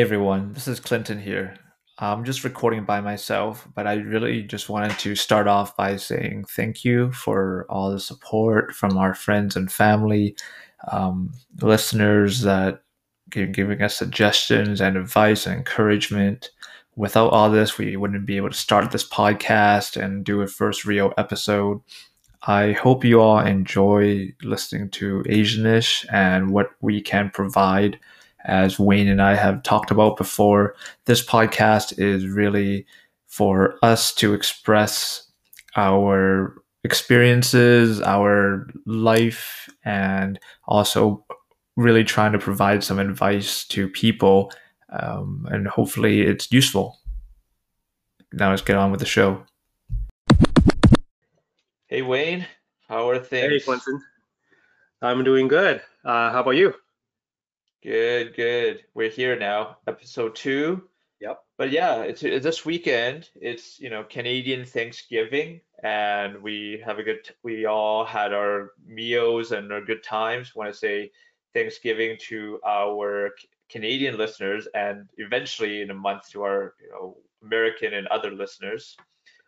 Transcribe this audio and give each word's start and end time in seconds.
Hey 0.00 0.04
everyone, 0.04 0.54
this 0.54 0.66
is 0.66 0.80
Clinton 0.80 1.20
here. 1.20 1.56
I'm 1.98 2.24
just 2.24 2.42
recording 2.42 2.86
by 2.86 3.02
myself, 3.02 3.68
but 3.74 3.86
I 3.86 3.96
really 3.96 4.42
just 4.42 4.70
wanted 4.70 4.98
to 5.00 5.14
start 5.14 5.46
off 5.46 5.76
by 5.76 5.96
saying 5.96 6.46
thank 6.48 6.86
you 6.86 7.12
for 7.12 7.66
all 7.68 7.90
the 7.90 8.00
support 8.00 8.74
from 8.74 8.96
our 8.96 9.12
friends 9.12 9.56
and 9.56 9.70
family, 9.70 10.36
um, 10.90 11.34
listeners 11.60 12.40
that 12.40 12.82
give, 13.28 13.52
giving 13.52 13.82
us 13.82 13.94
suggestions 13.94 14.80
and 14.80 14.96
advice 14.96 15.44
and 15.44 15.56
encouragement. 15.56 16.48
Without 16.96 17.34
all 17.34 17.50
this, 17.50 17.76
we 17.76 17.94
wouldn't 17.94 18.24
be 18.24 18.38
able 18.38 18.48
to 18.48 18.56
start 18.56 18.90
this 18.92 19.06
podcast 19.06 20.02
and 20.02 20.24
do 20.24 20.40
a 20.40 20.46
first 20.46 20.86
real 20.86 21.12
episode. 21.18 21.82
I 22.44 22.72
hope 22.72 23.04
you 23.04 23.20
all 23.20 23.40
enjoy 23.40 24.32
listening 24.42 24.88
to 24.92 25.22
Asianish 25.24 26.06
and 26.10 26.52
what 26.54 26.70
we 26.80 27.02
can 27.02 27.28
provide 27.28 27.98
as 28.44 28.78
Wayne 28.78 29.08
and 29.08 29.20
I 29.20 29.34
have 29.34 29.62
talked 29.62 29.90
about 29.90 30.16
before, 30.16 30.74
this 31.04 31.24
podcast 31.24 31.98
is 31.98 32.26
really 32.26 32.86
for 33.26 33.76
us 33.82 34.14
to 34.14 34.34
express 34.34 35.30
our 35.76 36.62
experiences, 36.84 38.00
our 38.00 38.66
life, 38.86 39.68
and 39.84 40.38
also 40.66 41.24
really 41.76 42.04
trying 42.04 42.32
to 42.32 42.38
provide 42.38 42.82
some 42.82 42.98
advice 42.98 43.64
to 43.68 43.88
people. 43.88 44.52
Um, 44.90 45.46
and 45.50 45.68
hopefully 45.68 46.22
it's 46.22 46.50
useful. 46.50 46.98
Now 48.32 48.50
let's 48.50 48.62
get 48.62 48.76
on 48.76 48.90
with 48.90 49.00
the 49.00 49.06
show. 49.06 49.44
Hey, 51.86 52.02
Wayne, 52.02 52.46
how 52.88 53.08
are 53.08 53.18
things? 53.18 53.52
Hey, 53.52 53.60
Clinton. 53.60 54.02
I'm 55.02 55.24
doing 55.24 55.48
good. 55.48 55.80
Uh, 56.04 56.30
how 56.30 56.40
about 56.40 56.52
you? 56.52 56.74
Good, 57.82 58.36
good. 58.36 58.84
We're 58.92 59.08
here 59.08 59.38
now, 59.38 59.78
episode 59.86 60.36
two. 60.36 60.82
Yep. 61.18 61.42
But 61.56 61.70
yeah, 61.70 62.02
it's, 62.02 62.22
it's 62.22 62.44
this 62.44 62.66
weekend. 62.66 63.30
It's 63.34 63.80
you 63.80 63.88
know 63.88 64.04
Canadian 64.04 64.66
Thanksgiving, 64.66 65.62
and 65.82 66.42
we 66.42 66.82
have 66.84 66.98
a 66.98 67.02
good. 67.02 67.20
We 67.42 67.64
all 67.64 68.04
had 68.04 68.34
our 68.34 68.72
meals 68.86 69.52
and 69.52 69.72
our 69.72 69.80
good 69.80 70.02
times. 70.02 70.54
Want 70.54 70.70
to 70.70 70.78
say 70.78 71.10
Thanksgiving 71.54 72.18
to 72.28 72.60
our 72.66 73.30
Canadian 73.70 74.18
listeners, 74.18 74.68
and 74.74 75.08
eventually 75.16 75.80
in 75.80 75.90
a 75.90 75.94
month 75.94 76.28
to 76.32 76.42
our 76.42 76.74
you 76.82 76.90
know 76.90 77.16
American 77.42 77.94
and 77.94 78.06
other 78.08 78.30
listeners. 78.30 78.94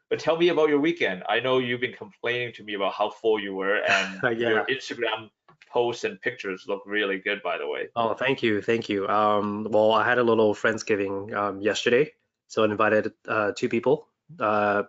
But 0.09 0.21
tell 0.21 0.39
me 0.39 0.49
about 0.49 0.71
your 0.71 0.81
weekend. 0.81 1.23
I 1.29 1.41
know 1.41 1.59
you've 1.59 1.83
been 1.83 1.93
complaining 1.93 2.55
to 2.55 2.65
me 2.65 2.75
about 2.75 2.95
how 2.95 3.11
full 3.11 3.39
you 3.39 3.55
were, 3.55 3.83
and 3.83 4.21
yeah. 4.41 4.49
your 4.49 4.65
Instagram 4.71 5.29
posts 5.71 6.05
and 6.05 6.21
pictures 6.21 6.65
look 6.69 6.83
really 6.87 7.19
good, 7.19 7.43
by 7.43 7.59
the 7.59 7.69
way. 7.69 7.89
Oh, 7.97 8.15
thank 8.15 8.43
you, 8.43 8.63
thank 8.63 8.89
you. 8.89 9.09
Um, 9.09 9.67
well, 9.71 9.93
I 9.93 10.05
had 10.05 10.19
a 10.19 10.23
little 10.23 10.55
friendsgiving 10.55 11.35
um, 11.35 11.61
yesterday, 11.61 12.13
so 12.49 12.63
I 12.63 12.67
invited 12.67 13.13
uh, 13.27 13.53
two 13.57 13.69
people. 13.69 14.09
Uh, 14.39 14.85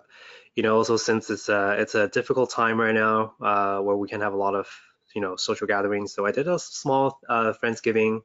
you 0.55 0.63
know, 0.63 0.75
also 0.77 0.97
since 0.97 1.29
it's 1.29 1.49
a, 1.49 1.75
it's 1.79 1.95
a 1.95 2.07
difficult 2.07 2.51
time 2.51 2.79
right 2.79 2.93
now, 2.93 3.33
uh, 3.41 3.79
where 3.79 3.95
we 3.95 4.07
can 4.07 4.21
have 4.21 4.33
a 4.33 4.37
lot 4.37 4.55
of 4.55 4.67
you 5.15 5.21
know 5.21 5.35
social 5.35 5.67
gatherings, 5.67 6.13
so 6.13 6.25
I 6.25 6.31
did 6.31 6.47
a 6.47 6.59
small 6.59 7.19
uh, 7.27 7.53
friendsgiving. 7.61 8.21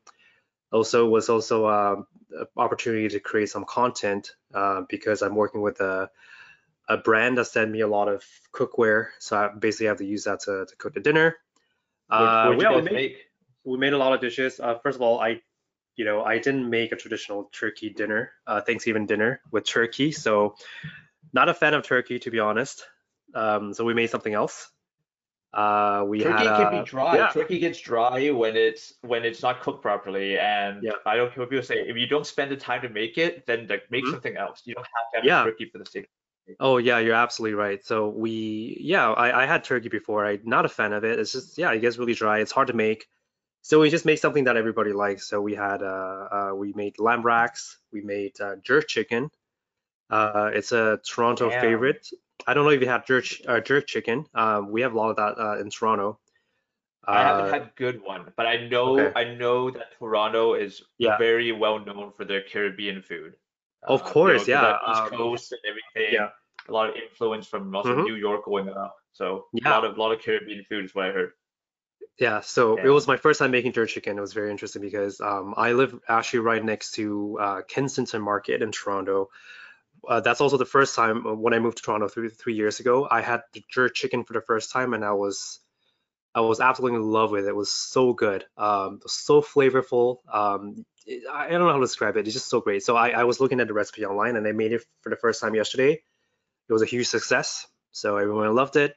Also, 0.70 1.08
was 1.08 1.30
also 1.30 1.64
uh, 1.64 1.96
an 2.32 2.46
opportunity 2.56 3.08
to 3.08 3.20
create 3.20 3.48
some 3.48 3.64
content 3.64 4.32
uh, 4.52 4.82
because 4.88 5.22
I'm 5.22 5.34
working 5.34 5.62
with 5.62 5.80
a 5.80 6.10
a 6.88 6.96
brand 6.96 7.36
that 7.38 7.46
sent 7.46 7.70
me 7.70 7.80
a 7.80 7.86
lot 7.86 8.08
of 8.08 8.24
cookware, 8.52 9.08
so 9.18 9.36
I 9.36 9.48
basically 9.48 9.86
have 9.86 9.98
to 9.98 10.06
use 10.06 10.24
that 10.24 10.40
to, 10.40 10.66
to 10.66 10.76
cook 10.76 10.94
the 10.94 11.00
dinner. 11.00 11.36
Uh, 12.10 12.54
we, 12.56 12.66
we, 12.66 12.82
made, 12.82 13.16
we 13.64 13.78
made 13.78 13.92
a 13.92 13.98
lot 13.98 14.12
of 14.12 14.20
dishes. 14.20 14.60
Uh, 14.60 14.78
first 14.82 14.96
of 14.96 15.02
all, 15.02 15.20
I, 15.20 15.40
you 15.96 16.04
know, 16.04 16.22
I 16.22 16.38
didn't 16.38 16.68
make 16.68 16.92
a 16.92 16.96
traditional 16.96 17.50
turkey 17.52 17.90
dinner, 17.90 18.32
uh, 18.46 18.60
Thanksgiving 18.60 19.06
dinner 19.06 19.40
with 19.50 19.64
turkey. 19.64 20.12
So, 20.12 20.54
not 21.32 21.48
a 21.48 21.54
fan 21.54 21.74
of 21.74 21.84
turkey 21.84 22.18
to 22.20 22.30
be 22.30 22.38
honest. 22.38 22.84
Um, 23.34 23.74
so 23.74 23.84
we 23.84 23.94
made 23.94 24.10
something 24.10 24.32
else. 24.32 24.70
Uh, 25.52 26.04
we 26.06 26.20
turkey 26.20 26.46
had, 26.46 26.70
can 26.70 26.84
be 26.84 26.88
dry. 26.88 27.16
Yeah. 27.16 27.28
Turkey 27.28 27.58
gets 27.58 27.80
dry 27.80 28.30
when 28.30 28.54
it's 28.56 28.92
when 29.00 29.24
it's 29.24 29.42
not 29.42 29.62
cooked 29.62 29.80
properly, 29.80 30.38
and 30.38 30.82
yeah. 30.82 30.92
I 31.06 31.16
don't 31.16 31.32
care 31.32 31.42
what 31.42 31.50
people 31.50 31.64
say. 31.64 31.76
If 31.76 31.96
you 31.96 32.06
don't 32.06 32.26
spend 32.26 32.50
the 32.50 32.56
time 32.56 32.82
to 32.82 32.90
make 32.90 33.16
it, 33.16 33.46
then 33.46 33.66
like, 33.66 33.90
make 33.90 34.04
mm-hmm. 34.04 34.12
something 34.12 34.36
else. 34.36 34.62
You 34.66 34.74
don't 34.74 34.84
have 34.84 35.10
to 35.12 35.16
have 35.18 35.24
yeah. 35.24 35.44
turkey 35.44 35.70
for 35.70 35.78
the 35.78 35.86
sake 35.86 36.08
Oh 36.60 36.78
yeah, 36.78 36.98
you're 36.98 37.14
absolutely 37.14 37.54
right. 37.54 37.84
So 37.84 38.08
we, 38.08 38.78
yeah, 38.80 39.10
I, 39.10 39.42
I 39.42 39.46
had 39.46 39.64
turkey 39.64 39.88
before. 39.88 40.26
I'm 40.26 40.40
not 40.44 40.64
a 40.64 40.68
fan 40.68 40.92
of 40.92 41.04
it. 41.04 41.18
It's 41.18 41.32
just, 41.32 41.58
yeah, 41.58 41.72
it 41.72 41.80
gets 41.80 41.98
really 41.98 42.14
dry. 42.14 42.38
It's 42.40 42.52
hard 42.52 42.68
to 42.68 42.74
make. 42.74 43.06
So 43.62 43.80
we 43.80 43.90
just 43.90 44.06
make 44.06 44.18
something 44.18 44.44
that 44.44 44.56
everybody 44.56 44.92
likes. 44.92 45.28
So 45.28 45.40
we 45.40 45.54
had, 45.54 45.82
uh, 45.82 46.28
uh 46.30 46.52
we 46.54 46.72
made 46.74 46.98
lamb 46.98 47.22
racks. 47.22 47.78
We 47.92 48.00
made 48.00 48.40
uh, 48.40 48.56
jerk 48.62 48.88
chicken. 48.88 49.30
Uh, 50.10 50.50
it's 50.54 50.72
a 50.72 51.00
Toronto 51.06 51.50
favorite. 51.50 52.08
I 52.46 52.54
don't 52.54 52.64
know 52.64 52.70
if 52.70 52.80
you 52.80 52.88
have 52.88 53.04
jerk 53.04 53.26
uh, 53.46 53.60
jerk 53.60 53.86
chicken. 53.86 54.26
Um, 54.34 54.70
we 54.70 54.80
have 54.82 54.94
a 54.94 54.96
lot 54.96 55.10
of 55.10 55.16
that 55.16 55.38
uh, 55.38 55.58
in 55.58 55.70
Toronto. 55.70 56.18
I 57.04 57.22
haven't 57.22 57.46
uh, 57.46 57.52
had 57.52 57.74
good 57.74 58.02
one, 58.02 58.32
but 58.36 58.46
I 58.46 58.68
know 58.68 59.00
okay. 59.00 59.12
I 59.18 59.34
know 59.34 59.70
that 59.70 59.98
Toronto 59.98 60.54
is 60.54 60.82
yeah. 60.98 61.16
very 61.18 61.52
well 61.52 61.78
known 61.78 62.12
for 62.16 62.24
their 62.24 62.42
Caribbean 62.42 63.02
food. 63.02 63.34
Of 63.82 64.02
course, 64.04 64.48
you 64.48 64.54
know, 64.54 64.78
yeah. 64.86 64.92
East 64.92 65.00
um, 65.00 65.10
Coast 65.10 65.52
and 65.52 65.60
everything. 65.68 66.14
Yeah. 66.14 66.28
A 66.68 66.72
lot 66.72 66.90
of 66.90 66.96
influence 66.96 67.46
from 67.46 67.74
also 67.74 67.90
mm-hmm. 67.90 68.02
New 68.02 68.16
York 68.16 68.44
going 68.44 68.68
up. 68.68 68.96
So 69.12 69.46
yeah. 69.52 69.68
a 69.68 69.70
lot 69.70 69.84
of 69.84 69.96
a 69.96 70.00
lot 70.00 70.12
of 70.12 70.20
Caribbean 70.20 70.64
food 70.68 70.84
is 70.84 70.94
what 70.94 71.06
I 71.06 71.12
heard. 71.12 71.30
Yeah, 72.18 72.40
so 72.40 72.76
yeah. 72.76 72.86
it 72.86 72.88
was 72.88 73.06
my 73.06 73.16
first 73.16 73.38
time 73.38 73.52
making 73.52 73.72
jerk 73.72 73.88
chicken. 73.88 74.18
It 74.18 74.20
was 74.20 74.32
very 74.32 74.50
interesting 74.50 74.82
because 74.82 75.20
um, 75.20 75.54
I 75.56 75.72
live 75.72 75.98
actually 76.08 76.40
right 76.40 76.64
next 76.64 76.92
to 76.94 77.38
uh, 77.40 77.62
Kensington 77.68 78.20
Market 78.20 78.60
in 78.60 78.72
Toronto. 78.72 79.28
Uh, 80.06 80.20
that's 80.20 80.40
also 80.40 80.56
the 80.56 80.64
first 80.64 80.96
time 80.96 81.26
uh, 81.26 81.34
when 81.34 81.54
I 81.54 81.60
moved 81.60 81.78
to 81.78 81.82
Toronto 81.82 82.08
three 82.08 82.28
three 82.28 82.54
years 82.54 82.80
ago. 82.80 83.06
I 83.08 83.20
had 83.20 83.42
the 83.52 83.64
jerk 83.70 83.94
chicken 83.94 84.24
for 84.24 84.32
the 84.32 84.40
first 84.40 84.72
time, 84.72 84.94
and 84.94 85.04
I 85.04 85.12
was 85.12 85.60
I 86.34 86.40
was 86.40 86.60
absolutely 86.60 86.98
in 86.98 87.04
love 87.04 87.30
with 87.30 87.46
it. 87.46 87.48
It 87.48 87.56
was 87.56 87.72
so 87.72 88.12
good, 88.12 88.44
um, 88.56 89.00
so 89.06 89.40
flavorful. 89.42 90.18
Um, 90.32 90.84
I 91.32 91.48
don't 91.48 91.60
know 91.60 91.68
how 91.68 91.76
to 91.76 91.80
describe 91.80 92.16
it. 92.16 92.26
It's 92.26 92.34
just 92.34 92.48
so 92.48 92.60
great. 92.60 92.82
So 92.82 92.96
I, 92.96 93.10
I 93.10 93.24
was 93.24 93.40
looking 93.40 93.60
at 93.60 93.66
the 93.66 93.74
recipe 93.74 94.04
online 94.04 94.36
and 94.36 94.46
I 94.46 94.52
made 94.52 94.72
it 94.72 94.84
for 95.00 95.10
the 95.10 95.16
first 95.16 95.40
time 95.40 95.54
yesterday. 95.54 96.02
It 96.68 96.72
was 96.72 96.82
a 96.82 96.86
huge 96.86 97.06
success. 97.06 97.66
So 97.92 98.16
everyone 98.18 98.54
loved 98.54 98.76
it. 98.76 98.94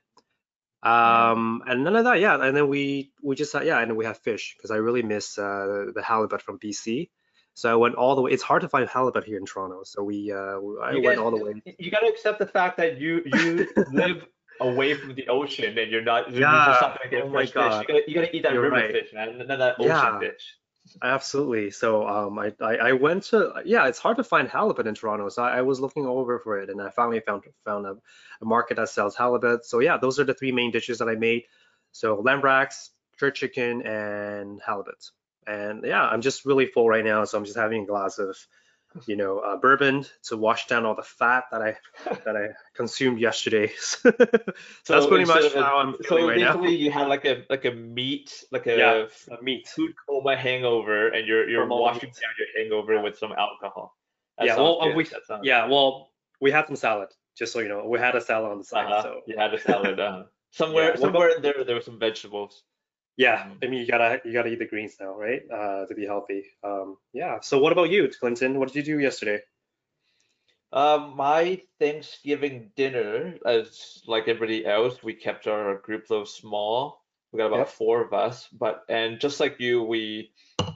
Um, 0.83 1.61
and 1.67 1.83
none 1.83 1.95
of 1.95 2.05
that, 2.05 2.19
yeah. 2.19 2.43
And 2.43 2.57
then 2.57 2.67
we 2.67 3.11
we 3.21 3.35
just 3.35 3.53
yeah, 3.53 3.79
and 3.79 3.95
we 3.95 4.05
have 4.05 4.17
fish 4.17 4.55
because 4.57 4.71
I 4.71 4.77
really 4.77 5.03
miss 5.03 5.37
uh, 5.37 5.91
the 5.93 6.01
halibut 6.03 6.41
from 6.41 6.57
BC. 6.57 7.09
So 7.53 7.71
I 7.71 7.75
went 7.75 7.95
all 7.95 8.15
the 8.15 8.21
way. 8.21 8.31
It's 8.31 8.43
hard 8.43 8.61
to 8.61 8.69
find 8.69 8.87
halibut 8.89 9.23
here 9.23 9.37
in 9.37 9.45
Toronto. 9.45 9.81
So 9.83 10.03
we 10.03 10.31
uh, 10.31 10.59
I 10.81 10.93
you 10.93 11.03
went 11.03 11.19
all 11.19 11.31
the 11.31 11.43
way. 11.43 11.61
You 11.77 11.91
got 11.91 11.99
to 11.99 12.07
accept 12.07 12.39
the 12.39 12.47
fact 12.47 12.77
that 12.77 12.99
you 12.99 13.21
you 13.25 13.67
live 13.91 14.25
away 14.61 14.93
from 14.93 15.15
the 15.15 15.27
ocean 15.27 15.77
and 15.77 15.91
you're 15.91 16.01
not. 16.01 16.31
Yeah. 16.31 16.39
You're 16.39 16.65
just 16.73 16.81
not 16.81 16.97
gonna 16.97 17.09
get 17.09 17.23
oh 17.23 17.31
fresh 17.31 17.51
fish. 17.51 17.55
You 17.55 17.87
gotta, 17.87 18.03
you 18.07 18.15
gotta 18.15 18.35
eat 18.35 18.43
that 18.43 18.53
you're 18.53 18.61
river 18.61 18.75
right. 18.75 18.91
fish, 18.91 19.09
man, 19.13 19.41
of 19.41 19.47
that 19.47 19.75
ocean 19.79 19.87
yeah. 19.87 20.19
fish. 20.19 20.55
Absolutely. 21.03 21.71
So 21.71 22.07
um, 22.07 22.39
I, 22.39 22.53
I, 22.59 22.75
I 22.75 22.91
went 22.93 23.23
to 23.25 23.53
yeah, 23.65 23.87
it's 23.87 23.99
hard 23.99 24.17
to 24.17 24.23
find 24.23 24.47
halibut 24.47 24.87
in 24.87 24.95
Toronto. 24.95 25.29
So 25.29 25.43
I, 25.43 25.57
I 25.57 25.61
was 25.61 25.79
looking 25.79 26.05
over 26.05 26.39
for 26.39 26.59
it, 26.59 26.69
and 26.69 26.81
I 26.81 26.89
finally 26.89 27.19
found 27.19 27.43
found 27.63 27.85
a, 27.85 27.97
a, 28.41 28.45
market 28.45 28.77
that 28.77 28.89
sells 28.89 29.15
halibut. 29.15 29.65
So 29.65 29.79
yeah, 29.79 29.97
those 29.97 30.19
are 30.19 30.23
the 30.23 30.33
three 30.33 30.51
main 30.51 30.71
dishes 30.71 30.99
that 30.99 31.07
I 31.07 31.15
made. 31.15 31.43
So 31.91 32.15
lamb 32.21 32.41
racks, 32.41 32.91
jerk 33.19 33.35
chicken, 33.35 33.83
and 33.83 34.61
halibut. 34.65 35.11
And 35.47 35.83
yeah, 35.85 36.03
I'm 36.03 36.21
just 36.21 36.45
really 36.45 36.67
full 36.67 36.87
right 36.87 37.05
now, 37.05 37.25
so 37.25 37.37
I'm 37.37 37.45
just 37.45 37.57
having 37.57 37.83
a 37.83 37.85
glass 37.85 38.19
of 38.19 38.37
you 39.05 39.15
know, 39.15 39.39
uh, 39.39 39.57
bourbon 39.57 40.05
to 40.23 40.37
wash 40.37 40.67
down 40.67 40.85
all 40.85 40.95
the 40.95 41.03
fat 41.03 41.45
that 41.51 41.61
I 41.61 41.77
that 42.25 42.35
I 42.35 42.49
consumed 42.75 43.19
yesterday. 43.19 43.71
so, 43.77 44.11
so 44.11 44.93
that's 44.93 45.07
pretty 45.07 45.25
much 45.25 45.53
how 45.53 45.77
I'm 45.77 45.93
feeling 46.03 46.23
so 46.23 46.29
right 46.29 46.39
now. 46.39 46.53
basically, 46.53 46.75
you 46.75 46.91
had 46.91 47.07
like 47.07 47.25
a 47.25 47.45
like 47.49 47.65
a 47.65 47.71
meat 47.71 48.43
like 48.51 48.67
a, 48.67 48.77
yeah, 48.77 49.35
a 49.37 49.41
meat 49.43 49.67
food 49.67 49.93
coma 50.07 50.35
hangover, 50.35 51.09
and 51.09 51.27
you're 51.27 51.49
you're 51.49 51.67
washing 51.67 52.09
down 52.09 52.33
your 52.37 52.47
hangover 52.57 53.01
with 53.01 53.17
some 53.17 53.31
alcohol. 53.31 53.95
That 54.37 54.47
yeah, 54.47 54.55
well, 54.57 54.81
uh, 54.81 54.93
we, 54.95 55.07
yeah, 55.43 55.67
well, 55.67 56.11
we 56.39 56.51
had 56.51 56.67
some 56.67 56.75
salad. 56.75 57.09
Just 57.37 57.53
so 57.53 57.59
you 57.59 57.69
know, 57.69 57.87
we 57.87 57.99
had 57.99 58.15
a 58.15 58.21
salad 58.21 58.51
on 58.51 58.57
the 58.57 58.63
side. 58.63 58.91
Uh-huh. 58.91 59.03
So 59.03 59.21
you 59.27 59.37
had 59.37 59.53
a 59.53 59.59
salad. 59.59 59.99
Uh, 60.11 60.23
somewhere 60.53 60.89
yeah, 60.89 60.99
somewhere 60.99 61.29
in 61.29 61.41
there 61.41 61.63
there 61.65 61.75
were 61.75 61.81
some 61.81 61.97
vegetables. 61.97 62.63
Yeah, 63.21 63.45
I 63.61 63.67
mean 63.67 63.81
you 63.81 63.85
gotta 63.85 64.19
you 64.25 64.33
gotta 64.33 64.49
eat 64.49 64.57
the 64.57 64.65
greens 64.65 64.95
now, 64.99 65.13
right? 65.13 65.43
Uh, 65.47 65.85
to 65.85 65.93
be 65.93 66.07
healthy. 66.07 66.43
Um, 66.63 66.97
yeah. 67.13 67.39
So 67.41 67.59
what 67.59 67.71
about 67.71 67.91
you, 67.91 68.09
Clinton? 68.19 68.57
What 68.57 68.73
did 68.73 68.87
you 68.87 68.95
do 68.95 68.99
yesterday? 68.99 69.41
Um, 70.73 71.15
my 71.15 71.61
Thanksgiving 71.79 72.71
dinner, 72.75 73.35
as 73.45 74.01
like 74.07 74.27
everybody 74.27 74.65
else, 74.65 75.03
we 75.03 75.13
kept 75.13 75.45
our 75.45 75.77
group 75.77 76.07
though 76.07 76.23
small. 76.23 77.03
We 77.31 77.37
got 77.37 77.45
about 77.45 77.59
yep. 77.59 77.69
four 77.69 78.03
of 78.03 78.11
us, 78.11 78.47
but 78.51 78.85
and 78.89 79.19
just 79.19 79.39
like 79.39 79.59
you, 79.59 79.83
we 79.83 80.31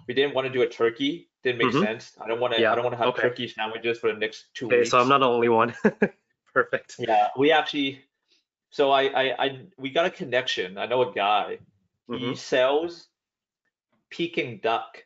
we 0.08 0.14
didn't 0.14 0.36
want 0.36 0.46
to 0.46 0.54
do 0.54 0.62
a 0.62 0.68
turkey. 0.68 1.30
Didn't 1.42 1.58
make 1.58 1.74
mm-hmm. 1.74 1.84
sense. 1.84 2.12
I 2.22 2.28
don't 2.28 2.40
want 2.40 2.54
to. 2.54 2.62
Yeah. 2.62 2.74
I 2.74 2.76
don't 2.76 2.84
want 2.84 2.94
to 2.94 3.00
have 3.00 3.08
okay. 3.16 3.24
turkey 3.24 3.48
sandwiches 3.48 3.98
for 3.98 4.14
the 4.14 4.20
next 4.20 4.54
two 4.54 4.68
okay, 4.68 4.82
weeks. 4.82 4.92
So 4.92 5.00
I'm 5.00 5.10
not 5.10 5.22
the 5.22 5.28
only 5.28 5.50
one. 5.50 5.74
Perfect. 6.54 6.98
Yeah, 7.00 7.30
we 7.36 7.52
actually. 7.52 8.04
So 8.70 8.92
I, 8.92 9.04
I 9.06 9.46
I 9.46 9.60
we 9.80 9.90
got 9.90 10.06
a 10.06 10.12
connection. 10.12 10.78
I 10.78 10.86
know 10.86 11.10
a 11.10 11.12
guy 11.12 11.58
Mm-hmm. 12.10 12.30
He 12.30 12.36
sells 12.36 13.08
Peking 14.10 14.60
duck 14.62 15.04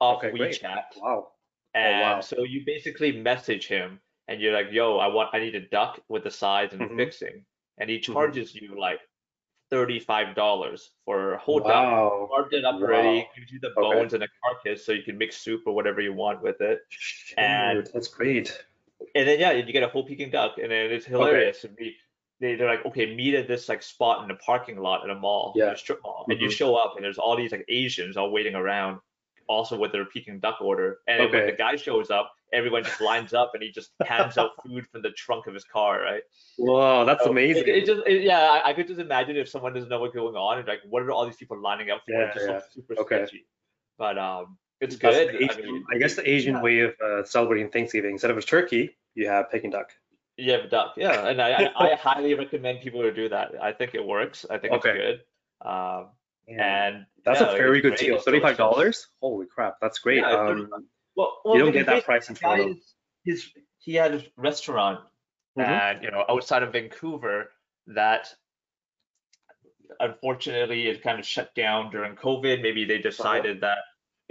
off 0.00 0.24
okay, 0.24 0.30
WeChat. 0.30 0.60
Great. 0.60 1.02
Wow. 1.02 1.28
And 1.74 2.00
wow. 2.00 2.20
so 2.20 2.42
you 2.42 2.62
basically 2.66 3.12
message 3.12 3.66
him 3.68 4.00
and 4.26 4.40
you're 4.40 4.52
like, 4.52 4.66
yo, 4.70 4.98
I 4.98 5.08
want 5.08 5.30
I 5.32 5.40
need 5.40 5.54
a 5.54 5.60
duck 5.60 6.00
with 6.08 6.24
the 6.24 6.30
sides 6.30 6.72
and 6.72 6.82
mm-hmm. 6.82 6.96
fixing. 6.96 7.44
And 7.78 7.88
he 7.90 7.98
mm-hmm. 7.98 8.12
charges 8.12 8.52
mm-hmm. 8.52 8.74
you 8.74 8.80
like 8.80 9.00
$35 9.72 10.80
for 11.04 11.34
a 11.34 11.38
whole 11.38 11.60
wow. 11.60 12.28
duck, 12.28 12.30
carved 12.30 12.54
it 12.54 12.64
up 12.64 12.76
wow. 12.76 12.82
already, 12.82 13.28
gives 13.36 13.52
you 13.52 13.60
the 13.60 13.70
bones 13.76 14.14
okay. 14.14 14.16
and 14.16 14.24
a 14.24 14.28
carcass 14.42 14.84
so 14.84 14.92
you 14.92 15.02
can 15.02 15.16
make 15.16 15.32
soup 15.32 15.62
or 15.66 15.74
whatever 15.74 16.00
you 16.00 16.12
want 16.12 16.42
with 16.42 16.60
it. 16.60 16.80
Shoot, 16.88 17.38
and 17.38 17.88
that's 17.92 18.08
great. 18.08 18.64
And 19.14 19.28
then 19.28 19.38
yeah, 19.38 19.52
you 19.52 19.72
get 19.72 19.82
a 19.82 19.88
whole 19.88 20.04
Peking 20.04 20.30
duck 20.30 20.58
and 20.60 20.70
then 20.70 20.90
it's 20.90 21.06
hilarious. 21.06 21.64
Okay. 21.64 21.94
They, 22.40 22.54
they're 22.54 22.68
like, 22.68 22.86
okay, 22.86 23.14
meet 23.14 23.34
at 23.34 23.48
this 23.48 23.68
like 23.68 23.82
spot 23.82 24.22
in 24.22 24.28
the 24.28 24.34
parking 24.34 24.80
lot 24.80 25.04
at 25.04 25.10
a 25.10 25.14
mall, 25.14 25.52
yeah. 25.56 25.72
a 25.72 25.76
strip 25.76 26.00
mall. 26.02 26.22
Mm-hmm. 26.22 26.30
And 26.32 26.40
you 26.40 26.48
mm-hmm. 26.48 26.54
show 26.54 26.74
up 26.74 26.94
and 26.96 27.04
there's 27.04 27.18
all 27.18 27.36
these 27.36 27.52
like 27.52 27.64
Asians 27.68 28.16
all 28.16 28.30
waiting 28.30 28.54
around 28.54 29.00
also 29.50 29.76
with 29.76 29.92
their 29.92 30.04
Peking 30.04 30.38
duck 30.38 30.60
order. 30.60 30.98
And 31.08 31.20
okay. 31.22 31.36
when 31.38 31.46
the 31.46 31.52
guy 31.52 31.76
shows 31.76 32.10
up, 32.10 32.32
everyone 32.52 32.84
just 32.84 33.00
lines 33.00 33.34
up 33.34 33.50
and 33.54 33.62
he 33.62 33.70
just 33.70 33.90
hands 34.06 34.38
out 34.38 34.50
food 34.64 34.86
from 34.90 35.02
the 35.02 35.10
trunk 35.10 35.46
of 35.46 35.54
his 35.54 35.64
car, 35.64 36.00
right? 36.00 36.22
Wow, 36.56 37.04
that's 37.04 37.24
so 37.24 37.30
amazing. 37.30 37.64
It, 37.64 37.68
it 37.68 37.86
just, 37.86 38.06
it, 38.06 38.22
yeah, 38.22 38.40
I, 38.40 38.70
I, 38.70 38.72
could 38.72 38.86
just 38.86 39.00
imagine 39.00 39.36
if 39.36 39.48
someone 39.48 39.74
doesn't 39.74 39.88
know 39.88 40.00
what's 40.00 40.14
going 40.14 40.36
on 40.36 40.58
and 40.58 40.68
like, 40.68 40.80
what 40.88 41.02
are 41.02 41.10
all 41.10 41.26
these 41.26 41.36
people 41.36 41.60
lining 41.60 41.90
up 41.90 42.02
for? 42.06 42.12
Yeah, 42.12 42.32
just 42.32 42.46
yeah. 42.46 42.60
super 42.72 42.94
okay. 43.00 43.16
sketchy. 43.16 43.46
But 43.98 44.18
um, 44.18 44.56
it's 44.80 44.96
good. 44.96 45.34
Asian, 45.34 45.50
I, 45.50 45.66
mean, 45.66 45.84
I, 45.92 45.98
guess 45.98 46.14
the 46.14 46.28
Asian 46.28 46.54
yeah. 46.56 46.62
way 46.62 46.80
of 46.80 46.94
uh, 47.04 47.24
celebrating 47.24 47.70
Thanksgiving, 47.70 48.12
instead 48.12 48.30
of 48.30 48.38
a 48.38 48.42
turkey, 48.42 48.96
you 49.14 49.28
have 49.28 49.50
Peking 49.50 49.70
duck. 49.70 49.90
You 50.40 50.52
have 50.52 50.70
duck, 50.70 50.94
yeah, 50.96 51.28
and 51.28 51.40
I, 51.40 51.70
I, 51.76 51.92
I 51.92 51.94
highly 52.00 52.34
recommend 52.34 52.80
people 52.80 53.02
to 53.02 53.12
do 53.12 53.28
that. 53.28 53.52
I 53.60 53.72
think 53.72 53.94
it 53.94 54.04
works. 54.04 54.46
I 54.48 54.58
think 54.58 54.72
okay. 54.74 54.90
it's 54.90 54.98
good. 54.98 55.68
Um, 55.68 56.06
and 56.48 57.06
that's 57.24 57.40
yeah, 57.40 57.52
a 57.52 57.56
very 57.56 57.80
good 57.80 57.96
deal. 57.96 58.18
Thirty-five 58.18 58.56
dollars. 58.56 59.08
Holy 59.20 59.46
crap, 59.46 59.76
that's 59.80 59.98
great. 59.98 60.18
Yeah, 60.18 60.32
um, 60.32 60.70
well, 61.16 61.40
well, 61.44 61.54
you 61.56 61.62
don't 61.62 61.72
get 61.72 61.86
that 61.86 62.04
price 62.04 62.28
in 62.28 62.34
Toronto. 62.34 62.76
His, 63.24 63.50
he 63.78 63.94
had 63.94 64.14
a 64.14 64.24
restaurant, 64.36 65.00
mm-hmm. 65.58 65.70
and 65.70 66.02
you 66.02 66.10
know, 66.10 66.24
outside 66.28 66.62
of 66.62 66.72
Vancouver, 66.72 67.50
that 67.88 68.28
unfortunately 69.98 70.86
it 70.86 71.02
kind 71.02 71.18
of 71.18 71.26
shut 71.26 71.54
down 71.54 71.90
during 71.90 72.16
COVID. 72.16 72.62
Maybe 72.62 72.84
they 72.84 72.98
decided 72.98 73.60
that 73.60 73.78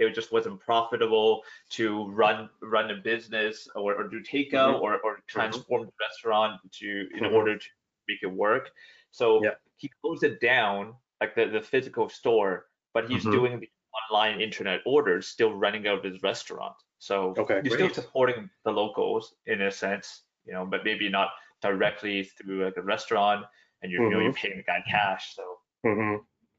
it 0.00 0.14
just 0.14 0.32
wasn't 0.32 0.58
profitable 0.60 1.42
to 1.70 2.08
run 2.10 2.48
run 2.62 2.90
a 2.90 2.96
business 2.96 3.68
or, 3.74 3.94
or 3.94 4.08
do 4.08 4.20
takeout 4.20 4.74
mm-hmm. 4.74 4.82
or, 4.82 4.98
or 5.00 5.18
transform 5.26 5.82
mm-hmm. 5.82 5.88
the 5.88 5.92
restaurant 6.00 6.60
to 6.72 7.06
in 7.14 7.24
mm-hmm. 7.24 7.34
order 7.34 7.56
to 7.56 7.66
make 8.08 8.18
it 8.22 8.32
work. 8.32 8.70
So 9.10 9.42
yeah. 9.42 9.50
he 9.76 9.90
closed 10.02 10.24
it 10.24 10.40
down, 10.40 10.94
like 11.20 11.34
the, 11.34 11.46
the 11.46 11.60
physical 11.60 12.08
store, 12.08 12.66
but 12.94 13.10
he's 13.10 13.22
mm-hmm. 13.22 13.32
doing 13.32 13.60
the 13.60 13.68
online 14.10 14.40
internet 14.40 14.80
orders 14.86 15.26
still 15.26 15.52
running 15.52 15.86
out 15.86 15.98
of 15.98 16.12
his 16.12 16.22
restaurant. 16.22 16.74
So 16.98 17.34
okay, 17.38 17.60
you're 17.64 17.76
great. 17.76 17.92
still 17.92 18.04
supporting 18.04 18.50
the 18.64 18.70
locals 18.70 19.34
in 19.46 19.62
a 19.62 19.70
sense, 19.70 20.22
you 20.44 20.52
know, 20.52 20.66
but 20.66 20.84
maybe 20.84 21.08
not 21.08 21.28
directly 21.62 22.24
through 22.24 22.64
like 22.64 22.76
a 22.76 22.82
restaurant 22.82 23.44
and 23.82 23.90
you're, 23.90 24.04
you 24.04 24.10
know, 24.10 24.20
you're 24.20 24.32
mm-hmm. 24.32 24.46
paying 24.46 24.56
the 24.58 24.62
guy 24.62 24.82
cash. 24.88 25.34
So 25.34 25.42
mm-hmm. 25.86 26.16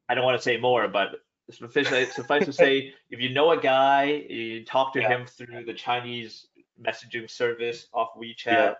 I 0.09 0.15
don't 0.15 0.25
want 0.25 0.37
to 0.37 0.43
say 0.43 0.57
more, 0.57 0.87
but 0.87 1.09
suffice, 1.51 2.45
to 2.45 2.53
say, 2.53 2.93
if 3.09 3.19
you 3.19 3.29
know 3.29 3.51
a 3.51 3.59
guy, 3.59 4.25
you 4.29 4.65
talk 4.65 4.93
to 4.93 5.01
yeah. 5.01 5.09
him 5.09 5.25
through 5.25 5.65
the 5.65 5.73
Chinese 5.73 6.47
messaging 6.81 7.29
service 7.29 7.87
off 7.93 8.09
WeChat. 8.17 8.45
Yeah. 8.45 8.73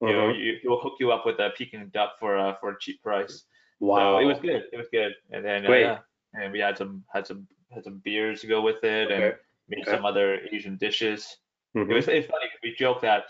You 0.00 0.12
know, 0.12 0.28
mm-hmm. 0.28 0.40
you, 0.40 0.56
he 0.60 0.68
will 0.68 0.80
hook 0.80 0.94
you 1.00 1.12
up 1.12 1.24
with 1.24 1.38
a 1.38 1.50
Peking 1.56 1.90
duck 1.94 2.18
for 2.18 2.36
uh, 2.36 2.54
for 2.60 2.70
a 2.70 2.78
cheap 2.78 3.02
price. 3.02 3.44
Wow, 3.80 4.18
so 4.18 4.18
it 4.18 4.24
was 4.26 4.38
good. 4.40 4.64
It 4.72 4.76
was 4.76 4.88
good. 4.92 5.12
And 5.30 5.44
then 5.44 5.66
uh, 5.66 5.98
and 6.34 6.52
we 6.52 6.58
had 6.58 6.76
some 6.76 7.04
had 7.12 7.26
some 7.26 7.46
had 7.72 7.84
some 7.84 8.00
beers 8.04 8.40
to 8.42 8.46
go 8.46 8.60
with 8.60 8.82
it, 8.84 9.10
okay. 9.10 9.14
and 9.14 9.34
made 9.68 9.82
okay. 9.82 9.96
some 9.96 10.04
other 10.04 10.40
Asian 10.52 10.76
dishes. 10.76 11.36
Mm-hmm. 11.76 11.90
It 11.90 11.94
was 11.94 12.08
it's 12.08 12.26
funny. 12.26 12.46
We 12.62 12.74
joke 12.74 13.00
that 13.02 13.24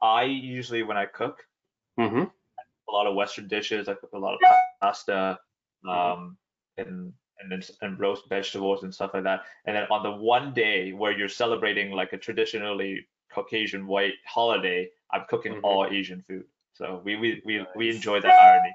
I 0.00 0.22
usually 0.24 0.82
when 0.82 0.96
I 0.96 1.06
cook, 1.06 1.44
mm-hmm. 1.98 2.22
a 2.22 2.92
lot 2.92 3.06
of 3.06 3.14
Western 3.14 3.48
dishes. 3.48 3.88
I 3.88 3.94
cook 3.94 4.12
a 4.14 4.18
lot 4.18 4.34
of 4.34 4.40
pasta, 4.80 5.38
mm-hmm. 5.84 5.88
um, 5.88 6.36
and 6.76 7.12
and 7.40 7.50
then 7.50 7.62
and 7.82 7.98
roast 7.98 8.28
vegetables 8.28 8.82
and 8.82 8.94
stuff 8.94 9.12
like 9.14 9.24
that. 9.24 9.42
And 9.64 9.76
then 9.76 9.86
on 9.90 10.02
the 10.02 10.10
one 10.10 10.52
day 10.52 10.92
where 10.92 11.16
you're 11.16 11.28
celebrating 11.28 11.92
like 11.92 12.12
a 12.12 12.18
traditionally 12.18 13.06
Caucasian 13.32 13.86
white 13.86 14.14
holiday, 14.26 14.88
I'm 15.12 15.24
cooking 15.28 15.54
mm-hmm. 15.54 15.64
all 15.64 15.86
Asian 15.86 16.22
food. 16.22 16.44
So 16.72 17.00
we 17.04 17.16
we 17.16 17.42
we, 17.44 17.58
nice. 17.58 17.66
we 17.76 17.90
enjoy 17.90 18.20
that 18.20 18.32
irony. 18.32 18.74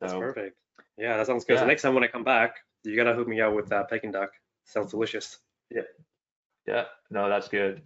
So, 0.00 0.06
That's 0.06 0.12
perfect. 0.14 0.56
Yeah, 0.98 1.16
that 1.16 1.26
sounds 1.26 1.44
good. 1.44 1.54
Yeah. 1.54 1.60
So 1.60 1.66
next 1.66 1.82
time 1.82 1.94
when 1.94 2.04
I 2.04 2.08
come 2.08 2.24
back, 2.24 2.56
you 2.84 2.96
gotta 2.96 3.14
hook 3.14 3.28
me 3.28 3.40
up 3.40 3.54
with 3.54 3.68
that 3.68 3.88
Peking 3.88 4.12
duck. 4.12 4.30
Sounds 4.64 4.90
delicious. 4.90 5.38
Yeah. 5.70 5.82
Yeah. 6.66 6.84
No, 7.10 7.28
that's 7.28 7.48
good. 7.48 7.82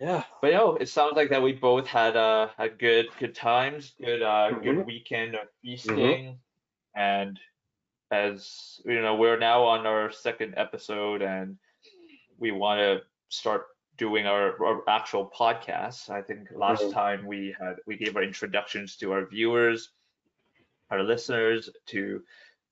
Yeah, 0.00 0.22
but 0.40 0.52
yo, 0.52 0.76
it 0.76 0.88
sounds 0.88 1.16
like 1.16 1.30
that 1.30 1.42
we 1.42 1.52
both 1.52 1.86
had 1.86 2.16
uh 2.16 2.48
had 2.56 2.78
good 2.78 3.06
good 3.18 3.34
times, 3.34 3.94
good 4.00 4.22
uh 4.22 4.50
mm-hmm. 4.52 4.62
good 4.62 4.86
weekend 4.86 5.34
of 5.34 5.48
feasting, 5.60 5.96
mm-hmm. 5.96 7.00
and 7.00 7.38
as 8.10 8.80
you 8.84 9.00
know, 9.00 9.14
we're 9.16 9.38
now 9.38 9.64
on 9.64 9.86
our 9.86 10.10
second 10.10 10.54
episode, 10.56 11.22
and 11.22 11.56
we 12.38 12.50
want 12.50 12.80
to 12.80 13.00
start 13.28 13.66
doing 13.96 14.26
our, 14.26 14.64
our 14.64 14.82
actual 14.88 15.30
podcast. 15.36 16.08
I 16.08 16.22
think 16.22 16.48
last 16.54 16.90
time 16.90 17.26
we 17.26 17.54
had 17.58 17.76
we 17.86 17.96
gave 17.96 18.16
our 18.16 18.22
introductions 18.22 18.96
to 18.96 19.12
our 19.12 19.26
viewers, 19.26 19.90
our 20.90 21.02
listeners, 21.02 21.68
to 21.86 22.22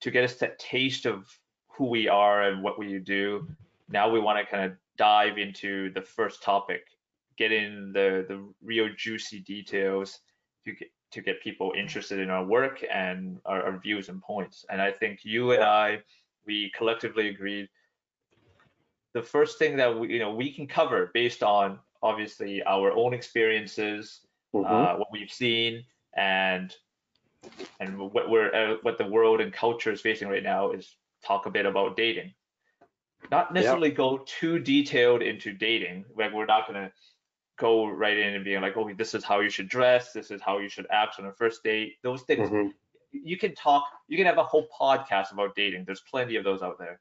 to 0.01 0.11
get 0.11 0.25
us 0.25 0.37
that 0.37 0.59
taste 0.59 1.07
of 1.07 1.27
who 1.69 1.87
we 1.87 2.09
are 2.09 2.45
and 2.45 2.63
what 2.63 2.79
we 2.79 2.99
do. 2.99 3.47
Now 3.89 4.09
we 4.09 4.21
want 4.21 4.39
to 4.39 4.51
kind 4.51 4.65
of 4.65 4.79
dive 4.97 5.37
into 5.37 5.93
the 5.93 6.03
first 6.03 6.43
topic, 6.43 6.87
get 7.37 7.53
in 7.53 7.93
the 7.93 8.25
the 8.29 8.43
real 8.63 8.89
juicy 8.97 9.41
details 9.41 10.21
to 10.65 10.73
get 10.73 10.89
to 11.17 11.23
get 11.23 11.43
people 11.43 11.73
interested 11.77 12.21
in 12.21 12.31
our 12.31 12.45
work 12.45 12.85
and 12.93 13.41
our, 13.45 13.63
our 13.65 13.79
views 13.79 14.09
and 14.09 14.23
points. 14.23 14.65
And 14.71 14.81
I 14.81 14.93
think 14.93 15.25
you 15.25 15.53
and 15.53 15.63
I, 15.65 16.03
we 16.47 16.71
collectively 16.77 17.29
agreed 17.29 17.69
the 19.17 19.23
first 19.23 19.59
thing 19.59 19.79
that 19.79 19.99
we 19.99 20.13
you 20.13 20.19
know 20.19 20.35
we 20.35 20.53
can 20.53 20.67
cover 20.67 21.11
based 21.15 21.43
on 21.43 21.79
obviously 22.03 22.63
our 22.65 22.93
own 22.93 23.15
experiences, 23.15 24.21
mm-hmm. 24.55 24.67
uh, 24.67 24.99
what 24.99 25.09
we've 25.11 25.33
seen, 25.33 25.83
and 26.15 26.75
and 27.81 27.99
what 27.99 28.29
we're 28.29 28.55
uh, 28.55 28.77
what 28.83 28.99
the 28.99 29.07
world 29.07 29.41
and 29.41 29.55
culture 29.55 29.91
is 29.91 30.03
facing 30.03 30.29
right 30.29 30.43
now 30.43 30.71
is 30.71 30.97
talk 31.25 31.47
a 31.47 31.51
bit 31.51 31.65
about 31.65 31.97
dating. 31.97 32.35
Not 33.31 33.55
necessarily 33.55 33.89
yep. 33.89 33.97
go 33.97 34.23
too 34.27 34.59
detailed 34.59 35.23
into 35.23 35.55
dating. 35.55 36.05
Like 36.15 36.35
we're 36.35 36.45
not 36.45 36.67
gonna 36.67 36.93
go 37.59 37.87
right 37.87 38.17
in 38.17 38.35
and 38.35 38.45
being 38.45 38.61
like, 38.61 38.77
oh, 38.77 38.91
this 38.97 39.15
is 39.15 39.25
how 39.25 39.41
you 39.41 39.51
should 39.51 39.69
dress, 39.69 40.13
this 40.13 40.31
is 40.31 40.41
how 40.43 40.59
you 40.59 40.69
should 40.69 40.87
act 40.91 41.19
on 41.19 41.27
a 41.27 41.33
first 41.33 41.63
date. 41.63 41.95
Those 42.03 42.23
things 42.23 42.49
mm-hmm. 42.49 42.69
you 43.13 43.37
can 43.39 43.55
talk. 43.55 43.85
You 44.09 44.17
can 44.17 44.27
have 44.27 44.39
a 44.39 44.45
whole 44.45 44.67
podcast 44.79 45.33
about 45.33 45.55
dating. 45.55 45.85
There's 45.85 46.01
plenty 46.01 46.37
of 46.37 46.45
those 46.45 46.63
out 46.63 46.79
there. 46.79 47.01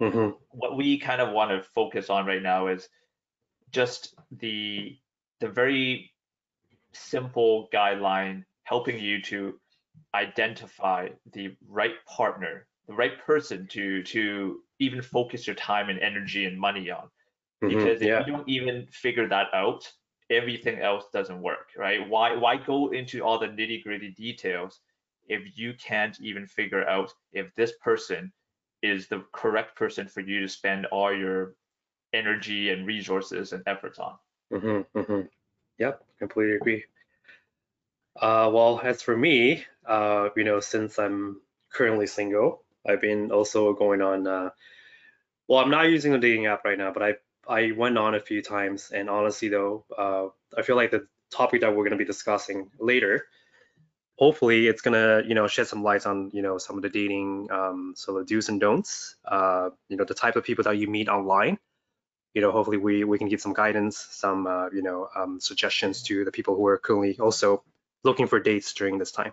Mm-hmm. 0.00 0.36
What 0.50 0.76
we 0.76 0.98
kind 0.98 1.20
of 1.20 1.32
want 1.32 1.50
to 1.50 1.62
focus 1.74 2.10
on 2.10 2.26
right 2.26 2.42
now 2.42 2.66
is 2.68 2.88
just 3.70 4.14
the 4.30 4.96
the 5.40 5.48
very 5.48 6.12
simple 6.92 7.68
guideline 7.72 8.44
helping 8.64 8.98
you 8.98 9.20
to 9.22 9.58
identify 10.14 11.08
the 11.32 11.56
right 11.68 11.94
partner, 12.06 12.66
the 12.88 12.94
right 12.94 13.18
person 13.24 13.66
to 13.68 14.02
to 14.04 14.60
even 14.78 15.02
focus 15.02 15.46
your 15.46 15.56
time 15.56 15.88
and 15.88 15.98
energy 16.00 16.44
and 16.44 16.58
money 16.58 16.90
on. 16.90 17.08
Mm-hmm, 17.64 17.78
because 17.78 18.00
if 18.00 18.08
yeah. 18.08 18.20
you 18.20 18.32
don't 18.32 18.48
even 18.48 18.86
figure 18.90 19.28
that 19.28 19.48
out, 19.52 19.90
everything 20.30 20.80
else 20.80 21.04
doesn't 21.12 21.40
work, 21.42 21.68
right? 21.76 22.08
Why 22.08 22.34
why 22.36 22.56
go 22.56 22.92
into 22.92 23.22
all 23.22 23.38
the 23.38 23.46
nitty 23.46 23.82
gritty 23.82 24.10
details 24.10 24.80
if 25.28 25.56
you 25.56 25.74
can't 25.74 26.18
even 26.20 26.46
figure 26.46 26.86
out 26.88 27.12
if 27.32 27.54
this 27.54 27.72
person 27.82 28.32
is 28.82 29.08
the 29.08 29.24
correct 29.32 29.76
person 29.76 30.06
for 30.06 30.20
you 30.20 30.40
to 30.40 30.48
spend 30.48 30.86
all 30.86 31.12
your 31.14 31.54
energy 32.12 32.70
and 32.70 32.86
resources 32.86 33.52
and 33.52 33.62
efforts 33.66 33.98
on. 33.98 34.14
Mm-hmm, 34.52 34.98
mm-hmm. 34.98 35.26
Yep, 35.78 36.04
completely 36.18 36.56
agree. 36.56 36.84
Uh, 38.20 38.50
well, 38.52 38.80
as 38.84 39.02
for 39.02 39.16
me, 39.16 39.64
uh, 39.86 40.28
you 40.36 40.44
know, 40.44 40.60
since 40.60 40.98
I'm 40.98 41.40
currently 41.72 42.06
single, 42.06 42.62
I've 42.86 43.00
been 43.00 43.32
also 43.32 43.72
going 43.72 44.02
on. 44.02 44.26
Uh, 44.26 44.50
well, 45.48 45.60
I'm 45.60 45.70
not 45.70 45.88
using 45.88 46.14
a 46.14 46.18
dating 46.18 46.46
app 46.46 46.64
right 46.64 46.78
now, 46.78 46.92
but 46.92 47.02
I 47.02 47.14
I 47.48 47.72
went 47.72 47.98
on 47.98 48.14
a 48.14 48.20
few 48.20 48.42
times, 48.42 48.90
and 48.92 49.08
honestly, 49.08 49.48
though, 49.48 49.84
uh, 49.96 50.26
I 50.56 50.62
feel 50.62 50.76
like 50.76 50.90
the 50.90 51.06
topic 51.30 51.60
that 51.62 51.70
we're 51.70 51.84
going 51.84 51.90
to 51.90 51.96
be 51.96 52.04
discussing 52.04 52.70
later, 52.78 53.26
hopefully, 54.18 54.66
it's 54.66 54.82
gonna 54.82 55.22
you 55.26 55.34
know 55.34 55.46
shed 55.46 55.66
some 55.66 55.82
light 55.82 56.06
on 56.06 56.30
you 56.32 56.42
know 56.42 56.58
some 56.58 56.76
of 56.76 56.82
the 56.82 56.88
dating 56.88 57.48
um, 57.50 57.94
sort 57.96 58.20
of 58.20 58.26
do's 58.26 58.48
and 58.48 58.60
don'ts. 58.60 59.16
Uh, 59.24 59.70
you 59.88 59.96
know, 59.96 60.04
the 60.04 60.14
type 60.14 60.36
of 60.36 60.44
people 60.44 60.64
that 60.64 60.76
you 60.78 60.88
meet 60.88 61.08
online. 61.08 61.58
You 62.34 62.42
know, 62.42 62.50
hopefully, 62.50 62.78
we 62.78 63.04
we 63.04 63.18
can 63.18 63.28
give 63.28 63.40
some 63.40 63.52
guidance, 63.52 63.96
some 64.10 64.46
uh, 64.46 64.70
you 64.70 64.82
know 64.82 65.08
um, 65.14 65.40
suggestions 65.40 66.02
to 66.04 66.24
the 66.24 66.32
people 66.32 66.56
who 66.56 66.66
are 66.66 66.78
currently 66.78 67.18
also 67.18 67.62
looking 68.02 68.26
for 68.26 68.40
dates 68.40 68.72
during 68.74 68.98
this 68.98 69.12
time. 69.12 69.32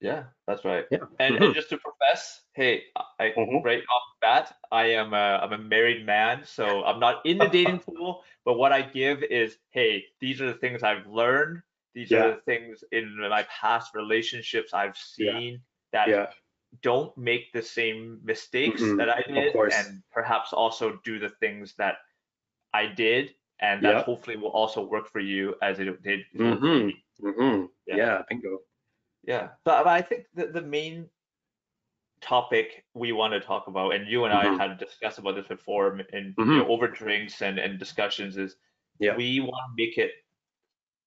Yeah, 0.00 0.24
that's 0.46 0.64
right. 0.64 0.84
Yeah. 0.90 0.98
And, 1.20 1.36
mm-hmm. 1.36 1.44
and 1.44 1.54
just 1.54 1.70
to 1.70 1.78
profess, 1.78 2.40
hey, 2.54 2.82
I 2.96 3.32
mm-hmm. 3.36 3.64
right 3.64 3.82
off 3.82 4.02
bat, 4.22 4.56
I 4.72 4.86
am 4.86 5.14
a, 5.14 5.40
I'm 5.42 5.52
a 5.52 5.58
married 5.58 6.06
man, 6.06 6.44
so 6.44 6.84
I'm 6.84 7.00
not 7.00 7.26
in 7.26 7.38
the 7.38 7.48
dating 7.48 7.80
pool. 7.86 8.24
But 8.44 8.54
what 8.54 8.72
I 8.72 8.82
give 8.82 9.22
is, 9.24 9.58
hey, 9.70 10.06
these 10.20 10.40
are 10.40 10.46
the 10.46 10.58
things 10.58 10.82
I've 10.84 11.06
learned. 11.06 11.62
These 11.94 12.12
Yeah. 12.12 12.24
are 12.24 12.34
the 12.36 12.40
things 12.42 12.84
in 12.92 13.18
my 13.18 13.44
past 13.44 13.94
relationships 13.94 14.72
I've 14.74 14.96
Yeah. 15.18 15.32
seen 15.32 15.62
that 15.92 16.08
Yeah. 16.08 16.26
don't 16.82 17.16
make 17.18 17.52
the 17.52 17.62
same 17.62 18.20
mistakes 18.24 18.80
Mhm, 18.80 18.98
that 18.98 19.10
I 19.10 19.22
did, 19.34 19.54
and 19.72 20.02
perhaps 20.12 20.52
also 20.54 20.98
do 21.04 21.18
the 21.18 21.30
things 21.30 21.74
that 21.76 21.96
I 22.74 22.86
did, 22.86 23.34
and 23.60 23.84
that 23.84 23.96
Yeah. 23.96 24.02
hopefully 24.04 24.36
will 24.36 24.50
also 24.50 24.84
work 24.86 25.08
for 25.08 25.20
you 25.20 25.56
as 25.62 25.78
it 25.80 26.02
did 26.02 26.20
for 26.36 26.58
Mhm. 26.60 26.86
me. 26.86 27.04
Mm-hmm. 27.22 27.66
Yeah. 27.86 27.96
Yeah. 27.96 28.22
Bingo. 28.28 28.60
Yeah, 29.24 29.50
but, 29.64 29.84
but 29.84 29.90
I 29.92 30.02
think 30.02 30.26
the, 30.34 30.46
the 30.46 30.62
main 30.62 31.10
topic 32.22 32.84
we 32.94 33.12
want 33.12 33.32
to 33.34 33.40
talk 33.40 33.66
about, 33.66 33.94
and 33.94 34.08
you 34.08 34.24
and 34.24 34.32
Mhm. 34.32 34.60
I 34.60 34.62
had 34.68 34.78
discussed 34.78 35.18
about 35.18 35.34
this 35.34 35.46
before 35.48 35.98
in 36.12 36.34
you 36.38 36.44
Mhm. 36.44 36.58
know, 36.58 36.68
over 36.68 36.88
drinks 36.88 37.42
and, 37.42 37.58
and 37.58 37.78
discussions, 37.78 38.36
is 38.36 38.56
Yeah. 38.98 39.16
we 39.16 39.40
want 39.40 39.62
to 39.68 39.74
make 39.76 39.98
it 39.98 40.12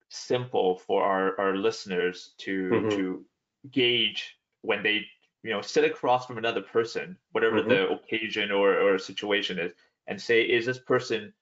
simple 0.10 0.78
for 0.78 1.04
our, 1.04 1.40
our 1.40 1.56
listeners 1.58 2.34
to 2.40 2.70
Mhm. 2.72 2.92
to 2.96 3.26
gauge 3.72 4.38
when 4.62 4.84
they 4.84 5.06
you 5.44 5.52
know 5.52 5.62
sit 5.62 5.84
across 5.84 6.26
from 6.26 6.38
another 6.38 6.62
person, 6.62 7.18
whatever 7.32 7.62
Mhm. 7.62 7.70
the 7.70 7.90
occasion 7.90 8.52
or, 8.52 8.80
or 8.80 8.98
situation 9.00 9.60
is, 9.60 9.74
and 10.08 10.22
say, 10.22 10.42
is 10.44 10.66
this 10.66 10.80
person 10.80 11.34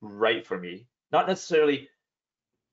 right 0.00 0.46
for 0.46 0.58
me? 0.58 0.86
Not 1.12 1.26
necessarily 1.28 1.88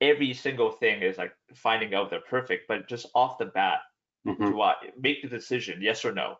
every 0.00 0.34
single 0.34 0.70
thing 0.70 1.02
is 1.02 1.18
like 1.18 1.34
finding 1.54 1.94
out 1.94 2.10
they're 2.10 2.20
perfect, 2.20 2.68
but 2.68 2.88
just 2.88 3.06
off 3.14 3.38
the 3.38 3.46
bat, 3.46 3.80
Mhm. 4.26 4.48
do 4.48 4.60
I 4.62 4.74
make 4.98 5.22
the 5.22 5.28
decision, 5.28 5.82
yes 5.82 6.04
or 6.04 6.12
no? 6.12 6.38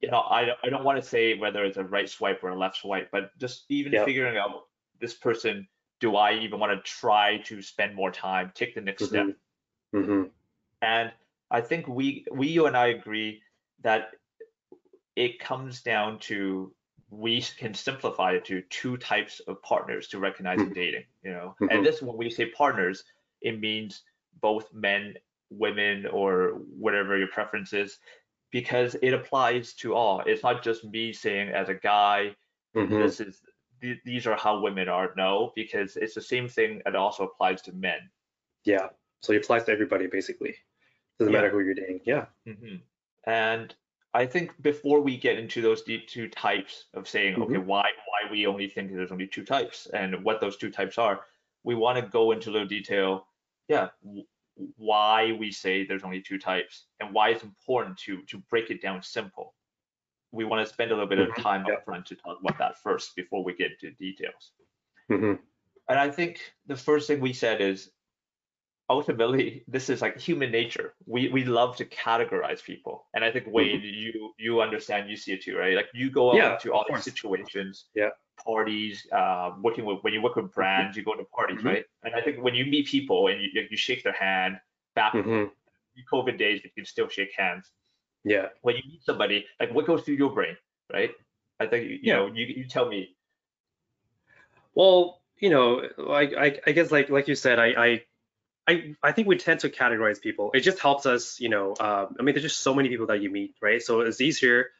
You 0.00 0.10
know, 0.10 0.20
I, 0.20 0.54
I 0.62 0.68
don't 0.68 0.84
want 0.84 1.00
to 1.00 1.08
say 1.08 1.38
whether 1.38 1.64
it's 1.64 1.78
a 1.78 1.84
right 1.84 2.08
swipe 2.08 2.42
or 2.44 2.50
a 2.50 2.58
left 2.58 2.76
swipe, 2.76 3.10
but 3.10 3.36
just 3.38 3.64
even 3.70 3.92
Yeah. 3.92 4.04
figuring 4.04 4.36
out 4.36 4.68
this 5.00 5.14
person, 5.14 5.68
do 6.00 6.16
I 6.16 6.34
even 6.34 6.58
want 6.60 6.72
to 6.72 6.90
try 6.90 7.38
to 7.38 7.62
spend 7.62 7.94
more 7.94 8.10
time, 8.10 8.52
take 8.54 8.74
the 8.74 8.80
next 8.80 9.04
step? 9.04 9.26
Mm-hmm. 9.94 10.24
And 10.82 11.12
I 11.50 11.60
think 11.60 11.88
we, 11.88 12.26
we, 12.32 12.48
you 12.48 12.66
and 12.66 12.76
I 12.76 12.88
agree 12.88 13.42
that 13.82 14.12
it 15.14 15.38
comes 15.38 15.82
down 15.82 16.18
to 16.18 16.74
we 17.10 17.40
can 17.40 17.72
simplify 17.72 18.32
it 18.32 18.44
to 18.46 18.62
two 18.62 18.96
types 18.96 19.40
of 19.40 19.62
partners 19.62 20.08
to 20.08 20.18
recognize 20.18 20.60
in 20.60 20.70
Mhm. 20.70 20.74
dating. 20.74 21.04
You 21.22 21.32
know, 21.32 21.56
Mhm. 21.60 21.68
and 21.70 21.86
this 21.86 22.02
when 22.02 22.16
we 22.16 22.30
say 22.30 22.50
partners, 22.50 23.04
it 23.40 23.58
means 23.60 24.04
both 24.40 24.72
men, 24.74 25.16
women, 25.50 26.06
or 26.06 26.58
whatever 26.78 27.16
your 27.16 27.28
preference 27.28 27.72
is, 27.72 27.98
because 28.50 28.94
it 29.02 29.12
applies 29.12 29.74
to 29.74 29.94
all. 29.94 30.20
It's 30.26 30.42
not 30.42 30.62
just 30.62 30.84
me 30.84 31.12
saying 31.12 31.50
as 31.50 31.68
a 31.68 31.74
guy, 31.74 32.34
Mm-hmm. 32.74 32.98
this 33.00 33.20
is 33.20 33.40
th- 33.80 34.00
these 34.04 34.26
are 34.26 34.36
how 34.36 34.60
women 34.60 34.86
are. 34.86 35.14
No, 35.16 35.50
because 35.56 35.96
it's 35.96 36.14
the 36.14 36.20
same 36.20 36.46
thing 36.46 36.82
that 36.84 36.94
also 36.94 37.24
applies 37.24 37.62
to 37.62 37.72
men. 37.72 38.00
Yeah. 38.64 38.88
So 39.22 39.32
it 39.32 39.44
applies 39.44 39.64
to 39.64 39.72
everybody 39.72 40.06
basically. 40.08 40.54
Doesn't 41.18 41.32
Yeah. 41.32 41.38
matter 41.40 41.50
who 41.50 41.60
you're 41.60 41.72
dating. 41.72 42.00
Yeah. 42.04 42.26
hmm 42.46 42.76
And 43.24 43.74
I 44.12 44.26
think 44.26 44.60
before 44.60 45.00
we 45.00 45.16
get 45.16 45.38
into 45.38 45.62
those 45.62 45.82
two 45.84 46.28
types 46.28 46.84
of 46.92 47.08
saying, 47.08 47.40
okay, 47.42 47.56
why 47.56 47.82
why 48.10 48.30
we 48.30 48.46
only 48.46 48.68
think 48.68 48.92
there's 48.92 49.10
only 49.12 49.26
two 49.26 49.44
types 49.44 49.86
and 49.94 50.22
what 50.22 50.40
those 50.42 50.58
two 50.58 50.70
types 50.70 50.98
are, 50.98 51.20
we 51.64 51.74
want 51.74 51.96
to 51.98 52.10
go 52.10 52.32
into 52.32 52.50
a 52.50 52.52
little 52.52 52.68
detail. 52.68 53.26
Yeah, 53.68 53.88
why 54.76 55.32
we 55.32 55.50
say 55.52 55.84
there's 55.84 56.04
only 56.04 56.20
two 56.20 56.38
types 56.38 56.86
and 57.00 57.12
why 57.12 57.30
it's 57.30 57.42
important 57.42 57.96
to 57.98 58.22
to 58.22 58.38
break 58.50 58.70
it 58.70 58.80
down 58.82 59.02
simple. 59.02 59.54
We 60.32 60.44
want 60.44 60.66
to 60.66 60.72
spend 60.72 60.90
a 60.90 60.94
little 60.94 61.08
bit 61.08 61.18
of 61.18 61.28
Mhm, 61.28 61.42
time 61.42 61.64
yeah. 61.66 61.74
up 61.74 61.84
front 61.84 62.06
to 62.06 62.16
talk 62.16 62.40
about 62.40 62.58
that 62.58 62.78
first 62.78 63.14
before 63.16 63.44
we 63.44 63.54
get 63.54 63.72
into 63.72 63.90
details. 63.96 64.52
Mm-hmm. 65.10 65.42
And 65.88 65.98
I 65.98 66.10
think 66.10 66.40
the 66.66 66.76
first 66.76 67.06
thing 67.06 67.20
we 67.20 67.32
said 67.32 67.60
is 67.60 67.90
ultimately 68.88 69.64
this 69.68 69.88
is 69.90 70.00
like 70.02 70.18
human 70.18 70.50
nature. 70.50 70.94
We 71.06 71.28
we 71.28 71.44
love 71.44 71.76
to 71.76 71.84
categorize 71.86 72.62
people. 72.62 73.06
And 73.14 73.24
I 73.24 73.30
think 73.30 73.46
Wayne, 73.48 73.82
you 73.82 74.32
you 74.38 74.60
understand, 74.60 75.10
you 75.10 75.16
see 75.16 75.32
it 75.32 75.42
too, 75.42 75.56
right? 75.56 75.74
Like 75.74 75.88
you 75.94 76.10
go 76.10 76.32
out 76.32 76.36
Mm-hmm. 76.36 76.46
Yeah, 76.46 76.52
into 76.54 76.72
all 76.72 76.84
these 76.88 77.04
situations, 77.04 77.86
Yeah. 77.94 78.10
parties, 78.44 79.06
uh, 79.12 79.52
working 79.62 79.84
with 79.84 79.98
when 80.02 80.12
you 80.14 80.22
work 80.22 80.36
with 80.36 80.52
brands, 80.52 80.96
you 80.96 81.02
go 81.04 81.14
to 81.14 81.24
parties, 81.24 81.62
Mhm. 81.62 81.64
right? 81.64 81.84
And 82.04 82.14
I 82.14 82.20
think 82.22 82.42
when 82.42 82.54
you 82.54 82.64
meet 82.66 82.86
people 82.86 83.28
and 83.28 83.40
you 83.40 83.48
you 83.70 83.76
shake 83.76 84.02
their 84.04 84.12
hand, 84.12 84.60
back 84.94 85.14
in 85.18 85.24
Mm-hmm. 85.24 85.44
COVID 86.12 86.38
days, 86.38 86.62
you 86.64 86.70
can 86.76 86.84
still 86.84 87.08
shake 87.08 87.32
hands. 87.36 87.72
Yeah. 88.24 88.48
When 88.62 88.76
you 88.76 88.82
meet 88.86 89.02
somebody, 89.02 89.46
like 89.60 89.72
what 89.74 89.86
goes 89.86 90.02
through 90.02 90.16
your 90.16 90.30
brain, 90.32 90.56
right? 90.92 91.12
I 91.60 91.66
think 91.66 91.88
you 91.90 91.98
Yeah. 92.02 92.16
know, 92.16 92.26
you 92.26 92.46
you 92.46 92.64
tell 92.68 92.88
me. 92.88 93.16
Well, 94.74 95.22
you 95.38 95.50
know, 95.50 95.82
like 95.98 96.34
I, 96.34 96.58
I 96.66 96.72
guess 96.72 96.90
like 96.92 97.08
like 97.10 97.28
you 97.28 97.34
said, 97.34 97.58
I, 97.58 97.68
I 97.86 98.02
I 98.66 98.94
I 99.02 99.12
think 99.12 99.28
we 99.28 99.36
tend 99.36 99.60
to 99.60 99.70
categorize 99.70 100.20
people. 100.20 100.50
It 100.54 100.60
just 100.60 100.78
helps 100.78 101.06
us, 101.06 101.40
you 101.40 101.48
know. 101.48 101.74
Uh, 101.78 102.06
I 102.18 102.22
mean, 102.22 102.34
there's 102.34 102.42
just 102.42 102.60
so 102.60 102.74
many 102.74 102.88
people 102.88 103.06
that 103.06 103.20
you 103.22 103.30
meet, 103.30 103.54
right? 103.62 103.80
So 103.82 104.00
it's 104.00 104.20
easier, 104.20 104.70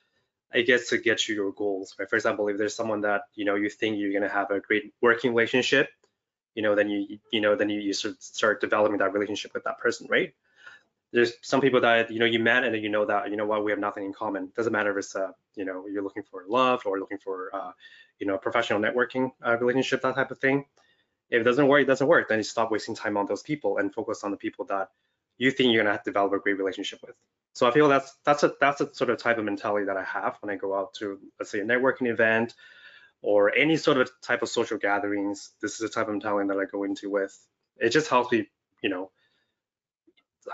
I 0.52 0.62
guess, 0.62 0.88
to 0.88 0.98
get 0.98 1.28
you 1.28 1.34
your 1.34 1.52
goals, 1.52 1.94
right? 1.98 2.08
For 2.08 2.16
example, 2.16 2.48
if 2.48 2.58
there's 2.58 2.74
someone 2.74 3.02
that 3.02 3.22
you 3.34 3.44
know 3.44 3.54
you 3.54 3.70
think 3.70 3.98
you're 3.98 4.12
gonna 4.12 4.32
have 4.32 4.50
a 4.50 4.60
great 4.60 4.92
working 5.00 5.30
relationship, 5.34 5.90
you 6.54 6.62
know, 6.62 6.74
then 6.74 6.88
you 6.90 7.18
you 7.32 7.40
know 7.40 7.54
then 7.54 7.68
you, 7.68 7.80
you 7.80 7.92
sort 7.92 8.14
of 8.14 8.22
start 8.22 8.60
developing 8.60 8.98
that 8.98 9.12
relationship 9.12 9.54
with 9.54 9.64
that 9.64 9.78
person, 9.78 10.08
right? 10.10 10.34
There's 11.12 11.32
some 11.42 11.60
people 11.60 11.80
that 11.82 12.10
you 12.10 12.18
know 12.18 12.26
you 12.26 12.40
met 12.40 12.64
and 12.64 12.74
then 12.74 12.82
you 12.82 12.88
know 12.88 13.06
that 13.06 13.30
you 13.30 13.36
know 13.36 13.46
what 13.46 13.64
we 13.64 13.70
have 13.70 13.78
nothing 13.78 14.04
in 14.04 14.12
common. 14.12 14.52
Doesn't 14.56 14.72
matter 14.72 14.90
if 14.90 14.98
it's 14.98 15.14
uh 15.14 15.30
you 15.54 15.64
know 15.64 15.86
you're 15.86 16.02
looking 16.02 16.24
for 16.24 16.44
love 16.48 16.82
or 16.86 16.98
looking 16.98 17.18
for 17.18 17.50
uh 17.54 17.72
you 18.18 18.26
know 18.26 18.36
professional 18.38 18.80
networking 18.80 19.30
uh, 19.44 19.56
relationship 19.58 20.02
that 20.02 20.16
type 20.16 20.30
of 20.30 20.38
thing 20.38 20.64
if 21.30 21.40
it 21.40 21.45
doesn't 21.45 21.66
work, 21.66 21.83
it 21.83 21.87
doesn't 21.87 22.06
work. 22.06 22.28
Then 22.28 22.38
you 22.38 22.45
stop 22.45 22.71
wasting 22.71 22.95
time 22.95 23.16
on 23.16 23.26
those 23.26 23.42
people 23.42 23.78
and 23.78 23.92
focus 23.92 24.25
on 24.25 24.30
the 24.30 24.37
people 24.37 24.64
that 24.66 24.90
you 25.38 25.50
think 25.50 25.73
you're 25.73 25.83
gonna 25.83 25.92
have 25.92 26.04
to 26.04 26.11
develop 26.11 26.33
a 26.33 26.38
great 26.38 26.59
relationship 26.59 27.00
with. 27.06 27.16
So 27.52 27.66
I 27.66 27.71
feel 27.71 27.88
that's 27.88 28.14
that's 28.25 28.42
a 28.42 28.54
that's 28.61 28.80
a 28.80 28.95
sort 28.95 29.11
of 29.11 29.18
type 29.18 29.38
of 29.38 29.45
mentality 29.45 29.87
that 29.87 29.97
I 29.97 30.04
have 30.04 30.37
when 30.40 30.54
I 30.54 30.59
go 30.59 30.78
out 30.78 30.95
to 30.95 31.18
let's 31.38 31.50
say 31.50 31.61
a 31.61 31.64
networking 31.64 32.09
event 32.11 32.54
or 33.23 33.54
any 33.54 33.76
sort 33.76 33.99
of 33.99 34.11
type 34.23 34.42
of 34.42 34.49
social 34.49 34.78
gatherings. 34.78 35.52
This 35.61 35.73
is 35.73 35.78
the 35.78 35.88
type 35.88 36.06
of 36.06 36.12
mentality 36.12 36.49
that 36.49 36.59
I 36.59 36.64
go 36.64 36.85
into 36.85 37.11
with. 37.11 37.37
It 37.78 37.90
just 37.90 38.09
helps 38.09 38.30
me, 38.30 38.49
you 38.83 38.90
know, 38.90 39.11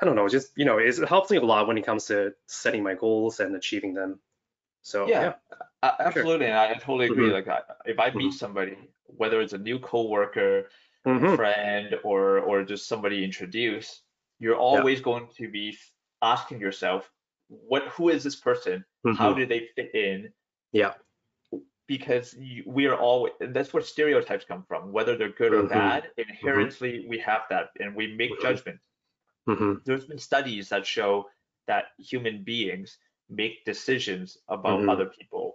I 0.00 0.04
don't 0.04 0.16
know, 0.16 0.28
just 0.28 0.52
you 0.56 0.64
know, 0.64 0.78
it 0.78 0.96
helps 1.08 1.30
me 1.30 1.38
a 1.38 1.42
lot 1.42 1.66
when 1.66 1.76
it 1.76 1.84
comes 1.84 2.06
to 2.06 2.34
setting 2.46 2.82
my 2.82 2.94
goals 2.94 3.40
and 3.40 3.54
achieving 3.54 3.94
them. 3.94 4.20
So 4.82 5.06
Yeah, 5.06 5.22
yeah, 5.22 5.56
A- 5.82 5.96
Absolutely, 6.00 6.46
and 6.46 6.56
I 6.56 6.74
totally 6.74 7.06
agree. 7.06 7.30
Mhm. 7.30 7.32
Like, 7.32 7.48
I, 7.48 7.62
if 7.86 7.98
I 7.98 8.10
meet 8.10 8.32
somebody, 8.32 8.76
whether 9.06 9.40
it's 9.40 9.52
a 9.52 9.58
new 9.58 9.78
coworker, 9.78 10.68
Mhm. 11.06 11.36
friend, 11.36 11.98
or 12.04 12.38
or 12.40 12.64
just 12.64 12.86
somebody 12.88 13.24
introduced, 13.24 14.02
you're 14.38 14.56
always 14.56 15.00
going 15.00 15.28
to 15.38 15.48
be 15.50 15.76
asking 16.22 16.60
yourself, 16.60 17.10
what, 17.48 17.88
who 17.88 18.08
is 18.08 18.22
this 18.24 18.36
person? 18.36 18.84
How 19.08 19.32
Mhm. 19.32 19.36
do 19.36 19.44
they 19.46 19.68
fit 19.76 19.94
in? 19.94 20.32
yeah, 20.72 20.94
Because 21.86 22.34
you, 22.34 22.62
we 22.66 22.86
are 22.86 22.96
all, 22.96 23.28
and 23.40 23.54
that's 23.54 23.72
where 23.72 23.82
stereotypes 23.82 24.44
come 24.44 24.64
from. 24.64 24.92
Whether 24.92 25.16
they're 25.16 25.32
good 25.32 25.52
or 25.52 25.62
Mhm. 25.62 25.68
bad, 25.68 26.10
inherently 26.16 27.06
we 27.08 27.18
have 27.18 27.42
that, 27.50 27.70
and 27.80 27.94
we 27.94 28.14
make 28.14 28.40
judgments. 28.40 28.82
There's 29.84 30.06
been 30.06 30.18
studies 30.18 30.68
that 30.70 30.86
show 30.86 31.30
that 31.66 31.92
human 31.98 32.42
beings 32.44 32.98
make 33.28 33.64
decisions 33.64 34.38
about 34.48 34.88
other 34.88 35.06
people 35.06 35.51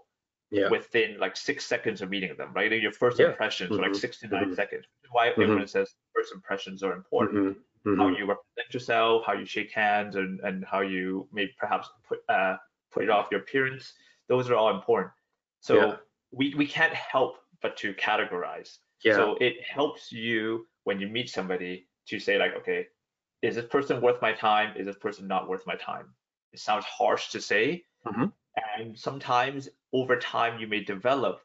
yeah, 0.50 0.70
within 0.70 1.18
like 1.20 1.36
six 1.36 1.66
seconds 1.66 2.02
of 2.02 2.10
meeting 2.10 2.36
them, 2.38 2.54
right? 2.54 2.72
Your 2.72 2.92
first 2.92 3.20
Yeah. 3.20 3.28
impressions 3.32 3.72
are 3.78 3.82
like 3.82 3.92
Mhm. 3.92 3.96
six 4.00 4.20
to 4.20 4.28
9 4.28 4.50
Mhm. 4.52 4.56
seconds, 4.56 4.86
which 4.86 5.04
is 5.06 5.12
why 5.12 5.30
Mhm. 5.30 5.44
everyone 5.44 5.68
says 5.68 5.96
first 6.16 6.34
impressions 6.34 6.84
are 6.84 6.94
important. 6.94 7.58
hmm 7.84 7.98
How 8.00 8.10
you 8.10 8.26
represent 8.26 8.74
yourself, 8.74 9.26
how 9.26 9.34
you 9.34 9.46
shake 9.46 9.72
hands, 9.72 10.16
and, 10.16 10.40
and 10.42 10.66
how 10.66 10.82
you 10.82 11.28
may 11.32 11.48
perhaps 11.58 11.90
put 12.08 12.20
uh, 12.30 12.58
put 12.92 13.04
it 13.04 13.10
off 13.10 13.30
your 13.32 13.42
appearance. 13.42 13.94
Those 14.28 14.50
are 14.50 14.56
all 14.56 14.72
important. 14.76 15.12
So 15.62 15.76
Yeah. 15.76 15.98
we, 16.32 16.54
we 16.56 16.68
can't 16.68 16.94
help 16.94 17.38
but 17.62 17.78
to 17.78 17.94
categorize. 17.94 18.80
yeah, 19.04 19.16
So 19.16 19.36
it 19.42 19.56
helps 19.64 20.12
you 20.12 20.68
when 20.84 21.00
you 21.00 21.08
meet 21.08 21.30
somebody 21.30 21.88
to 22.08 22.20
say 22.20 22.38
like, 22.38 22.54
okay, 22.56 22.88
is 23.42 23.56
this 23.56 23.66
person 23.66 24.02
worth 24.02 24.22
my 24.22 24.34
time? 24.34 24.76
Is 24.78 24.86
this 24.86 24.98
person 24.98 25.28
not 25.28 25.48
worth 25.50 25.66
my 25.68 25.76
time? 25.76 26.14
It 26.54 26.60
sounds 26.60 26.86
harsh 26.86 27.30
to 27.32 27.42
say, 27.42 27.84
Mhm. 28.06 28.32
And 28.78 28.98
sometimes 28.98 29.70
over 29.94 30.18
time 30.18 30.60
you 30.60 30.68
may 30.68 30.84
develop 30.84 31.42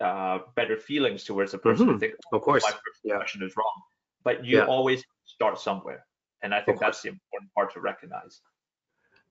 uh, 0.00 0.38
better 0.56 0.76
feelings 0.76 1.24
towards 1.24 1.52
the 1.52 1.58
person 1.58 1.86
Mhm. 1.86 1.92
and 1.92 2.00
think, 2.00 2.14
of 2.32 2.42
course. 2.42 2.64
my 2.64 2.70
first 2.72 3.00
Yeah. 3.04 3.14
impression 3.14 3.42
is 3.42 3.56
wrong. 3.56 3.82
But 4.24 4.44
you 4.44 4.58
Yeah. 4.58 4.66
always 4.66 5.02
start 5.24 5.58
somewhere, 5.58 6.06
and 6.42 6.54
I 6.54 6.60
think 6.62 6.76
Of 6.76 6.80
that's 6.80 7.02
the 7.02 7.08
important 7.10 7.52
part 7.54 7.72
to 7.74 7.80
recognize. 7.80 8.40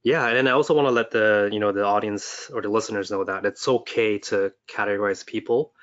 Yeah, 0.04 0.28
and 0.28 0.48
I 0.48 0.52
also 0.54 0.74
want 0.74 0.88
to 0.88 0.92
let 0.92 1.12
the 1.12 1.50
you 1.52 1.60
know 1.60 1.72
the 1.72 1.84
audience 1.86 2.50
or 2.54 2.62
the 2.62 2.70
listeners 2.70 3.12
know 3.12 3.24
that 3.26 3.46
it's 3.46 3.68
okay 3.68 4.18
to 4.30 4.54
categorize 4.68 5.26
people. 5.26 5.74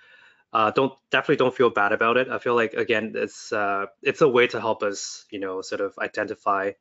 Uh, 0.53 0.71
don't 0.71 0.95
definitely 1.11 1.37
don't 1.37 1.55
feel 1.55 1.71
bad 1.71 1.93
about 1.93 2.17
it. 2.17 2.29
I 2.29 2.39
feel 2.39 2.55
like 2.55 2.75
again, 2.75 3.13
it's 3.17 3.53
uh, 3.53 3.87
it's 4.03 4.23
a 4.23 4.29
way 4.29 4.47
to 4.49 4.61
help 4.61 4.83
us 4.83 5.27
you 5.31 5.39
know 5.41 5.61
sort 5.63 5.83
of 5.83 5.99
identify 5.99 6.73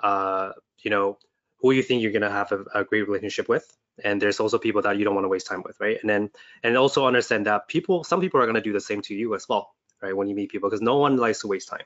uh, 0.00 0.52
you 0.78 0.90
know 0.90 1.18
who 1.60 1.72
you 1.72 1.82
think 1.82 2.02
you're 2.02 2.12
gonna 2.12 2.30
have 2.30 2.52
a, 2.52 2.64
a 2.74 2.84
great 2.84 3.08
relationship 3.08 3.48
with, 3.48 3.66
and 4.04 4.20
there's 4.22 4.40
also 4.40 4.58
people 4.58 4.82
that 4.82 4.96
you 4.98 5.04
don't 5.04 5.14
want 5.14 5.24
to 5.24 5.28
waste 5.28 5.46
time 5.46 5.62
with, 5.64 5.78
right? 5.80 5.98
And 6.00 6.08
then 6.08 6.30
and 6.62 6.76
also 6.76 7.06
understand 7.06 7.46
that 7.46 7.68
people, 7.68 8.04
some 8.04 8.20
people 8.20 8.40
are 8.40 8.44
going 8.44 8.54
to 8.54 8.60
do 8.60 8.72
the 8.72 8.80
same 8.80 9.02
to 9.02 9.14
you 9.14 9.34
as 9.34 9.48
well, 9.48 9.74
right? 10.02 10.16
When 10.16 10.28
you 10.28 10.34
meet 10.34 10.50
people, 10.50 10.68
because 10.68 10.82
no 10.82 10.96
one 10.96 11.16
likes 11.16 11.40
to 11.40 11.48
waste 11.48 11.68
time. 11.68 11.84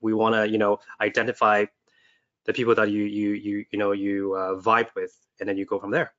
We 0.00 0.12
want 0.14 0.34
to, 0.34 0.48
you 0.48 0.58
know, 0.58 0.80
identify 1.00 1.66
the 2.44 2.52
people 2.52 2.74
that 2.76 2.90
you 2.90 3.02
you 3.04 3.30
you 3.32 3.64
you 3.70 3.78
know 3.78 3.92
you 3.92 4.34
uh, 4.34 4.60
vibe 4.60 4.94
with, 4.94 5.12
and 5.40 5.48
then 5.48 5.56
you 5.56 5.64
go 5.64 5.78
from 5.78 5.90
there. 5.90 6.12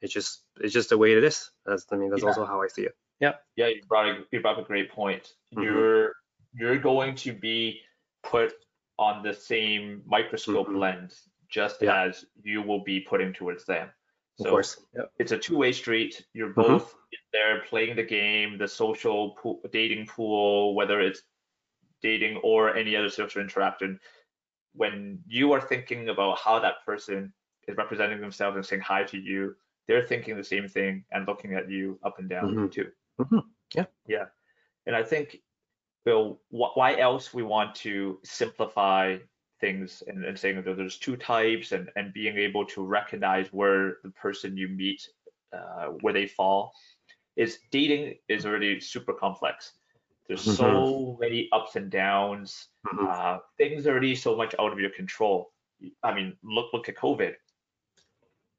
It's 0.00 0.12
just 0.12 0.42
it's 0.60 0.72
just 0.72 0.90
the 0.90 0.98
way 0.98 1.12
it 1.12 1.24
is. 1.24 1.50
That's 1.66 1.86
I 1.92 1.96
mean 1.96 2.10
that's 2.10 2.22
Yeah. 2.22 2.28
also 2.28 2.44
how 2.44 2.62
I 2.62 2.68
see 2.68 2.82
it. 2.82 2.96
Yeah. 3.20 3.34
Yeah, 3.56 3.66
you 3.68 3.82
brought 3.88 4.06
a, 4.08 4.24
you 4.30 4.40
brought 4.40 4.58
up 4.58 4.64
a 4.64 4.66
great 4.66 4.90
point. 4.90 5.34
Mhm. 5.54 5.64
You're 5.64 6.12
you're 6.54 6.78
going 6.78 7.14
to 7.16 7.32
be 7.32 7.80
put 8.22 8.54
on 8.98 9.22
the 9.22 9.34
same 9.34 10.02
microscope 10.06 10.68
Mhm. 10.68 10.78
lens 10.78 11.28
just 11.48 11.82
Yeah. 11.82 12.04
as 12.04 12.24
you 12.42 12.62
will 12.62 12.82
be 12.82 13.00
putting 13.00 13.32
towards 13.32 13.64
them. 13.64 13.90
Of 14.38 14.44
So 14.44 14.50
course. 14.50 14.80
Yep. 14.94 15.12
it's 15.18 15.32
a 15.32 15.38
two-way 15.38 15.72
street. 15.72 16.24
You're 16.32 16.50
Mhm. 16.50 16.54
both 16.54 16.94
in 17.12 17.18
there 17.32 17.62
playing 17.64 17.96
the 17.96 18.04
game, 18.04 18.56
the 18.58 18.68
social 18.68 19.30
pool, 19.32 19.60
dating 19.72 20.06
pool, 20.06 20.74
whether 20.74 21.00
it's 21.00 21.22
dating 22.02 22.36
or 22.38 22.74
any 22.76 22.94
other 22.94 23.08
social 23.10 23.42
interaction. 23.42 23.98
When 24.74 25.22
you 25.26 25.52
are 25.52 25.60
thinking 25.60 26.08
about 26.08 26.38
how 26.38 26.60
that 26.60 26.84
person 26.86 27.32
is 27.66 27.76
representing 27.76 28.20
themselves 28.20 28.56
and 28.56 28.64
saying 28.64 28.82
hi 28.82 29.02
to 29.04 29.18
you, 29.18 29.56
they're 29.88 30.06
thinking 30.06 30.36
the 30.36 30.44
same 30.44 30.68
thing 30.68 31.04
and 31.10 31.26
looking 31.26 31.54
at 31.54 31.68
you 31.68 31.98
up 32.04 32.18
and 32.20 32.28
down 32.28 32.54
Mhm. 32.54 32.70
too. 32.72 32.92
Mhm. 33.18 33.42
Yeah. 33.74 33.86
Yeah. 34.06 34.28
And 34.86 34.94
I 34.94 35.02
think, 35.02 35.42
Bill, 36.04 36.40
wh- 36.50 36.76
why 36.76 36.96
else 36.96 37.34
we 37.34 37.42
want 37.42 37.74
to 37.76 38.20
simplify 38.22 39.18
things 39.60 40.02
and, 40.06 40.24
and 40.24 40.38
saying 40.38 40.62
that 40.62 40.76
there's 40.76 40.98
two 40.98 41.16
types 41.16 41.72
and, 41.72 41.90
and 41.96 42.12
being 42.12 42.36
able 42.36 42.64
to 42.66 42.84
recognize 42.84 43.52
where 43.52 43.96
the 44.02 44.10
person 44.10 44.56
you 44.56 44.68
meet, 44.68 45.08
uh, 45.52 45.86
where 46.00 46.12
they 46.12 46.26
fall, 46.26 46.72
is 47.36 47.58
dating 47.70 48.16
is 48.28 48.46
already 48.46 48.80
super 48.80 49.12
complex. 49.12 49.72
There's 50.26 50.42
so 50.42 51.16
many 51.20 51.48
ups 51.52 51.76
and 51.76 51.90
downs. 51.90 52.68
Mhm. 52.86 53.08
Uh, 53.08 53.38
things 53.56 53.86
are 53.86 53.92
already 53.92 54.14
so 54.14 54.36
much 54.36 54.54
out 54.58 54.72
of 54.72 54.78
your 54.78 54.90
control. 54.90 55.52
I 56.02 56.12
mean, 56.14 56.36
look 56.42 56.72
look 56.72 56.88
at 56.88 56.96
COVID. 56.96 57.34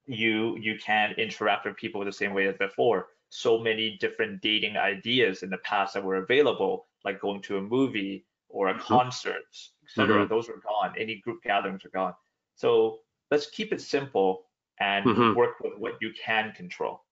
You 0.08 0.58
you 0.58 0.80
can't 0.80 1.18
interact 1.20 1.66
with 1.66 1.76
people 1.78 2.04
the 2.04 2.12
same 2.12 2.34
way 2.34 2.48
as 2.48 2.58
before. 2.58 3.10
So 3.30 3.60
many 3.60 3.98
different 3.98 4.42
dating 4.42 4.78
ideas 4.78 5.44
in 5.44 5.52
the 5.52 5.60
past 5.60 5.94
that 5.94 6.04
were 6.04 6.16
available, 6.16 6.88
like 7.06 7.20
going 7.20 7.42
to 7.44 7.58
a 7.58 7.62
movie 7.62 8.26
or 8.48 8.70
a 8.70 8.74
Mhm. 8.74 8.80
concert, 8.80 9.46
etc. 9.90 10.26
Mhm. 10.26 10.30
Those 10.30 10.50
are 10.50 10.58
gone. 10.58 10.96
Any 10.98 11.16
group 11.16 11.42
gatherings 11.44 11.84
are 11.86 11.90
gone. 11.90 12.14
So 12.56 13.00
let's 13.32 13.50
keep 13.50 13.74
it 13.74 13.82
simple 13.82 14.46
and 14.80 15.06
Mhm. 15.06 15.36
work 15.36 15.60
with 15.60 15.78
what 15.78 15.98
you 16.02 16.14
can 16.14 16.54
control. 16.54 17.04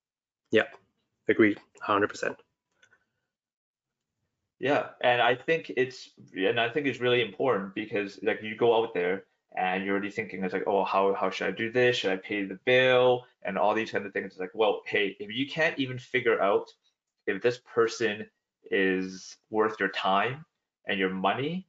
Yeah, 0.51 0.67
agreed. 1.27 1.59
100%. 1.81 2.41
Yeah, 4.59 4.89
and 5.01 5.21
I 5.21 5.35
think 5.35 5.71
it's 5.77 6.09
and 6.35 6.59
I 6.59 6.69
think 6.69 6.87
it's 6.87 6.99
really 6.99 7.21
important 7.21 7.75
because 7.75 8.19
like 8.23 8.41
you 8.41 8.55
go 8.55 8.75
out 8.75 8.93
there 8.93 9.25
and 9.55 9.83
you're 9.83 9.93
already 9.93 10.09
thinking 10.09 10.43
it's 10.43 10.53
like, 10.53 10.67
oh, 10.67 10.83
how 10.83 11.13
how 11.13 11.29
should 11.29 11.47
I 11.47 11.51
do 11.51 11.71
this? 11.71 11.97
Should 11.97 12.11
I 12.11 12.17
pay 12.17 12.43
the 12.43 12.59
bill? 12.65 13.25
And 13.43 13.57
all 13.57 13.75
these 13.75 13.91
kind 13.91 14.05
of 14.05 14.13
things. 14.13 14.31
It's 14.31 14.39
like, 14.39 14.55
well, 14.55 14.81
hey, 14.85 15.15
if 15.19 15.31
you 15.31 15.47
can't 15.47 15.77
even 15.77 15.99
figure 15.99 16.41
out 16.41 16.73
if 17.27 17.41
this 17.41 17.59
person 17.59 18.29
is 18.71 19.37
worth 19.49 19.79
your 19.79 19.89
time 19.89 20.45
and 20.87 20.99
your 20.99 21.09
money, 21.11 21.67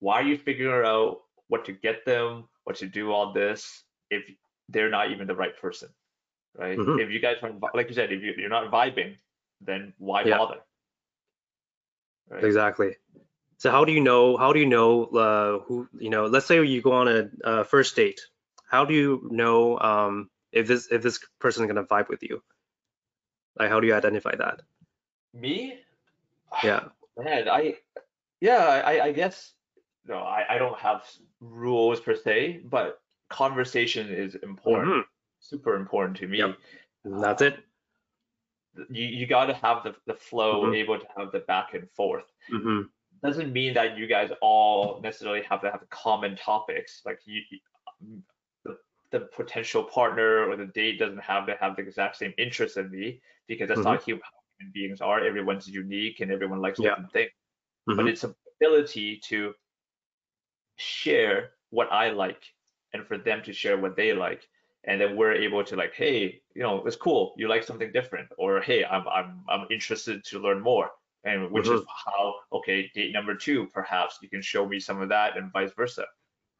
why 0.00 0.20
are 0.20 0.22
you 0.28 0.38
figuring 0.38 0.86
out 0.86 1.22
what 1.48 1.64
to 1.66 1.72
get 1.72 2.04
them, 2.04 2.48
what 2.64 2.76
to 2.76 2.86
do 2.86 3.12
all 3.12 3.32
this 3.32 3.84
if 4.10 4.24
they're 4.68 4.90
not 4.90 5.10
even 5.10 5.26
the 5.26 5.34
right 5.34 5.56
person, 5.60 5.88
right? 6.56 6.78
Mhm. 6.78 7.00
If 7.00 7.10
you 7.10 7.20
guys 7.20 7.36
aren't, 7.42 7.62
like 7.74 7.88
you 7.88 7.94
said, 7.94 8.12
if 8.12 8.22
you, 8.22 8.34
you're 8.36 8.48
not 8.48 8.70
vibing, 8.70 9.16
then 9.60 9.94
why 9.98 10.24
Yeah. 10.24 10.38
bother? 10.38 10.60
Right? 12.28 12.44
Exactly. 12.44 12.96
So 13.58 13.70
how 13.70 13.84
do 13.84 13.92
you 13.92 14.00
know? 14.00 14.36
How 14.36 14.52
do 14.52 14.58
you 14.58 14.66
know 14.66 15.04
uh, 15.06 15.58
who? 15.64 15.88
You 15.98 16.10
know, 16.10 16.26
let's 16.26 16.46
say 16.46 16.62
you 16.62 16.82
go 16.82 16.92
on 16.92 17.08
a, 17.08 17.30
uh 17.44 17.64
first 17.64 17.96
date. 17.96 18.20
How 18.68 18.84
do 18.84 18.92
you 18.92 19.28
know 19.30 19.78
um, 19.78 20.30
if 20.52 20.66
this 20.66 20.88
if 20.90 21.02
this 21.02 21.20
person 21.40 21.64
is 21.64 21.68
gonna 21.68 21.86
vibe 21.86 22.08
with 22.08 22.22
you? 22.22 22.42
Like, 23.58 23.70
how 23.70 23.80
do 23.80 23.86
you 23.86 23.94
identify 23.94 24.34
that? 24.36 24.60
Me? 25.32 25.80
Yeah. 26.62 26.88
Man, 27.16 27.48
I 27.48 27.76
yeah, 28.40 28.82
I 28.84 29.06
I 29.06 29.12
guess 29.12 29.55
no, 30.08 30.18
I 30.18 30.54
I 30.54 30.58
don't 30.58 30.78
have 30.78 31.04
rules 31.40 32.00
per 32.00 32.14
se, 32.14 32.62
but 32.64 33.00
conversation 33.30 34.08
is 34.08 34.34
important, 34.36 34.88
Mhm. 34.94 35.04
super 35.40 35.74
important 35.76 36.16
to 36.18 36.28
me. 36.28 36.38
Yep. 36.38 36.58
That's 37.04 37.42
it. 37.42 37.64
You 38.90 39.06
you 39.06 39.26
got 39.26 39.46
to 39.46 39.54
have 39.54 39.82
the 39.84 39.94
the 40.06 40.14
flow, 40.14 40.66
Mhm. 40.66 40.76
able 40.76 40.98
to 40.98 41.06
have 41.16 41.32
the 41.32 41.40
back 41.40 41.74
and 41.74 41.90
forth. 41.90 42.30
hmm 42.48 42.82
Doesn't 43.22 43.52
mean 43.52 43.72
that 43.74 43.96
you 43.96 44.06
guys 44.06 44.30
all 44.42 45.00
necessarily 45.00 45.42
have 45.42 45.60
to 45.62 45.70
have 45.70 45.82
common 45.88 46.36
topics. 46.36 47.02
Like 47.06 47.20
you, 47.24 47.40
the 48.64 48.78
the 49.10 49.20
potential 49.20 49.82
partner 49.84 50.44
or 50.48 50.56
the 50.56 50.66
date 50.66 50.98
doesn't 50.98 51.20
have 51.32 51.46
to 51.46 51.56
have 51.56 51.76
the 51.76 51.82
exact 51.82 52.16
same 52.16 52.34
interest 52.36 52.76
in 52.76 52.90
me 52.90 53.22
because 53.46 53.68
that's 53.68 53.80
not 53.80 54.02
hu- 54.02 54.20
how 54.22 54.30
human 54.58 54.72
beings 54.72 55.00
are. 55.00 55.20
Everyone's 55.24 55.66
unique 55.68 56.20
and 56.20 56.30
everyone 56.30 56.60
likes 56.60 56.78
Yeah. 56.78 56.90
different 56.90 57.12
things. 57.12 57.30
But 57.86 58.06
it's 58.08 58.24
ability 58.24 59.18
to 59.30 59.54
share 60.76 61.50
what 61.70 61.90
I 61.92 62.10
like 62.10 62.42
and 62.92 63.06
for 63.06 63.18
them 63.18 63.42
to 63.42 63.52
share 63.52 63.76
what 63.78 63.96
they 63.96 64.12
like. 64.12 64.48
And 64.84 65.00
then 65.00 65.16
we're 65.16 65.32
able 65.34 65.64
to 65.64 65.74
like, 65.76 65.94
hey, 65.94 66.40
you 66.54 66.62
know, 66.62 66.86
it's 66.86 66.96
cool. 66.96 67.34
You 67.36 67.48
like 67.48 67.64
something 67.64 67.90
different, 67.92 68.28
or 68.38 68.60
hey, 68.60 68.84
I'm 68.84 69.06
I'm 69.08 69.44
I'm 69.48 69.66
interested 69.70 70.24
to 70.26 70.38
learn 70.38 70.60
more. 70.60 70.90
And 71.24 71.50
which 71.50 71.66
is 71.68 71.80
how 72.06 72.34
okay, 72.52 72.88
date 72.94 73.12
number 73.12 73.34
two, 73.34 73.66
perhaps 73.74 74.18
you 74.22 74.28
can 74.28 74.40
show 74.40 74.64
me 74.64 74.78
some 74.78 75.00
of 75.02 75.08
that, 75.08 75.36
and 75.36 75.52
vice 75.52 75.72
versa. 75.72 76.06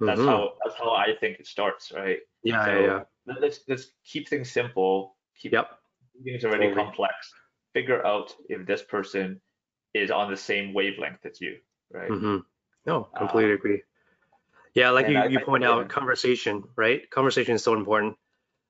That's 0.01 0.21
Mhm. 0.21 0.27
how 0.27 0.55
that's 0.65 0.77
how 0.77 0.91
I 0.91 1.15
think 1.21 1.39
it 1.39 1.47
starts, 1.47 1.93
right? 1.93 2.19
Yeah, 2.43 2.65
so 2.65 2.71
yeah, 2.73 2.87
yeah. 2.87 3.03
let- 3.27 3.41
Let's 3.41 3.61
let's 3.69 3.93
keep 4.05 4.29
things 4.29 4.51
simple. 4.51 5.17
Keep 5.39 5.53
Yep. 5.53 5.79
things 6.25 6.45
already 6.45 6.67
Totally. 6.67 6.85
complex. 6.85 7.33
Figure 7.75 8.05
out 8.05 8.35
if 8.49 8.67
this 8.67 8.83
person 8.83 9.41
is 9.95 10.11
on 10.11 10.31
the 10.31 10.37
same 10.37 10.75
wavelength 10.75 11.25
as 11.25 11.41
you, 11.41 11.61
right? 11.93 12.11
hmm 12.11 12.39
No, 12.87 13.05
completely 13.17 13.53
agree. 13.53 13.83
Yeah, 14.77 14.91
like 14.91 15.07
and 15.07 15.15
you, 15.15 15.21
I- 15.21 15.27
you 15.27 15.41
point 15.41 15.65
think, 15.65 15.73
out, 15.73 15.89
conversation, 15.89 16.65
right? 16.77 17.09
Conversation 17.11 17.55
is 17.55 17.65
so 17.65 17.73
important. 17.75 18.17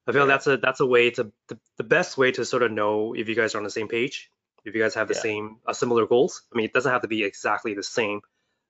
I 0.07 0.13
feel 0.13 0.23
Yeah. 0.23 0.27
that's 0.35 0.47
a 0.47 0.57
that's 0.57 0.79
a 0.81 0.87
way 0.87 1.11
to 1.11 1.33
the, 1.49 1.59
the 1.79 1.85
best 1.85 2.17
way 2.17 2.31
to 2.33 2.45
sort 2.45 2.63
of 2.63 2.71
know 2.71 3.15
if 3.15 3.29
you 3.29 3.35
guys 3.35 3.55
are 3.55 3.59
on 3.59 3.65
the 3.65 3.71
same 3.79 3.89
page, 3.89 4.31
if 4.65 4.75
you 4.75 4.81
guys 4.81 4.95
have 4.95 5.09
the 5.09 5.15
Yeah. 5.15 5.21
same 5.29 5.59
uh, 5.67 5.73
similar 5.73 6.07
goals. 6.07 6.43
I 6.53 6.57
mean, 6.57 6.67
it 6.67 6.73
doesn't 6.73 6.93
have 6.93 7.03
to 7.03 7.09
be 7.09 7.25
exactly 7.25 7.75
the 7.75 7.83
same, 7.83 8.21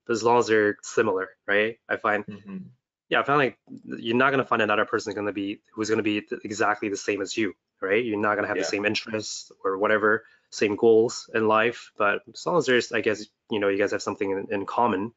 but 0.07 0.15
as 0.15 0.23
long 0.23 0.39
as 0.39 0.47
they're 0.47 0.79
similar, 0.83 1.29
right? 1.47 1.79
I 1.91 1.97
find, 1.97 2.25
Mhm. 2.27 2.71
yeah, 3.11 3.21
I 3.21 3.23
find 3.25 3.39
like 3.39 3.59
you're 3.85 4.17
not 4.17 4.31
gonna 4.31 4.47
find 4.47 4.63
another 4.63 4.87
person 4.87 5.13
gonna 5.15 5.35
be 5.35 5.61
who's 5.75 5.91
gonna 5.91 6.03
be 6.03 6.25
exactly 6.43 6.89
the 6.89 6.97
same 6.97 7.21
as 7.21 7.37
you, 7.37 7.53
right? 7.83 8.03
You're 8.03 8.19
not 8.19 8.37
gonna 8.37 8.49
have 8.49 8.57
Yeah. 8.57 8.63
the 8.63 8.73
same 8.77 8.87
interests 8.87 9.53
or 9.63 9.77
whatever, 9.77 10.25
same 10.49 10.75
goals 10.77 11.29
in 11.35 11.47
life, 11.49 11.93
but 11.99 12.23
as 12.33 12.47
long 12.47 12.57
as 12.57 12.65
there's, 12.65 12.93
I 12.93 13.03
guess, 13.03 13.27
you 13.51 13.61
know, 13.61 13.69
you 13.69 13.77
guys 13.77 13.93
have 13.93 14.03
something 14.03 14.31
in, 14.31 14.47
in 14.51 14.65
common, 14.65 15.13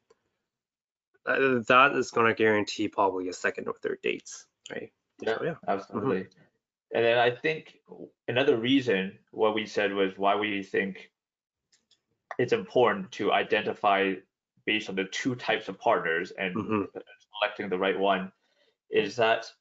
uh, 1.25 1.59
that 1.67 1.95
is 1.95 2.11
gonna 2.11 2.33
guarantee 2.33 2.87
probably 2.87 3.29
a 3.29 3.33
second 3.33 3.67
or 3.67 3.73
third 3.81 3.99
dates, 4.01 4.45
right? 4.71 4.91
Yeah, 5.19 5.37
So, 5.37 5.43
yeah. 5.43 5.55
absolutely. 5.67 6.27
And 6.93 7.05
then 7.05 7.17
I 7.19 7.29
think 7.31 7.79
another 8.27 8.57
reason 8.57 9.19
what 9.31 9.53
we 9.53 9.65
said 9.65 9.93
was 9.93 10.17
why 10.17 10.35
we 10.35 10.63
think 10.63 11.11
it's 12.39 12.53
important 12.53 13.11
to 13.13 13.31
identify 13.31 14.15
based 14.65 14.89
on 14.89 14.95
the 14.95 15.05
two 15.05 15.35
types 15.35 15.67
of 15.67 15.77
partners 15.79 16.31
and 16.31 16.55
Mhm. 16.55 16.87
selecting 17.41 17.69
the 17.69 17.77
right 17.77 17.97
one 17.97 18.31
is 18.89 19.15
that 19.17 19.51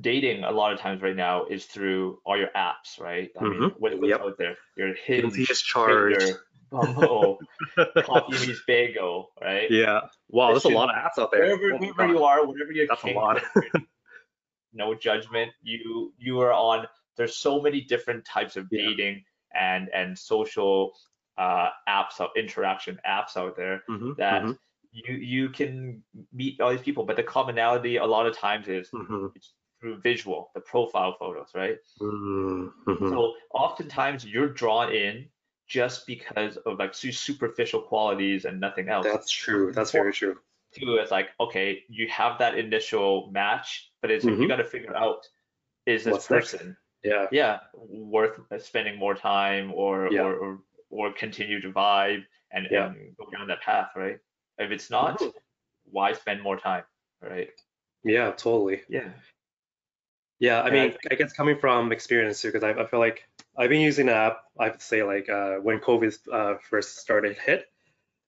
dating 0.00 0.42
a 0.44 0.50
lot 0.50 0.72
of 0.72 0.78
times 0.80 1.00
right 1.02 1.16
now 1.16 1.44
is 1.44 1.66
through 1.66 2.20
all 2.24 2.36
your 2.36 2.50
apps, 2.56 2.98
right? 2.98 3.30
I 3.38 3.44
mean, 3.44 3.60
Mhm. 3.60 3.74
what, 3.78 3.94
what's 3.98 4.08
Yep. 4.08 4.20
out 4.20 4.38
there? 4.38 4.58
Your 4.76 4.94
Hinge. 4.94 5.46
Tinder, 5.74 6.46
Coffee 6.72 8.38
Meets 8.38 8.60
Bagel, 8.66 9.30
right? 9.40 9.70
Yeah. 9.70 10.00
Wow, 10.28 10.48
there's 10.52 10.64
a 10.64 10.68
lot 10.68 10.88
of 10.90 10.96
apps 10.96 11.22
out 11.22 11.30
there. 11.30 11.42
wherever, 11.46 11.74
Oh 11.74 11.78
wherever 11.78 12.06
you 12.12 12.24
are, 12.24 12.44
whatever 12.46 12.72
your 12.72 12.86
That's 12.88 13.04
a 13.04 13.08
lot. 13.08 13.42
no 14.72 14.94
judgment. 14.94 15.52
You 15.62 16.12
you 16.18 16.40
are 16.40 16.52
on. 16.52 16.86
There's 17.16 17.36
so 17.36 17.60
many 17.60 17.82
different 17.82 18.24
types 18.24 18.56
of 18.56 18.70
Yeah. 18.70 18.88
dating 18.88 19.24
and 19.54 19.88
and 19.94 20.18
social 20.18 20.94
uh, 21.38 21.68
apps, 21.88 22.20
out- 22.20 22.36
interaction 22.36 22.98
apps 23.06 23.36
out 23.36 23.56
there 23.56 23.82
Mhm, 23.88 24.16
that 24.16 24.42
mhm, 24.42 24.58
you 24.92 25.14
you 25.14 25.48
can 25.50 26.02
meet 26.32 26.60
all 26.60 26.70
these 26.70 26.82
people. 26.82 27.04
But 27.04 27.16
the 27.16 27.22
commonality 27.22 27.96
a 27.96 28.06
lot 28.06 28.26
of 28.26 28.36
times 28.36 28.68
is 28.68 28.90
mhm, 28.92 29.32
it's 29.34 29.52
through 29.80 30.00
visual, 30.00 30.50
the 30.54 30.60
profile 30.60 31.16
photos, 31.18 31.48
right? 31.54 31.78
mhm, 32.00 32.72
mhm. 32.86 33.08
So 33.10 33.34
oftentimes 33.52 34.24
you're 34.24 34.48
drawn 34.48 34.92
in 34.92 35.28
just 35.72 36.06
because 36.06 36.58
of 36.66 36.78
like 36.78 36.92
superficial 36.94 37.80
qualities 37.80 38.44
and 38.44 38.60
nothing 38.60 38.88
else. 38.90 39.06
That's 39.10 39.30
true. 39.30 39.72
That's 39.72 39.92
very 39.92 40.12
true. 40.12 40.36
too 40.80 40.96
it's 41.02 41.10
like 41.10 41.28
okay 41.38 41.84
you 41.88 42.08
have 42.08 42.38
that 42.38 42.56
initial 42.56 43.30
match 43.30 43.68
but 44.00 44.10
it's 44.10 44.24
like 44.24 44.38
you 44.40 44.46
Mhm. 44.46 44.48
got 44.48 44.60
to 44.64 44.64
figure 44.64 44.96
out 44.96 45.20
is 45.84 46.00
this 46.04 46.12
What's 46.12 46.28
person 46.34 46.76
Yeah. 47.04 47.26
yeah, 47.40 47.54
worth 48.14 48.36
spending 48.70 48.96
more 49.04 49.14
time 49.14 49.66
or 49.82 49.94
Yeah. 50.14 50.24
or 50.24 50.32
or, 50.44 50.50
or 50.90 51.12
continue 51.24 51.60
to 51.60 51.70
vibe 51.72 52.24
and, 52.54 52.68
Yeah. 52.70 52.86
and 52.86 53.16
go 53.20 53.24
down 53.34 53.48
that 53.48 53.60
path, 53.68 53.90
right? 53.96 54.18
If 54.64 54.70
it's 54.76 54.88
not, 54.98 55.18
Mhm. 55.18 55.32
why 55.96 56.12
spend 56.12 56.40
more 56.48 56.58
time, 56.70 56.84
right? 57.20 57.50
Yeah, 58.04 58.28
totally. 58.44 58.78
Yeah. 58.88 59.10
Yeah, 60.38 60.62
I 60.62 60.68
Yeah, 60.68 60.82
I 60.82 60.86
mean, 60.88 60.98
I 61.10 61.14
guess 61.20 61.32
coming 61.32 61.58
from 61.58 61.92
experience 61.92 62.40
too, 62.42 62.48
because 62.48 62.64
I, 62.64 62.72
I 62.82 62.86
feel 62.86 63.02
like 63.08 63.18
I've 63.56 63.68
been 63.70 63.80
using 63.82 64.06
the 64.06 64.14
app, 64.14 64.38
I 64.58 64.64
have 64.66 64.78
to 64.78 64.84
say, 64.84 65.02
like 65.02 65.28
uh, 65.28 65.56
when 65.56 65.78
COVID 65.80 66.16
uh, 66.32 66.54
first 66.70 66.98
started 66.98 67.36
hit, 67.36 67.66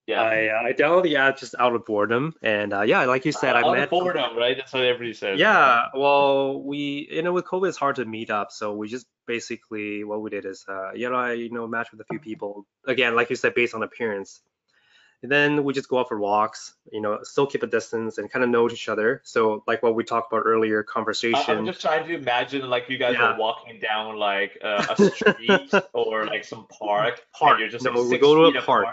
Yeah. 0.06 0.20
I 0.20 0.48
uh, 0.48 0.68
I 0.68 0.72
downloaded 0.74 1.04
the 1.04 1.16
app 1.16 1.38
just 1.38 1.54
out 1.58 1.74
of 1.74 1.86
boredom, 1.86 2.34
and 2.42 2.74
uh, 2.74 2.82
yeah, 2.82 3.04
like 3.06 3.24
you 3.24 3.32
said, 3.32 3.56
I 3.56 3.60
Out 3.62 3.68
of 3.68 3.74
met. 3.76 3.90
boredom, 3.90 4.36
right? 4.36 4.56
That's 4.56 4.72
what 4.74 4.84
everybody 4.84 5.14
says. 5.14 5.40
Yeah, 5.40 5.86
well, 5.94 6.62
we 6.62 7.08
you 7.10 7.22
know 7.22 7.32
with 7.32 7.46
COVID 7.46 7.68
it's 7.68 7.78
hard 7.78 7.96
to 7.96 8.04
meet 8.04 8.30
up, 8.30 8.52
so 8.52 8.74
we 8.74 8.88
just 8.88 9.06
basically 9.26 10.04
what 10.04 10.20
we 10.20 10.28
did 10.28 10.44
is 10.44 10.64
uh, 10.68 10.92
you 10.92 11.08
know 11.08 11.16
I 11.16 11.32
you 11.32 11.50
know 11.50 11.66
matched 11.66 11.92
with 11.92 12.00
a 12.02 12.04
few 12.10 12.18
people 12.18 12.66
again, 12.86 13.16
like 13.16 13.30
you 13.30 13.36
said, 13.36 13.54
based 13.54 13.74
on 13.74 13.82
appearance. 13.82 14.42
And 15.24 15.32
then 15.32 15.64
we 15.64 15.72
just 15.72 15.88
go 15.88 16.00
out 16.00 16.08
for 16.08 16.18
walks, 16.18 16.74
you 16.92 17.00
know, 17.00 17.20
still 17.22 17.46
keep 17.46 17.62
a 17.62 17.66
distance 17.66 18.18
and 18.18 18.30
kind 18.30 18.44
of 18.44 18.50
know 18.50 18.68
each 18.68 18.90
other. 18.90 19.22
So 19.24 19.64
like 19.66 19.82
what 19.82 19.94
we 19.94 20.04
talked 20.04 20.30
about 20.30 20.42
earlier, 20.44 20.82
conversation. 20.82 21.40
I'm 21.48 21.64
just 21.64 21.80
trying 21.80 22.06
to 22.06 22.14
imagine 22.14 22.68
like 22.68 22.90
you 22.90 22.98
guys 22.98 23.14
Yeah. 23.14 23.32
are 23.32 23.38
walking 23.38 23.80
down 23.80 24.16
like 24.16 24.58
uh, 24.62 24.84
a 24.90 25.10
street 25.10 25.72
or 25.94 26.26
like 26.26 26.44
some 26.44 26.66
park. 26.66 27.26
Park. 27.32 27.52
And 27.52 27.60
you're 27.60 27.70
just 27.70 27.86
like 27.86 27.94
No, 27.94 28.04
we 28.04 28.18
go 28.18 28.34
to 28.34 28.42
a 28.42 28.52
feet 28.52 28.66
park. 28.66 28.84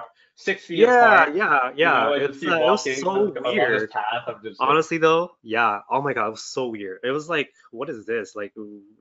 Six 0.41 0.65
feet 0.65 0.80
yeah, 0.80 1.21
apart. 1.23 1.36
yeah, 1.36 1.69
you 1.69 1.73
yeah. 1.77 2.04
know, 2.04 2.13
it's 2.13 2.43
uh, 2.43 2.56
it 2.56 2.62
was 2.62 2.99
so 2.99 3.32
weird. 3.43 3.91
path 3.91 4.27
of 4.27 4.41
just 4.41 4.60
like, 4.60 4.69
Honestly 4.69 4.97
though, 4.97 5.36
yeah. 5.43 5.82
Oh 5.88 6.01
my 6.01 6.13
god, 6.13 6.30
it 6.30 6.32
was 6.32 6.43
so 6.43 6.69
weird. 6.69 7.01
It 7.04 7.12
was 7.12 7.30
like, 7.30 7.54
what 7.69 7.91
is 7.91 8.08
this? 8.08 8.36
Like, 8.36 8.51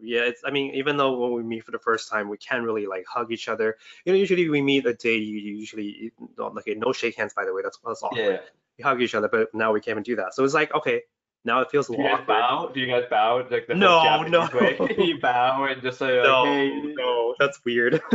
yeah, 0.03 0.20
it's. 0.20 0.42
I 0.44 0.50
mean, 0.50 0.74
even 0.74 0.98
though 0.98 1.18
when 1.18 1.33
we 1.33 1.42
meet 1.42 1.64
for 1.64 1.70
the 1.70 1.79
first 1.79 2.11
time, 2.11 2.29
we 2.29 2.37
can't 2.37 2.62
really 2.62 2.87
like 2.87 3.07
hug 3.09 3.33
each 3.33 3.48
other. 3.48 3.79
You 4.05 4.12
know, 4.12 4.18
usually 4.18 4.50
we 4.50 4.61
meet 4.61 4.85
a 4.85 4.92
day. 4.92 5.16
You 5.16 5.38
you 5.38 5.57
usually 5.57 6.12
don't 6.37 6.55
like 6.55 6.66
no 6.76 6.92
shake 6.92 7.16
hands. 7.16 7.33
By 7.33 7.46
the 7.46 7.55
way, 7.55 7.62
that's 7.62 7.79
that's 7.87 8.03
awkward. 8.03 8.20
yeah. 8.20 8.38
We 8.76 8.85
hug 8.85 9.00
each 9.00 9.14
other, 9.14 9.29
but 9.29 9.55
now 9.55 9.72
we 9.72 9.81
can't 9.81 9.94
even 9.94 10.03
do 10.03 10.16
that. 10.16 10.35
So 10.35 10.44
it's 10.44 10.53
like, 10.53 10.74
okay, 10.74 11.05
now 11.44 11.61
it 11.61 11.70
feels 11.70 11.88
a 11.88 11.92
Do 11.92 11.98
you 11.98 12.05
little 12.05 12.18
guys 12.18 12.22
awkward. 12.29 12.68
bow? 12.68 12.70
Do 12.74 12.81
you 12.81 12.87
guys 12.87 13.05
bow 13.09 13.46
like 13.50 13.66
the 13.66 13.74
No, 13.74 14.03
Japanese 14.03 14.33
no. 14.33 14.48
way? 14.61 14.94
you 14.98 15.18
bow 15.20 15.64
and 15.64 15.81
just 15.83 15.98
say 15.98 16.16
like, 16.18 16.24
No, 16.24 16.44
hey. 16.44 16.70
no, 16.96 17.35
that's 17.38 17.61
weird. 17.64 18.00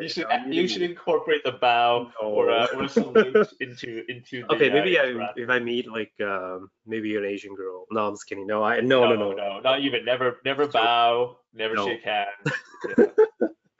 you 0.00 0.08
should 0.08 0.26
you 0.48 0.62
you 0.62 0.68
should 0.68 0.82
incorporate 0.82 1.44
the 1.44 1.52
bow 1.52 2.10
or 2.20 2.50
uh, 2.50 2.66
or 2.76 2.88
salute 2.88 3.36
into 3.60 4.02
into 4.08 4.42
the 4.48 4.54
Okay, 4.54 4.70
uh, 4.70 4.74
maybe 4.74 4.98
I, 4.98 5.30
if 5.36 5.48
I 5.48 5.58
meet 5.60 5.88
like 5.90 6.12
um, 6.20 6.68
maybe 6.86 7.16
an 7.16 7.24
Asian 7.24 7.54
girl. 7.54 7.84
No, 7.90 8.08
I'm 8.08 8.14
just 8.14 8.26
kidding. 8.26 8.46
No, 8.46 8.62
I 8.62 8.80
no 8.80 9.04
no 9.08 9.14
no. 9.14 9.32
no, 9.32 9.60
not 9.60 9.80
even. 9.80 10.04
Never, 10.04 10.38
never 10.44 10.66
bow, 10.66 11.38
never 11.52 11.74
No. 11.74 11.86
shake 11.86 12.02
hands. 12.02 12.28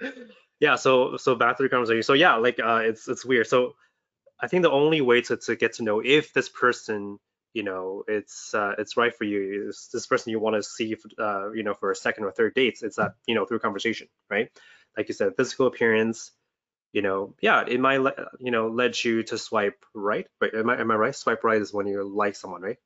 Yeah. 0.01 0.11
yeah 0.61 0.75
so 0.77 1.17
so 1.17 1.35
back 1.35 1.57
to 1.57 1.63
the 1.63 1.69
conversation 1.69 2.03
so 2.03 2.13
yeah 2.15 2.37
like 2.37 2.59
uh 2.59 2.81
it's 2.83 3.07
it's 3.09 3.25
weird 3.25 3.47
so 3.47 3.75
i 4.41 4.47
think 4.49 4.63
the 4.63 4.71
only 4.71 5.01
way 5.01 5.21
to, 5.21 5.37
to 5.37 5.57
get 5.57 5.75
to 5.75 5.83
know 5.83 6.01
if 6.01 6.33
this 6.33 6.49
person 6.49 7.19
you 7.55 7.63
know 7.63 8.05
it's 8.09 8.53
uh 8.55 8.75
it's 8.79 8.97
right 8.97 9.15
for 9.15 9.25
you 9.25 9.69
is 9.69 9.89
this 9.93 10.07
person 10.07 10.31
you 10.31 10.41
want 10.41 10.57
to 10.57 10.63
see 10.63 10.95
uh 11.19 11.51
you 11.53 11.63
know 11.63 11.73
for 11.75 11.91
a 11.91 11.97
second 11.97 12.25
or 12.25 12.33
third 12.33 12.53
dates 12.55 12.83
it's 12.83 12.97
that 12.97 13.15
you 13.27 13.35
know 13.35 13.47
through 13.47 13.61
conversation 13.61 14.09
right 14.29 14.51
like 14.97 15.09
you 15.09 15.15
said 15.15 15.37
physical 15.37 15.67
appearance 15.67 16.33
you 16.93 17.01
know 17.01 17.35
yeah 17.41 17.65
it 17.67 17.81
might 17.81 18.01
you 18.41 18.51
know 18.51 18.69
lead 18.69 19.03
you 19.03 19.23
to 19.23 19.39
swipe 19.39 19.85
right 19.95 20.27
right 20.41 20.55
am 20.55 20.69
i 20.69 20.81
am 20.81 20.91
i 20.91 20.95
right 20.95 21.17
swipe 21.17 21.45
right 21.45 21.63
is 21.63 21.73
when 21.73 21.87
you 21.87 22.03
like 22.03 22.37
someone 22.37 22.61
right 22.61 22.79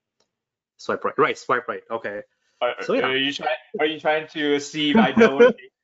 swipe 0.76 1.04
right 1.04 1.18
right 1.18 1.38
swipe 1.38 1.66
right 1.66 1.82
okay 1.90 2.22
Are, 2.60 2.74
So, 2.82 2.94
yeah. 2.94 3.06
are 3.08 3.16
you 3.16 3.32
trying? 3.32 3.56
Are 3.80 3.86
you 3.86 4.00
trying 4.00 4.26
to 4.28 4.58
see 4.60 4.90
if 4.90 4.96
I 4.96 5.12
know 5.12 5.36
what 5.36 5.56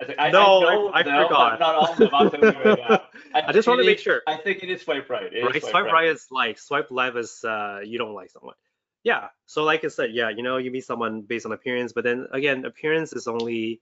I, 0.00 0.04
think- 0.04 0.18
I, 0.20 0.30
No, 0.30 0.66
I, 0.66 0.74
know 0.74 0.88
I- 0.88 1.00
I 1.00 1.02
forgot. 1.02 1.60
Not 1.60 1.74
all 1.74 1.92
of 1.92 1.96
them. 1.98 2.08
I'll 2.12 2.30
tell 2.30 2.40
you 2.40 2.48
right. 2.50 3.00
I 3.34 3.52
just 3.52 3.68
want 3.68 3.80
to 3.80 3.86
make 3.86 3.98
sure. 3.98 4.22
I 4.26 4.36
think 4.36 4.62
it 4.62 4.70
is 4.70 4.82
swipe 4.82 5.08
right. 5.10 5.32
Is 5.32 5.44
right 5.44 5.62
swipe 5.62 5.84
right 5.86 6.08
is 6.08 6.26
like 6.30 6.58
swipe 6.58 6.90
left 6.90 7.16
is 7.16 7.44
uh 7.44 7.80
you 7.84 7.98
don't 7.98 8.14
like 8.14 8.30
someone 8.30 8.54
yeah 9.02 9.28
so 9.46 9.64
like 9.64 9.82
i 9.82 9.88
said 9.88 10.10
yeah 10.12 10.28
you 10.28 10.42
know 10.42 10.58
you 10.58 10.70
meet 10.70 10.84
someone 10.84 11.22
based 11.22 11.46
on 11.46 11.52
appearance 11.52 11.92
but 11.94 12.04
then 12.04 12.26
again 12.32 12.66
appearance 12.66 13.14
is 13.14 13.26
only 13.26 13.80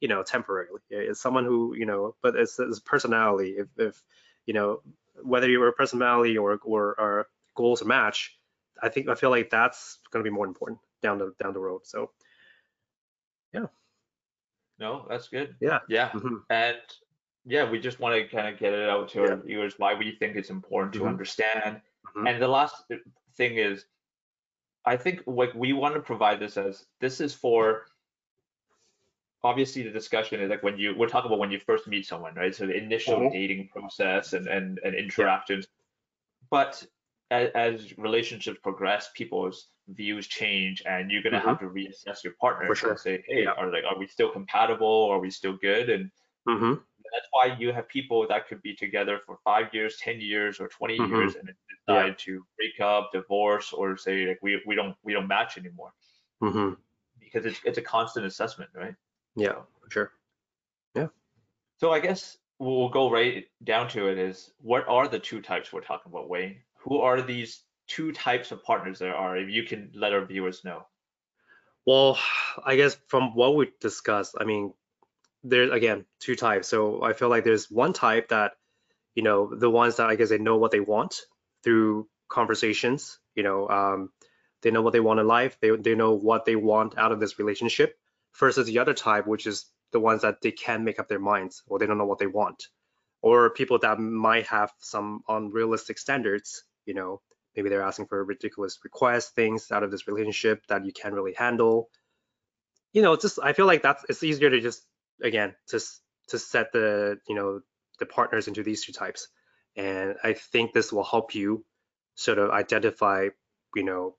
you 0.00 0.06
know 0.06 0.22
temporarily 0.22 0.80
it's 0.90 1.20
someone 1.20 1.44
who 1.44 1.74
you 1.76 1.86
know 1.86 2.14
but 2.22 2.36
it's, 2.36 2.56
it's 2.60 2.78
personality 2.78 3.56
if, 3.58 3.66
if 3.78 4.00
you 4.46 4.54
know 4.54 4.80
whether 5.24 5.48
your 5.50 5.72
personality 5.72 6.38
or 6.38 6.60
or, 6.62 6.94
or 7.00 7.26
goals 7.56 7.84
match 7.84 8.38
i 8.80 8.88
think 8.88 9.08
i 9.08 9.14
feel 9.16 9.30
like 9.30 9.50
that's 9.50 9.98
going 10.12 10.24
to 10.24 10.30
be 10.30 10.32
more 10.34 10.46
important 10.46 10.78
down 11.02 11.18
the 11.18 11.32
down 11.42 11.52
the 11.52 11.58
road 11.58 11.80
so 11.84 12.10
No, 14.80 15.06
that's 15.08 15.28
good. 15.28 15.54
yeah 15.60 15.78
Yeah, 15.88 16.08
Mhm. 16.10 16.42
and 16.48 16.80
yeah, 17.44 17.70
we 17.70 17.78
just 17.78 18.00
want 18.00 18.14
to 18.16 18.26
kind 18.34 18.48
of 18.52 18.58
get 18.58 18.72
it 18.72 18.88
out 18.88 19.08
to 19.10 19.22
our 19.22 19.36
viewers 19.36 19.78
why 19.78 19.94
we 19.94 20.12
think 20.16 20.36
it's 20.36 20.50
important 20.50 20.92
to 20.94 21.00
Mhm. 21.00 21.08
understand. 21.08 21.80
Mhm. 22.16 22.28
And 22.28 22.42
the 22.42 22.48
last 22.48 22.84
thing 23.36 23.56
is, 23.56 23.86
I 24.84 24.96
think 24.96 25.20
what 25.26 25.54
we 25.54 25.72
want 25.74 25.94
to 25.94 26.00
provide 26.00 26.40
this 26.40 26.56
as 26.56 26.86
this 27.00 27.20
is 27.20 27.34
for 27.34 27.86
obviously 29.42 29.82
the 29.82 29.90
discussion 29.90 30.40
is 30.40 30.50
like 30.50 30.62
when 30.62 30.78
you 30.78 30.94
we're 30.94 31.08
talking 31.08 31.28
about 31.30 31.38
when 31.38 31.50
you 31.50 31.58
first 31.60 31.86
meet 31.86 32.06
someone, 32.06 32.34
right? 32.34 32.54
So 32.54 32.66
the 32.66 32.76
initial 32.76 33.20
Mhm. 33.20 33.32
dating 33.32 33.68
process 33.68 34.32
and 34.32 34.46
and, 34.48 34.78
and 34.84 34.94
interactions. 34.94 35.66
But 36.50 36.86
as, 37.30 37.50
as 37.54 37.98
relationships 37.98 38.58
progress, 38.62 39.10
people's 39.14 39.68
views 39.94 40.26
change, 40.26 40.82
and 40.86 41.10
you're 41.10 41.22
gonna 41.22 41.40
Mhm. 41.40 41.44
have 41.46 41.58
to 41.60 41.66
reassess 41.66 42.22
your 42.24 42.34
partner 42.40 42.74
sure. 42.74 42.90
and 42.90 42.98
say, 43.00 43.24
hey, 43.26 43.44
Yeah. 43.44 43.50
are 43.52 43.70
like 43.70 43.84
are 43.84 43.98
we 43.98 44.06
still 44.06 44.30
compatible? 44.30 45.08
Are 45.10 45.18
we 45.20 45.30
still 45.30 45.56
good? 45.56 45.90
And 45.90 46.10
hmm 46.46 46.74
that's 47.12 47.26
why 47.32 47.56
you 47.58 47.72
have 47.72 47.88
people 47.88 48.26
that 48.28 48.46
could 48.46 48.62
be 48.62 48.74
together 48.74 49.18
for 49.26 49.38
five 49.42 49.74
years, 49.74 49.96
ten 49.98 50.20
years, 50.20 50.60
or 50.60 50.68
20 50.68 50.96
Mhm. 50.98 51.08
years, 51.08 51.34
and 51.34 51.48
then 51.48 51.56
Yeah. 51.88 52.02
decide 52.06 52.18
to 52.18 52.46
break 52.56 52.80
up, 52.80 53.10
divorce, 53.12 53.72
or 53.72 53.96
say 53.96 54.26
like 54.26 54.38
we 54.42 54.62
we 54.66 54.74
don't 54.74 54.96
we 55.02 55.12
don't 55.12 55.26
match 55.28 55.58
anymore 55.58 55.92
hmm 56.40 56.74
because 57.18 57.44
it's 57.46 57.60
it's 57.64 57.78
a 57.78 57.82
constant 57.82 58.26
assessment, 58.26 58.70
right? 58.74 58.94
yeah 59.36 59.62
sure 59.90 60.12
Yeah. 60.94 61.08
So 61.78 61.92
I 61.92 62.00
guess 62.00 62.38
we'll 62.58 62.88
go 62.88 63.10
right 63.10 63.46
down 63.64 63.88
to 63.88 64.08
it 64.08 64.18
is 64.18 64.52
what 64.58 64.86
are 64.88 65.08
the 65.08 65.18
two 65.18 65.40
types 65.40 65.72
we're 65.72 65.80
talking 65.80 66.12
about, 66.12 66.28
Wayne? 66.28 66.62
Who 66.78 66.98
are 66.98 67.22
these 67.22 67.64
two 67.90 68.12
types 68.12 68.52
of 68.52 68.62
partners 68.62 68.98
there 68.98 69.14
are? 69.14 69.36
If 69.36 69.50
you 69.50 69.64
can 69.64 69.90
let 69.94 70.12
our 70.12 70.24
viewers 70.24 70.64
know. 70.64 70.86
Well, 71.86 72.18
I 72.64 72.76
guess 72.76 72.96
from 73.08 73.34
what 73.34 73.56
we 73.56 73.72
discussed, 73.80 74.36
I 74.40 74.44
mean, 74.44 74.72
there's 75.42 75.72
again 75.72 76.04
two 76.20 76.36
types. 76.36 76.68
So 76.68 77.02
I 77.02 77.14
feel 77.14 77.28
like 77.28 77.44
there's 77.44 77.70
one 77.70 77.92
type 77.92 78.28
that, 78.28 78.52
you 79.14 79.22
know, 79.22 79.54
the 79.54 79.70
ones 79.70 79.96
that 79.96 80.08
I 80.08 80.14
guess 80.14 80.28
they 80.28 80.38
know 80.38 80.58
what 80.58 80.70
they 80.70 80.80
want 80.80 81.16
through 81.64 82.08
conversations. 82.28 83.18
You 83.34 83.42
know, 83.42 83.68
um, 83.68 84.10
they 84.62 84.70
know 84.70 84.82
what 84.82 84.92
they 84.92 85.00
want 85.00 85.20
in 85.20 85.26
life. 85.26 85.58
They 85.60 85.70
they 85.70 85.94
know 85.94 86.12
what 86.12 86.44
they 86.44 86.56
want 86.56 86.98
out 86.98 87.12
of 87.12 87.20
this 87.20 87.38
relationship. 87.38 87.96
Versus 88.38 88.66
the 88.66 88.78
other 88.78 88.94
type, 88.94 89.26
which 89.26 89.46
is 89.46 89.66
the 89.90 89.98
ones 89.98 90.22
that 90.22 90.40
they 90.40 90.52
can't 90.52 90.84
make 90.84 91.00
up 91.00 91.08
their 91.08 91.18
minds 91.18 91.64
or 91.66 91.78
they 91.78 91.86
don't 91.86 91.98
know 91.98 92.06
what 92.06 92.20
they 92.20 92.28
want, 92.28 92.68
or 93.22 93.50
people 93.50 93.78
that 93.80 93.98
might 93.98 94.46
have 94.46 94.70
some 94.78 95.22
unrealistic 95.26 95.98
standards. 95.98 96.62
You 96.86 96.94
know, 96.94 97.20
maybe 97.56 97.68
they're 97.68 97.82
asking 97.82 98.06
for 98.06 98.24
ridiculous 98.24 98.78
requests, 98.84 99.30
things 99.30 99.70
out 99.70 99.82
of 99.82 99.90
this 99.90 100.06
relationship 100.06 100.66
that 100.68 100.84
you 100.84 100.92
can't 100.92 101.14
really 101.14 101.34
handle. 101.34 101.90
You 102.92 103.02
know, 103.02 103.16
just 103.16 103.38
I 103.42 103.52
feel 103.52 103.66
like 103.66 103.82
that's 103.82 104.04
it's 104.08 104.22
easier 104.22 104.50
to 104.50 104.60
just 104.60 104.84
again 105.22 105.54
just 105.70 106.00
to 106.28 106.38
set 106.38 106.72
the 106.72 107.18
you 107.28 107.34
know 107.34 107.60
the 107.98 108.06
partners 108.06 108.48
into 108.48 108.62
these 108.62 108.84
two 108.84 108.92
types, 108.92 109.28
and 109.76 110.16
I 110.24 110.32
think 110.32 110.72
this 110.72 110.92
will 110.92 111.04
help 111.04 111.34
you 111.34 111.64
sort 112.14 112.38
of 112.38 112.50
identify 112.50 113.28
you 113.74 113.84
know 113.84 114.16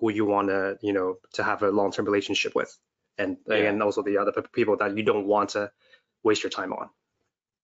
who 0.00 0.10
you 0.10 0.24
want 0.24 0.48
to 0.48 0.78
you 0.80 0.92
know 0.92 1.16
to 1.34 1.42
have 1.42 1.62
a 1.62 1.70
long-term 1.70 2.04
relationship 2.04 2.54
with, 2.54 2.76
and 3.16 3.38
Yeah. 3.46 3.56
and 3.56 3.82
also 3.82 4.02
the 4.02 4.18
other 4.18 4.32
people 4.52 4.76
that 4.76 4.96
you 4.96 5.02
don't 5.02 5.26
want 5.26 5.50
to 5.50 5.72
waste 6.22 6.42
your 6.42 6.50
time 6.50 6.72
on. 6.72 6.90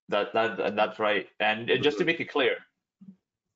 That 0.08 0.34
that 0.34 0.76
that's 0.76 0.98
right. 0.98 1.28
And 1.38 1.68
just 1.68 1.82
to 1.82 1.90
mm-hmm. 2.02 2.06
make 2.06 2.20
it 2.20 2.30
clear, 2.30 2.56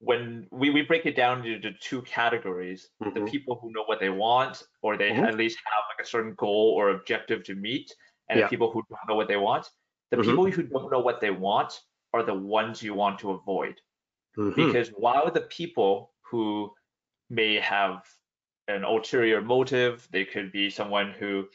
when 0.01 0.47
we, 0.53 0.71
we 0.71 0.83
break 0.83 1.07
it 1.07 1.17
down 1.17 1.45
into 1.45 1.73
two 1.81 2.03
categories, 2.03 2.91
the 3.01 3.21
Mhm. 3.21 3.31
people 3.31 3.59
who 3.61 3.73
know 3.73 3.85
what 3.85 3.99
they 4.01 4.11
want 4.11 4.63
or 4.83 4.97
they 4.97 5.11
Mhm. 5.11 5.27
at 5.27 5.35
least 5.35 5.59
have 5.65 5.85
like 5.91 6.05
a 6.05 6.09
certain 6.09 6.35
goal 6.35 6.75
or 6.79 6.91
objective 6.91 7.43
to 7.45 7.55
meet, 7.55 7.95
and 8.29 8.39
Yeah. 8.39 8.45
the 8.47 8.51
people 8.51 8.71
who 8.71 8.83
don't 8.89 9.09
know 9.09 9.17
what 9.17 9.29
they 9.29 9.37
want. 9.37 9.67
The 10.11 10.19
Mhm. 10.19 10.25
people 10.25 10.51
who 10.51 10.63
don't 10.63 10.91
know 10.93 11.01
what 11.01 11.21
they 11.21 11.31
want 11.31 11.73
are 12.13 12.23
the 12.23 12.35
ones 12.35 12.83
you 12.83 12.95
want 12.95 13.19
to 13.21 13.33
avoid. 13.33 13.81
Mhm. 14.37 14.55
because 14.55 14.91
while 14.91 15.31
the 15.33 15.41
people 15.43 16.15
who 16.23 16.73
may 17.29 17.55
have 17.57 18.07
an 18.69 18.85
ulterior 18.85 19.41
motive, 19.43 20.07
they 20.13 20.25
could 20.25 20.53
be 20.53 20.71
someone 20.71 21.11
who 21.13 21.49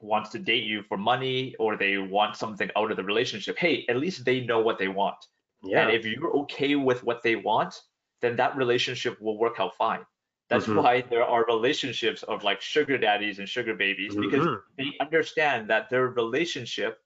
wants 0.00 0.30
to 0.30 0.38
date 0.38 0.64
you 0.64 0.82
for 0.82 0.98
money 0.98 1.54
or 1.56 1.76
they 1.76 1.96
want 1.96 2.36
something 2.36 2.70
out 2.76 2.90
of 2.90 2.96
the 2.98 3.04
relationship. 3.04 3.56
Hey, 3.56 3.86
at 3.88 3.96
least 3.96 4.24
they 4.24 4.40
know 4.44 4.60
what 4.60 4.78
they 4.78 4.88
want. 4.88 5.16
Yeah. 5.62 5.88
And 5.88 5.90
if 5.96 6.04
you're 6.04 6.32
okay 6.42 6.74
with 6.76 7.02
what 7.04 7.22
they 7.22 7.36
want, 7.36 7.74
then 8.20 8.36
that 8.36 8.56
relationship 8.56 9.20
will 9.20 9.38
work 9.38 9.58
out 9.60 9.74
fine. 9.76 10.04
That's 10.48 10.66
Mhm. 10.66 10.82
why 10.82 11.00
there 11.02 11.24
are 11.24 11.44
relationships 11.46 12.22
of 12.24 12.44
like 12.44 12.60
sugar 12.60 12.98
daddies 12.98 13.38
and 13.38 13.48
sugar 13.48 13.74
babies 13.74 14.14
because 14.16 14.44
Mhm. 14.46 14.62
they 14.76 14.96
understand 15.00 15.68
that 15.70 15.88
their 15.88 16.08
relationship 16.08 17.00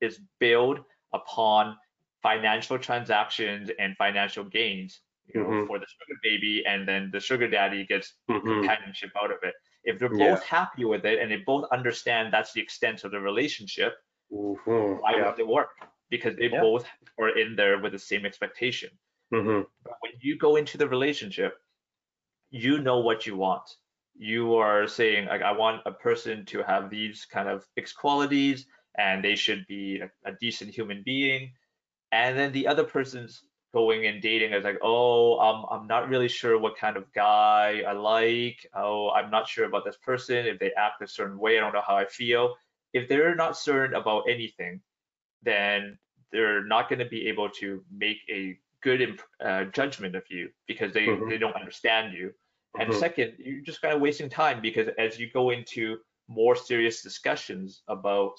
is 0.00 0.20
built 0.38 0.78
upon 1.12 1.76
financial 2.22 2.78
transactions 2.78 3.70
and 3.78 3.96
financial 3.96 4.44
gains 4.44 5.00
you 5.32 5.40
know, 5.40 5.48
Mhm. 5.48 5.66
for 5.66 5.78
the 5.78 5.86
sugar 5.86 6.18
baby 6.22 6.66
and 6.66 6.86
then 6.88 7.10
the 7.12 7.20
sugar 7.20 7.48
daddy 7.48 7.86
gets 7.86 8.14
Mhm. 8.28 8.42
companionship 8.42 9.10
out 9.22 9.30
of 9.30 9.38
it 9.42 9.54
if 9.84 9.98
they're 9.98 10.14
Yeah. 10.14 10.30
both 10.34 10.44
happy 10.44 10.84
with 10.84 11.04
it 11.06 11.18
and 11.20 11.30
they 11.30 11.36
both 11.36 11.64
understand 11.70 12.32
that's 12.32 12.52
the 12.52 12.60
extent 12.60 13.04
of 13.04 13.10
the 13.12 13.20
relationship 13.20 13.92
Mhm. 14.32 15.00
why 15.00 15.12
Yeah. 15.16 15.30
would 15.30 15.38
it 15.38 15.46
work 15.46 15.70
because 16.10 16.36
they 16.36 16.48
Yeah. 16.48 16.60
both 16.60 16.86
are 17.18 17.36
in 17.38 17.56
there 17.56 17.78
with 17.80 17.92
the 17.92 17.98
same 17.98 18.26
expectation 18.26 18.90
Mhm. 19.32 19.66
but 19.84 19.94
when 20.00 20.12
you 20.20 20.36
go 20.38 20.56
into 20.56 20.78
the 20.78 20.88
relationship, 20.88 21.58
you 22.50 22.80
know 22.80 23.00
what 23.00 23.26
you 23.26 23.36
want. 23.36 23.68
You 24.16 24.56
are 24.56 24.86
saying, 24.86 25.26
like, 25.28 25.42
I 25.42 25.52
want 25.52 25.82
a 25.86 25.92
person 25.92 26.44
to 26.46 26.62
have 26.62 26.90
these 26.90 27.24
kind 27.26 27.48
of 27.48 27.64
fixed 27.74 27.96
qualities 27.96 28.66
and 28.98 29.24
they 29.24 29.36
should 29.36 29.66
be 29.66 30.00
a, 30.00 30.10
a 30.24 30.32
decent 30.40 30.74
human 30.74 31.02
being. 31.04 31.52
And 32.12 32.38
then 32.38 32.52
the 32.52 32.68
other 32.68 32.84
person's 32.84 33.44
going 33.72 34.06
and 34.06 34.22
dating 34.22 34.52
is 34.52 34.64
like, 34.64 34.78
oh, 34.82 35.38
um, 35.38 35.66
I'm 35.70 35.86
not 35.86 36.08
really 36.08 36.28
sure 36.28 36.58
what 36.58 36.76
kind 36.76 36.96
of 36.96 37.12
guy 37.12 37.82
I 37.86 37.92
like. 37.92 38.66
Oh, 38.74 39.10
I'm 39.10 39.30
not 39.30 39.48
sure 39.48 39.66
about 39.66 39.84
this 39.84 39.96
person. 39.98 40.46
If 40.46 40.58
they 40.58 40.72
act 40.74 41.02
a 41.02 41.08
certain 41.08 41.38
way, 41.38 41.58
I 41.58 41.60
don't 41.60 41.74
know 41.74 41.82
how 41.86 41.96
I 41.96 42.06
feel. 42.06 42.56
If 42.92 43.08
they're 43.08 43.36
not 43.36 43.56
certain 43.56 43.94
about 43.94 44.28
anything, 44.28 44.82
then 45.42 45.98
they're 46.32 46.64
not 46.64 46.88
going 46.88 46.98
to 46.98 47.08
be 47.08 47.28
able 47.28 47.48
to 47.50 47.84
make 47.90 48.18
a 48.28 48.58
good 48.82 49.00
imp- 49.00 49.22
uh, 49.44 49.64
judgment 49.64 50.14
of 50.14 50.24
you 50.30 50.50
because 50.66 50.92
they, 50.92 51.06
Mhm. 51.06 51.28
they 51.28 51.38
don't 51.38 51.56
understand 51.56 52.14
you. 52.14 52.32
And 52.78 52.90
Mhm. 52.90 52.94
second, 52.94 53.34
you're 53.38 53.62
just 53.62 53.82
kind 53.82 53.94
of 53.94 54.00
wasting 54.00 54.30
time 54.30 54.60
because 54.62 54.88
as 54.98 55.18
you 55.18 55.30
go 55.30 55.50
into 55.50 55.98
more 56.28 56.54
serious 56.54 57.02
discussions 57.02 57.82
about, 57.88 58.34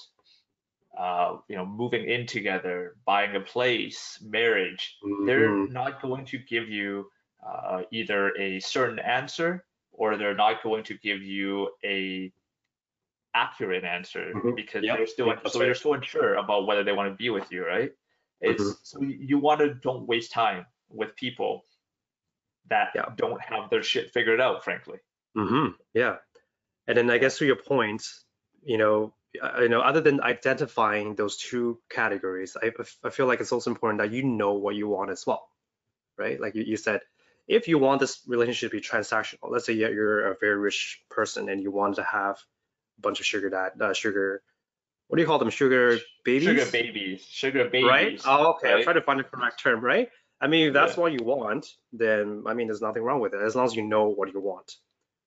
uh, 0.98 1.36
you 1.48 1.56
know, 1.56 1.66
moving 1.66 2.08
in 2.08 2.26
together, 2.26 2.96
buying 3.04 3.36
a 3.36 3.40
place, 3.40 4.18
marriage, 4.22 4.96
they're 5.26 5.50
Mhm. 5.50 5.70
not 5.70 6.00
going 6.02 6.24
to 6.26 6.38
give 6.38 6.68
you 6.68 7.10
uh, 7.46 7.82
either 7.90 8.34
a 8.36 8.60
certain 8.60 8.98
answer 8.98 9.64
or 9.92 10.16
they're 10.16 10.34
not 10.34 10.62
going 10.62 10.84
to 10.84 10.94
give 10.98 11.22
you 11.22 11.70
a 11.84 12.32
accurate 13.34 13.84
answer 13.84 14.32
Mhm. 14.34 14.56
because 14.56 14.84
Yep. 14.84 14.96
they're 14.96 15.06
still 15.06 15.26
Yep, 15.28 15.48
so 15.48 15.62
you're 15.62 15.74
still 15.74 15.94
unsure 15.94 16.34
about 16.34 16.66
whether 16.66 16.84
they 16.84 16.92
want 16.92 17.10
to 17.10 17.14
be 17.16 17.30
with 17.30 17.50
you, 17.50 17.64
right? 17.66 17.92
It's 18.40 18.62
Mhm. 18.62 18.76
so 18.82 19.02
you- 19.02 19.38
want 19.38 19.60
to 19.60 19.74
don't 19.74 20.06
waste 20.06 20.32
time 20.32 20.66
with 20.88 21.14
people 21.16 21.64
that 22.66 22.92
Yeah. 22.94 23.12
don't 23.16 23.40
have 23.40 23.70
their 23.70 23.82
shit 23.82 24.12
figured 24.12 24.40
out, 24.40 24.64
frankly. 24.64 24.98
hmm 25.34 25.68
Yeah. 25.94 26.18
And 26.86 26.98
then 26.98 27.08
I 27.10 27.16
guess 27.18 27.38
to 27.38 27.46
your 27.46 27.56
point, 27.56 28.06
you 28.62 28.76
know, 28.76 29.14
you 29.32 29.68
know, 29.70 29.80
other 29.80 30.02
than 30.02 30.20
identifying 30.20 31.14
those 31.14 31.38
two 31.38 31.80
categories, 31.88 32.54
I, 32.62 32.70
I 33.02 33.08
feel 33.10 33.24
like 33.26 33.40
it's 33.40 33.52
also 33.52 33.70
important 33.70 33.98
that 34.02 34.10
you 34.10 34.22
know 34.24 34.52
what 34.54 34.74
you 34.74 34.88
want 34.88 35.10
as 35.10 35.26
well, 35.26 35.48
right? 36.18 36.38
Like 36.38 36.54
you, 36.54 36.64
you 36.64 36.76
said, 36.76 37.00
if 37.48 37.66
you 37.66 37.78
want 37.78 38.00
this 38.00 38.22
relationship 38.28 38.70
to 38.72 38.76
be 38.76 38.82
transactional, 38.82 39.50
let's 39.50 39.64
say 39.64 39.72
you're- 39.72 39.94
you're 39.94 40.26
a 40.32 40.36
very 40.38 40.56
rich 40.56 41.02
person 41.08 41.48
and 41.48 41.62
you 41.62 41.70
want 41.70 41.94
to 41.96 42.02
have 42.02 42.38
bunch 43.00 43.20
of 43.20 43.26
sugar 43.26 43.50
dad, 43.50 43.72
uh, 43.80 43.92
sugar, 43.92 44.42
what 45.08 45.16
do 45.16 45.22
you 45.22 45.26
call 45.26 45.38
them? 45.38 45.50
Sugar 45.50 45.98
babies? 46.24 46.44
Sugar 46.48 46.66
babies, 46.70 47.26
sugar 47.28 47.64
babies. 47.68 47.88
right? 47.88 48.20
Oh, 48.24 48.52
okay. 48.54 48.68
I'm 48.68 48.74
right? 48.76 48.84
trying 48.84 48.96
to 48.96 49.02
find 49.02 49.20
the 49.20 49.24
correct 49.24 49.60
term, 49.60 49.80
right? 49.84 50.08
I 50.40 50.48
mean, 50.48 50.68
if 50.68 50.74
that's 50.74 50.96
Yeah. 50.96 51.02
what 51.02 51.12
you 51.12 51.24
want, 51.24 51.66
then 51.92 52.44
I 52.46 52.54
mean, 52.54 52.66
there's 52.66 52.82
nothing 52.82 53.02
wrong 53.02 53.20
with 53.20 53.34
it 53.34 53.42
as 53.42 53.54
long 53.54 53.66
as 53.66 53.76
you 53.76 53.82
know 53.82 54.08
what 54.08 54.32
you 54.32 54.40
want. 54.40 54.76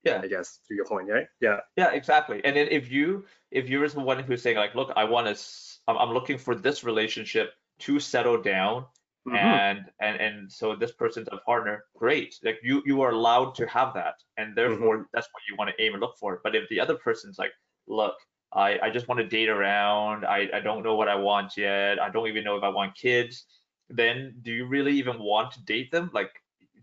Yeah. 0.04 0.22
I 0.22 0.28
guess 0.28 0.60
to 0.68 0.76
your 0.76 0.86
point, 0.86 1.10
right? 1.10 1.28
Yeah. 1.42 1.62
Yeah, 1.76 1.92
exactly. 1.92 2.42
And 2.44 2.56
then 2.56 2.68
if 2.70 2.92
you 2.92 3.26
if 3.52 3.70
you're 3.70 3.88
the 3.88 4.02
one 4.02 4.20
who's 4.20 4.42
saying 4.42 4.58
like, 4.58 4.76
look, 4.76 4.92
I 4.96 5.06
want 5.06 5.36
to, 5.36 5.44
I'm, 5.88 5.98
I'm 5.98 6.12
looking 6.14 6.38
for 6.38 6.54
this 6.54 6.84
relationship 6.84 7.54
to 7.80 8.00
settle 8.00 8.42
down, 8.42 8.86
Mhm. 9.28 9.36
and 9.36 9.92
and 10.00 10.22
and 10.22 10.52
so 10.52 10.76
this 10.76 10.92
person's 10.94 11.28
a 11.32 11.38
partner, 11.38 11.86
great. 11.98 12.36
Like 12.44 12.60
you 12.64 12.84
you 12.86 13.02
are 13.02 13.12
allowed 13.12 13.56
to 13.56 13.68
have 13.68 13.94
that, 13.96 14.16
and 14.38 14.56
therefore 14.56 15.08
that's 15.14 15.28
what 15.34 15.44
you 15.50 15.56
want 15.58 15.70
to 15.72 15.82
aim 15.84 15.94
and 15.94 16.02
look 16.02 16.18
for. 16.20 16.42
But 16.44 16.56
if 16.56 16.70
the 16.70 16.80
other 16.80 16.96
person's 16.98 17.38
like, 17.40 17.54
look, 17.88 18.16
I 18.54 18.80
I 18.80 18.90
just 18.92 19.08
want 19.08 19.20
to 19.22 19.28
date 19.28 19.50
around, 19.50 20.26
I 20.26 20.50
I 20.54 20.60
don't 20.60 20.84
know 20.84 20.96
what 20.96 21.10
I 21.10 21.16
want 21.16 21.58
yet, 21.58 22.00
I 22.00 22.10
don't 22.10 22.28
even 22.28 22.44
know 22.44 22.56
if 22.58 22.64
I 22.64 22.70
want 22.70 22.96
kids, 22.96 23.46
then 23.90 24.38
do 24.42 24.52
you 24.52 24.66
really 24.68 24.94
even 24.94 25.20
want 25.20 25.52
to 25.54 25.64
date 25.66 25.92
them? 25.92 26.12
Like, 26.14 26.32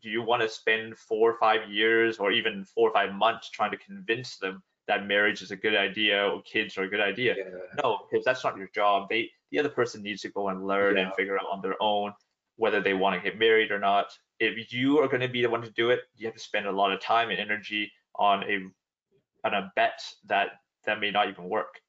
do 0.02 0.10
you 0.10 0.22
want 0.22 0.42
to 0.42 0.48
spend 0.48 0.98
four 0.98 1.30
or 1.32 1.38
five 1.38 1.70
years 1.70 2.18
or 2.18 2.32
even 2.32 2.64
four 2.64 2.90
or 2.90 2.92
five 2.92 3.14
months 3.14 3.50
trying 3.50 3.70
to 3.70 3.76
convince 3.78 4.36
them 4.38 4.62
that 4.88 5.06
marriage 5.06 5.42
is 5.42 5.50
a 5.52 5.56
good 5.56 5.76
idea 5.76 6.26
or 6.26 6.42
kids 6.42 6.76
are 6.76 6.82
a 6.84 6.88
good 6.88 7.00
idea? 7.00 7.36
Yeah. 7.36 7.44
No, 7.82 8.06
because 8.10 8.24
that's 8.24 8.42
not 8.44 8.56
your 8.56 8.68
job. 8.74 9.08
They 9.08 9.30
the 9.50 9.58
other 9.60 9.68
person 9.68 10.02
needs 10.02 10.22
to 10.22 10.30
go 10.30 10.48
and 10.48 10.66
learn 10.66 10.96
Yeah. 10.96 11.04
and 11.04 11.14
figure 11.14 11.38
out 11.38 11.46
on 11.50 11.60
their 11.62 11.76
own 11.80 12.12
whether 12.62 12.80
they 12.80 12.94
want 12.94 13.12
to 13.16 13.20
get 13.28 13.36
married 13.40 13.72
or 13.72 13.80
not. 13.80 14.06
If 14.38 14.72
you 14.72 15.00
are 15.00 15.08
going 15.08 15.20
to 15.20 15.28
be 15.36 15.42
the 15.42 15.50
one 15.50 15.62
to 15.62 15.70
do 15.72 15.90
it, 15.90 16.02
you 16.14 16.28
have 16.28 16.34
to 16.34 16.40
spend 16.40 16.66
a 16.66 16.70
lot 16.70 16.92
of 16.92 17.00
time 17.00 17.30
and 17.30 17.40
energy 17.40 17.90
on 18.14 18.44
a 18.44 18.56
on 19.44 19.52
a 19.54 19.72
bet 19.74 19.98
that 20.26 20.48
that 20.84 21.00
may 21.00 21.10
not 21.10 21.28
even 21.28 21.48
work. 21.48 21.80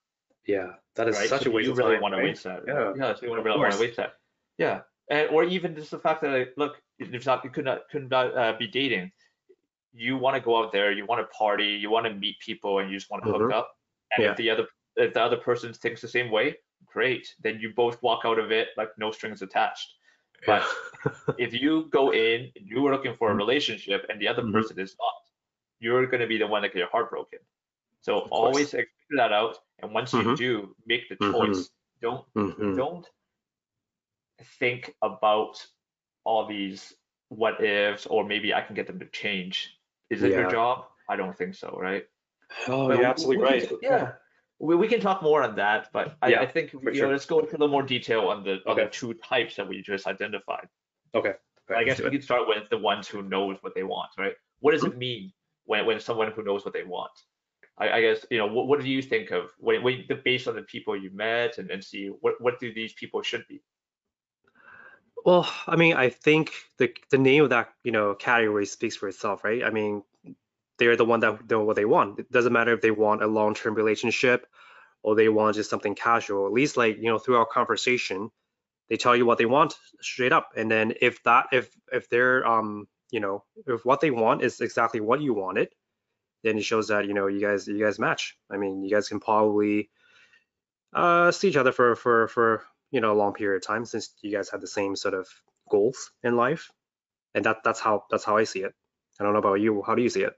Yeah. 0.47 0.69
That 0.95 1.07
is 1.09 1.17
right? 1.17 1.29
such 1.29 1.43
so 1.43 1.51
a 1.51 1.53
waste 1.53 1.67
you 1.67 1.75
really 1.75 1.93
time, 1.93 2.01
want 2.01 2.13
to 2.15 2.17
right? 2.17 2.29
waste 2.29 2.43
that. 2.45 2.63
Yeah. 2.67 2.91
Yeah, 2.97 3.13
so 3.13 3.27
you 3.27 3.36
Of 3.36 3.45
really 3.45 3.59
want 3.59 3.73
to 3.73 3.79
waste 3.79 3.97
that. 3.97 4.13
Yeah. 4.57 4.81
And, 5.12 5.29
or 5.29 5.43
even 5.43 5.75
just 5.75 5.91
the 5.91 5.99
fact 5.99 6.23
that 6.23 6.31
like, 6.31 6.53
look, 6.57 6.81
it's 6.97 7.27
not, 7.27 7.43
you 7.43 7.51
could 7.51 7.65
not 7.65 7.81
could 7.91 8.09
not 8.09 8.36
uh, 8.36 8.53
be 8.57 8.67
dating. 8.67 9.12
You 9.93 10.17
want 10.17 10.36
to 10.38 10.41
go 10.41 10.57
out 10.57 10.71
there, 10.71 10.91
you 10.91 11.05
want 11.05 11.21
to 11.21 11.27
party, 11.38 11.71
you 11.83 11.91
want 11.91 12.07
to 12.07 12.13
meet 12.15 12.38
people, 12.39 12.79
and 12.79 12.89
you 12.89 12.97
just 12.97 13.12
want 13.12 13.23
to 13.23 13.31
hook 13.31 13.43
Mhm. 13.43 13.53
up. 13.59 13.67
And 14.15 14.23
Yeah. 14.23 14.31
if 14.31 14.38
the 14.38 14.49
other 14.49 14.67
if 14.95 15.13
the 15.13 15.21
other 15.21 15.38
person 15.38 15.71
thinks 15.71 16.01
the 16.01 16.07
same 16.17 16.31
way, 16.31 16.57
great. 16.95 17.25
Then 17.43 17.59
you 17.62 17.73
both 17.83 18.01
walk 18.01 18.21
out 18.25 18.39
of 18.39 18.51
it 18.51 18.69
like 18.75 18.89
no 18.97 19.12
strings 19.12 19.43
attached. 19.43 19.89
But 20.46 20.63
if 21.38 21.54
you 21.54 21.89
go 21.91 22.12
in, 22.13 22.52
you 22.56 22.86
are 22.88 22.91
looking 22.91 23.15
for 23.15 23.32
a 23.32 23.34
Mhm. 23.34 23.38
relationship, 23.38 24.06
and 24.10 24.19
the 24.19 24.28
other 24.28 24.43
Mhm. 24.43 24.54
person 24.54 24.80
is 24.80 24.96
not, 25.00 25.13
you're 25.80 26.06
going 26.08 26.22
to 26.22 26.28
be 26.28 26.38
the 26.38 26.48
one 26.48 26.62
that 26.62 26.69
get 26.69 26.80
your 26.80 26.89
heart 26.89 27.10
broken. 27.10 27.39
So 28.02 28.22
course. 28.22 28.32
always 28.32 28.72
figure 28.72 29.17
that 29.17 29.32
out, 29.32 29.58
and 29.80 29.93
once 29.93 30.13
you 30.13 30.24
Mhm. 30.24 30.38
do, 30.38 30.76
make 30.86 31.08
the 31.10 31.15
Mhm. 31.15 31.32
choice. 31.32 31.69
Don't 32.02 32.26
Mhm. 32.36 32.76
don't 32.76 33.10
think 34.60 34.93
about 35.02 35.65
all 36.26 36.46
these 36.46 36.93
what 37.30 37.63
ifs 37.63 38.06
or 38.08 38.26
maybe 38.26 38.54
I 38.54 38.62
can 38.62 38.76
get 38.76 38.88
them 38.88 39.00
to 39.00 39.06
change. 39.08 39.80
Is 40.10 40.24
it 40.24 40.32
Yeah. 40.32 40.41
your 40.41 40.52
job? 40.52 40.89
I 41.10 41.15
don't 41.15 41.36
think 41.38 41.56
so, 41.56 41.78
right? 41.80 42.06
Oh, 42.67 42.88
But 42.88 42.98
you're 42.98 43.06
absolutely 43.06 43.43
right. 43.43 43.72
yeah. 43.82 44.13
We, 44.60 44.76
we 44.76 44.88
can 44.88 45.02
talk 45.02 45.22
more 45.22 45.44
on 45.44 45.56
that, 45.56 45.89
but 45.92 46.16
I, 46.22 46.30
Yeah, 46.30 46.42
I 46.42 46.46
think 46.46 46.74
you 46.74 46.80
sure. 46.94 47.08
know, 47.08 47.12
let's 47.12 47.26
go 47.26 47.39
into 47.39 47.52
a 47.52 47.58
little 47.58 47.68
more 47.68 47.84
detail 47.84 48.30
on 48.30 48.44
the 48.44 48.54
on 48.66 48.74
Okay. 48.74 48.86
the 48.86 48.89
two 48.89 49.13
types 49.16 49.56
that 49.56 49.68
we 49.68 49.82
just 49.82 50.08
identified. 50.08 50.68
Okay. 51.13 51.34
I 51.76 51.84
guess 51.84 52.00
we 52.00 52.08
it. 52.08 52.12
can 52.12 52.22
start 52.22 52.48
with 52.48 52.70
the 52.70 52.78
ones 52.78 53.08
who 53.08 53.22
knows 53.24 53.58
what 53.62 53.74
they 53.76 53.84
want, 53.84 54.10
right? 54.18 54.34
What 54.60 54.72
does 54.72 54.84
it 54.84 54.98
mean 54.98 55.32
when, 55.66 55.86
when 55.86 56.00
someone 56.00 56.32
who 56.32 56.44
knows 56.44 56.66
what 56.66 56.74
they 56.74 56.84
want? 56.84 57.12
I, 57.78 57.89
I 57.89 58.02
guess 58.02 58.26
you 58.30 58.38
know 58.38 58.48
what, 58.48 58.68
what 58.68 58.82
do 58.82 58.88
you 58.88 59.02
think 59.02 59.32
of 59.32 59.50
when, 59.58 59.82
when 59.84 60.06
based 60.24 60.48
on 60.48 60.56
the 60.56 60.62
people 60.63 60.96
you 60.96 61.10
met 61.12 61.58
and, 61.58 61.72
and 61.72 61.84
see 61.84 62.08
what 62.22 62.36
what 62.39 62.60
do 62.60 62.74
these 62.74 62.94
people 62.94 63.22
should 63.22 63.46
be? 63.48 63.62
Well, 65.26 65.50
I 65.68 65.76
mean, 65.76 65.96
I 65.96 66.10
think 66.10 66.52
the 66.78 66.94
the 67.10 67.18
name 67.18 67.44
of 67.44 67.50
that, 67.50 67.74
you 67.84 67.92
know, 67.92 68.13
category 68.13 68.66
speaks 68.66 68.96
for 68.96 69.08
itself, 69.08 69.44
right? 69.44 69.63
I 69.63 69.70
mean, 69.70 70.04
they're 70.84 70.98
the 70.98 71.06
one 71.06 71.22
that 71.22 71.50
know 71.50 71.63
what 71.63 71.78
they 71.78 71.86
want. 71.86 72.19
It 72.19 72.32
doesn't 72.32 72.52
matter 72.52 72.74
if 72.74 72.82
they 72.82 72.91
want 72.91 73.24
a 73.24 73.28
long-term 73.28 73.74
relationship 73.76 74.46
or 75.02 75.15
they 75.15 75.30
want 75.30 75.56
just 75.56 75.69
something 75.69 75.96
casual. 75.96 76.46
At 76.46 76.54
least 76.54 76.76
like, 76.76 76.98
you 76.98 77.06
know, 77.06 77.19
through 77.19 77.38
our 77.38 77.46
conversation, 77.46 78.30
they 78.89 78.98
tell 78.98 79.15
you 79.15 79.26
what 79.26 79.38
they 79.38 79.46
want 79.46 79.76
straight 80.02 80.34
up. 80.34 80.50
And 80.58 80.69
then 80.69 80.93
if 81.02 81.24
that 81.24 81.48
if 81.54 81.69
if 81.91 82.10
they're 82.10 82.46
um, 82.46 82.88
you 83.12 83.22
know, 83.22 83.43
if 83.65 83.86
what 83.86 84.02
they 84.02 84.12
want 84.12 84.43
is 84.43 84.60
exactly 84.60 85.00
what 85.00 85.22
you 85.22 85.34
wanted, 85.34 85.69
then 86.43 86.58
it 86.58 86.63
shows 86.65 86.89
that, 86.89 87.08
you 87.08 87.13
know, 87.13 87.28
you 87.28 87.39
guys 87.39 87.67
you 87.67 87.80
guys 87.80 88.00
match. 88.00 88.36
I 88.52 88.58
mean, 88.58 88.84
you 88.84 88.91
guys 88.91 89.08
can 89.08 89.19
probably 89.22 89.89
uh 90.93 91.32
see 91.32 91.50
each 91.50 91.58
other 91.58 91.72
for 91.72 91.96
for 91.96 92.28
for 92.28 92.63
you 92.91 93.02
know 93.02 93.12
a 93.12 93.19
long 93.22 93.34
period 93.34 93.58
of 93.58 93.67
time 93.67 93.86
since 93.86 94.13
you 94.22 94.32
guys 94.32 94.50
have 94.50 94.62
the 94.62 94.67
same 94.67 94.96
sort 94.96 95.15
of 95.15 95.28
goals 95.69 96.12
in 96.24 96.36
life 96.36 96.69
and 97.34 97.46
that 97.46 97.58
that's 97.63 97.80
how 97.80 98.04
that's 98.12 98.24
how 98.24 98.38
i 98.38 98.43
see 98.43 98.60
it 98.60 98.74
i 99.19 99.24
don't 99.24 99.34
know 99.34 99.39
about 99.39 99.56
you 99.56 99.82
how 99.82 99.96
do 99.96 100.04
you 100.04 100.10
see 100.10 100.22
it 100.22 100.34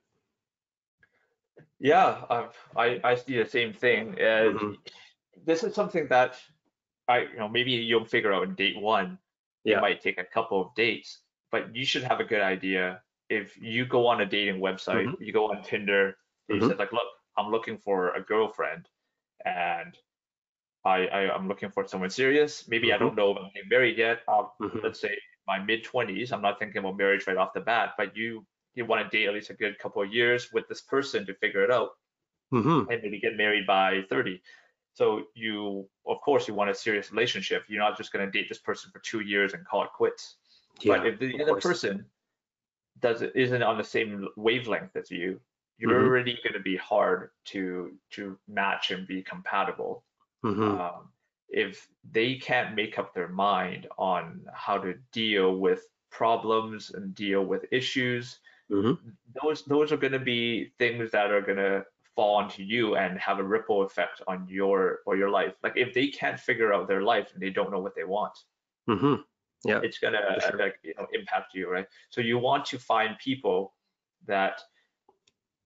Yeah, 1.80 2.26
uh, 2.30 2.52
I 2.76 3.00
I 3.04 3.16
see 3.16 3.38
the 3.38 3.46
same 3.50 3.74
thing. 3.74 4.14
Uh, 4.16 4.54
Mhm. 4.54 4.78
This 5.46 5.64
is 5.64 5.76
something 5.76 6.08
that 6.10 6.42
I 7.08 7.20
you 7.24 7.38
know 7.38 7.50
maybe 7.50 7.72
you'll 7.72 8.06
figure 8.06 8.34
out 8.34 8.44
in 8.44 8.56
date 8.56 8.80
one. 8.80 9.20
Yeah. 9.64 9.78
It 9.78 9.82
might 9.82 10.02
take 10.02 10.18
a 10.18 10.24
couple 10.26 10.62
of 10.62 10.76
dates, 10.76 11.22
but 11.52 11.76
you 11.76 11.86
should 11.86 12.04
have 12.04 12.20
a 12.20 12.24
good 12.24 12.42
idea. 12.42 13.04
If 13.30 13.58
you 13.58 13.86
go 13.86 14.08
on 14.08 14.22
a 14.22 14.26
dating 14.26 14.62
website, 14.62 15.08
Mm-hmm. 15.08 15.24
you 15.24 15.34
go 15.34 15.52
on 15.52 15.64
Tinder, 15.64 16.18
you 16.48 16.62
Mhm. 16.62 16.68
said 16.68 16.78
like, 16.80 16.94
look, 16.94 17.10
I'm 17.38 17.52
looking 17.52 17.78
for 17.80 18.14
a 18.16 18.22
girlfriend, 18.22 18.90
and 19.46 19.98
I, 20.86 21.08
I 21.08 21.36
I'm 21.36 21.48
looking 21.48 21.72
for 21.72 21.88
someone 21.88 22.10
serious. 22.12 22.68
Maybe 22.68 22.94
I 22.94 22.98
Mhm. 22.98 23.00
don't 23.00 23.16
know 23.16 23.32
if 23.32 23.38
I'm 23.38 23.52
getting 23.54 23.70
married 23.70 23.98
yet. 23.98 24.22
Um, 24.28 24.52
Mhm. 24.62 24.84
let's 24.84 25.00
say 25.02 25.18
my 25.48 25.60
mid 25.60 25.84
20s. 25.84 26.32
I'm 26.32 26.42
not 26.42 26.60
thinking 26.60 26.80
about 26.80 26.98
marriage 26.98 27.28
right 27.28 27.38
off 27.38 27.54
the 27.54 27.62
bat, 27.62 27.94
but 27.98 28.16
you 28.16 28.46
you 28.76 28.86
want 28.86 29.10
to 29.10 29.18
date 29.18 29.28
at 29.28 29.34
least 29.34 29.50
a 29.50 29.54
good 29.54 29.78
couple 29.80 30.02
of 30.02 30.14
years 30.14 30.52
with 30.54 30.68
this 30.68 30.82
person 30.82 31.26
to 31.26 31.34
figure 31.36 31.64
it 31.64 31.72
out 31.72 31.92
Mm-hmm. 32.54 32.92
and 32.92 33.02
maybe 33.02 33.20
get 33.20 33.36
married 33.36 33.66
by 33.66 34.04
30 34.08 34.40
so 34.94 35.24
you 35.34 35.90
of 36.06 36.22
course 36.22 36.48
you 36.48 36.54
want 36.54 36.70
a 36.70 36.76
serious 36.76 37.12
relationship 37.12 37.64
you're 37.68 37.80
not 37.80 37.98
just 37.98 38.14
going 38.14 38.24
to 38.24 38.32
date 38.32 38.48
this 38.48 38.60
person 38.60 38.92
for 38.92 39.00
two 39.00 39.22
years 39.22 39.54
and 39.54 39.66
call 39.66 39.84
it 39.84 39.90
quits 39.98 40.36
Yeah. 40.82 40.98
but 40.98 41.08
if 41.08 41.20
the 41.20 41.42
other 41.42 41.54
course. 41.54 41.64
person 41.64 42.06
does 43.00 43.22
isn't 43.24 43.64
on 43.64 43.78
the 43.78 43.84
same 43.84 44.28
wavelength 44.38 44.96
as 44.96 45.10
you 45.12 45.42
you're 45.80 45.92
Mhm. 45.92 46.06
already 46.08 46.40
going 46.44 46.54
to 46.54 46.60
be 46.60 46.78
hard 46.78 47.32
to 47.46 47.98
to 48.12 48.40
match 48.48 48.92
and 48.92 49.08
be 49.08 49.24
compatible 49.24 50.06
Mm-hmm. 50.46 50.80
um, 50.80 51.12
if 51.50 51.88
they 52.12 52.36
can't 52.36 52.76
make 52.76 53.00
up 53.00 53.14
their 53.14 53.28
mind 53.30 53.88
on 53.98 54.48
how 54.54 54.78
to 54.78 54.94
deal 55.12 55.56
with 55.58 55.82
problems 56.12 56.92
and 56.92 57.16
deal 57.16 57.44
with 57.44 57.66
issues 57.72 58.40
Mm-hmm. 58.72 59.10
those 59.44 59.64
those 59.66 59.92
are 59.92 59.98
going 59.98 60.14
to 60.14 60.20
be 60.20 60.72
things 60.80 61.12
that 61.12 61.30
are 61.30 61.42
going 61.42 61.58
to 61.58 61.86
fall 62.16 62.36
onto 62.38 62.64
you 62.64 62.96
and 62.96 63.20
have 63.20 63.38
a 63.40 63.44
ripple 63.44 63.84
effect 63.84 64.22
on 64.28 64.48
your 64.50 65.00
or 65.06 65.16
your 65.16 65.30
life 65.30 65.54
like 65.62 65.74
if 65.76 65.94
they 65.94 66.08
can't 66.08 66.40
figure 66.40 66.74
out 66.74 66.88
their 66.88 67.04
life 67.04 67.32
and 67.34 67.44
they 67.44 67.52
don't 67.52 67.72
know 67.72 67.80
what 67.80 67.96
they 67.96 68.04
want 68.06 68.38
Mm-hmm. 68.90 69.16
Yeah. 69.68 69.80
it's 69.84 69.98
going 69.98 70.14
to 70.14 70.40
sure. 70.42 70.60
like 70.60 70.76
you 70.84 70.94
know 70.98 71.08
impact 71.12 71.56
you 71.56 71.70
right 71.70 71.88
so 72.12 72.22
you 72.22 72.38
want 72.38 72.66
to 72.66 72.78
find 72.78 73.18
people 73.18 73.74
that 74.28 74.62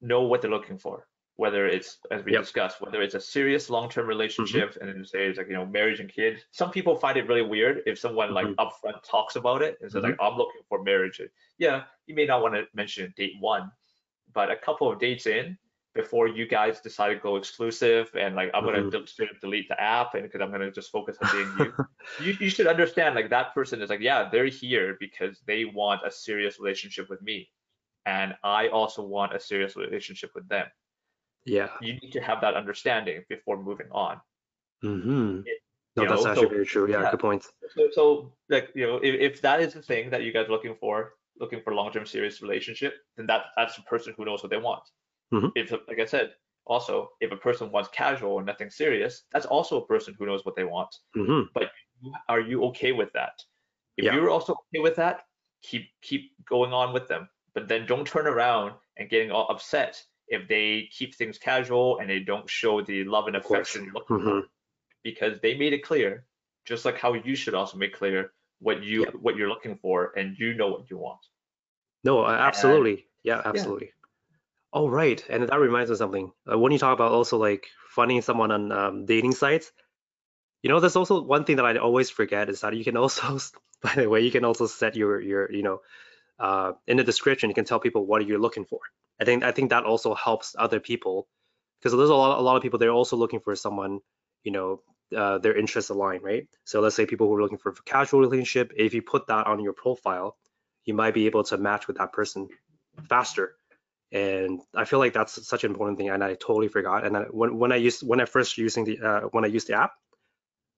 know 0.01 0.21
what 0.23 0.41
they're 0.41 0.49
looking 0.49 0.77
for 0.77 1.05
whether 1.39 1.65
it's 1.75 1.99
as 2.11 2.23
we 2.25 2.33
Yep. 2.33 2.41
discussed 2.41 2.81
whether 2.81 3.01
it's 3.01 3.15
a 3.15 3.21
serious 3.35 3.69
long-term 3.69 4.03
mm-hmm. 4.03 4.09
relationship 4.09 4.77
and 4.79 4.89
then 4.89 5.05
say 5.05 5.21
it's 5.27 5.37
like 5.37 5.47
you 5.47 5.57
know 5.59 5.65
marriage 5.65 5.99
and 6.01 6.11
kids. 6.19 6.39
Some 6.51 6.69
people 6.69 6.95
find 6.95 7.17
it 7.17 7.27
really 7.27 7.47
weird 7.55 7.81
if 7.85 7.97
someone 7.97 8.33
like 8.33 8.47
Mhm. 8.47 8.55
upfront 8.63 8.97
talks 9.03 9.35
about 9.41 9.61
it 9.61 9.77
and 9.81 9.91
says 9.91 10.03
like 10.03 10.13
mm-hmm. 10.13 10.33
i'm 10.33 10.37
looking 10.37 10.63
for 10.69 10.83
marriage. 10.83 11.21
Yeah 11.57 11.83
you 12.07 12.15
may 12.15 12.25
not 12.25 12.41
want 12.43 12.55
to 12.55 12.67
mention 12.73 13.13
date 13.15 13.35
one 13.39 13.71
but 14.33 14.51
a 14.51 14.55
couple 14.55 14.91
of 14.91 14.99
dates 14.99 15.27
in 15.27 15.57
before 15.95 16.27
you 16.27 16.45
guys 16.47 16.81
decide 16.81 17.13
to 17.13 17.19
go 17.19 17.35
exclusive 17.35 18.09
and 18.23 18.35
like 18.35 18.49
i'm 18.53 18.63
gonna 18.63 18.79
mm-hmm. 18.79 19.05
straight 19.05 19.29
up 19.29 19.39
delete 19.39 19.67
the 19.69 19.79
app 19.81 20.13
and 20.15 20.23
because 20.23 20.41
i'm 20.41 20.51
gonna 20.51 20.71
just 20.71 20.91
focus 20.91 21.17
on 21.21 21.29
being 21.31 21.51
you. 21.59 21.73
You, 22.25 22.37
you 22.39 22.49
should 22.49 22.67
understand 22.67 23.15
like 23.15 23.29
that 23.29 23.53
person 23.53 23.81
is 23.81 23.89
like 23.89 23.99
yeah 24.09 24.29
they're 24.31 24.53
here 24.63 24.97
because 24.99 25.41
they 25.47 25.65
want 25.65 26.01
a 26.05 26.11
serious 26.11 26.59
relationship 26.59 27.09
with 27.09 27.21
me 27.21 27.49
and 28.05 28.35
i 28.43 28.67
also 28.67 29.01
want 29.03 29.35
a 29.35 29.39
serious 29.39 29.75
relationship 29.75 30.31
with 30.35 30.47
them 30.47 30.67
Yeah. 31.57 31.69
you 31.81 31.93
need 32.01 32.11
to 32.17 32.21
have 32.29 32.39
that 32.45 32.53
understanding 32.61 33.17
before 33.33 33.57
moving 33.69 33.89
on 33.91 34.15
Mm-hmm. 34.83 35.41
No, 35.97 36.05
that's 36.07 36.23
know, 36.23 36.29
actually 36.29 36.43
so- 36.45 36.49
very 36.57 36.65
true. 36.65 36.85
Yeah, 36.89 37.01
yeah. 37.01 37.11
good 37.11 37.19
point. 37.19 37.43
so, 37.75 37.81
so 37.97 38.03
like 38.49 38.69
you 38.75 38.85
know 38.87 38.97
if, 38.97 39.13
if 39.27 39.41
that 39.41 39.59
is 39.65 39.73
the 39.73 39.81
thing 39.81 40.09
that 40.11 40.21
you 40.23 40.31
guys 40.31 40.47
are 40.47 40.51
looking 40.57 40.75
for 40.79 40.95
looking 41.43 41.61
for 41.63 41.73
long-term 41.73 42.05
serious 42.05 42.41
relationship 42.41 42.93
then 43.17 43.25
that 43.31 43.41
that's 43.57 43.77
a 43.77 43.81
person 43.93 44.13
who 44.15 44.23
knows 44.25 44.41
what 44.43 44.51
they 44.53 44.57
want 44.69 44.83
Mhm. 45.33 45.51
if 45.61 45.71
like 45.89 45.99
i 45.99 46.05
said 46.05 46.27
also 46.65 47.09
if 47.21 47.29
a 47.31 47.35
person 47.47 47.65
wants 47.75 47.89
casual 48.03 48.37
and 48.39 48.45
nothing 48.51 48.69
serious 48.69 49.13
that's 49.31 49.45
also 49.55 49.73
a 49.81 49.85
person 49.93 50.11
who 50.17 50.25
knows 50.29 50.43
what 50.45 50.55
they 50.55 50.63
want 50.63 50.91
Mm-hmm. 51.17 51.41
are 52.33 52.39
you 52.49 52.57
okay 52.69 52.91
with 52.93 53.11
that? 53.19 53.35
If 53.97 54.05
Yeah. 54.05 54.13
you're 54.15 54.29
also 54.35 54.53
okay 54.53 54.81
with 54.87 54.95
that, 55.03 55.17
keep 55.67 55.83
keep 56.07 56.23
going 56.53 56.71
on 56.81 56.93
with 56.93 57.07
them. 57.11 57.23
But 57.55 57.67
then 57.67 57.81
don't 57.91 58.07
turn 58.07 58.27
around 58.33 58.69
and 58.97 59.09
getting 59.09 59.31
all 59.31 59.47
upset 59.53 59.93
if 60.29 60.47
they 60.47 60.89
keep 60.91 61.15
things 61.15 61.37
casual 61.37 61.99
and 61.99 62.09
they 62.09 62.19
don't 62.19 62.49
show 62.49 62.81
the 62.81 63.03
love 63.05 63.27
and 63.27 63.35
affection 63.35 63.91
Mhm. 64.09 64.47
Because 65.03 65.39
they 65.41 65.55
made 65.57 65.73
it 65.73 65.83
clear, 65.83 66.25
just 66.65 66.85
like 66.85 66.97
how 66.97 67.13
you 67.13 67.35
should 67.35 67.53
also 67.55 67.77
make 67.77 67.93
clear 67.95 68.33
what 68.59 68.83
you 68.83 69.03
Yeah. 69.03 69.11
what 69.11 69.35
you're 69.37 69.49
looking 69.49 69.77
for 69.77 70.13
and 70.17 70.37
you 70.37 70.53
know 70.55 70.67
what 70.67 70.89
you 70.89 70.97
want. 70.97 71.21
No, 72.03 72.25
absolutely. 72.25 73.07
Yeah, 73.23 73.41
absolutely. 73.45 73.93
Oh, 74.73 74.87
right. 74.89 75.23
And 75.29 75.47
that 75.47 75.59
reminds 75.59 75.89
me 75.89 75.93
of 75.93 75.97
something. 75.97 76.31
Uh, 76.51 76.57
when 76.59 76.71
you 76.71 76.77
talk 76.79 76.93
about 76.93 77.11
also 77.11 77.37
like 77.37 77.67
finding 77.89 78.21
someone 78.21 78.51
on 78.51 78.71
um, 78.71 79.05
dating 79.05 79.33
sites, 79.33 79.71
you 80.63 80.69
know, 80.69 80.79
there's 80.79 80.95
also 80.95 81.21
one 81.23 81.45
thing 81.45 81.57
that 81.57 81.65
I 81.65 81.77
always 81.77 82.09
forget 82.09 82.49
is 82.49 82.61
that 82.61 82.75
you 82.75 82.83
can 82.83 82.97
also, 82.97 83.39
by 83.81 83.95
the 83.95 84.09
way, 84.09 84.21
you 84.21 84.31
can 84.31 84.45
also 84.45 84.67
set 84.67 84.95
your 84.95 85.19
your, 85.21 85.51
you 85.51 85.63
know, 85.63 85.81
uh, 86.39 86.73
in 86.87 86.97
the 86.97 87.03
description, 87.03 87.49
you 87.49 87.55
can 87.55 87.65
tell 87.65 87.79
people 87.79 88.05
what 88.05 88.25
you're 88.27 88.39
looking 88.39 88.65
for. 88.65 88.79
I 89.19 89.25
think 89.25 89.43
I 89.43 89.51
think 89.51 89.69
that 89.71 89.83
also 89.85 90.13
helps 90.13 90.55
other 90.57 90.79
people 90.79 91.27
because 91.79 91.97
there's 91.97 92.09
a 92.09 92.15
lot 92.15 92.39
a 92.39 92.41
lot 92.41 92.55
of 92.55 92.61
people 92.61 92.79
they're 92.79 92.91
also 92.91 93.17
looking 93.17 93.39
for 93.39 93.55
someone, 93.55 93.99
you 94.43 94.51
know, 94.51 94.81
uh, 95.15 95.37
their 95.39 95.57
interests 95.57 95.89
align, 95.89 96.21
right? 96.21 96.47
So 96.65 96.81
let's 96.81 96.95
say 96.95 97.05
people 97.05 97.27
who 97.27 97.35
are 97.35 97.41
looking 97.41 97.57
for 97.57 97.69
a 97.69 97.75
casual 97.85 98.21
relationship, 98.21 98.71
if 98.75 98.93
you 98.93 99.01
put 99.01 99.27
that 99.27 99.47
on 99.47 99.61
your 99.61 99.73
profile, 99.73 100.37
you 100.85 100.93
might 100.93 101.13
be 101.13 101.25
able 101.25 101.43
to 101.45 101.57
match 101.57 101.87
with 101.87 101.97
that 101.97 102.13
person 102.13 102.47
faster. 103.07 103.55
And 104.11 104.61
I 104.75 104.85
feel 104.85 104.99
like 104.99 105.13
that's 105.13 105.47
such 105.47 105.63
an 105.63 105.71
important 105.71 105.97
thing, 105.97 106.09
and 106.09 106.23
I 106.23 106.33
totally 106.33 106.67
forgot. 106.67 107.05
And 107.05 107.15
I, 107.15 107.21
when 107.23 107.57
when 107.57 107.71
I 107.71 107.75
used 107.75 108.01
when 108.07 108.19
I 108.19 108.25
first 108.25 108.57
using 108.57 108.85
the 108.85 108.99
uh, 108.99 109.21
when 109.31 109.45
I 109.45 109.47
used 109.47 109.67
the 109.67 109.73
app, 109.73 109.91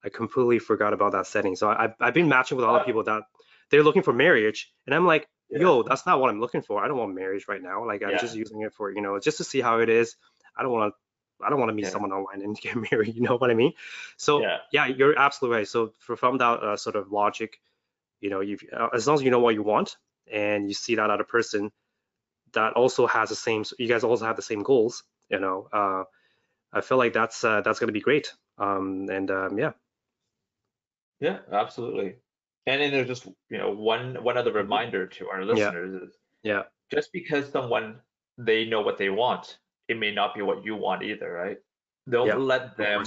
I 0.03 0.09
completely 0.09 0.59
forgot 0.59 0.93
about 0.93 1.13
that 1.13 1.27
setting. 1.27 1.55
So 1.55 1.69
I, 1.69 1.85
I've 1.85 1.93
I've 2.01 2.13
been 2.13 2.27
matching 2.27 2.57
with 2.57 2.65
a 2.65 2.67
lot 2.67 2.81
of 2.81 2.85
people 2.85 3.03
that 3.03 3.23
they're 3.69 3.83
looking 3.83 4.03
for 4.03 4.11
marriage, 4.11 4.73
and 4.85 4.93
I'm 4.93 5.05
like, 5.05 5.27
yo, 5.51 5.83
that's 5.83 6.05
not 6.05 6.19
what 6.19 6.29
I'm 6.29 6.39
looking 6.39 6.61
for. 6.61 6.83
I 6.83 6.87
don't 6.87 6.97
want 6.97 7.13
marriage 7.15 7.45
right 7.47 7.61
now. 7.61 7.85
Like 7.85 8.03
I'm 8.03 8.11
Yeah. 8.11 8.17
just 8.17 8.35
using 8.35 8.61
it 8.61 8.73
for 8.73 8.91
you 8.91 9.01
know 9.01 9.19
just 9.19 9.37
to 9.37 9.43
see 9.43 9.61
how 9.61 9.79
it 9.79 9.89
is. 9.89 10.15
I 10.55 10.63
don't 10.63 10.71
want 10.71 10.93
to 10.93 11.45
I 11.45 11.49
don't 11.49 11.59
want 11.59 11.69
to 11.69 11.73
meet 11.73 11.85
Yeah. 11.85 11.89
someone 11.91 12.11
online 12.11 12.41
and 12.41 12.57
get 12.61 12.75
married. 12.91 13.15
You 13.15 13.21
know 13.21 13.37
what 13.37 13.51
I 13.51 13.53
mean? 13.53 13.73
So 14.17 14.41
Yeah. 14.41 14.57
yeah, 14.71 14.87
you're 14.87 15.17
absolutely 15.17 15.57
right. 15.59 15.67
So 15.67 15.93
for, 15.99 16.15
from 16.15 16.37
that 16.37 16.59
uh, 16.63 16.77
sort 16.77 16.95
of 16.95 17.11
logic, 17.11 17.59
you 18.19 18.29
know, 18.29 18.41
you 18.41 18.57
uh, 18.71 18.89
as 18.93 19.07
long 19.07 19.15
as 19.15 19.23
you 19.23 19.31
know 19.31 19.39
what 19.39 19.55
you 19.55 19.63
want 19.63 19.97
and 20.31 20.67
you 20.67 20.73
see 20.73 20.95
that 20.95 21.09
other 21.09 21.23
person 21.23 21.71
that 22.53 22.73
also 22.73 23.07
has 23.07 23.29
the 23.29 23.35
same, 23.35 23.63
you 23.79 23.87
guys 23.87 24.03
also 24.03 24.25
have 24.25 24.35
the 24.35 24.41
same 24.41 24.63
goals, 24.63 25.03
you 25.29 25.39
know, 25.39 25.67
uh, 25.71 26.03
I 26.73 26.81
feel 26.81 26.97
like 26.97 27.13
that's 27.13 27.43
uh, 27.43 27.61
that's 27.61 27.79
going 27.79 27.87
to 27.89 27.93
be 27.93 28.01
great. 28.01 28.33
Um, 28.57 29.07
and 29.09 29.29
um, 29.31 29.57
yeah, 29.57 29.71
Yeah, 31.19 31.39
absolutely. 31.51 32.15
And 32.67 32.81
then 32.81 32.91
there's 32.91 33.07
just, 33.07 33.25
you 33.49 33.57
know, 33.57 33.71
one 33.71 34.23
one 34.23 34.37
other 34.37 34.51
reminder 34.53 35.07
to 35.07 35.29
our 35.29 35.43
listeners 35.45 35.93
is 36.03 36.17
yeah, 36.43 36.63
just 36.91 37.11
because 37.11 37.49
someone 37.51 38.01
they 38.37 38.65
know 38.65 38.81
what 38.81 38.97
they 38.97 39.09
want, 39.09 39.57
it 39.87 39.97
may 39.97 40.11
not 40.13 40.35
be 40.35 40.41
what 40.41 40.63
you 40.65 40.75
want 40.75 41.03
either, 41.03 41.31
right? 41.31 41.57
Don't 42.09 42.27
Yeah, 42.27 42.35
let 42.35 42.77
them 42.77 43.03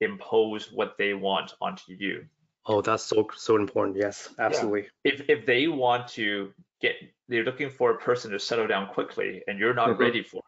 impose 0.00 0.72
what 0.72 0.96
they 0.98 1.14
want 1.14 1.54
onto 1.60 1.92
you. 1.92 2.26
oh, 2.66 2.80
that's 2.82 3.04
so 3.04 3.28
so 3.34 3.56
important. 3.56 3.96
Yes, 3.96 4.28
absolutely. 4.38 4.88
If 5.04 5.28
if 5.28 5.46
they 5.46 5.68
want 5.68 6.08
to 6.08 6.52
get 6.80 6.96
they're 7.28 7.44
looking 7.44 7.70
for 7.70 7.90
a 7.92 7.98
person 7.98 8.30
to 8.32 8.38
settle 8.38 8.66
down 8.66 8.88
quickly 8.92 9.42
and 9.46 9.58
you're 9.58 9.74
not 9.74 9.90
Mhm. 9.90 9.98
ready 9.98 10.22
for 10.22 10.42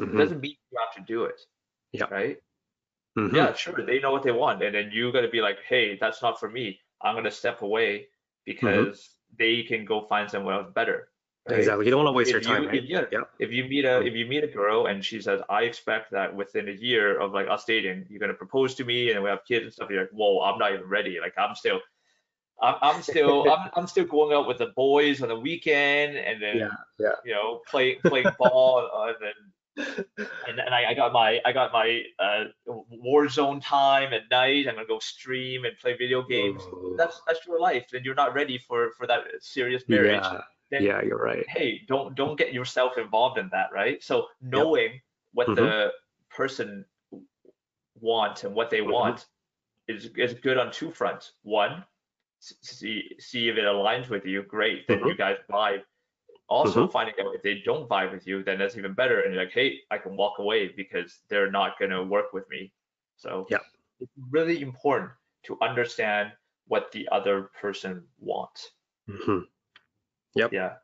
it, 0.00 0.10
it 0.12 0.12
Mhm, 0.12 0.18
doesn't 0.18 0.40
mean 0.40 0.56
you 0.70 0.78
have 0.78 0.94
to 0.96 1.02
do 1.12 1.24
it. 1.24 1.40
Yeah. 1.92 2.06
Right? 2.10 2.42
mhm. 3.18 3.34
Yeah, 3.34 3.52
sure. 3.54 3.84
They 3.84 4.00
know 4.00 4.12
what 4.12 4.22
they 4.22 4.32
want. 4.32 4.62
And 4.62 4.74
then 4.74 4.90
you 4.92 5.12
gotta 5.12 5.28
be 5.28 5.40
like, 5.40 5.58
hey, 5.68 5.96
that's 5.96 6.22
not 6.22 6.38
for 6.40 6.48
me. 6.50 6.80
I'm 7.02 7.14
gonna 7.14 7.30
step 7.30 7.62
away 7.62 7.98
mm-hmm. 7.98 8.06
because 8.44 9.10
they 9.38 9.62
can 9.62 9.84
go 9.84 10.06
find 10.06 10.30
someone 10.30 10.54
else 10.54 10.70
better. 10.74 11.08
right? 11.48 11.58
Exactly. 11.58 11.84
You 11.84 11.90
don't 11.90 12.04
want 12.04 12.14
to 12.14 12.16
waste 12.16 12.30
if 12.30 12.34
your 12.34 12.40
time, 12.42 12.62
you, 12.64 12.68
right? 12.68 12.78
if, 12.78 12.84
yeah, 12.84 13.04
Yeah. 13.12 13.20
if 13.38 13.52
you 13.52 13.64
meet 13.64 13.84
a 13.84 14.00
mm. 14.00 14.06
if 14.06 14.14
you 14.14 14.26
meet 14.26 14.44
a 14.44 14.48
girl 14.48 14.86
and 14.86 15.04
she 15.04 15.20
says, 15.20 15.40
I 15.48 15.62
expect 15.62 16.10
that 16.12 16.34
within 16.34 16.68
a 16.68 16.72
year 16.72 17.18
of 17.20 17.32
like 17.32 17.48
us 17.48 17.64
dating, 17.64 18.06
you're 18.08 18.20
gonna 18.20 18.34
propose 18.34 18.74
to 18.76 18.84
me 18.84 19.12
and 19.12 19.22
we 19.22 19.30
have 19.30 19.44
kids 19.46 19.64
and 19.64 19.72
stuff. 19.72 19.90
You're 19.90 20.02
like, 20.02 20.10
whoa, 20.10 20.40
I'm 20.42 20.58
not 20.58 20.72
even 20.72 20.88
ready. 20.88 21.18
Like 21.20 21.34
I'm 21.36 21.54
still, 21.54 21.80
I'm, 22.62 22.76
I'm 22.82 23.02
still, 23.02 23.50
I'm, 23.52 23.70
I'm 23.76 23.86
still 23.86 24.04
going 24.04 24.34
out 24.36 24.48
with 24.48 24.58
the 24.58 24.72
boys 24.76 25.22
on 25.22 25.28
the 25.28 25.38
weekend 25.38 26.16
and 26.16 26.42
then 26.42 26.56
Yeah, 26.56 26.68
yeah. 26.98 27.14
you 27.24 27.34
know 27.34 27.60
play 27.68 27.96
playing 27.96 28.26
ball 28.38 28.88
uh, 28.94 29.08
and 29.08 29.16
then 29.20 29.34
and, 29.76 30.58
and 30.60 30.74
I, 30.74 30.90
I 30.90 30.94
got 30.94 31.12
my 31.12 31.40
I 31.44 31.52
got 31.52 31.72
my 31.72 32.02
uh, 32.18 32.44
Warzone 33.04 33.60
time 33.62 34.12
at 34.12 34.22
night. 34.30 34.66
I'm 34.68 34.74
gonna 34.74 34.86
go 34.86 34.98
stream 34.98 35.64
and 35.64 35.76
play 35.78 35.96
video 35.96 36.22
games. 36.22 36.62
Oh. 36.66 36.94
That's 36.96 37.20
that's 37.26 37.46
your 37.46 37.60
life, 37.60 37.86
and 37.92 38.04
you're 38.04 38.14
not 38.14 38.34
ready 38.34 38.58
for 38.58 38.90
for 38.96 39.06
that 39.06 39.24
serious 39.40 39.82
marriage 39.88 40.20
Yeah, 40.22 40.40
then- 40.70 40.82
yeah, 40.82 41.02
you're 41.02 41.18
right. 41.22 41.44
hey 41.48 41.82
don't 41.86 42.14
don't 42.14 42.36
get 42.36 42.52
yourself 42.52 42.96
involved 42.98 43.38
in 43.38 43.48
that 43.52 43.68
right 43.72 44.02
so 44.02 44.26
knowing 44.40 45.00
what 45.32 45.46
Mhm. 45.48 45.56
the 45.56 45.92
person 46.30 46.84
wants 48.00 48.44
and 48.44 48.54
what 48.54 48.70
they 48.70 48.80
Mhm. 48.80 48.92
want 48.92 49.26
is 49.88 50.06
is 50.16 50.34
good 50.34 50.58
on 50.58 50.70
two 50.72 50.90
fronts 50.90 51.32
one 51.42 51.84
see 52.40 53.14
see 53.18 53.48
if 53.48 53.56
it 53.56 53.64
aligns 53.64 54.08
with 54.08 54.24
you 54.26 54.42
great 54.42 54.86
then 54.88 55.00
Mhm. 55.00 55.08
you 55.08 55.14
guys 55.14 55.36
vibe 55.50 55.82
also 56.48 56.86
Mhm. 56.86 56.92
finding 56.92 57.14
out 57.20 57.34
if 57.34 57.42
they 57.42 57.60
don't 57.64 57.88
vibe 57.88 58.12
with 58.12 58.26
you 58.26 58.42
then 58.42 58.58
that's 58.58 58.76
even 58.76 58.94
better 58.94 59.20
and 59.20 59.34
you're 59.34 59.42
like 59.44 59.52
hey 59.52 59.80
i 59.90 59.98
can 59.98 60.16
walk 60.16 60.38
away 60.38 60.68
because 60.68 61.20
they're 61.28 61.50
not 61.50 61.78
going 61.78 61.90
to 61.90 62.02
work 62.04 62.32
with 62.32 62.48
me 62.48 62.72
so 63.16 63.46
Yeah. 63.50 63.58
it's 64.00 64.12
really 64.30 64.62
important 64.62 65.10
to 65.44 65.58
understand 65.60 66.32
what 66.68 66.92
the 66.92 67.08
other 67.10 67.50
person 67.60 68.06
wants 68.18 68.72
hmm 69.06 69.40
yeah, 70.52 70.74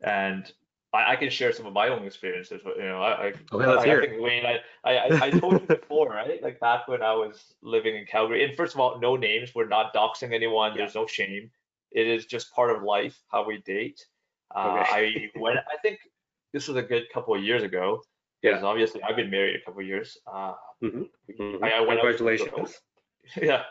and 0.00 0.50
I, 0.92 1.12
I 1.12 1.16
can 1.16 1.30
share 1.30 1.52
some 1.52 1.66
of 1.66 1.72
my 1.72 1.88
own 1.88 2.04
experiences. 2.06 2.62
but, 2.64 2.76
You 2.76 2.84
know, 2.84 3.02
I, 3.02 3.26
I, 3.26 3.26
Okay, 3.52 3.66
let's 3.66 3.82
I, 3.82 3.86
hear 3.86 4.00
I 4.00 4.06
think 4.06 4.22
Wayne, 4.22 4.46
I, 4.46 4.60
I, 4.84 5.26
I 5.26 5.30
told 5.30 5.60
you 5.60 5.66
before, 5.66 6.08
right? 6.08 6.42
Like 6.42 6.58
back 6.60 6.88
when 6.88 7.02
I 7.02 7.12
was 7.12 7.54
living 7.62 7.96
in 7.96 8.06
Calgary. 8.06 8.44
And 8.44 8.56
first 8.56 8.74
of 8.74 8.80
all, 8.80 8.98
no 8.98 9.16
names. 9.16 9.54
We're 9.54 9.68
not 9.68 9.94
doxing 9.94 10.32
anyone. 10.32 10.72
Yeah. 10.72 10.78
There's 10.78 10.94
no 10.94 11.06
shame. 11.06 11.50
It 11.92 12.06
is 12.06 12.26
just 12.26 12.54
part 12.54 12.70
of 12.74 12.82
life 12.82 13.20
how 13.28 13.46
we 13.46 13.58
date. 13.58 14.06
Uh, 14.54 14.84
Okay. 14.88 15.30
I 15.34 15.38
went. 15.40 15.58
I 15.58 15.76
think 15.82 15.98
this 16.52 16.68
was 16.68 16.76
a 16.76 16.82
good 16.82 17.04
couple 17.12 17.34
of 17.34 17.42
years 17.42 17.62
ago. 17.62 18.02
Because 18.42 18.62
yeah. 18.62 18.68
obviously 18.68 19.02
I've 19.02 19.16
been 19.16 19.30
married 19.30 19.56
a 19.56 19.64
couple 19.64 19.80
of 19.80 19.86
years. 19.86 20.18
Uh, 20.26 20.52
mm-hmm. 20.82 21.02
Mm-hmm. 21.40 21.64
I, 21.64 21.78
I 21.78 21.84
Congratulations. 21.84 22.80
yeah. 23.36 23.62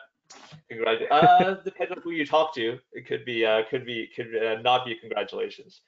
Congratulations. 0.70 1.12
Uh, 1.12 1.56
depends 1.64 1.92
on 1.92 2.02
who 2.04 2.12
you 2.12 2.26
talk 2.26 2.54
to. 2.56 2.80
It 2.92 3.08
could 3.08 3.26
be, 3.26 3.46
uh, 3.46 3.62
could 3.70 3.86
be, 3.86 4.10
could 4.16 4.36
uh, 4.36 4.62
not 4.62 4.86
be 4.86 4.96
congratulations. 4.96 5.82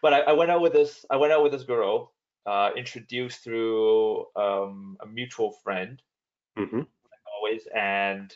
But 0.00 0.14
I, 0.14 0.20
I, 0.20 0.32
went 0.32 0.50
out 0.50 0.62
with 0.62 0.72
this. 0.72 1.04
I 1.10 1.16
went 1.16 1.32
out 1.32 1.42
with 1.42 1.52
this 1.52 1.64
girl, 1.64 2.12
uh, 2.46 2.70
introduced 2.76 3.44
through 3.44 4.26
um, 4.36 4.96
a 5.02 5.06
mutual 5.06 5.52
friend, 5.62 6.00
mm-hmm. 6.58 6.82
always, 7.36 7.66
and 7.76 8.32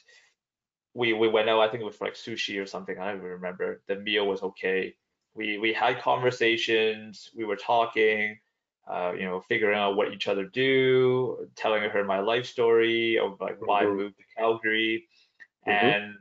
we 0.93 1.13
we 1.13 1.29
went 1.29 1.49
out. 1.49 1.61
I 1.61 1.69
think 1.69 1.83
it 1.83 1.87
was 1.87 1.97
for 1.97 2.07
like 2.07 2.15
sushi 2.15 2.61
or 2.61 2.67
something. 2.67 2.99
I 2.99 3.07
don't 3.07 3.19
even 3.19 3.29
remember. 3.31 3.81
The 3.87 3.97
meal 3.97 4.27
was 4.27 4.43
okay. 4.43 4.97
We 5.35 5.59
we 5.59 5.73
had 5.73 6.01
conversations. 6.01 7.31
We 7.35 7.45
were 7.45 7.57
talking 7.57 8.39
uh, 8.89 9.13
you 9.17 9.25
know, 9.25 9.41
figuring 9.41 9.79
out 9.79 9.97
what 9.97 10.13
each 10.13 10.29
other 10.29 10.45
do, 10.45 11.49
telling 11.55 11.89
her 11.89 12.05
my 12.05 12.21
life 12.21 12.47
story 12.47 13.19
of 13.19 13.41
like 13.41 13.57
why 13.65 13.85
mm-hmm. 13.85 13.93
I 13.93 13.97
moved 13.97 14.17
to 14.19 14.25
Calgary, 14.37 15.07
mm-hmm. 15.67 15.71
and 15.71 16.15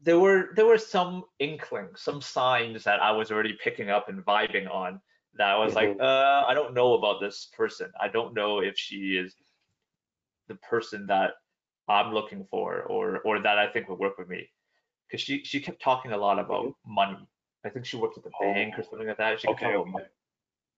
there 0.00 0.18
were 0.18 0.50
there 0.54 0.66
were 0.66 0.78
some 0.78 1.24
inklings, 1.38 2.00
some 2.00 2.20
signs 2.20 2.84
that 2.84 3.02
I 3.02 3.10
was 3.10 3.30
already 3.30 3.58
picking 3.62 3.90
up 3.90 4.08
and 4.08 4.24
vibing 4.24 4.72
on. 4.72 5.00
That 5.34 5.48
I 5.48 5.58
was 5.58 5.74
mm-hmm. 5.74 5.98
like, 5.98 6.00
uh, 6.00 6.44
I 6.46 6.54
don't 6.54 6.74
know 6.74 6.94
about 6.94 7.20
this 7.20 7.48
person. 7.56 7.90
I 8.00 8.08
don't 8.08 8.34
know 8.34 8.60
if 8.60 8.76
she 8.76 9.16
is 9.16 9.34
the 10.46 10.56
person 10.56 11.06
that 11.06 11.32
I'm 11.88 12.12
looking 12.12 12.46
for, 12.48 12.82
or 12.82 13.18
or 13.24 13.42
that 13.42 13.58
I 13.58 13.66
think 13.66 13.88
would 13.88 13.98
work 13.98 14.18
with 14.18 14.28
me, 14.28 14.48
because 15.08 15.20
she 15.20 15.42
she 15.42 15.58
kept 15.58 15.82
talking 15.82 16.12
a 16.12 16.16
lot 16.16 16.38
about 16.38 16.66
mm-hmm. 16.66 16.94
money. 16.94 17.28
I 17.64 17.68
think 17.68 17.86
she 17.86 17.96
worked 17.96 18.18
at 18.18 18.24
the 18.24 18.30
bank 18.40 18.74
or 18.78 18.82
something 18.82 19.06
like 19.06 19.18
that. 19.18 19.40
She 19.40 19.48
okay, 19.48 19.74
okay. 19.74 20.04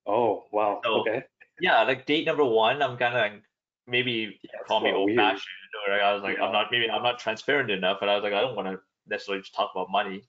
Oh 0.06 0.44
wow. 0.52 0.80
So, 0.84 1.00
okay. 1.00 1.24
Yeah, 1.60 1.82
like 1.82 2.06
date 2.06 2.26
number 2.26 2.44
one, 2.44 2.82
I'm 2.82 2.96
kind 2.96 3.34
of 3.34 3.40
maybe 3.86 4.38
yeah, 4.42 4.60
call 4.66 4.80
me 4.80 4.92
old 4.92 5.14
fashioned, 5.14 5.44
or 5.88 5.94
I 5.94 6.12
was 6.12 6.22
like, 6.22 6.38
yeah. 6.38 6.44
I'm 6.44 6.52
not 6.52 6.66
maybe 6.70 6.90
I'm 6.90 7.02
not 7.02 7.18
transparent 7.18 7.70
enough, 7.70 7.98
and 8.02 8.10
I 8.10 8.14
was 8.14 8.22
like, 8.22 8.32
I 8.32 8.40
don't 8.40 8.56
want 8.56 8.68
to 8.68 8.80
necessarily 9.08 9.42
just 9.42 9.54
talk 9.54 9.70
about 9.74 9.90
money. 9.90 10.22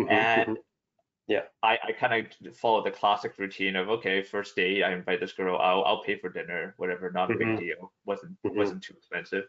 Mm-hmm, 0.00 0.10
and 0.10 0.50
mm-hmm. 0.50 0.60
yeah, 1.28 1.42
I, 1.62 1.78
I 1.88 1.92
kind 1.92 2.26
of 2.46 2.56
follow 2.56 2.82
the 2.82 2.90
classic 2.90 3.34
routine 3.38 3.76
of 3.76 3.88
okay, 3.90 4.22
first 4.22 4.56
date, 4.56 4.82
I 4.82 4.92
invite 4.92 5.20
this 5.20 5.32
girl, 5.34 5.58
I'll 5.58 5.84
I'll 5.84 6.02
pay 6.02 6.18
for 6.18 6.30
dinner, 6.30 6.74
whatever, 6.78 7.10
not 7.12 7.30
a 7.30 7.34
mm-hmm. 7.34 7.56
big 7.56 7.60
deal, 7.60 7.92
wasn't 8.06 8.32
mm-hmm. 8.44 8.58
wasn't 8.58 8.82
too 8.82 8.94
expensive. 8.96 9.44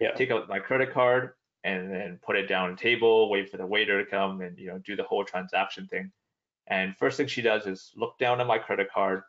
Yeah. 0.00 0.12
Take 0.12 0.30
out 0.30 0.48
my 0.48 0.60
credit 0.60 0.92
card 0.92 1.32
and 1.64 1.90
then 1.92 2.18
put 2.24 2.36
it 2.36 2.48
down 2.48 2.70
on 2.70 2.76
the 2.76 2.80
table, 2.80 3.30
wait 3.30 3.50
for 3.50 3.56
the 3.56 3.66
waiter 3.66 4.02
to 4.02 4.10
come 4.10 4.40
and 4.40 4.58
you 4.58 4.68
know 4.68 4.78
do 4.78 4.96
the 4.96 5.02
whole 5.02 5.24
transaction 5.24 5.86
thing. 5.88 6.10
And 6.66 6.96
first 6.96 7.16
thing 7.16 7.26
she 7.26 7.42
does 7.42 7.66
is 7.66 7.92
look 7.96 8.18
down 8.18 8.40
at 8.40 8.46
my 8.46 8.58
credit 8.58 8.88
card 8.92 9.22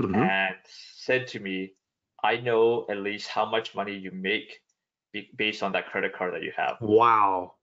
mm-hmm. 0.00 0.14
and 0.14 0.56
said 0.66 1.28
to 1.28 1.40
me, 1.40 1.72
I 2.22 2.36
know 2.36 2.86
at 2.88 2.98
least 2.98 3.28
how 3.28 3.46
much 3.46 3.74
money 3.74 3.96
you 3.96 4.10
make 4.10 4.60
based 5.36 5.62
on 5.62 5.72
that 5.72 5.90
credit 5.90 6.14
card 6.14 6.34
that 6.34 6.42
you 6.42 6.52
have. 6.56 6.76
Wow. 6.80 7.54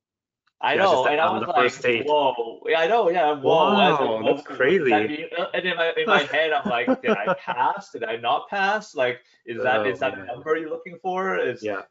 I 0.62 0.74
yeah, 0.74 0.84
know, 0.84 1.06
and 1.06 1.22
I 1.22 1.32
was 1.32 1.48
like, 1.48 1.82
date. 1.82 2.06
whoa, 2.06 2.62
yeah, 2.68 2.82
I 2.82 2.88
know, 2.88 3.10
yeah, 3.10 3.32
whoa, 3.32 3.74
wow, 3.74 4.22
that's 4.26 4.46
crazy. 4.46 4.94
I 4.94 5.08
mean, 5.08 5.26
and 5.54 5.66
in 5.66 5.78
my 5.78 5.94
in 5.96 6.06
my 6.06 6.24
head, 6.24 6.52
I'm 6.52 6.70
like, 6.70 7.02
did 7.02 7.12
I 7.12 7.34
pass? 7.40 7.92
Did 7.92 8.04
I 8.04 8.18
not 8.18 8.50
pass? 8.50 8.94
Like, 8.94 9.22
is 9.46 9.64
that 9.64 9.80
oh, 9.80 9.84
is 9.86 10.00
that 10.00 10.18
man. 10.18 10.28
the 10.28 10.34
number 10.34 10.58
you're 10.58 10.70
looking 10.70 10.98
for? 11.02 11.38
Is 11.38 11.64
yeah. 11.64 11.84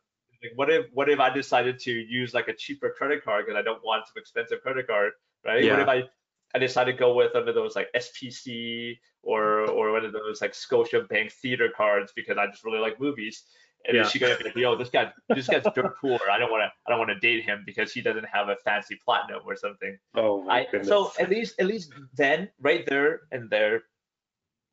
Like, 0.43 0.53
what 0.55 0.71
if 0.71 0.87
what 0.93 1.09
if 1.09 1.19
I 1.21 1.31
decided 1.31 1.79
to 1.81 1.93
use 1.93 2.35
like 2.35 2.49
a 2.49 2.55
cheaper 2.55 2.95
credit 2.97 3.25
card 3.25 3.47
because 3.47 3.59
I 3.59 3.63
don't 3.63 3.83
want 3.85 4.07
some 4.07 4.21
expensive 4.21 4.61
credit 4.63 4.87
card, 4.87 5.13
right? 5.45 5.65
Yeah. 5.65 5.73
What 5.73 5.81
if 5.81 5.89
I 5.89 6.09
I 6.55 6.59
decided 6.59 6.93
to 6.93 6.99
go 6.99 7.15
with 7.15 7.35
one 7.35 7.49
of 7.49 7.55
those 7.55 7.77
like 7.77 7.89
SPC 7.97 8.99
or 9.23 9.69
or 9.71 9.93
one 9.93 10.05
of 10.05 10.13
those 10.13 10.41
like 10.41 10.53
Scotiabank 10.53 11.33
theater 11.33 11.69
cards 11.77 12.13
because 12.15 12.39
I 12.39 12.47
just 12.47 12.65
really 12.65 12.79
like 12.79 13.01
movies. 13.01 13.45
And 13.87 13.97
yeah. 13.97 14.09
she 14.09 14.19
gonna 14.19 14.37
be 14.37 14.45
like, 14.45 14.57
yo, 14.57 14.77
this 14.77 14.91
guy, 14.91 15.13
this 15.29 15.47
guy's 15.47 15.63
dirt 15.75 15.97
poor. 16.01 16.19
I 16.31 16.39
don't 16.39 16.51
want 16.51 16.63
to, 16.63 16.73
I 16.87 16.91
don't 16.91 16.99
want 16.99 17.11
to 17.11 17.21
date 17.21 17.45
him 17.45 17.63
because 17.65 17.93
he 17.93 18.01
doesn't 18.01 18.27
have 18.27 18.49
a 18.49 18.57
fancy 18.65 18.99
platinum 19.05 19.43
or 19.47 19.57
something. 19.57 19.97
Oh 20.17 20.43
my 20.43 20.61
I, 20.61 20.65
goodness. 20.65 20.89
So 20.89 21.13
at 21.19 21.31
least, 21.31 21.55
at 21.61 21.67
least 21.67 21.93
then, 22.17 22.51
right 22.61 22.85
there 22.87 23.23
and 23.31 23.49
there, 23.49 23.85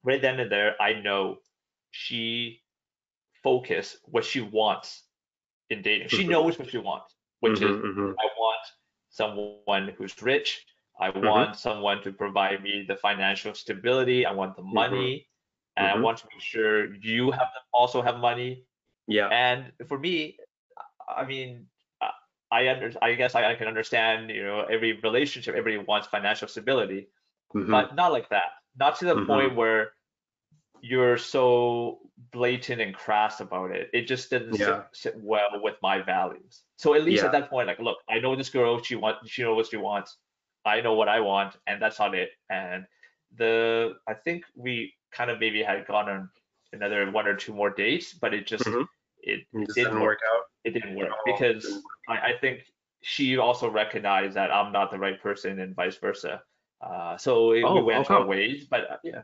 right 0.04 0.22
then 0.22 0.40
and 0.40 0.52
there, 0.52 0.76
I 0.82 0.94
know 0.94 1.38
she 1.92 2.62
focus 3.44 3.98
what 4.06 4.26
she 4.26 4.42
wants 4.42 5.04
in 5.70 5.82
dating. 5.82 6.10
She 6.10 6.20
mm-hmm. 6.20 6.32
knows 6.32 6.60
what 6.60 6.70
she 6.70 6.78
wants, 6.78 7.16
which 7.40 7.60
mm-hmm, 7.60 7.88
is 7.88 7.96
mm-hmm. 7.96 8.12
I 8.20 8.28
want 8.38 8.66
someone 9.10 9.94
who's 9.98 10.22
rich, 10.22 10.66
I 11.00 11.10
mm-hmm. 11.10 11.26
want 11.26 11.56
someone 11.58 12.02
to 12.04 12.12
provide 12.12 12.64
me 12.64 12.86
the 12.88 12.96
financial 12.96 13.54
stability. 13.54 14.26
I 14.26 14.32
want 14.32 14.56
the 14.56 14.62
mm-hmm. 14.62 14.74
money, 14.74 15.28
and 15.76 15.88
mm-hmm. 15.88 15.98
I 15.98 16.02
want 16.02 16.18
to 16.20 16.28
make 16.32 16.42
sure 16.42 16.94
you 16.96 17.32
have 17.32 17.50
also 17.74 18.02
have 18.02 18.18
money. 18.18 18.66
Yeah. 19.08 19.28
And 19.28 19.72
for 19.88 20.00
me, 20.00 20.38
I 21.10 21.26
mean, 21.26 21.68
I 22.52 22.70
under 22.70 22.92
I 23.02 23.14
guess 23.16 23.36
I, 23.36 23.52
I 23.52 23.56
can 23.56 23.68
understand. 23.68 24.30
You 24.30 24.44
know, 24.44 24.62
every 24.62 25.00
relationship, 25.04 25.56
everybody 25.56 25.86
wants 25.86 26.08
financial 26.08 26.48
stability, 26.48 27.10
mm-hmm. 27.54 27.70
but 27.70 27.96
not 27.96 28.12
like 28.12 28.30
that. 28.30 28.56
Not 28.78 28.98
to 29.00 29.06
the 29.06 29.16
mm-hmm. 29.16 29.28
point 29.28 29.56
where 29.56 29.92
you're 30.82 31.18
so 31.18 32.00
blatant 32.32 32.82
and 32.82 32.94
crass 32.94 33.40
about 33.40 33.72
it. 33.72 33.90
It 33.94 34.08
just 34.08 34.30
didn't 34.30 34.60
yeah. 34.60 34.84
sit, 34.94 35.14
sit, 35.14 35.14
well 35.18 35.50
with 35.62 35.76
my 35.82 36.02
values. 36.02 36.62
So 36.78 36.94
at 36.94 37.04
least 37.04 37.22
yeah. 37.22 37.28
at 37.28 37.32
that 37.34 37.50
point, 37.50 37.68
like, 37.68 37.80
look, 37.80 37.98
I 38.10 38.20
know 38.20 38.36
this 38.36 38.50
girl. 38.50 38.82
She 38.82 38.96
wants. 38.96 39.30
She 39.30 39.44
knows 39.44 39.56
what 39.56 39.68
she 39.68 39.78
wants 39.78 40.18
I 40.66 40.82
know 40.82 40.94
what 40.94 41.08
I 41.08 41.20
want, 41.20 41.56
and 41.68 41.82
that's 41.82 42.00
on 42.00 42.16
it. 42.16 42.30
And 42.50 42.86
the 43.38 43.94
I 44.08 44.14
think 44.16 44.44
we 44.56 44.94
kind 45.12 45.30
of 45.30 45.40
maybe 45.40 45.62
had 45.62 45.86
gone 45.86 46.10
on 46.10 46.30
another 46.74 47.10
one 47.12 47.28
or 47.28 47.36
two 47.36 47.54
more 47.54 47.70
dates, 47.70 48.14
but 48.14 48.34
it 48.34 48.48
just 48.48 48.66
mm-hmm. 48.66 48.82
it, 49.22 49.46
it 49.54 49.70
didn't 49.76 49.94
work. 49.94 50.02
work. 50.02 50.20
out. 50.36 50.44
It 50.64 50.74
didn't 50.74 50.96
work 50.96 51.12
because 51.26 51.84
I, 52.10 52.14
I, 52.14 52.34
think 52.42 52.62
she 53.02 53.38
also 53.38 53.70
recognized 53.70 54.34
that 54.34 54.52
I'm 54.52 54.72
not 54.72 54.90
the 54.90 54.98
right 54.98 55.22
person, 55.22 55.60
and 55.60 55.76
vice 55.76 55.98
versa. 55.98 56.42
Uh, 56.82 57.16
so 57.18 57.52
it, 57.52 57.64
oh, 57.64 57.76
we 57.76 57.82
went 57.84 58.06
okay. 58.06 58.16
our 58.16 58.26
ways. 58.26 58.66
But 58.70 58.92
uh, 58.92 58.98
yeah. 59.04 59.22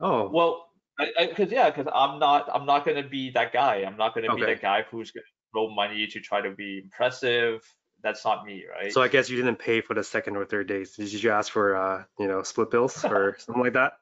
Oh. 0.00 0.28
Well, 0.30 0.67
because 0.98 1.50
yeah, 1.50 1.70
because 1.70 1.90
I'm 1.94 2.18
not 2.18 2.48
I'm 2.52 2.66
not 2.66 2.84
gonna 2.84 3.08
be 3.08 3.30
that 3.30 3.52
guy. 3.52 3.84
I'm 3.86 3.96
not 3.96 4.14
gonna 4.14 4.28
okay. 4.32 4.40
be 4.40 4.46
that 4.46 4.62
guy 4.62 4.84
who's 4.90 5.10
gonna 5.10 5.24
throw 5.52 5.70
money 5.70 6.06
to 6.06 6.20
try 6.20 6.40
to 6.40 6.50
be 6.50 6.80
impressive 6.84 7.62
that's 8.02 8.24
not 8.24 8.44
me, 8.44 8.64
right? 8.70 8.92
So 8.92 9.02
I 9.02 9.08
guess 9.08 9.28
you 9.28 9.36
didn't 9.36 9.58
pay 9.58 9.80
for 9.80 9.94
the 9.94 10.04
second 10.04 10.36
or 10.36 10.44
third 10.44 10.68
dates. 10.68 10.96
Did 10.96 11.12
you 11.12 11.30
ask 11.30 11.52
for 11.52 11.76
uh, 11.76 12.04
you 12.18 12.28
know, 12.28 12.42
split 12.42 12.70
bills 12.70 13.04
or 13.04 13.36
something 13.38 13.62
like 13.62 13.72
that? 13.74 13.94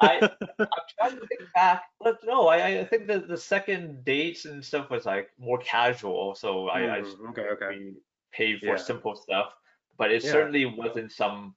I 0.00 0.30
I'm 0.58 0.66
trying 0.98 1.20
to 1.20 1.26
think 1.26 1.52
back, 1.54 1.84
but 2.00 2.18
no, 2.24 2.48
I 2.48 2.80
I 2.80 2.84
think 2.84 3.06
the 3.06 3.20
the 3.20 3.36
second 3.36 4.04
dates 4.04 4.44
and 4.44 4.64
stuff 4.64 4.90
was 4.90 5.06
like 5.06 5.30
more 5.38 5.58
casual. 5.58 6.34
So 6.34 6.68
I, 6.68 6.98
I 6.98 7.00
mm, 7.00 7.30
okay 7.30 7.48
okay 7.52 7.92
paid 8.32 8.60
for 8.60 8.66
yeah. 8.66 8.76
simple 8.76 9.14
stuff, 9.14 9.52
but 9.96 10.10
it 10.10 10.22
yeah. 10.24 10.30
certainly 10.30 10.66
wasn't 10.66 11.12
some 11.12 11.54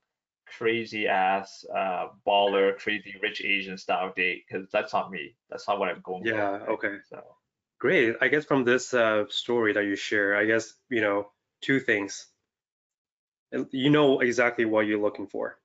crazy 0.57 1.07
ass 1.07 1.65
uh 1.75 2.07
baller, 2.25 2.77
crazy 2.77 3.15
rich 3.21 3.41
Asian 3.41 3.77
style 3.77 4.13
date 4.15 4.43
because 4.47 4.67
that's 4.71 4.93
not 4.93 5.11
me. 5.11 5.35
That's 5.49 5.67
not 5.67 5.79
what 5.79 5.89
I'm 5.89 6.01
going 6.01 6.25
yeah, 6.25 6.59
for. 6.59 6.65
Yeah. 6.65 6.73
Okay. 6.73 6.95
So. 7.09 7.23
Great. 7.79 8.17
I 8.19 8.27
guess 8.27 8.45
from 8.45 8.65
this 8.65 8.93
uh, 8.93 9.23
story 9.29 9.73
that 9.73 9.85
you 9.85 9.95
share, 9.95 10.35
I 10.35 10.45
guess, 10.45 10.73
you 10.89 10.99
know, 10.99 11.31
two 11.61 11.79
things. 11.79 12.27
You 13.71 13.89
know 13.89 14.19
exactly 14.19 14.65
what 14.65 14.85
you're 14.85 15.01
looking 15.01 15.27
for. 15.27 15.57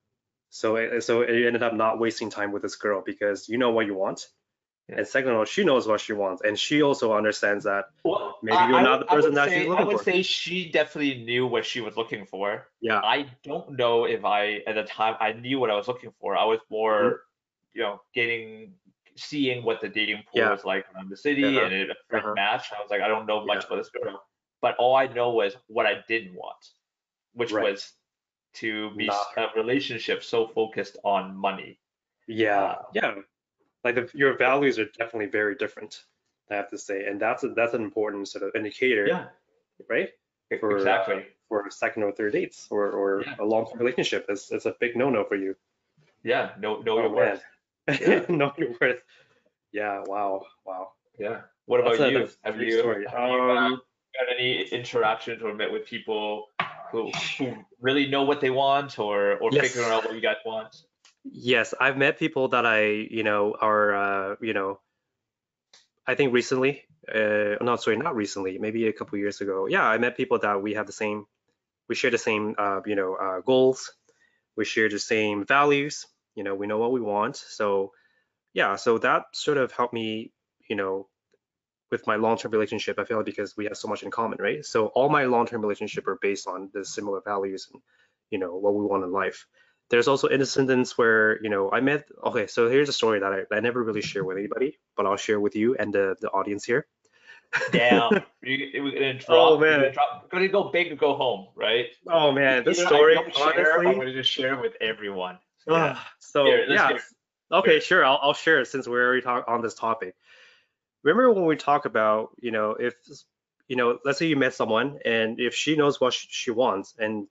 So, 0.49 0.77
uh, 0.77 1.01
so 1.01 1.21
it 1.21 1.45
ended 1.45 1.61
up 1.61 1.73
not 1.73 1.99
wasting 1.99 2.29
time 2.29 2.53
with 2.53 2.61
this 2.61 2.77
girl 2.77 3.03
because 3.05 3.49
you 3.49 3.57
know 3.57 3.71
what 3.71 3.85
you 3.85 3.95
want. 3.95 4.25
And 4.87 5.07
second 5.07 5.31
of 5.31 5.37
all, 5.37 5.45
she 5.45 5.63
knows 5.63 5.87
what 5.87 5.99
she 5.99 6.13
wants, 6.13 6.43
and 6.43 6.59
she 6.59 6.83
also 6.83 7.13
understands 7.13 7.63
that 7.63 7.85
well, 8.03 8.37
maybe 8.43 8.55
you're 8.55 8.75
I, 8.75 8.83
not 8.83 8.99
the 8.99 9.05
person 9.07 9.33
that 9.33 9.49
say, 9.49 9.61
she's 9.61 9.67
looking 9.67 9.77
for. 9.77 9.81
I 9.81 9.93
would 9.93 9.97
for. 9.97 10.03
say 10.03 10.21
she 10.21 10.69
definitely 10.69 11.23
knew 11.23 11.47
what 11.47 11.65
she 11.65 11.81
was 11.81 11.97
looking 11.97 12.25
for. 12.27 12.67
Yeah. 12.81 12.99
I 12.99 13.25
don't 13.43 13.71
know 13.71 14.05
if 14.05 14.23
I 14.23 14.61
at 14.67 14.75
the 14.75 14.83
time 14.83 15.15
I 15.19 15.33
knew 15.33 15.57
what 15.57 15.71
I 15.71 15.75
was 15.75 15.87
looking 15.87 16.11
for. 16.21 16.37
I 16.37 16.45
was 16.45 16.59
more, 16.69 17.01
mm-hmm. 17.01 17.15
you 17.73 17.81
know, 17.81 18.01
getting 18.13 18.73
seeing 19.15 19.63
what 19.63 19.81
the 19.81 19.89
dating 19.89 20.17
pool 20.17 20.41
yeah. 20.41 20.51
was 20.51 20.63
like 20.63 20.85
around 20.93 21.09
the 21.09 21.17
city 21.17 21.57
uh-huh. 21.57 21.65
and 21.65 21.73
it 21.73 21.89
a 21.89 22.17
uh-huh. 22.17 22.33
match. 22.35 22.67
I 22.77 22.79
was 22.79 22.91
like, 22.91 23.01
I 23.01 23.07
don't 23.07 23.25
know 23.25 23.43
much 23.43 23.63
yeah. 23.63 23.67
about 23.67 23.77
this 23.77 23.89
girl, 23.89 24.21
but 24.61 24.75
all 24.77 24.95
I 24.95 25.07
know 25.07 25.31
was 25.31 25.55
what 25.65 25.87
I 25.87 26.03
didn't 26.07 26.35
want, 26.35 26.63
which 27.33 27.51
right. 27.51 27.63
was 27.63 27.91
to 28.55 28.91
be 28.95 29.07
Not 29.07 29.25
a 29.37 29.59
relationship 29.59 30.23
so 30.23 30.47
focused 30.47 30.97
on 31.03 31.35
money. 31.35 31.79
Yeah, 32.27 32.63
uh, 32.63 32.75
yeah. 32.93 33.13
Like 33.85 33.95
the, 33.95 34.09
your 34.15 34.35
values 34.35 34.79
are 34.79 34.85
definitely 34.85 35.27
very 35.27 35.55
different. 35.55 36.03
I 36.49 36.55
have 36.55 36.69
to 36.71 36.77
say, 36.77 37.05
and 37.05 37.21
that's 37.21 37.43
a, 37.43 37.49
that's 37.49 37.75
an 37.75 37.83
important 37.83 38.27
sort 38.27 38.43
of 38.43 38.55
indicator. 38.55 39.07
Yeah. 39.07 39.25
Right. 39.87 40.09
For, 40.59 40.75
exactly. 40.77 41.15
Uh, 41.15 41.19
for 41.47 41.69
second 41.69 42.03
or 42.03 42.11
third 42.11 42.33
dates 42.33 42.67
or, 42.71 42.89
or 42.89 43.23
yeah. 43.25 43.35
a 43.39 43.45
long 43.45 43.67
term 43.67 43.79
relationship, 43.79 44.25
it's, 44.27 44.51
it's 44.51 44.65
a 44.65 44.75
big 44.79 44.95
no-no 44.95 45.23
for 45.23 45.35
you. 45.35 45.55
Yeah. 46.23 46.51
No, 46.59 46.81
know 46.81 46.97
oh, 46.97 47.01
your 47.01 47.09
worth. 47.09 47.43
Yeah. 48.01 48.25
know 48.27 48.51
your 48.57 48.75
worth. 48.81 49.01
Yeah. 49.71 50.01
Wow. 50.07 50.45
Wow. 50.65 50.93
Yeah. 51.19 51.41
What 51.67 51.79
about 51.79 51.99
That's 51.99 52.11
you? 52.11 52.29
Have 52.43 52.59
you, 52.59 52.79
story. 52.79 53.05
have 53.07 53.29
you 53.29 53.51
um, 53.51 53.81
got 54.19 54.35
any 54.35 54.63
interactions 54.63 55.43
or 55.43 55.53
met 55.53 55.71
with 55.71 55.85
people 55.85 56.47
who, 56.91 57.11
who 57.37 57.53
really 57.79 58.07
know 58.07 58.23
what 58.23 58.41
they 58.41 58.49
want 58.49 58.97
or 58.97 59.33
or 59.37 59.49
yes. 59.51 59.67
figuring 59.67 59.91
out 59.91 60.05
what 60.05 60.15
you 60.15 60.21
guys 60.21 60.37
want? 60.43 60.75
Yes, 61.25 61.73
I've 61.79 61.97
met 61.97 62.19
people 62.19 62.49
that 62.49 62.65
I, 62.65 62.85
you 62.85 63.23
know, 63.23 63.55
are, 63.59 63.95
uh, 63.95 64.35
you 64.41 64.53
know, 64.53 64.79
I 66.07 66.15
think 66.15 66.33
recently, 66.33 66.83
uh, 67.13 67.55
no, 67.61 67.75
sorry, 67.77 67.97
not 67.97 68.15
recently, 68.15 68.59
maybe 68.59 68.87
a 68.87 68.93
couple 68.93 69.17
years 69.17 69.41
ago. 69.41 69.65
Yeah, 69.67 69.83
I 69.83 69.97
met 69.97 70.17
people 70.17 70.39
that 70.39 70.61
we 70.61 70.75
have 70.75 70.85
the 70.85 70.93
same, 70.93 71.25
we 71.89 71.95
share 71.95 72.11
the 72.11 72.19
same, 72.19 72.55
uh, 72.57 72.81
you 72.85 72.95
know, 72.95 73.15
uh, 73.15 73.41
goals. 73.41 73.91
We 74.55 74.65
share 74.65 74.89
the 74.89 74.99
same 74.99 75.45
values. 75.45 76.05
You 76.35 76.43
know, 76.43 76.55
we 76.55 76.67
know 76.67 76.77
what 76.77 76.91
we 76.91 77.01
want. 77.01 77.35
So, 77.37 77.91
yeah, 78.53 78.75
so 78.75 78.97
that 78.99 79.23
sort 79.33 79.57
of 79.57 79.71
helped 79.71 79.93
me, 79.93 80.31
you 80.69 80.75
know, 80.75 81.07
with 81.91 82.07
my 82.07 82.15
long-term 82.15 82.51
relationship. 82.51 82.99
I 82.99 83.05
feel 83.05 83.17
like 83.17 83.25
because 83.25 83.57
we 83.57 83.65
have 83.65 83.77
so 83.77 83.87
much 83.87 84.03
in 84.03 84.11
common, 84.11 84.39
right? 84.41 84.65
So 84.65 84.87
all 84.87 85.09
my 85.09 85.25
long-term 85.25 85.61
relationship 85.61 86.07
are 86.07 86.19
based 86.21 86.47
on 86.47 86.69
the 86.73 86.85
similar 86.85 87.21
values 87.25 87.67
and, 87.73 87.81
you 88.31 88.39
know, 88.39 88.55
what 88.55 88.75
we 88.75 88.85
want 88.85 89.03
in 89.03 89.11
life 89.11 89.47
there's 89.89 90.07
also 90.07 90.29
incidents 90.29 90.97
where 90.97 91.41
you 91.43 91.49
know 91.49 91.71
I 91.71 91.79
met. 91.81 92.07
Okay, 92.23 92.47
so 92.47 92.69
here's 92.69 92.89
a 92.89 92.93
story 92.93 93.19
that 93.19 93.31
I, 93.33 93.55
I 93.55 93.59
never 93.59 93.83
really 93.83 94.01
share 94.01 94.23
with 94.23 94.37
anybody, 94.37 94.79
but 94.95 95.05
I'll 95.05 95.17
share 95.17 95.39
with 95.39 95.55
you 95.55 95.75
and 95.75 95.93
the 95.93 96.15
the 96.19 96.29
audience 96.29 96.65
here. 96.65 96.87
Damn, 97.71 98.23
we're 98.43 98.91
gonna 98.91 99.13
oh, 99.13 99.13
drop. 99.13 99.29
Oh 99.29 99.59
man, 99.59 99.79
gonna, 99.79 99.91
drop, 99.91 100.29
gonna 100.29 100.47
go 100.47 100.63
big 100.71 100.91
or 100.91 100.95
go 100.95 101.15
home, 101.15 101.47
right? 101.55 101.87
Oh 102.07 102.31
man, 102.31 102.63
this 102.63 102.79
story. 102.79 103.15
Honestly, 103.15 103.41
share, 103.41 103.87
I'm 103.87 103.97
gonna 103.97 104.13
just 104.13 104.29
share 104.29 104.53
it 104.53 104.61
with 104.61 104.73
everyone. 104.81 105.37
So, 105.59 105.73
ah, 105.73 105.77
yeah. 105.77 105.99
so 106.19 106.45
here, 106.45 106.65
yeah. 106.67 106.97
Okay, 107.51 107.79
sure. 107.79 108.03
I'll 108.03 108.19
I'll 108.21 108.33
share 108.33 108.59
it 108.61 108.67
since 108.67 108.87
we're 108.87 109.05
already 109.05 109.21
talk 109.21 109.45
on 109.47 109.61
this 109.61 109.75
topic. 109.75 110.15
Remember 111.03 111.31
when 111.31 111.45
we 111.45 111.55
talk 111.55 111.85
about 111.85 112.31
you 112.39 112.51
know 112.51 112.71
if 112.71 112.95
you 113.67 113.75
know 113.75 113.99
let's 114.03 114.19
say 114.19 114.25
you 114.25 114.35
met 114.35 114.53
someone 114.53 114.99
and 115.05 115.39
if 115.39 115.53
she 115.53 115.75
knows 115.75 116.01
what 116.01 116.13
she 116.13 116.51
wants 116.51 116.95
and 116.97 117.27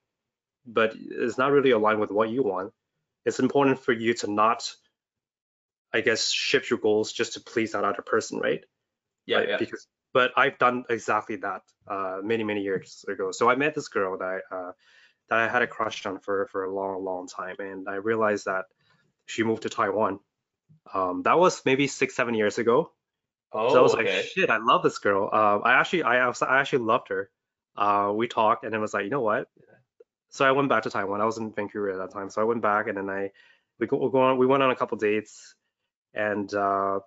but 0.67 0.95
it's 0.97 1.39
not 1.39 1.53
really 1.53 1.71
aligned 1.71 2.01
with 2.01 2.11
what 2.11 2.31
you 2.31 2.43
want. 2.43 2.73
It's 3.25 3.41
important 3.41 3.79
for 3.79 3.93
you 3.93 4.15
to 4.15 4.31
not, 4.31 4.71
I 5.93 6.01
guess, 6.01 6.31
shift 6.31 6.71
your 6.71 6.79
goals 6.79 7.13
just 7.13 7.35
to 7.35 7.41
please 7.41 7.73
that 7.73 7.85
other 7.85 8.03
person, 8.03 8.39
right? 8.39 8.65
Yeah, 9.27 9.43
yeah. 9.49 9.57
Because, 9.59 9.87
but 10.13 10.33
I've 10.37 10.59
done 10.59 10.85
exactly 10.91 11.37
that 11.37 11.63
uh, 11.89 12.19
many, 12.23 12.45
many 12.45 12.63
years 12.63 13.05
ago. 13.09 13.33
So 13.33 13.49
I 13.49 13.57
met 13.57 13.75
this 13.75 13.89
girl 13.89 14.19
that 14.19 14.41
I, 14.51 14.55
uh, 14.55 14.73
that 15.31 15.39
I 15.39 15.49
had 15.49 15.63
a 15.63 15.67
crush 15.67 16.05
on 16.05 16.21
for 16.21 16.47
for 16.53 16.65
a 16.65 16.75
long, 16.75 17.03
long 17.03 17.27
time, 17.27 17.57
and 17.59 17.89
I 17.89 17.95
realized 17.95 18.45
that 18.45 18.67
she 19.27 19.43
moved 19.43 19.63
to 19.63 19.71
Taiwan. 19.71 20.21
Um, 20.93 21.23
that 21.23 21.39
was 21.39 21.65
maybe 21.65 21.87
six, 21.87 22.15
seven 22.15 22.35
years 22.35 22.59
ago. 22.59 22.93
Oh, 23.53 23.73
so 23.73 23.79
I 23.79 23.83
was 23.83 23.95
okay. 23.95 24.17
like, 24.17 24.25
shit, 24.27 24.51
I 24.51 24.59
love 24.59 24.83
this 24.83 24.99
girl. 24.99 25.31
Um, 25.33 25.63
I 25.65 25.75
actually, 25.75 26.03
I, 26.03 26.29
I 26.29 26.61
actually 26.61 26.85
loved 26.85 27.09
her. 27.09 27.31
Uh, 27.77 28.13
we 28.15 28.29
talked, 28.29 28.65
and 28.65 28.75
it 28.75 28.79
was 28.79 28.93
like, 28.93 29.05
you 29.05 29.11
know 29.11 29.23
what? 29.23 29.49
So 30.35 30.45
I 30.45 30.51
went 30.51 30.69
back 30.69 30.83
to 30.83 30.91
Taiwan. 30.91 31.21
I 31.21 31.27
was 31.27 31.39
in 31.39 31.53
Vancouver 31.53 31.91
at 31.91 31.99
that 31.99 32.11
time, 32.11 32.29
so 32.29 32.43
I 32.43 32.45
went 32.45 32.61
back 32.61 32.89
and 32.89 32.99
then 32.99 33.09
I 33.09 33.31
we 33.79 33.87
go, 33.87 33.97
we 33.99 34.11
go 34.11 34.21
on 34.21 34.37
we 34.37 34.47
went 34.47 34.65
on 34.65 34.71
a 34.73 34.75
couple 34.75 34.99
dates, 34.99 35.55
and 36.13 36.53
uh, 36.53 36.99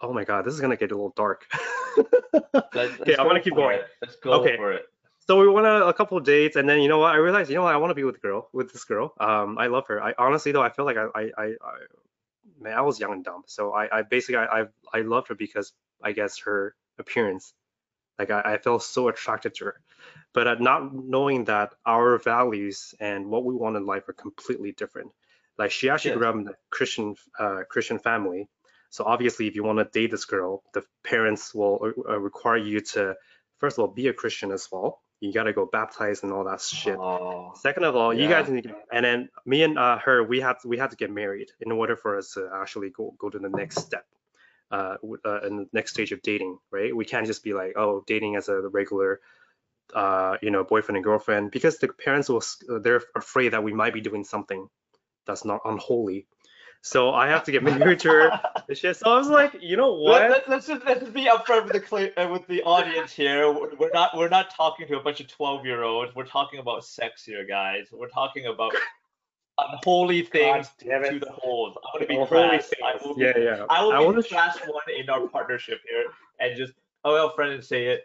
oh 0.00 0.12
my 0.14 0.24
god, 0.24 0.46
this 0.46 0.54
is 0.54 0.60
gonna 0.60 0.78
get 0.78 0.90
a 0.90 0.94
little 0.94 1.12
dark. 1.14 1.46
okay, 1.98 3.14
I'm 3.18 3.26
gonna 3.26 3.40
keep 3.40 3.54
going. 3.54 3.78
It. 3.78 3.86
Let's 4.00 4.16
go 4.16 4.32
okay. 4.40 4.56
for 4.56 4.72
it. 4.72 4.86
So 5.28 5.38
we 5.38 5.48
went 5.48 5.66
on 5.66 5.86
a, 5.86 5.92
couple 5.92 6.16
of 6.16 6.24
dates, 6.24 6.56
and 6.56 6.66
then 6.66 6.80
you 6.80 6.88
know 6.88 6.98
what? 6.98 7.12
I 7.12 7.16
realized, 7.16 7.50
you 7.50 7.56
know 7.56 7.62
what? 7.62 7.74
I 7.74 7.76
want 7.76 7.90
to 7.90 7.94
be 7.94 8.04
with 8.04 8.14
the 8.14 8.20
girl, 8.20 8.48
with 8.54 8.72
this 8.72 8.84
girl. 8.84 9.12
Um, 9.20 9.58
I 9.58 9.66
love 9.66 9.86
her. 9.88 10.02
I 10.02 10.14
honestly 10.18 10.50
though, 10.52 10.62
I 10.62 10.70
feel 10.70 10.86
like 10.86 10.96
I, 10.96 11.06
I, 11.14 11.30
I, 11.36 11.44
I 11.44 11.74
man, 12.58 12.72
I 12.72 12.80
was 12.80 12.98
young 12.98 13.12
and 13.12 13.24
dumb. 13.24 13.42
So 13.46 13.72
I, 13.72 13.98
I 13.98 14.02
basically, 14.02 14.36
I, 14.36 14.62
I, 14.62 14.64
I 14.94 15.00
loved 15.02 15.28
her 15.28 15.34
because 15.34 15.72
I 16.02 16.12
guess 16.12 16.38
her 16.38 16.74
appearance. 16.98 17.52
Like 18.22 18.30
I, 18.30 18.54
I 18.54 18.58
felt 18.58 18.82
so 18.82 19.08
attracted 19.08 19.54
to 19.56 19.66
her 19.66 19.76
but 20.32 20.46
at 20.46 20.60
not 20.60 20.94
knowing 20.94 21.44
that 21.44 21.74
our 21.84 22.18
values 22.18 22.94
and 23.00 23.26
what 23.26 23.44
we 23.44 23.54
want 23.54 23.76
in 23.76 23.86
life 23.86 24.08
are 24.08 24.14
completely 24.14 24.72
different. 24.72 25.10
Like 25.58 25.70
she 25.70 25.90
actually 25.90 26.16
grew 26.16 26.26
up 26.26 26.34
in 26.34 26.48
a 26.48 26.54
Christian 26.70 27.14
uh, 27.38 27.62
Christian 27.68 27.98
family, 27.98 28.48
so 28.90 29.04
obviously 29.04 29.46
if 29.46 29.54
you 29.54 29.62
want 29.62 29.78
to 29.78 29.84
date 29.84 30.10
this 30.10 30.24
girl, 30.24 30.62
the 30.72 30.82
parents 31.04 31.54
will 31.54 31.92
uh, 32.08 32.18
require 32.18 32.56
you 32.56 32.80
to 32.80 33.14
first 33.58 33.78
of 33.78 33.82
all 33.82 33.88
be 33.88 34.08
a 34.08 34.12
Christian 34.12 34.50
as 34.50 34.68
well. 34.72 35.00
You 35.20 35.32
got 35.32 35.44
to 35.44 35.52
go 35.52 35.68
baptize 35.70 36.24
and 36.24 36.32
all 36.32 36.44
that 36.44 36.60
shit. 36.60 36.96
Oh, 36.98 37.52
Second 37.54 37.84
of 37.84 37.94
all, 37.94 38.12
yeah. 38.12 38.22
you 38.22 38.28
guys 38.28 38.48
need 38.48 38.64
to, 38.64 38.74
and 38.92 39.04
then 39.04 39.28
me 39.46 39.62
and 39.62 39.78
uh, 39.78 39.98
her, 39.98 40.24
we 40.24 40.40
had 40.40 40.56
we 40.64 40.78
had 40.78 40.90
to 40.90 40.96
get 40.96 41.12
married 41.12 41.50
in 41.60 41.70
order 41.70 41.94
for 41.94 42.16
us 42.16 42.32
to 42.32 42.50
actually 42.54 42.90
go 42.90 43.14
go 43.18 43.28
to 43.28 43.38
the 43.38 43.50
next 43.50 43.78
step. 43.78 44.06
Uh, 44.72 44.96
uh, 45.26 45.40
in 45.42 45.56
the 45.58 45.68
next 45.74 45.92
stage 45.92 46.12
of 46.12 46.22
dating, 46.22 46.56
right? 46.70 46.96
We 46.96 47.04
can't 47.04 47.26
just 47.26 47.44
be 47.44 47.52
like, 47.52 47.74
oh, 47.76 48.02
dating 48.06 48.36
as 48.36 48.48
a 48.48 48.58
regular 48.68 49.20
uh, 49.94 50.36
you 50.40 50.50
know, 50.50 50.64
boyfriend 50.64 50.96
and 50.96 51.04
girlfriend, 51.04 51.50
because 51.50 51.78
the 51.78 51.88
parents 51.88 52.28
will, 52.28 52.42
they're 52.80 53.02
afraid 53.14 53.50
that 53.50 53.62
we 53.62 53.72
might 53.72 53.92
be 53.92 54.00
doing 54.00 54.24
something 54.24 54.68
that's 55.26 55.44
not 55.44 55.60
unholy. 55.64 56.26
So 56.80 57.12
I 57.12 57.28
have 57.28 57.44
to 57.44 57.52
get 57.52 57.62
married 57.62 58.00
to 58.00 58.08
her. 58.08 58.40
So 58.74 59.12
I 59.12 59.18
was 59.18 59.28
like, 59.28 59.56
you 59.60 59.76
know 59.76 59.94
what? 59.94 60.30
Let, 60.30 60.48
us 60.48 60.66
just 60.66 60.84
let's 60.84 61.00
just 61.00 61.12
be 61.12 61.26
upfront 61.26 61.70
with 61.70 61.88
the 61.88 62.20
uh, 62.20 62.28
with 62.28 62.46
the 62.48 62.62
audience 62.62 63.12
here. 63.12 63.52
We're 63.52 63.92
not 63.92 64.16
we're 64.16 64.28
not 64.28 64.54
talking 64.54 64.88
to 64.88 64.98
a 64.98 65.02
bunch 65.02 65.20
of 65.20 65.28
twelve 65.28 65.64
year 65.64 65.82
olds. 65.82 66.14
We're 66.14 66.24
talking 66.24 66.58
about 66.58 66.84
sex 66.84 67.24
here, 67.24 67.46
guys. 67.46 67.88
We're 67.92 68.08
talking 68.08 68.46
about 68.46 68.72
unholy 69.70 70.22
things 70.22 70.68
to 70.78 70.86
the 70.86 71.30
holes. 71.30 71.76
I 71.76 71.86
want 71.94 72.02
to 72.02 72.06
be 72.06 72.26
crass. 72.26 72.70
I 72.84 72.96
will, 73.04 73.18
yeah, 73.18 73.38
yeah. 73.38 73.66
I 73.68 73.82
will 73.82 73.92
I 73.92 74.06
be 74.06 74.22
the 74.22 74.28
crass 74.28 74.58
one 74.66 74.82
in 74.96 75.08
our 75.10 75.26
partnership 75.28 75.80
here, 75.88 76.04
and 76.40 76.56
just 76.56 76.72
oh 77.04 77.12
well, 77.12 77.34
friend, 77.34 77.52
and 77.52 77.64
say 77.64 77.86
it. 77.86 78.04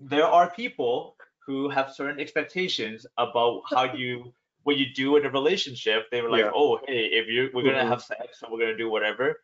There 0.00 0.26
are 0.26 0.50
people 0.50 1.16
who 1.44 1.68
have 1.70 1.92
certain 1.92 2.20
expectations 2.20 3.06
about 3.16 3.62
how 3.70 3.92
you 3.94 4.32
what 4.64 4.76
you 4.76 4.86
do 4.94 5.16
in 5.16 5.24
a 5.24 5.30
relationship. 5.30 6.10
They 6.10 6.20
were 6.20 6.30
like, 6.30 6.44
yeah. 6.44 6.50
oh, 6.54 6.78
hey, 6.86 7.06
if 7.06 7.26
you 7.26 7.50
we're 7.54 7.62
gonna 7.62 7.78
mm-hmm. 7.78 7.88
have 7.88 8.02
sex 8.02 8.42
and 8.42 8.52
we're 8.52 8.60
gonna 8.60 8.76
do 8.76 8.90
whatever, 8.90 9.40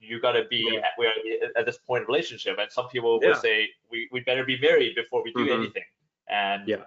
you 0.00 0.20
gotta 0.20 0.44
be 0.50 0.68
yeah. 0.70 0.80
at, 0.80 0.90
we're 0.98 1.12
at 1.56 1.64
this 1.64 1.78
point 1.78 2.02
of 2.02 2.08
relationship. 2.08 2.58
And 2.58 2.70
some 2.70 2.88
people 2.88 3.18
yeah. 3.22 3.28
will 3.28 3.36
say 3.36 3.70
we 3.90 4.08
we 4.12 4.20
better 4.20 4.44
be 4.44 4.58
married 4.60 4.94
before 4.94 5.24
we 5.24 5.32
do 5.32 5.46
mm-hmm. 5.46 5.62
anything. 5.62 5.84
And 6.28 6.68
yeah, 6.68 6.84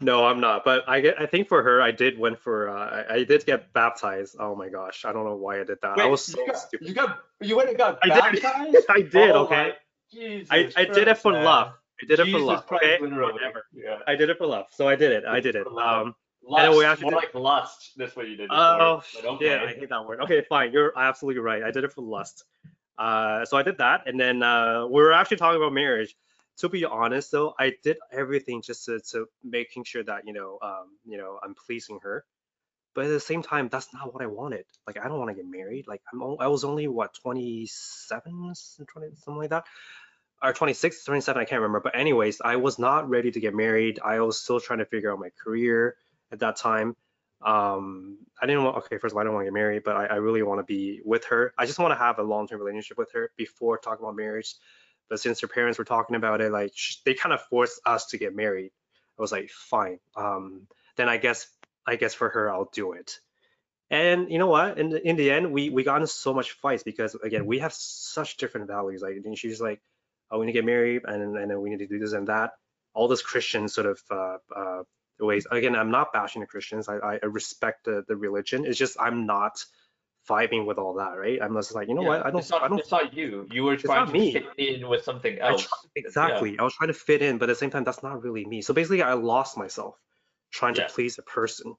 No, 0.00 0.26
I'm 0.26 0.40
not. 0.40 0.64
But 0.64 0.84
I 0.88 1.00
get. 1.00 1.20
I 1.20 1.26
think 1.26 1.48
for 1.48 1.62
her, 1.62 1.80
I 1.80 1.90
did 1.90 2.18
went 2.18 2.38
for. 2.38 2.68
Uh, 2.68 3.04
I, 3.08 3.14
I 3.14 3.24
did 3.24 3.46
get 3.46 3.72
baptized. 3.72 4.36
Oh 4.38 4.54
my 4.54 4.68
gosh, 4.68 5.04
I 5.04 5.12
don't 5.12 5.24
know 5.24 5.36
why 5.36 5.60
I 5.60 5.64
did 5.64 5.78
that. 5.82 5.96
Wait, 5.96 6.02
I 6.02 6.06
was 6.06 6.24
so 6.24 6.38
you 6.40 6.46
got, 6.46 6.58
stupid. 6.58 6.88
You 6.88 6.94
got. 6.94 7.18
You 7.40 7.56
went 7.56 7.68
and 7.70 7.78
got 7.78 7.98
I 8.02 8.08
baptized. 8.08 8.72
Did. 8.72 8.84
I 8.88 9.00
did. 9.00 9.30
Oh 9.30 9.44
okay. 9.44 9.72
Jesus 10.12 10.48
I, 10.50 10.70
I 10.76 10.84
did 10.84 11.08
it 11.08 11.18
for 11.18 11.32
man. 11.32 11.44
love. 11.44 11.74
I 12.02 12.06
did 12.06 12.20
it 12.20 12.24
Jesus 12.26 12.40
for 12.40 12.44
love. 12.44 12.66
Christ, 12.66 12.84
okay. 12.84 13.02
Whatever. 13.02 13.64
Yeah. 13.72 13.98
I 14.06 14.14
did 14.16 14.30
it 14.30 14.36
for 14.36 14.46
love. 14.46 14.66
So 14.70 14.88
I 14.88 14.96
did 14.96 15.12
it. 15.12 15.24
I 15.24 15.40
did 15.40 15.54
it. 15.56 15.66
Um. 15.66 16.14
Lust, 16.46 16.66
and 16.66 16.76
we 16.76 16.84
actually 16.84 17.04
more 17.04 17.12
did... 17.12 17.16
like 17.16 17.34
lust. 17.34 17.92
That's 17.96 18.14
what 18.14 18.28
you 18.28 18.36
did. 18.36 18.50
Oh, 18.52 19.02
okay. 19.24 19.46
yeah, 19.46 19.64
I 19.64 19.68
hate 19.68 19.88
that 19.88 20.06
word. 20.06 20.20
Okay, 20.20 20.42
fine. 20.46 20.72
You're 20.72 20.92
absolutely 20.94 21.40
right. 21.40 21.62
I 21.62 21.70
did 21.70 21.84
it 21.84 21.92
for 21.94 22.02
lust. 22.02 22.44
Uh, 22.98 23.44
so 23.44 23.56
I 23.56 23.62
did 23.62 23.78
that, 23.78 24.02
and 24.06 24.18
then 24.18 24.42
uh, 24.42 24.86
we 24.86 25.02
were 25.02 25.12
actually 25.12 25.38
talking 25.38 25.60
about 25.60 25.72
marriage 25.72 26.14
to 26.58 26.68
be 26.68 26.84
honest 26.84 27.30
though, 27.30 27.54
I 27.58 27.74
did 27.82 27.98
everything 28.12 28.62
just 28.62 28.84
to, 28.86 29.00
to 29.10 29.26
making 29.42 29.84
sure 29.84 30.04
that 30.04 30.26
you 30.26 30.32
know, 30.32 30.58
um, 30.62 30.96
you 31.04 31.18
know, 31.18 31.38
I'm 31.42 31.54
pleasing 31.54 31.98
her. 32.02 32.24
But 32.94 33.06
at 33.06 33.08
the 33.08 33.20
same 33.20 33.42
time, 33.42 33.68
that's 33.70 33.92
not 33.92 34.12
what 34.14 34.22
I 34.22 34.26
wanted. 34.26 34.66
Like, 34.86 34.98
I 34.98 35.08
don't 35.08 35.18
want 35.18 35.30
to 35.30 35.34
get 35.34 35.46
married. 35.50 35.88
Like, 35.88 36.02
I'm 36.12 36.22
I 36.40 36.46
was 36.46 36.64
only 36.64 36.86
what 36.86 37.14
27, 37.22 38.54
20, 38.86 39.08
something 39.16 39.36
like 39.36 39.50
that, 39.50 39.64
or 40.42 40.52
26, 40.52 41.04
27, 41.04 41.42
I 41.42 41.44
can't 41.44 41.60
remember. 41.60 41.80
But 41.80 41.98
anyways, 41.98 42.40
I 42.40 42.56
was 42.56 42.78
not 42.78 43.08
ready 43.08 43.32
to 43.32 43.40
get 43.40 43.54
married. 43.54 44.00
I 44.04 44.20
was 44.20 44.40
still 44.42 44.60
trying 44.60 44.80
to 44.80 44.86
figure 44.86 45.12
out 45.12 45.18
my 45.18 45.30
career 45.42 45.96
at 46.30 46.40
that 46.40 46.56
time. 46.56 46.96
Um, 47.44 48.18
I 48.40 48.46
didn't 48.46 48.64
want. 48.64 48.76
Okay, 48.78 48.98
first 48.98 49.12
of 49.12 49.16
all, 49.16 49.20
I 49.20 49.24
don't 49.24 49.34
want 49.34 49.44
to 49.44 49.50
get 49.50 49.54
married, 49.54 49.82
but 49.84 49.96
I, 49.96 50.06
I 50.06 50.14
really 50.16 50.42
want 50.42 50.60
to 50.60 50.64
be 50.64 51.00
with 51.04 51.24
her. 51.26 51.52
I 51.58 51.66
just 51.66 51.78
want 51.78 51.92
to 51.92 51.98
have 51.98 52.18
a 52.18 52.22
long-term 52.22 52.58
relationship 52.58 52.98
with 52.98 53.12
her 53.12 53.30
before 53.36 53.78
talking 53.78 54.04
about 54.04 54.16
marriage 54.16 54.54
but 55.08 55.20
since 55.20 55.40
her 55.40 55.48
parents 55.48 55.78
were 55.78 55.84
talking 55.84 56.16
about 56.16 56.40
it, 56.40 56.50
like 56.52 56.72
they 57.04 57.14
kind 57.14 57.32
of 57.32 57.42
forced 57.42 57.80
us 57.84 58.06
to 58.06 58.18
get 58.18 58.34
married. 58.34 58.70
I 59.18 59.22
was 59.22 59.32
like, 59.32 59.50
fine. 59.50 59.98
Um, 60.16 60.66
then 60.96 61.08
I 61.08 61.18
guess 61.18 61.46
I 61.86 61.96
guess 61.96 62.14
for 62.14 62.28
her 62.30 62.50
I'll 62.50 62.70
do 62.72 62.92
it. 62.92 63.20
And 63.90 64.30
you 64.30 64.38
know 64.38 64.46
what? 64.46 64.78
In 64.78 64.88
the, 64.88 65.06
in 65.06 65.16
the 65.16 65.30
end, 65.30 65.52
we 65.52 65.70
we 65.70 65.84
got 65.84 65.96
into 65.96 66.08
so 66.08 66.32
much 66.32 66.52
fights 66.52 66.82
because 66.82 67.14
again 67.14 67.46
we 67.46 67.58
have 67.58 67.72
such 67.72 68.38
different 68.38 68.66
values. 68.66 69.02
Like 69.02 69.16
and 69.24 69.38
she's 69.38 69.60
like, 69.60 69.80
oh, 70.30 70.38
we 70.38 70.46
need 70.46 70.52
to 70.52 70.58
get 70.58 70.64
married, 70.64 71.02
and 71.04 71.36
and 71.36 71.50
then 71.50 71.60
we 71.60 71.70
need 71.70 71.80
to 71.80 71.86
do 71.86 71.98
this 71.98 72.12
and 72.12 72.28
that. 72.28 72.52
All 72.94 73.08
this 73.08 73.22
Christian 73.22 73.68
sort 73.68 73.86
of 73.86 74.00
uh, 74.10 74.36
uh, 74.54 74.82
ways. 75.20 75.46
Again, 75.50 75.76
I'm 75.76 75.90
not 75.90 76.12
bashing 76.12 76.40
the 76.40 76.46
Christians. 76.46 76.88
I, 76.88 76.96
I 76.96 77.26
respect 77.26 77.84
the, 77.84 78.04
the 78.06 78.16
religion. 78.16 78.64
It's 78.64 78.78
just 78.78 78.96
I'm 79.00 79.26
not 79.26 79.64
vibing 80.28 80.66
with 80.66 80.78
all 80.78 80.94
that, 80.94 81.18
right? 81.18 81.38
I'm 81.40 81.54
just 81.54 81.74
like, 81.74 81.88
you 81.88 81.94
know 81.94 82.02
yeah, 82.02 82.08
what? 82.08 82.26
I 82.26 82.30
don't. 82.30 82.40
It's 82.40 82.50
not, 82.50 82.62
I 82.62 82.68
don't. 82.68 82.78
It's 82.78 82.90
not 82.90 83.14
you. 83.14 83.46
You 83.50 83.64
were 83.64 83.76
trying 83.76 84.06
to 84.06 84.12
me. 84.12 84.32
fit 84.32 84.46
in 84.56 84.88
with 84.88 85.04
something 85.04 85.38
else. 85.38 85.62
Try, 85.62 85.78
exactly. 85.96 86.50
Yeah. 86.52 86.60
I 86.60 86.64
was 86.64 86.74
trying 86.74 86.88
to 86.88 86.94
fit 86.94 87.22
in, 87.22 87.38
but 87.38 87.48
at 87.48 87.52
the 87.52 87.58
same 87.58 87.70
time, 87.70 87.84
that's 87.84 88.02
not 88.02 88.22
really 88.22 88.44
me. 88.44 88.62
So 88.62 88.74
basically, 88.74 89.02
I 89.02 89.14
lost 89.14 89.56
myself 89.56 89.96
trying 90.52 90.74
yeah. 90.76 90.86
to 90.86 90.92
please 90.92 91.18
a 91.18 91.22
person 91.22 91.74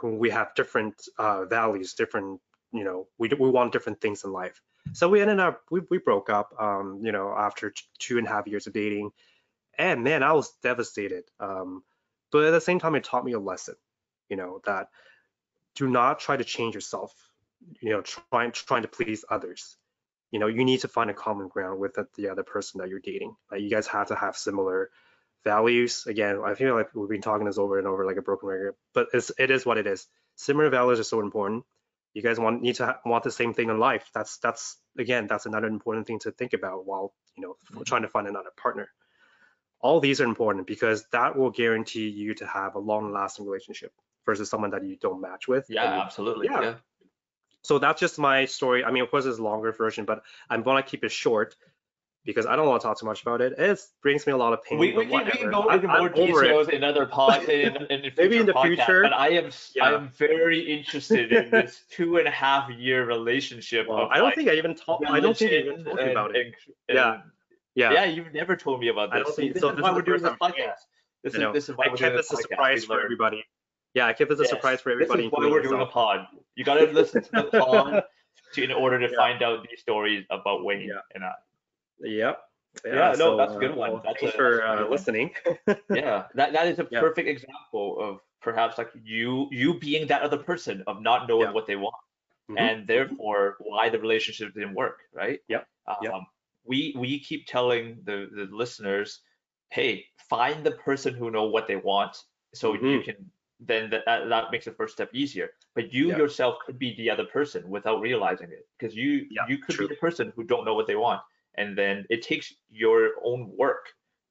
who 0.00 0.16
we 0.16 0.30
have 0.30 0.54
different 0.54 0.94
uh, 1.18 1.44
values, 1.44 1.94
different. 1.94 2.40
You 2.72 2.84
know, 2.84 3.08
we 3.18 3.28
we 3.28 3.50
want 3.50 3.72
different 3.72 4.00
things 4.00 4.24
in 4.24 4.32
life. 4.32 4.60
So 4.92 5.08
we 5.08 5.20
ended 5.20 5.40
up 5.40 5.62
we 5.70 5.80
we 5.90 5.98
broke 5.98 6.30
up. 6.30 6.54
Um, 6.58 7.00
you 7.02 7.12
know, 7.12 7.34
after 7.36 7.72
two 7.98 8.18
and 8.18 8.26
a 8.26 8.30
half 8.30 8.46
years 8.46 8.66
of 8.66 8.72
dating, 8.72 9.10
and 9.78 10.02
man, 10.02 10.22
I 10.22 10.32
was 10.32 10.52
devastated. 10.62 11.24
Um, 11.40 11.82
but 12.32 12.44
at 12.44 12.50
the 12.50 12.60
same 12.60 12.78
time, 12.78 12.94
it 12.94 13.04
taught 13.04 13.24
me 13.24 13.32
a 13.32 13.38
lesson, 13.40 13.76
you 14.28 14.36
know, 14.36 14.60
that 14.66 14.88
do 15.76 15.88
not 15.88 16.20
try 16.20 16.36
to 16.36 16.44
change 16.44 16.74
yourself, 16.74 17.12
you 17.80 17.90
know, 17.90 18.02
trying 18.02 18.52
trying 18.52 18.82
to 18.82 18.88
please 18.88 19.24
others. 19.30 19.76
You 20.30 20.38
know, 20.40 20.46
you 20.46 20.64
need 20.64 20.80
to 20.80 20.88
find 20.88 21.10
a 21.10 21.14
common 21.14 21.48
ground 21.48 21.80
with 21.80 21.94
the, 21.94 22.06
the 22.16 22.28
other 22.28 22.42
person 22.42 22.80
that 22.80 22.88
you're 22.88 23.00
dating. 23.00 23.36
Like 23.50 23.60
you 23.62 23.70
guys 23.70 23.86
have 23.88 24.08
to 24.08 24.14
have 24.16 24.36
similar 24.36 24.90
values. 25.44 26.04
Again, 26.06 26.40
I 26.44 26.54
feel 26.54 26.74
like 26.74 26.94
we've 26.94 27.08
been 27.08 27.22
talking 27.22 27.46
this 27.46 27.58
over 27.58 27.78
and 27.78 27.86
over 27.86 28.04
like 28.04 28.16
a 28.16 28.22
broken 28.22 28.48
record, 28.48 28.74
but 28.94 29.08
it's 29.14 29.30
it 29.38 29.50
is 29.50 29.64
what 29.66 29.78
it 29.78 29.86
is. 29.86 30.06
Similar 30.36 30.70
values 30.70 31.00
are 31.00 31.04
so 31.04 31.20
important. 31.20 31.64
You 32.14 32.22
guys 32.22 32.38
want 32.38 32.62
need 32.62 32.76
to 32.76 32.86
ha- 32.86 33.00
want 33.06 33.24
the 33.24 33.30
same 33.30 33.54
thing 33.54 33.70
in 33.70 33.78
life. 33.78 34.10
That's 34.14 34.38
that's 34.38 34.78
again 34.98 35.26
that's 35.28 35.46
another 35.46 35.68
important 35.68 36.06
thing 36.06 36.18
to 36.20 36.32
think 36.32 36.52
about 36.52 36.86
while 36.86 37.14
you 37.36 37.42
know 37.42 37.56
Mhm. 37.72 37.86
trying 37.86 38.02
to 38.02 38.08
find 38.08 38.26
another 38.26 38.50
partner. 38.56 38.90
All 39.80 40.00
these 40.00 40.20
are 40.20 40.24
important 40.24 40.66
because 40.66 41.04
that 41.12 41.36
will 41.36 41.50
guarantee 41.50 42.08
you 42.08 42.34
to 42.34 42.46
have 42.46 42.74
a 42.74 42.78
long-lasting 42.80 43.44
relationship 43.46 43.92
versus 44.26 44.50
someone 44.50 44.70
that 44.70 44.84
you 44.84 44.96
don't 44.96 45.20
match 45.20 45.46
with. 45.48 45.66
Yeah, 45.68 45.94
you- 45.96 46.02
absolutely. 46.02 46.46
Yeah. 46.50 46.60
Yeah. 46.62 46.74
so 47.62 47.78
that's 47.78 48.00
just 48.00 48.18
my 48.18 48.44
story. 48.44 48.84
I 48.84 48.90
mean, 48.90 49.02
of 49.02 49.10
course, 49.10 49.24
it's 49.26 49.38
a 49.38 49.42
longer 49.42 49.70
version, 49.72 50.04
but 50.04 50.22
I'm 50.50 50.62
gonna 50.62 50.82
keep 50.82 51.04
it 51.04 51.10
short 51.12 51.54
because 52.24 52.44
I 52.44 52.56
don't 52.56 52.66
want 52.68 52.82
to 52.82 52.86
talk 52.88 52.98
too 52.98 53.06
much 53.06 53.22
about 53.22 53.40
it. 53.40 53.54
It 53.58 53.80
brings 54.02 54.26
me 54.26 54.32
a 54.32 54.36
lot 54.36 54.52
of 54.52 54.62
pain. 54.62 54.78
We, 54.78 54.92
we, 54.92 55.06
can, 55.06 55.24
we 55.24 55.30
can 55.30 55.50
go 55.50 55.70
into 55.70 55.88
I'm 55.88 55.98
more 55.98 56.08
it. 56.08 56.14
details 56.14 56.68
in 56.68 56.84
other 56.84 57.06
pod 57.06 57.44
in, 57.44 57.76
in, 57.76 57.86
in 58.04 58.12
Maybe 58.18 58.36
in 58.36 58.46
the 58.46 58.52
podcasts, 58.52 58.66
future. 58.84 59.02
But 59.02 59.12
I 59.14 59.28
am 59.30 59.46
s- 59.46 59.72
I 59.80 59.90
Yeah. 59.90 59.96
am 59.96 60.08
very 60.10 60.60
interested 60.60 61.32
in 61.32 61.50
this 61.50 61.84
two 61.90 62.18
and 62.18 62.26
a 62.28 62.30
half 62.30 62.68
year 62.70 63.06
relationship. 63.06 63.86
Well, 63.88 64.08
I 64.10 64.16
don't 64.16 64.24
like 64.26 64.34
think 64.34 64.50
I 64.50 64.54
even 64.54 64.74
talked. 64.74 65.06
I 65.06 65.20
don't 65.20 65.36
think 65.36 65.52
I 65.52 65.54
even 65.56 65.86
and- 65.88 66.10
about 66.10 66.34
it. 66.36 66.46
and- 66.46 66.54
Yeah. 66.96 67.20
Yeah. 67.78 67.92
yeah, 67.92 68.04
you've 68.06 68.32
never 68.34 68.56
told 68.56 68.80
me 68.80 68.88
about 68.88 69.12
this. 69.12 69.34
think- 69.36 69.54
this 69.54 69.60
so 69.62 69.68
is 69.70 69.76
this 69.76 69.82
why 69.82 69.90
is 69.90 69.96
we're 69.96 70.02
doing 70.02 70.22
this 70.22 70.32
podcast. 70.32 70.54
yeah. 70.58 70.72
This 71.22 71.34
is 71.34 71.40
know. 71.40 71.52
this 71.52 71.68
is 71.68 71.76
why 71.76 71.84
I 71.86 71.88
we're 71.88 71.96
kept 71.96 72.00
doing 72.12 72.16
this 72.16 72.32
a 72.32 72.36
podcast. 72.36 72.40
surprise 72.48 72.84
for 72.84 73.00
everybody. 73.00 73.44
Yeah, 73.94 74.06
I 74.06 74.12
kept 74.12 74.30
this 74.30 74.40
a 74.40 74.44
surprise 74.44 74.80
for 74.80 74.90
everybody. 74.90 75.22
This 75.22 75.26
is 75.28 75.32
why 75.32 75.50
we're 75.50 75.62
doing 75.62 75.80
a 75.80 75.86
pod. 75.86 76.26
You 76.56 76.64
got 76.64 76.74
to 76.74 76.86
listen 77.00 77.22
to 77.22 77.30
the 77.32 77.44
pod 77.58 78.04
to, 78.54 78.62
in 78.64 78.72
order 78.72 78.98
to 78.98 79.08
Yeah. 79.10 79.16
find 79.16 79.42
out 79.42 79.66
these 79.68 79.80
stories 79.80 80.24
about 80.30 80.64
Wayne 80.64 80.88
Yeah. 80.88 81.00
and 81.14 81.24
I. 81.24 81.32
Yep. 82.00 82.38
Yeah, 82.84 82.92
no, 82.92 83.14
so, 83.16 83.36
that's 83.36 83.52
a 83.52 83.56
uh, 83.56 83.58
good 83.58 83.74
one. 83.74 83.92
well, 83.92 84.02
That's 84.04 84.20
thanks 84.20 84.34
a- 84.34 84.38
for 84.38 84.64
uh, 84.64 84.88
listening. 84.88 85.30
yeah 85.90 86.26
that 86.34 86.52
that 86.52 86.66
is 86.68 86.78
a 86.78 86.86
Yeah. 86.90 87.00
perfect 87.00 87.28
example 87.28 87.96
of 88.00 88.20
perhaps 88.40 88.78
like 88.78 88.90
you 89.02 89.48
you 89.50 89.78
being 89.78 90.06
that 90.08 90.22
other 90.22 90.36
person 90.38 90.84
of 90.86 91.00
not 91.02 91.28
knowing 91.28 91.48
Yeah. 91.48 91.52
what 91.52 91.66
they 91.66 91.76
want 91.76 91.96
Mhm. 92.50 92.60
and 92.60 92.86
therefore 92.86 93.56
why 93.60 93.88
the 93.88 93.98
relationship 93.98 94.54
didn't 94.54 94.74
work 94.74 94.98
right 95.12 95.40
Yep. 95.48 95.66
um, 95.88 95.96
Yep. 96.02 96.12
We 96.68 96.94
we 96.98 97.20
keep 97.20 97.46
telling 97.46 97.98
the 98.04 98.28
the 98.36 98.48
listeners 98.52 99.22
hey 99.70 100.04
find 100.30 100.64
the 100.64 100.72
person 100.72 101.14
who 101.14 101.30
know 101.30 101.46
what 101.46 101.66
they 101.68 101.76
want 101.76 102.16
so 102.54 102.74
you 102.74 102.98
Mhm. 102.98 103.04
can 103.04 103.16
then 103.60 103.90
that, 103.90 104.02
that 104.06 104.28
that 104.28 104.52
makes 104.52 104.64
the 104.66 104.72
first 104.72 104.94
step 104.94 105.10
easier 105.14 105.48
but 105.74 105.92
you 105.92 106.08
Yeah. 106.08 106.16
yourself 106.16 106.56
could 106.66 106.78
be 106.78 106.94
the 106.96 107.10
other 107.10 107.26
person 107.26 107.68
without 107.68 108.00
realizing 108.00 108.50
it 108.52 108.66
because 108.78 108.94
you 108.96 109.26
Yeah, 109.30 109.46
you 109.48 109.58
could 109.58 109.76
true. 109.76 109.88
be 109.88 109.94
the 109.94 110.00
person 110.06 110.32
who 110.36 110.44
don't 110.44 110.64
know 110.64 110.74
what 110.74 110.86
they 110.86 110.96
want 110.96 111.20
and 111.56 111.76
then 111.76 112.04
it 112.10 112.22
takes 112.22 112.54
your 112.70 113.12
own 113.24 113.50
work 113.56 113.84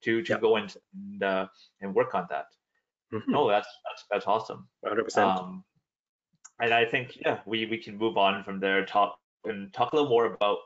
to 0.03 0.21
to 0.23 0.33
Yeah. 0.33 0.39
go 0.39 0.55
and 0.57 0.75
and, 0.93 1.23
uh, 1.23 1.47
and 1.81 1.93
work 1.95 2.13
on 2.15 2.25
that 2.29 2.47
Mhm. 3.13 3.23
no 3.29 3.47
that's 3.49 3.69
that's 3.85 4.05
that's 4.11 4.27
awesome 4.27 4.67
100%. 4.83 5.39
um 5.39 5.63
and 6.61 6.73
i 6.73 6.85
think 6.85 7.17
yeah 7.25 7.39
we 7.45 7.65
we 7.65 7.77
can 7.77 7.97
move 7.97 8.17
on 8.17 8.43
from 8.43 8.59
there 8.59 8.85
talk 8.85 9.19
and 9.45 9.73
talk 9.73 9.91
a 9.93 9.95
little 9.95 10.09
more 10.09 10.25
about 10.25 10.57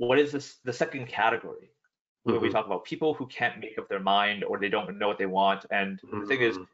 what 0.00 0.18
is 0.18 0.32
this 0.32 0.56
the 0.64 0.72
second 0.72 1.06
category 1.06 1.70
where 2.22 2.40
we 2.40 2.48
Mhm. 2.48 2.52
talk 2.52 2.66
about 2.66 2.84
people 2.84 3.12
who 3.14 3.26
can't 3.26 3.58
make 3.58 3.76
up 3.78 3.88
their 3.88 4.00
mind 4.16 4.44
or 4.44 4.58
they 4.58 4.68
don't 4.68 4.98
know 4.98 5.08
what 5.08 5.18
they 5.18 5.26
want 5.42 5.66
and 5.70 6.00
the 6.20 6.26
thing 6.26 6.40
is 6.40 6.56
Mhm. 6.56 6.66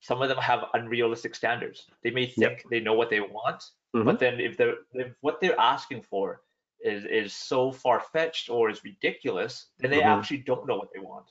some 0.00 0.20
of 0.20 0.28
them 0.28 0.38
have 0.38 0.68
unrealistic 0.74 1.34
standards 1.34 1.78
they 2.02 2.10
may 2.10 2.26
think 2.26 2.64
they 2.70 2.80
know 2.80 2.94
what 3.00 3.10
they 3.10 3.20
want 3.20 3.60
Mhm. 3.94 4.04
but 4.04 4.18
then 4.18 4.40
if 4.40 4.56
they're 4.56 4.78
if 4.94 5.14
what 5.20 5.40
they're 5.40 5.60
asking 5.74 6.02
for 6.02 6.42
is 6.80 7.04
is 7.04 7.32
so 7.32 7.70
far 7.82 8.00
fetched 8.00 8.50
or 8.50 8.68
is 8.68 8.82
ridiculous 8.90 9.70
then 9.78 9.90
they 9.92 10.00
Mhm. 10.00 10.14
actually 10.14 10.42
don't 10.50 10.66
know 10.66 10.78
what 10.82 10.92
they 10.92 10.98
want 11.12 11.28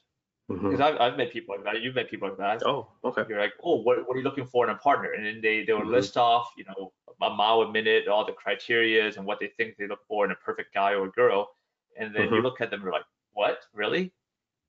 Mhm. 0.51 0.71
because 0.71 0.81
I've, 0.81 0.99
I've 0.99 1.17
met 1.17 1.31
people 1.31 1.55
like 1.55 1.63
that 1.65 1.81
you've 1.81 1.95
met 1.95 2.09
people 2.09 2.29
like 2.29 2.37
that 2.37 2.61
Oh, 2.65 2.87
okay. 3.03 3.25
you're 3.27 3.39
like, 3.39 3.53
oh, 3.63 3.77
what, 3.81 4.07
what 4.07 4.15
are 4.15 4.17
you 4.17 4.23
looking 4.23 4.47
for 4.47 4.65
in 4.65 4.71
a 4.75 4.77
partner? 4.77 5.11
And 5.13 5.25
then 5.25 5.41
they, 5.41 5.63
they 5.65 5.73
will 5.73 5.85
Mhm. 5.85 5.91
list 5.91 6.17
off, 6.17 6.51
you 6.57 6.65
know, 6.65 6.93
a 7.21 7.29
mile 7.29 7.61
a 7.61 7.71
minute, 7.71 8.07
all 8.07 8.25
the 8.25 8.33
criterias 8.33 9.17
and 9.17 9.25
what 9.25 9.39
they 9.39 9.47
think 9.57 9.77
they 9.77 9.87
look 9.87 10.05
for 10.07 10.25
in 10.25 10.31
a 10.31 10.35
perfect 10.35 10.73
guy 10.73 10.93
or 10.95 11.09
girl. 11.09 11.49
And 11.97 12.15
then 12.15 12.33
you 12.33 12.41
Mhm. 12.41 12.43
look 12.43 12.61
at 12.61 12.69
them 12.71 12.79
and 12.81 12.85
you're 12.85 12.93
like, 12.93 13.05
what? 13.33 13.59
Really? 13.73 14.13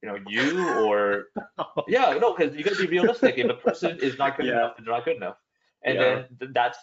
You 0.02 0.08
know, 0.08 0.18
you 0.26 0.68
or 0.68 1.26
yeah, 1.88 2.18
no, 2.20 2.34
because 2.34 2.56
you 2.56 2.64
gotta 2.64 2.76
be 2.76 2.86
realistic. 2.86 3.38
If 3.38 3.48
a 3.48 3.54
person 3.54 3.98
is 4.00 4.18
not 4.18 4.36
good 4.36 4.46
Yeah. 4.46 4.52
enough, 4.52 4.76
then 4.76 4.84
they're 4.84 4.94
not 4.94 5.04
good 5.04 5.16
enough. 5.16 5.38
And 5.84 5.94
Yeah. 5.96 6.00
then 6.00 6.38
th- 6.40 6.52
that's 6.54 6.78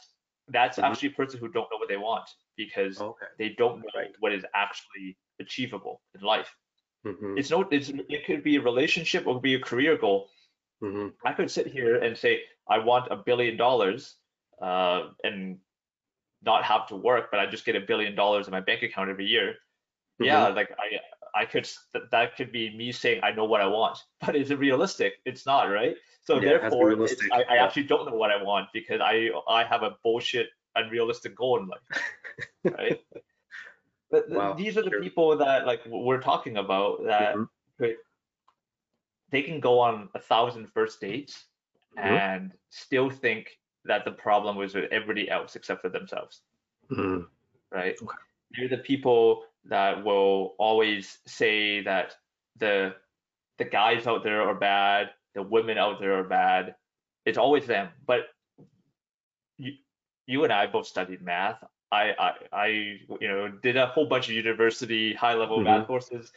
that's 0.47 0.79
Mhm. 0.79 0.83
actually 0.83 1.09
a 1.09 1.13
person 1.13 1.39
who 1.39 1.49
don't 1.49 1.69
know 1.71 1.77
what 1.77 1.89
they 1.89 1.97
want 1.97 2.29
because 2.55 2.97
Okay. 2.99 3.27
they 3.37 3.49
don't 3.49 3.79
know 3.79 3.89
Right. 3.95 4.11
what 4.19 4.33
is 4.33 4.45
actually 4.55 5.17
achievable 5.39 6.01
in 6.15 6.21
life. 6.21 6.55
Mhm. 7.05 7.39
It's 7.39 7.49
no, 7.49 7.61
it's 7.69 7.89
it 7.89 8.25
could 8.25 8.43
be 8.43 8.57
a 8.57 8.61
relationship 8.61 9.25
or 9.25 9.31
it 9.31 9.33
could 9.35 9.43
be 9.43 9.55
a 9.55 9.59
career 9.59 9.97
goal. 9.97 10.29
Mhm. 10.81 11.13
I 11.23 11.33
could 11.33 11.51
sit 11.51 11.67
here 11.67 11.95
and 11.95 12.17
say 12.17 12.43
I 12.67 12.79
want 12.79 13.11
a 13.11 13.15
billion 13.17 13.57
dollars 13.57 14.17
uh, 14.61 15.09
and 15.23 15.59
not 16.41 16.63
have 16.63 16.87
to 16.87 16.95
work, 16.95 17.31
but 17.31 17.39
I 17.39 17.45
just 17.47 17.65
get 17.65 17.75
a 17.75 17.81
billion 17.81 18.15
dollars 18.15 18.47
in 18.47 18.51
my 18.51 18.61
bank 18.61 18.83
account 18.83 19.09
every 19.09 19.25
year. 19.25 19.55
Yeah, 20.19 20.47
like 20.49 20.71
I 20.71 20.99
I 21.41 21.45
could 21.45 21.69
that, 22.11 22.35
could 22.35 22.51
be 22.51 22.75
me 22.75 22.91
saying 22.91 23.21
I 23.23 23.31
know 23.31 23.45
what 23.45 23.61
I 23.61 23.67
want, 23.67 23.99
but 24.25 24.35
is 24.35 24.51
it 24.51 24.59
realistic? 24.59 25.13
It's 25.25 25.45
not, 25.45 25.63
right? 25.65 25.95
So 26.25 26.39
Yeah, 26.39 26.51
it 26.55 26.61
has 26.61 26.75
to 26.75 26.85
be 26.85 26.95
therefore, 26.95 27.31
I, 27.31 27.43
I 27.43 27.57
actually 27.57 27.83
don't 27.83 28.05
know 28.05 28.15
what 28.15 28.31
I 28.31 28.43
want 28.43 28.67
because 28.73 28.99
I 29.01 29.29
I 29.47 29.63
have 29.63 29.83
a 29.83 29.97
bullshit 30.03 30.49
unrealistic 30.75 31.35
goal 31.35 31.59
in 31.59 31.67
life, 31.67 32.03
right? 32.77 32.99
But 34.11 34.27
th- 34.27 34.37
Wow, 34.37 34.53
these 34.53 34.77
are 34.77 34.81
the 34.81 34.89
sure. 34.89 35.01
people 35.01 35.37
that 35.37 35.65
like 35.65 35.81
we're 35.85 36.21
talking 36.21 36.57
about 36.57 37.03
that 37.05 37.35
Mhm. 37.35 37.49
could 37.77 37.97
they 39.31 39.43
can 39.43 39.59
go 39.59 39.79
on 39.79 40.09
a 40.15 40.19
thousand 40.19 40.65
first 40.67 40.99
dates 40.99 41.45
Mhm. 41.95 42.03
and 42.03 42.57
still 42.69 43.09
think 43.11 43.59
that 43.85 44.03
the 44.05 44.11
problem 44.11 44.55
was 44.57 44.73
with 44.73 44.91
everybody 44.91 45.29
else 45.29 45.55
except 45.55 45.81
for 45.81 45.89
themselves, 45.89 46.41
Mhm. 46.89 47.29
right? 47.71 47.95
Okay. 48.01 48.17
They're 48.51 48.67
the 48.67 48.79
people 48.79 49.45
that 49.65 50.03
will 50.03 50.55
always 50.57 51.19
say 51.27 51.81
that 51.81 52.17
the 52.55 52.95
the 53.57 53.65
guys 53.65 54.07
out 54.07 54.23
there 54.23 54.41
are 54.41 54.55
bad, 54.55 55.13
the 55.33 55.43
women 55.43 55.77
out 55.77 55.99
there 55.99 56.17
are 56.17 56.23
bad. 56.23 56.75
It's 57.25 57.37
always 57.37 57.67
them. 57.67 57.91
But 58.05 58.29
you 59.57 59.77
you 60.25 60.43
and 60.45 60.53
I 60.53 60.65
both 60.67 60.87
studied 60.87 61.21
math. 61.21 61.63
I 61.91 62.13
I, 62.19 62.33
I 62.51 62.67
you 62.67 63.27
know 63.27 63.47
did 63.47 63.77
a 63.77 63.87
whole 63.87 64.05
bunch 64.05 64.29
of 64.29 64.35
university 64.35 65.13
high 65.13 65.33
level 65.33 65.61
math 65.61 65.87
courses. 65.87 66.31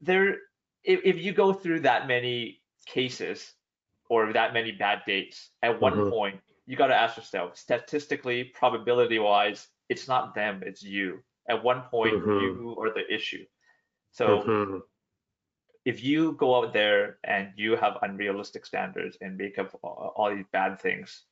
There 0.00 0.38
if, 0.84 1.00
if 1.04 1.18
you 1.18 1.32
go 1.32 1.52
through 1.52 1.80
that 1.80 2.06
many 2.06 2.62
cases 2.86 3.54
or 4.08 4.32
that 4.32 4.52
many 4.54 4.72
bad 4.72 5.02
dates, 5.06 5.50
at 5.62 5.80
one 5.80 5.94
Mhm. 5.94 6.10
point 6.10 6.40
you 6.66 6.76
got 6.76 6.88
to 6.88 6.96
ask 6.96 7.16
yourself, 7.16 7.56
statistically, 7.56 8.44
probability 8.44 9.18
wise, 9.18 9.68
it's 9.88 10.08
not 10.08 10.34
them, 10.34 10.62
it's 10.66 10.82
you. 10.82 11.22
At 11.48 11.62
one 11.62 11.82
point, 11.82 12.14
Mhm. 12.14 12.40
you 12.42 12.76
are 12.80 12.92
the 12.92 13.06
issue. 13.12 13.46
So 14.10 14.42
Mhm. 14.42 14.82
if 15.84 16.02
you 16.02 16.32
go 16.32 16.56
out 16.56 16.72
there 16.72 17.18
and 17.22 17.52
you 17.56 17.76
have 17.76 17.98
unrealistic 18.02 18.66
standards 18.66 19.16
and 19.20 19.36
make 19.36 19.58
up 19.58 19.78
all, 19.82 20.12
all 20.16 20.34
these 20.34 20.46
bad 20.50 20.80
things, 20.80 21.24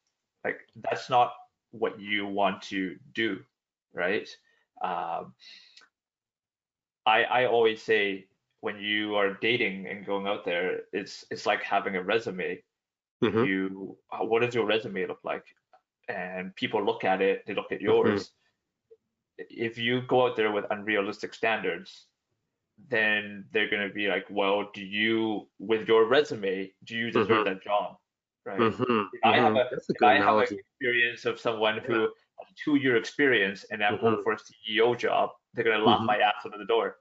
like 0.45 0.61
that's 0.77 1.11
not 1.11 1.35
what 1.75 2.01
you 2.01 2.27
want 2.27 2.62
to 2.62 2.97
do, 3.14 3.45
right? 3.95 4.29
Um, 4.83 5.35
I 7.07 7.25
I 7.25 7.47
always 7.47 7.83
say 7.83 8.29
when 8.61 8.79
you 8.81 9.16
are 9.16 9.35
dating 9.35 9.87
and 9.87 10.07
going 10.07 10.27
out 10.27 10.45
there, 10.45 10.83
it's 10.93 11.25
it's 11.31 11.47
like 11.47 11.62
having 11.62 11.97
a 11.97 12.03
resume. 12.03 12.62
Mhm. 13.22 13.47
You 13.47 13.99
uh, 14.12 14.25
what 14.25 14.41
does 14.43 14.55
your 14.55 14.66
resume 14.66 15.07
look 15.07 15.25
like? 15.25 15.45
And 16.09 16.55
people 16.57 16.85
look 16.85 17.05
at 17.05 17.22
it, 17.22 17.45
they 17.47 17.55
look 17.55 17.72
at 17.72 17.81
Mm-hmm. 17.89 18.20
yours. 18.20 18.33
If 19.39 19.79
you 19.79 20.03
go 20.03 20.27
out 20.27 20.37
there 20.37 20.53
with 20.53 20.66
unrealistic 20.70 21.35
standards, 21.35 22.09
then 22.89 23.47
they're 23.53 23.70
going 23.70 23.87
to 23.89 23.95
be 23.95 24.09
like, 24.09 24.27
well, 24.31 24.70
do 24.75 24.83
you, 24.85 25.49
with 25.59 25.89
your 25.89 26.07
resume, 26.07 26.72
do 26.85 26.97
you 26.97 27.11
deserve 27.11 27.45
Mhm. 27.45 27.45
that 27.45 27.62
job? 27.62 27.99
Right. 28.45 28.59
Mhm. 28.61 29.09
I 29.22 29.36
have 29.36 29.53
a- 29.57 29.68
That's 29.70 29.88
a 29.88 29.92
If 29.92 29.99
good 29.99 30.07
I 30.09 30.16
have 30.18 30.36
an 30.36 30.42
experience 30.59 31.24
of 31.24 31.40
someone 31.40 31.78
who 31.78 32.03
has 32.38 32.49
a 32.51 32.55
two 32.62 32.76
year 32.76 32.97
experience 32.97 33.64
and 33.64 33.82
I'm 33.82 33.99
going 33.99 34.16
Mhm. 34.16 34.22
for 34.22 34.32
a 34.32 34.38
CEO 34.38 34.95
job, 34.95 35.30
they're 35.55 35.64
going 35.64 35.78
to 35.78 35.84
laugh 35.84 36.01
Mhm. 36.01 36.07
my 36.07 36.18
ass 36.18 36.45
out 36.45 36.53
of 36.53 36.59
the 36.59 36.66
door. 36.66 36.99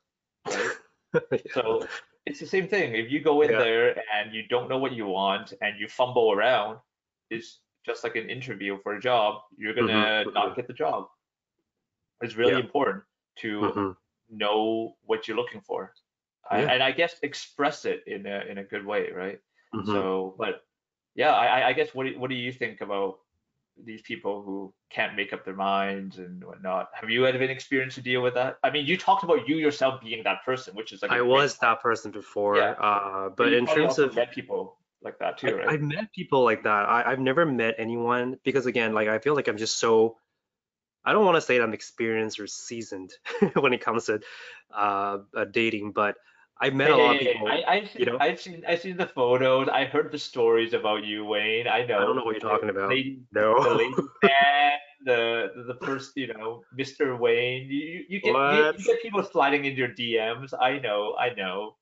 Right. 0.48 0.78
So 1.54 1.86
it's 2.26 2.40
the 2.40 2.48
same 2.48 2.68
thing. 2.68 2.96
If 2.96 3.12
you 3.12 3.20
go 3.20 3.42
in 3.42 3.52
Yeah. 3.52 3.60
there 3.60 4.04
and 4.12 4.34
you 4.34 4.48
don't 4.48 4.68
know 4.70 4.78
what 4.80 4.94
you 4.94 5.06
want 5.06 5.54
and 5.62 5.78
you 5.80 5.88
fumble 5.88 6.32
around, 6.32 6.80
it's 7.30 7.60
just 7.86 8.04
like 8.04 8.16
an 8.16 8.30
interview 8.30 8.80
for 8.82 8.96
a 8.96 9.00
job. 9.00 9.44
You're 9.58 9.74
gonna 9.76 10.24
Mhm, 10.26 10.34
not 10.34 10.56
get 10.56 10.66
the 10.68 10.74
job. 10.74 11.10
It's 12.22 12.36
really 12.36 12.54
Yeah. 12.54 12.60
important 12.60 13.04
to 13.38 13.62
Mhm. 13.62 13.98
know 14.30 14.98
what 15.04 15.28
you're 15.28 15.38
looking 15.38 15.62
for. 15.62 15.94
I- 16.50 16.62
and 16.64 16.82
I 16.82 16.92
guess 16.92 17.20
express 17.22 17.86
it 17.86 18.04
in 18.08 18.26
a 18.26 18.40
in 18.50 18.58
a 18.58 18.64
good 18.64 18.86
way, 18.86 19.12
right? 19.12 19.40
Mhm. 19.76 19.86
So, 19.86 20.36
but 20.38 20.66
yeah, 21.16 21.32
I 21.34 21.70
I- 21.70 21.74
guess 21.74 21.94
what 21.94 22.06
do, 22.06 22.20
what 22.20 22.30
do 22.30 22.36
you 22.36 22.52
think 22.52 22.82
about 22.82 23.20
these 23.84 24.02
people 24.04 24.44
who 24.44 24.72
can't 24.92 25.16
make 25.16 25.34
up 25.34 25.44
their 25.46 25.56
minds 25.56 26.20
and 26.20 26.44
whatnot? 26.44 26.90
Have 26.94 27.10
you 27.10 27.24
had 27.24 27.36
an 27.36 27.50
experience 27.50 27.96
to 27.96 28.02
deal 28.02 28.22
with 28.22 28.36
that? 28.36 28.58
I 28.64 28.70
mean, 28.70 28.86
you 28.86 28.98
talked 28.98 29.24
about 29.24 29.48
you 29.48 29.56
yourself 29.58 30.02
being 30.02 30.24
that 30.24 30.44
person, 30.46 30.76
which 30.76 30.92
is 30.92 31.02
like 31.02 31.12
I 31.12 31.22
was 31.22 31.58
that 31.58 31.82
person 31.82 32.12
before, 32.12 32.58
Yeah. 32.58 32.72
uh, 32.72 33.30
but 33.30 33.52
in 33.52 33.66
terms 33.66 33.98
of 34.00 34.16
met 34.16 34.32
people 34.32 34.78
like 35.02 35.18
that 35.20 35.38
too, 35.40 35.48
I, 35.48 35.52
right? 35.54 35.70
I've 35.70 35.82
met 35.82 36.12
people 36.14 36.44
like 36.44 36.64
that. 36.64 36.88
I, 36.88 37.04
I've 37.12 37.20
never 37.20 37.46
met 37.46 37.76
anyone 37.78 38.38
because 38.44 38.66
again, 38.68 38.94
like 38.94 39.08
I 39.08 39.20
feel 39.20 39.36
like 39.36 39.48
I'm 39.48 39.58
just 39.58 39.78
so 39.78 40.18
I 41.06 41.12
don't 41.12 41.26
want 41.26 41.36
to 41.36 41.42
say 41.42 41.58
that 41.58 41.64
I'm 41.64 41.74
experienced 41.74 42.40
or 42.40 42.48
seasoned 42.48 43.14
when 43.56 43.74
it 43.74 43.82
comes 43.82 44.06
to 44.06 44.22
uh, 44.74 45.18
dating, 45.52 45.92
but 45.92 46.16
I've 46.64 46.74
met 46.74 46.92
a 46.92 46.96
lot 46.96 47.16
of 47.16 47.22
people. 47.22 47.48
I, 47.48 47.64
I've 47.68 47.90
seen, 47.90 48.00
you 48.00 48.06
know? 48.06 48.18
I've 48.20 48.40
seen, 48.40 48.64
I've 48.68 48.82
seen 48.82 48.98
the 48.98 49.08
photos. 49.08 49.68
I 49.68 49.86
heard 49.86 50.12
the 50.12 50.18
stories 50.18 50.74
about 50.74 51.04
you, 51.04 51.26
Wayne. 51.26 51.68
I 51.68 51.86
know. 51.86 51.98
I 51.98 52.02
don't 52.06 52.16
know 52.16 52.24
what 52.24 52.42
you're 52.42 52.50
talking 52.52 52.70
about. 52.70 52.90
Lady, 52.90 53.20
No. 53.34 53.62
the 53.64 53.76
lady 53.82 53.94
the 55.06 55.52
the 55.56 55.74
the 55.74 55.86
first, 55.86 56.16
you 56.16 56.28
know, 56.34 56.64
Mr. 56.78 57.20
Wayne. 57.20 57.68
You 57.70 58.06
you, 58.08 58.22
get 58.22 58.34
you, 58.34 58.74
you 58.78 58.86
get 58.86 59.02
people 59.02 59.24
sliding 59.24 59.66
in 59.66 59.76
your 59.76 59.90
DMs. 59.90 60.54
I 60.60 60.80
know, 60.80 61.16
I 61.20 61.34
know. 61.34 61.76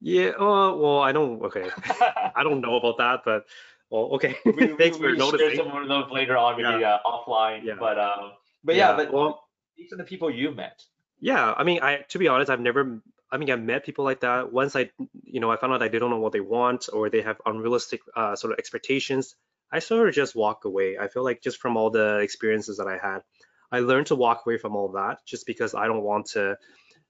Yeah. 0.00 0.32
Oh, 0.38 0.76
well, 0.76 0.98
I 1.00 1.12
don't. 1.12 1.40
Okay. 1.42 1.70
I 2.34 2.42
don't 2.42 2.60
know 2.60 2.76
about 2.76 2.98
that, 2.98 3.20
but 3.24 3.46
well, 3.90 4.10
okay. 4.14 4.36
we, 4.44 4.52
we, 4.52 4.66
Thanks 4.78 4.96
for 4.96 5.04
we 5.06 5.18
share 5.18 5.18
noticing. 5.18 5.56
some 5.56 5.76
of 5.76 5.88
those 5.88 6.10
later 6.10 6.36
on, 6.36 6.60
maybe 6.60 6.84
uh, 6.84 6.98
offline. 7.06 7.62
Yeah. 7.62 7.74
But 7.78 7.98
um, 7.98 8.32
but 8.64 8.74
yeah, 8.74 8.96
but 8.96 9.12
well, 9.12 9.44
these 9.76 9.92
are 9.92 9.96
the 9.96 10.04
people 10.04 10.30
you 10.30 10.50
met. 10.50 10.82
yeah. 11.20 11.54
I 11.56 11.62
mean, 11.62 11.78
I 11.82 12.04
to 12.08 12.18
be 12.18 12.26
honest, 12.28 12.50
I've 12.50 12.60
never. 12.60 13.00
I 13.32 13.38
mean, 13.38 13.50
I've 13.50 13.62
met 13.62 13.86
people 13.86 14.04
like 14.04 14.20
that. 14.20 14.52
Once 14.52 14.76
I, 14.76 14.90
you 15.24 15.40
know, 15.40 15.50
I 15.50 15.56
found 15.56 15.72
out 15.72 15.80
they 15.80 15.98
don't 15.98 16.10
know 16.10 16.18
what 16.18 16.32
they 16.32 16.40
want 16.40 16.90
or 16.92 17.08
they 17.08 17.22
have 17.22 17.40
unrealistic 17.46 18.02
uh, 18.14 18.36
sort 18.36 18.52
of 18.52 18.58
expectations. 18.58 19.34
I 19.72 19.78
sort 19.78 20.06
of 20.06 20.14
just 20.14 20.36
walk 20.36 20.66
away. 20.66 20.98
I 20.98 21.08
feel 21.08 21.24
like 21.24 21.40
just 21.40 21.58
from 21.58 21.78
all 21.78 21.88
the 21.88 22.18
experiences 22.18 22.76
that 22.76 22.86
I 22.86 22.98
had, 22.98 23.20
I 23.70 23.80
learned 23.80 24.08
to 24.08 24.16
walk 24.16 24.42
away 24.44 24.58
from 24.58 24.76
all 24.76 24.92
that 24.92 25.24
just 25.24 25.46
because 25.46 25.74
I 25.74 25.86
don't 25.86 26.02
want 26.02 26.26
to 26.32 26.58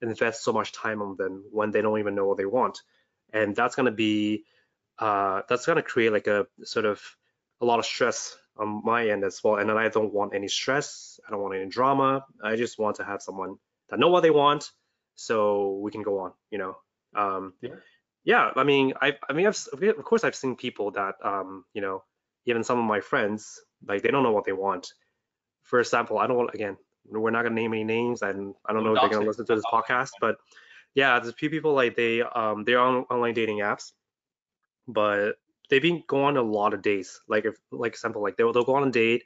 invest 0.00 0.44
so 0.44 0.52
much 0.52 0.70
time 0.70 1.02
on 1.02 1.16
them 1.16 1.44
when 1.50 1.72
they 1.72 1.82
don't 1.82 1.98
even 1.98 2.14
know 2.14 2.26
what 2.26 2.36
they 2.36 2.46
want. 2.46 2.78
And 3.32 3.56
that's 3.56 3.74
going 3.74 3.86
to 3.86 3.92
be, 3.92 4.44
uh, 5.00 5.42
that's 5.48 5.66
going 5.66 5.76
to 5.76 5.82
create 5.82 6.12
like 6.12 6.28
a 6.28 6.46
sort 6.62 6.86
of 6.86 7.02
a 7.60 7.64
lot 7.64 7.80
of 7.80 7.84
stress 7.84 8.36
on 8.56 8.82
my 8.84 9.08
end 9.08 9.24
as 9.24 9.40
well. 9.42 9.56
And 9.56 9.68
then 9.68 9.76
I 9.76 9.88
don't 9.88 10.14
want 10.14 10.36
any 10.36 10.46
stress. 10.46 11.18
I 11.26 11.32
don't 11.32 11.42
want 11.42 11.56
any 11.56 11.68
drama. 11.68 12.24
I 12.44 12.54
just 12.54 12.78
want 12.78 12.96
to 12.96 13.04
have 13.04 13.22
someone 13.22 13.56
that 13.90 13.98
know 13.98 14.08
what 14.08 14.22
they 14.22 14.30
want 14.30 14.70
so 15.22 15.78
we 15.82 15.90
can 15.90 16.02
go 16.02 16.18
on, 16.18 16.32
you 16.50 16.58
know. 16.58 16.76
Um, 17.14 17.54
Yeah. 17.60 17.76
yeah, 18.24 18.50
I 18.56 18.64
mean, 18.64 18.94
I, 19.00 19.16
I 19.28 19.32
mean, 19.32 19.46
I've, 19.46 19.58
of 19.82 20.04
course, 20.04 20.24
I've 20.24 20.34
seen 20.34 20.56
people 20.56 20.90
that, 20.92 21.14
um, 21.22 21.64
you 21.74 21.80
know, 21.80 22.02
even 22.46 22.64
some 22.64 22.78
of 22.78 22.84
my 22.84 23.00
friends, 23.00 23.60
like 23.86 24.02
they 24.02 24.10
don't 24.10 24.24
know 24.24 24.32
what 24.32 24.44
they 24.44 24.52
want. 24.52 24.92
For 25.62 25.78
example, 25.78 26.18
I 26.18 26.26
don't 26.26 26.36
want, 26.36 26.54
again, 26.54 26.76
we're 27.06 27.30
not 27.30 27.42
gonna 27.42 27.54
name 27.54 27.72
any 27.72 27.84
names, 27.84 28.22
and 28.22 28.54
I 28.66 28.72
don't 28.72 28.84
know 28.84 28.94
if 28.94 29.00
they're 29.00 29.10
gonna 29.10 29.26
listen 29.26 29.46
to 29.46 29.54
this 29.54 29.64
podcast, 29.64 30.10
but 30.20 30.36
yeah, 30.94 31.18
there's 31.18 31.32
a 31.32 31.36
few 31.36 31.50
people 31.50 31.72
like 31.74 31.94
they, 31.94 32.22
um, 32.22 32.64
they're 32.64 32.80
on 32.80 33.04
online 33.10 33.34
dating 33.34 33.58
apps, 33.58 33.92
but 34.88 35.36
they've 35.70 35.82
been 35.82 36.02
going 36.06 36.36
on 36.36 36.36
a 36.36 36.42
lot 36.42 36.74
of 36.74 36.82
dates. 36.82 37.20
Like 37.28 37.44
if, 37.44 37.54
like 37.70 37.92
example, 37.92 38.22
like 38.22 38.36
they'll 38.36 38.52
they'll 38.52 38.64
go 38.64 38.74
on 38.74 38.88
a 38.88 38.90
date, 38.90 39.24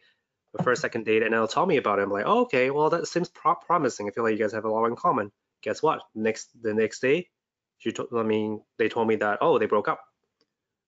the 0.55 0.62
first 0.62 0.80
second 0.82 1.05
date, 1.05 1.22
and 1.22 1.32
they'll 1.32 1.49
tell 1.49 1.66
me 1.66 1.76
about 1.78 1.99
it. 1.99 2.03
I'm 2.03 2.11
like, 2.11 2.26
oh, 2.26 2.42
okay, 2.42 2.70
well 2.70 2.90
that 2.90 3.07
seems 3.09 3.28
pro- 3.28 3.55
promising. 3.55 4.09
I 4.09 4.12
feel 4.12 4.24
like 4.24 4.32
you 4.32 4.38
guys 4.38 4.53
have 4.53 4.64
a 4.64 4.70
lot 4.70 4.86
in 4.86 4.97
common. 4.97 5.32
Guess 5.62 5.82
what? 5.82 6.02
Next 6.14 6.50
the 6.61 6.74
next 6.74 7.00
day, 7.00 7.28
she 7.78 7.92
told 7.92 8.09
I 8.14 8.22
mean 8.22 8.62
they 8.78 8.88
told 8.88 9.09
me 9.09 9.16
that 9.16 9.38
oh 9.40 9.59
they 9.59 9.66
broke 9.66 9.88
up. 9.88 10.00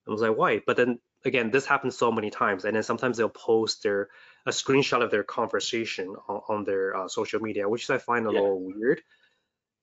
I 0.06 0.10
was 0.10 0.22
like 0.22 0.36
why? 0.36 0.60
But 0.66 0.76
then 0.76 1.00
again, 1.24 1.50
this 1.50 1.66
happens 1.66 1.96
so 1.96 2.12
many 2.12 2.30
times, 2.30 2.64
and 2.64 2.76
then 2.76 2.82
sometimes 2.82 3.16
they'll 3.16 3.28
post 3.28 3.82
their 3.82 4.08
a 4.46 4.50
screenshot 4.50 5.02
of 5.02 5.10
their 5.10 5.24
conversation 5.24 6.14
on, 6.28 6.40
on 6.48 6.64
their 6.64 6.96
uh, 6.96 7.08
social 7.08 7.40
media, 7.40 7.68
which 7.68 7.90
I 7.90 7.98
find 7.98 8.26
a 8.26 8.30
Yeah. 8.30 8.40
little 8.40 8.60
weird. 8.62 9.02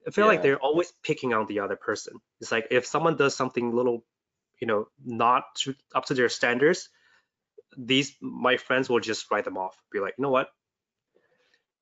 I 0.06 0.10
feel 0.10 0.26
like 0.26 0.42
they're 0.42 0.58
always 0.58 0.92
picking 1.02 1.34
on 1.34 1.46
the 1.46 1.60
other 1.60 1.76
person. 1.76 2.14
It's 2.40 2.52
like 2.52 2.68
if 2.70 2.86
someone 2.86 3.16
does 3.16 3.34
something 3.34 3.74
little, 3.74 4.04
you 4.60 4.66
know, 4.66 4.88
not 5.04 5.44
to, 5.62 5.74
up 5.94 6.06
to 6.06 6.14
their 6.14 6.28
standards, 6.28 6.88
these 7.76 8.14
my 8.20 8.56
friends 8.56 8.88
will 8.88 9.00
just 9.00 9.30
write 9.30 9.44
them 9.44 9.58
off. 9.58 9.76
Be 9.92 10.00
like, 10.00 10.14
you 10.18 10.22
know 10.22 10.30
what? 10.30 10.48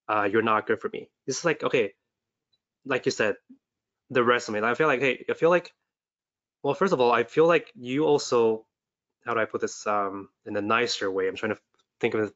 Uh, 0.08 0.28
you're 0.30 0.42
not 0.42 0.66
good 0.66 0.80
for 0.80 0.88
me. 0.88 1.08
It's 1.26 1.44
like 1.44 1.62
okay, 1.62 1.94
like 2.86 3.06
you 3.06 3.12
said, 3.12 3.36
the 4.10 4.22
resume. 4.24 4.62
I 4.62 4.74
feel 4.74 4.86
like 4.86 5.00
hey, 5.00 5.24
I 5.28 5.34
feel 5.34 5.50
like, 5.50 5.72
well, 6.62 6.74
first 6.74 6.92
of 6.92 7.00
all, 7.00 7.12
I 7.12 7.24
feel 7.24 7.46
like 7.46 7.70
you 7.74 8.04
also, 8.04 8.66
how 9.24 9.34
do 9.34 9.40
I 9.40 9.44
put 9.44 9.60
this 9.60 9.86
um 9.86 10.28
in 10.46 10.56
a 10.56 10.62
nicer 10.62 11.10
way? 11.10 11.28
I'm 11.28 11.36
trying 11.36 11.54
to 11.54 11.60
think 12.00 12.14
of 12.14 12.20
it, 12.20 12.32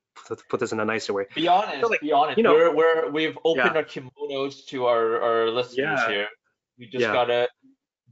put- 0.49 0.61
this 0.61 0.73
in 0.73 0.81
a 0.81 0.85
nicer 0.85 1.13
way. 1.13 1.27
Be 1.35 1.49
honest. 1.49 1.89
like, 1.91 2.01
be 2.01 2.13
honest. 2.13 2.37
you 2.39 2.45
know- 2.45 2.55
we're 2.55 2.75
we're 2.75 3.11
we've 3.11 3.39
opened 3.45 3.71
Yeah. 3.75 3.81
our 3.81 3.85
kimonos 3.85 4.67
to 4.69 4.87
our 4.87 5.21
our 5.21 5.51
listeners 5.51 6.01
Yeah. 6.01 6.09
here. 6.09 6.29
We 6.79 6.87
just 6.87 7.03
Yeah. 7.03 7.13
gotta 7.13 7.49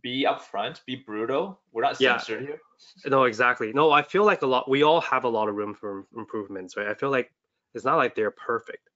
be 0.03 0.27
upfront, 0.29 0.85
be 0.87 0.97
brutal. 0.97 1.61
We're 1.73 1.83
not 1.83 1.97
censored 1.97 2.43
here. 2.43 2.61
No, 3.07 3.25
exactly. 3.25 3.73
No, 3.73 3.91
I 3.91 4.03
feel 4.03 4.25
like 4.25 4.43
a 4.43 4.47
lot. 4.47 4.69
We 4.69 4.83
all 4.83 5.01
have 5.01 5.25
a 5.25 5.29
lot 5.29 5.49
of 5.49 5.55
room 5.55 5.75
for 5.75 6.07
improvements, 6.17 6.77
right? 6.77 6.87
I 6.89 6.95
feel 6.95 7.11
like 7.11 7.33
it's 7.75 7.85
not 7.85 7.97
like 7.97 8.15
they're 8.15 8.31
perfect. 8.31 8.89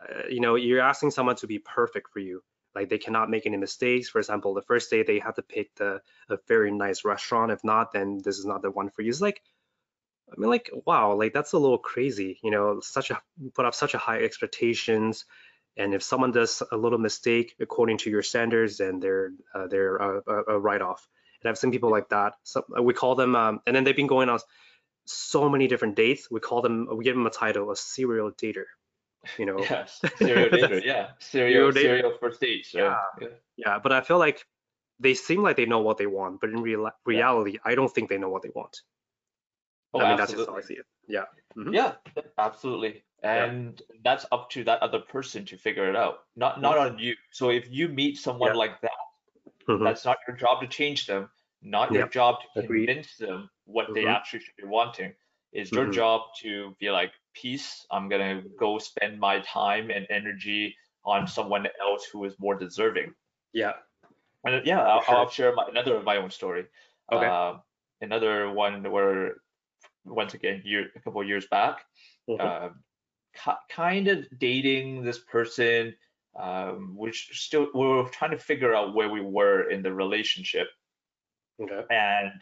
Uh, 0.00 0.26
you 0.28 0.40
know, 0.40 0.54
you're 0.56 0.80
asking 0.80 1.10
someone 1.12 1.36
to 1.36 1.46
be 1.46 1.58
perfect 1.58 2.08
for 2.12 2.18
you. 2.20 2.42
Like 2.74 2.88
they 2.88 2.98
cannot 2.98 3.30
make 3.30 3.46
any 3.46 3.56
mistakes. 3.56 4.08
For 4.08 4.18
example, 4.18 4.54
the 4.54 4.62
first 4.62 4.90
day 4.90 5.02
they 5.02 5.18
have 5.18 5.34
to 5.36 5.42
pick 5.42 5.74
the 5.76 6.00
a 6.28 6.38
very 6.48 6.70
nice 6.70 7.04
restaurant. 7.04 7.52
If 7.52 7.64
not, 7.64 7.92
then 7.92 8.20
this 8.24 8.38
is 8.38 8.46
not 8.46 8.62
the 8.62 8.70
one 8.70 8.90
for 8.90 9.02
you. 9.02 9.10
It's 9.10 9.20
like, 9.20 9.42
I 10.30 10.40
mean, 10.40 10.50
like 10.50 10.70
wow, 10.86 11.14
like 11.14 11.32
that's 11.32 11.52
a 11.52 11.58
little 11.58 11.78
crazy. 11.78 12.38
You 12.42 12.50
know, 12.50 12.80
such 12.80 13.10
a 13.10 13.20
put 13.54 13.66
up 13.66 13.74
such 13.74 13.94
a 13.94 13.98
high 13.98 14.22
expectations. 14.22 15.24
And 15.76 15.94
if 15.94 16.02
someone 16.02 16.32
does 16.32 16.62
a 16.72 16.76
little 16.76 16.98
mistake 16.98 17.54
according 17.60 17.98
to 17.98 18.10
your 18.10 18.22
standards, 18.22 18.78
then 18.78 19.00
they're 19.00 19.32
uh, 19.54 19.66
they're 19.66 19.96
a, 19.96 20.22
a, 20.26 20.42
a 20.54 20.58
write 20.58 20.82
off. 20.82 21.08
And 21.42 21.48
I've 21.48 21.58
seen 21.58 21.70
people 21.70 21.90
like 21.90 22.10
that. 22.10 22.34
So 22.42 22.64
we 22.82 22.92
call 22.92 23.14
them, 23.14 23.34
um, 23.34 23.60
and 23.66 23.74
then 23.74 23.84
they've 23.84 23.96
been 23.96 24.06
going 24.06 24.28
on 24.28 24.40
so 25.06 25.48
many 25.48 25.68
different 25.68 25.96
dates. 25.96 26.30
We 26.30 26.40
call 26.40 26.62
them, 26.62 26.88
we 26.94 27.04
give 27.04 27.16
them 27.16 27.26
a 27.26 27.30
title, 27.30 27.70
a 27.70 27.76
serial 27.76 28.30
dater. 28.30 28.66
You 29.38 29.46
know, 29.46 29.58
Yes. 29.58 30.00
Serial 30.16 30.48
dater. 30.50 30.84
Yeah. 30.84 31.10
Serial 31.18 31.72
Serial 31.72 32.16
first 32.20 32.40
dates. 32.40 32.74
right? 32.74 32.96
Yeah. 33.20 33.28
yeah. 33.56 33.78
But 33.78 33.92
I 33.92 34.00
feel 34.00 34.18
like 34.18 34.44
they 34.98 35.14
seem 35.14 35.42
like 35.42 35.56
they 35.56 35.66
know 35.66 35.80
what 35.80 35.98
they 35.98 36.06
want, 36.06 36.40
but 36.40 36.50
in 36.50 36.60
real 36.62 36.90
reality, 37.04 37.58
I 37.64 37.74
don't 37.74 37.92
think 37.92 38.08
they 38.08 38.18
know 38.18 38.28
what 38.30 38.42
they 38.42 38.50
want. 38.54 38.80
Oh, 39.92 40.00
I 40.00 40.08
mean, 40.08 40.16
that's 40.18 40.30
just 40.32 40.48
absolutely. 40.48 40.52
how 40.52 40.58
I 40.58 40.62
see 40.62 40.74
it. 40.74 40.86
Yeah. 41.08 41.24
Mhm. 41.56 41.74
Yeah, 41.74 41.94
absolutely. 42.38 43.02
Yeah. 43.22 43.44
And 43.44 43.82
that's 44.04 44.24
up 44.32 44.48
to 44.50 44.64
that 44.64 44.80
other 44.82 45.00
person 45.00 45.44
to 45.46 45.56
figure 45.58 45.88
it 45.90 45.96
out, 45.96 46.20
not 46.36 46.60
not 46.62 46.78
on 46.78 46.98
you. 46.98 47.14
So 47.32 47.50
if 47.50 47.68
you 47.70 47.88
meet 47.88 48.16
someone 48.18 48.50
Yeah. 48.52 48.56
like 48.58 48.80
that, 48.82 49.00
Mhm. 49.68 49.84
that's 49.84 50.04
not 50.04 50.18
your 50.26 50.36
job 50.36 50.60
to 50.62 50.68
change 50.68 51.06
them, 51.06 51.28
not 51.60 51.92
your 51.92 52.08
job 52.08 52.40
to 52.54 52.60
Agreed. 52.60 52.86
convince 52.86 53.16
them 53.16 53.50
what 53.64 53.92
they 53.92 54.04
Mhm. 54.04 54.14
actually 54.14 54.40
should 54.40 54.56
be 54.56 54.64
wanting. 54.64 55.14
It's 55.52 55.72
your 55.72 55.86
Mhm. 55.86 55.92
job 55.94 56.20
to 56.42 56.76
be 56.78 56.90
like, 56.90 57.12
peace, 57.34 57.86
I'm 57.90 58.08
gonna 58.08 58.42
go 58.58 58.78
spend 58.78 59.18
my 59.18 59.40
time 59.40 59.90
and 59.90 60.06
energy 60.10 60.76
on 61.04 61.26
someone 61.26 61.66
else 61.80 62.04
who 62.12 62.24
is 62.24 62.38
more 62.38 62.56
deserving. 62.56 63.14
Yeah. 63.52 63.72
And 64.44 64.64
yeah, 64.66 64.82
I'll, 64.82 65.02
sure. 65.02 65.14
I'll 65.16 65.28
share 65.30 65.54
my, 65.54 65.66
another 65.68 65.96
of 65.96 66.04
my 66.04 66.16
own 66.16 66.30
story. 66.30 66.66
Okay. 67.12 67.26
Uh, 67.26 67.58
another 68.00 68.50
one 68.50 68.88
where, 68.90 69.36
once 70.04 70.34
again, 70.34 70.62
year, 70.64 70.90
a 70.94 71.00
couple 71.00 71.20
of 71.20 71.28
years 71.28 71.46
back, 71.48 71.84
Mhm. 72.28 72.40
uh, 72.40 72.70
ki- 73.34 73.64
kind 73.68 74.08
of 74.08 74.26
dating 74.38 75.02
this 75.02 75.18
person, 75.18 75.96
um, 76.36 76.96
which 76.96 77.28
still 77.32 77.68
we 77.74 77.86
were 77.86 78.08
trying 78.08 78.30
to 78.30 78.38
figure 78.38 78.74
out 78.74 78.94
where 78.94 79.08
we 79.08 79.20
were 79.20 79.68
in 79.68 79.82
the 79.82 79.92
relationship, 79.92 80.68
Okay. 81.60 81.84
and 81.90 82.32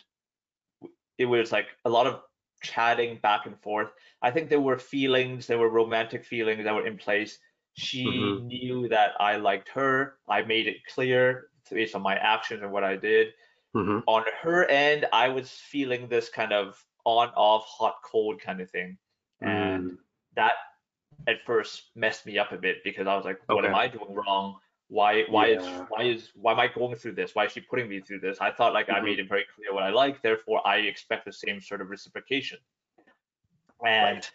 it 1.16 1.26
was 1.26 1.50
like 1.50 1.68
a 1.84 1.90
lot 1.90 2.06
of 2.06 2.22
chatting 2.60 3.18
back 3.18 3.46
and 3.46 3.60
forth. 3.62 3.90
I 4.22 4.30
think 4.30 4.48
there 4.48 4.60
were 4.60 4.78
feelings, 4.78 5.46
there 5.46 5.58
were 5.58 5.70
romantic 5.70 6.24
feelings 6.24 6.64
that 6.64 6.74
were 6.74 6.86
in 6.86 6.98
place. 6.98 7.38
She 7.74 8.02
Mhm. 8.08 8.44
knew 8.44 8.88
that 8.88 9.12
I 9.20 9.36
liked 9.36 9.68
her. 9.70 10.18
I 10.28 10.42
made 10.42 10.66
it 10.66 10.84
clear 10.86 11.50
based 11.70 11.94
on 11.94 12.02
my 12.02 12.16
actions 12.16 12.62
and 12.62 12.72
what 12.72 12.84
I 12.84 12.96
did. 12.96 13.34
Mhm. 13.74 14.02
On 14.06 14.24
her 14.42 14.64
end, 14.66 15.06
I 15.12 15.28
was 15.28 15.50
feeling 15.50 16.08
this 16.08 16.28
kind 16.30 16.52
of 16.52 16.84
on 17.04 17.28
off, 17.30 17.66
hot 17.66 17.96
cold 18.04 18.40
kind 18.40 18.60
of 18.60 18.70
thing. 18.70 18.98
And 19.42 19.84
Mm. 19.84 19.98
that 20.34 20.54
at 21.26 21.44
first 21.44 21.90
messed 21.94 22.26
me 22.26 22.38
up 22.38 22.52
a 22.52 22.58
bit 22.58 22.82
because 22.84 23.06
I 23.06 23.16
was 23.16 23.24
like, 23.24 23.40
what 23.48 23.64
am 23.64 23.74
I 23.74 23.88
doing 23.88 24.14
wrong? 24.14 24.60
Why 24.88 25.24
why 25.28 25.48
is 25.48 25.64
why 25.88 26.04
is 26.04 26.30
why 26.34 26.52
am 26.52 26.60
I 26.60 26.68
going 26.68 26.96
through 26.96 27.14
this? 27.14 27.34
Why 27.34 27.44
is 27.46 27.52
she 27.52 27.60
putting 27.60 27.88
me 27.88 28.00
through 28.00 28.20
this? 28.20 28.38
I 28.40 28.50
thought 28.50 28.72
like 28.72 28.88
I 28.88 29.00
Mhm. 29.00 29.04
made 29.04 29.18
it 29.18 29.28
very 29.28 29.44
clear 29.54 29.74
what 29.74 29.82
I 29.82 29.90
like, 29.90 30.22
therefore 30.22 30.66
I 30.66 30.78
expect 30.78 31.26
the 31.26 31.32
same 31.32 31.60
sort 31.60 31.80
of 31.82 31.90
reciprocation. 31.90 32.58
And 33.84 34.28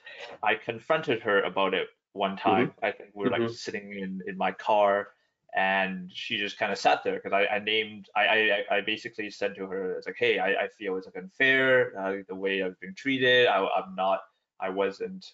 I 0.44 0.56
confronted 0.56 1.22
her 1.24 1.42
about 1.42 1.74
it 1.74 1.88
one 2.14 2.38
time. 2.38 2.74
I 2.84 2.92
think 2.92 3.10
we 3.16 3.26
were 3.26 3.32
like 3.32 3.42
Mhm. 3.42 3.50
sitting 3.50 3.92
in 3.94 4.22
in 4.28 4.38
my 4.38 4.52
car 4.52 5.10
and 5.56 6.12
she 6.14 6.38
just 6.38 6.58
kind 6.58 6.72
of 6.72 6.78
sat 6.78 7.04
there 7.04 7.16
because 7.16 7.34
I, 7.34 7.46
I 7.46 7.60
named 7.60 8.10
I, 8.16 8.26
I 8.72 8.78
I 8.78 8.82
basically 8.82 9.30
said 9.30 9.56
to 9.56 9.68
her 9.68 9.98
it's 9.98 10.08
like 10.08 10.18
hey 10.18 10.40
I, 10.40 10.64
I 10.64 10.68
feel 10.70 10.98
it's 10.98 11.06
like 11.06 11.16
unfair 11.16 11.98
uh, 12.00 12.24
the 12.28 12.36
way 12.36 12.64
I've 12.64 12.80
been 12.80 12.96
treated 12.96 13.48
I, 13.48 13.64
I'm 13.64 13.96
not 13.96 14.22
I 14.60 14.70
wasn't 14.70 15.34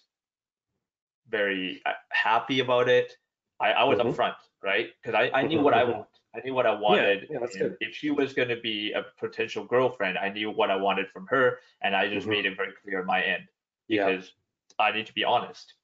very 1.28 1.80
uh, 1.86 1.92
happy 2.10 2.60
about 2.60 2.88
it 2.88 3.16
I, 3.60 3.72
I 3.72 3.84
was 3.84 3.98
Mhm. 3.98 4.14
upfront 4.14 4.34
right 4.62 4.88
because 5.02 5.14
I, 5.14 5.30
I 5.38 5.46
knew 5.46 5.60
what 5.60 5.74
I 5.74 5.84
mhm. 5.84 5.92
want 5.92 6.06
I 6.34 6.40
knew 6.44 6.54
what 6.54 6.66
I 6.66 6.74
wanted 6.78 7.28
yeah, 7.30 7.38
good. 7.58 7.76
if 7.80 7.94
she 7.94 8.10
was 8.10 8.32
going 8.34 8.48
to 8.48 8.60
be 8.60 8.92
a 8.92 9.04
potential 9.18 9.64
girlfriend 9.64 10.18
I 10.18 10.28
knew 10.30 10.50
what 10.50 10.70
I 10.70 10.76
wanted 10.76 11.08
from 11.10 11.26
her 11.28 11.58
and 11.82 11.94
I 11.96 12.08
just 12.08 12.26
Mhm. 12.26 12.30
made 12.30 12.46
it 12.46 12.56
very 12.56 12.72
clear 12.82 13.00
on 13.00 13.06
my 13.06 13.22
end 13.22 13.48
Yeah. 13.88 14.06
because 14.06 14.32
I 14.78 14.92
need 14.92 15.06
to 15.06 15.14
be 15.14 15.24
honest. 15.24 15.74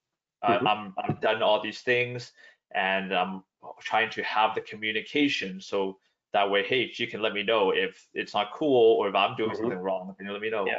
Uh, 0.43 0.61
Mhm. 0.61 0.66
I'm 0.66 0.95
I've 0.99 1.20
done 1.20 1.43
all 1.43 1.61
these 1.62 1.81
things, 1.81 2.33
and 2.74 3.12
I'm 3.12 3.45
trying 3.81 4.11
to 4.11 4.22
have 4.22 4.55
the 4.55 4.61
communication 4.61 5.61
so 5.61 5.99
that 6.33 6.51
way, 6.51 6.62
hey, 6.64 6.93
she 6.93 7.07
can 7.07 7.22
let 7.22 7.33
me 7.33 7.43
know 7.43 7.70
if 7.70 8.09
it's 8.14 8.35
not 8.35 8.53
cool 8.55 8.97
or 8.99 9.09
if 9.09 9.14
I'm 9.14 9.37
doing 9.37 9.51
Mhm. 9.51 9.57
something 9.57 9.79
wrong. 9.79 10.14
Can 10.16 10.27
you 10.27 10.33
let 10.33 10.43
me 10.43 10.51
know? 10.51 10.66
Yeah. 10.66 10.79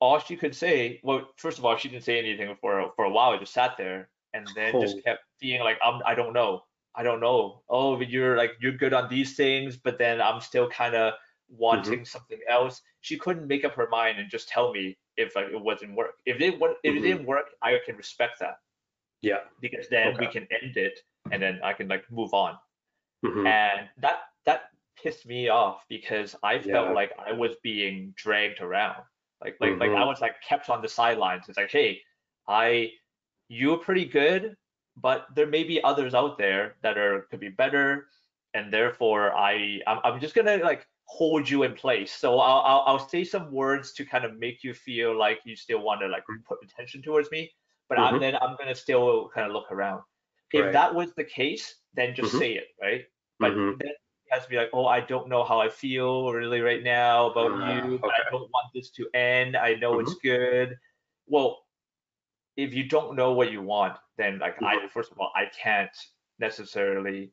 All 0.00 0.18
she 0.18 0.36
could 0.36 0.54
say, 0.54 1.00
well, 1.02 1.32
first 1.36 1.58
of 1.58 1.64
all, 1.64 1.76
she 1.76 1.88
didn't 1.88 2.04
say 2.04 2.18
anything 2.18 2.54
for 2.60 2.92
for 2.96 3.04
a 3.04 3.10
while. 3.10 3.32
I 3.32 3.38
just 3.38 3.52
sat 3.54 3.76
there 3.76 4.10
and 4.34 4.46
then 4.54 4.74
Oh. 4.76 4.80
just 4.80 5.02
kept 5.04 5.22
being 5.40 5.60
like, 5.62 5.78
I'm, 5.82 6.02
I 6.04 6.14
don't 6.14 6.32
know, 6.34 6.64
I 6.94 7.02
don't 7.02 7.20
know. 7.20 7.62
Oh, 7.68 7.96
but 7.96 8.08
you're 8.10 8.36
like 8.36 8.52
you're 8.60 8.72
good 8.76 8.92
on 8.92 9.08
these 9.08 9.34
things, 9.36 9.76
but 9.76 9.96
then 9.98 10.20
I'm 10.20 10.40
still 10.40 10.68
kind 10.68 10.94
of 10.94 11.14
wanting 11.48 12.00
Mm-hmm. 12.00 12.04
something 12.04 12.40
else. 12.48 12.82
She 13.00 13.16
couldn't 13.18 13.46
make 13.48 13.64
up 13.64 13.74
her 13.74 13.88
mind 13.88 14.18
and 14.18 14.30
just 14.30 14.48
tell 14.48 14.72
me 14.72 14.96
if 15.16 15.36
like, 15.36 15.46
it 15.52 15.60
wasn't 15.60 15.94
work. 15.94 16.14
If 16.26 16.40
it 16.40 16.58
wa- 16.58 16.74
if 16.82 16.92
Mhm. 16.94 16.98
it 16.98 17.00
didn't 17.00 17.26
work, 17.26 17.46
I 17.62 17.78
can 17.86 17.96
respect 17.96 18.38
that 18.40 18.56
Yeah. 19.22 19.40
because 19.60 19.88
then 19.88 20.16
we 20.18 20.26
can 20.26 20.46
end 20.62 20.76
it 20.76 20.98
and 21.30 21.40
then 21.42 21.60
I 21.62 21.72
can 21.72 21.88
like 21.88 22.04
move 22.10 22.34
on. 22.34 22.58
Mhm. 23.24 23.46
And 23.46 23.88
that 23.98 24.18
that 24.44 24.70
pissed 24.96 25.26
me 25.26 25.48
off 25.48 25.84
because 25.88 26.34
I 26.42 26.58
felt 26.58 26.88
Yeah. 26.88 26.92
like 27.00 27.12
I 27.18 27.32
was 27.32 27.56
being 27.62 28.12
dragged 28.16 28.60
around. 28.60 29.02
Like 29.42 29.56
like 29.60 29.78
like 29.78 29.90
I 29.90 30.02
Mhm. 30.02 30.06
was 30.06 30.20
like 30.20 30.40
kept 30.40 30.70
on 30.70 30.80
the 30.82 30.88
sidelines. 30.88 31.48
It's 31.48 31.58
like, 31.58 31.70
hey, 31.70 32.02
I 32.48 32.92
you're 33.48 33.78
pretty 33.78 34.04
good, 34.06 34.56
but 34.96 35.26
there 35.34 35.46
may 35.46 35.64
be 35.64 35.82
others 35.82 36.14
out 36.14 36.38
there 36.38 36.76
that 36.82 36.98
are 36.98 37.22
could 37.30 37.40
be 37.40 37.48
better, 37.50 38.08
and 38.54 38.72
therefore 38.72 39.34
I 39.36 39.80
I'm, 39.86 40.00
I'm 40.04 40.20
just 40.20 40.34
gonna 40.34 40.58
like 40.58 40.86
hold 41.06 41.48
you 41.48 41.62
in 41.64 41.74
place. 41.74 42.12
So 42.12 42.38
I'll, 42.40 42.60
I'll 42.62 42.80
I'll 42.98 43.08
say 43.08 43.24
some 43.24 43.52
words 43.52 43.92
to 43.94 44.04
kind 44.06 44.24
of 44.24 44.36
make 44.38 44.64
you 44.64 44.74
feel 44.74 45.16
like 45.18 45.40
you 45.44 45.56
still 45.56 45.80
want 45.82 46.00
to 46.02 46.08
like 46.08 46.24
put 46.46 46.58
attention 46.64 47.02
towards 47.02 47.30
me, 47.30 47.52
but 47.88 47.98
I'm 47.98 48.18
Mhm. 48.18 48.20
then 48.20 48.36
I'm 48.36 48.56
gonna 48.56 48.74
still 48.74 49.30
kind 49.34 49.46
of 49.46 49.52
look 49.52 49.70
around. 49.72 50.02
If 50.52 50.70
Right. 50.70 50.72
that 50.72 50.94
was 50.94 51.14
the 51.14 51.24
case, 51.24 51.82
then 51.94 52.14
just 52.14 52.34
Mhm. 52.34 52.38
say 52.38 52.54
it, 52.54 52.68
right? 52.80 53.06
But 53.40 53.52
Mhm. 53.52 53.78
then 53.78 53.90
it 53.90 53.96
has 54.30 54.44
to 54.44 54.48
be 54.48 54.56
like, 54.56 54.70
oh, 54.72 54.86
I 54.86 55.00
don't 55.00 55.28
know 55.28 55.44
how 55.44 55.60
I 55.60 55.68
feel 55.68 56.32
really 56.32 56.60
right 56.60 56.82
now 56.82 57.30
about 57.30 57.56
Ah, 57.58 57.58
you, 57.58 57.98
but 58.00 58.10
I 58.14 58.30
don't 58.30 58.50
want 58.50 58.72
this 58.74 58.90
to 58.92 59.08
end. 59.14 59.56
I 59.56 59.74
know 59.74 59.98
it's 59.98 60.14
Mm-hmm. 60.14 60.18
good. 60.22 60.76
Well, 61.26 61.63
if 62.56 62.74
you 62.74 62.84
don't 62.84 63.16
know 63.16 63.32
what 63.32 63.50
you 63.50 63.62
want, 63.62 63.96
then 64.16 64.38
like 64.38 64.56
I 64.62 64.86
first 64.88 65.10
of 65.12 65.18
all, 65.18 65.30
I 65.34 65.46
can't 65.46 65.96
necessarily 66.38 67.32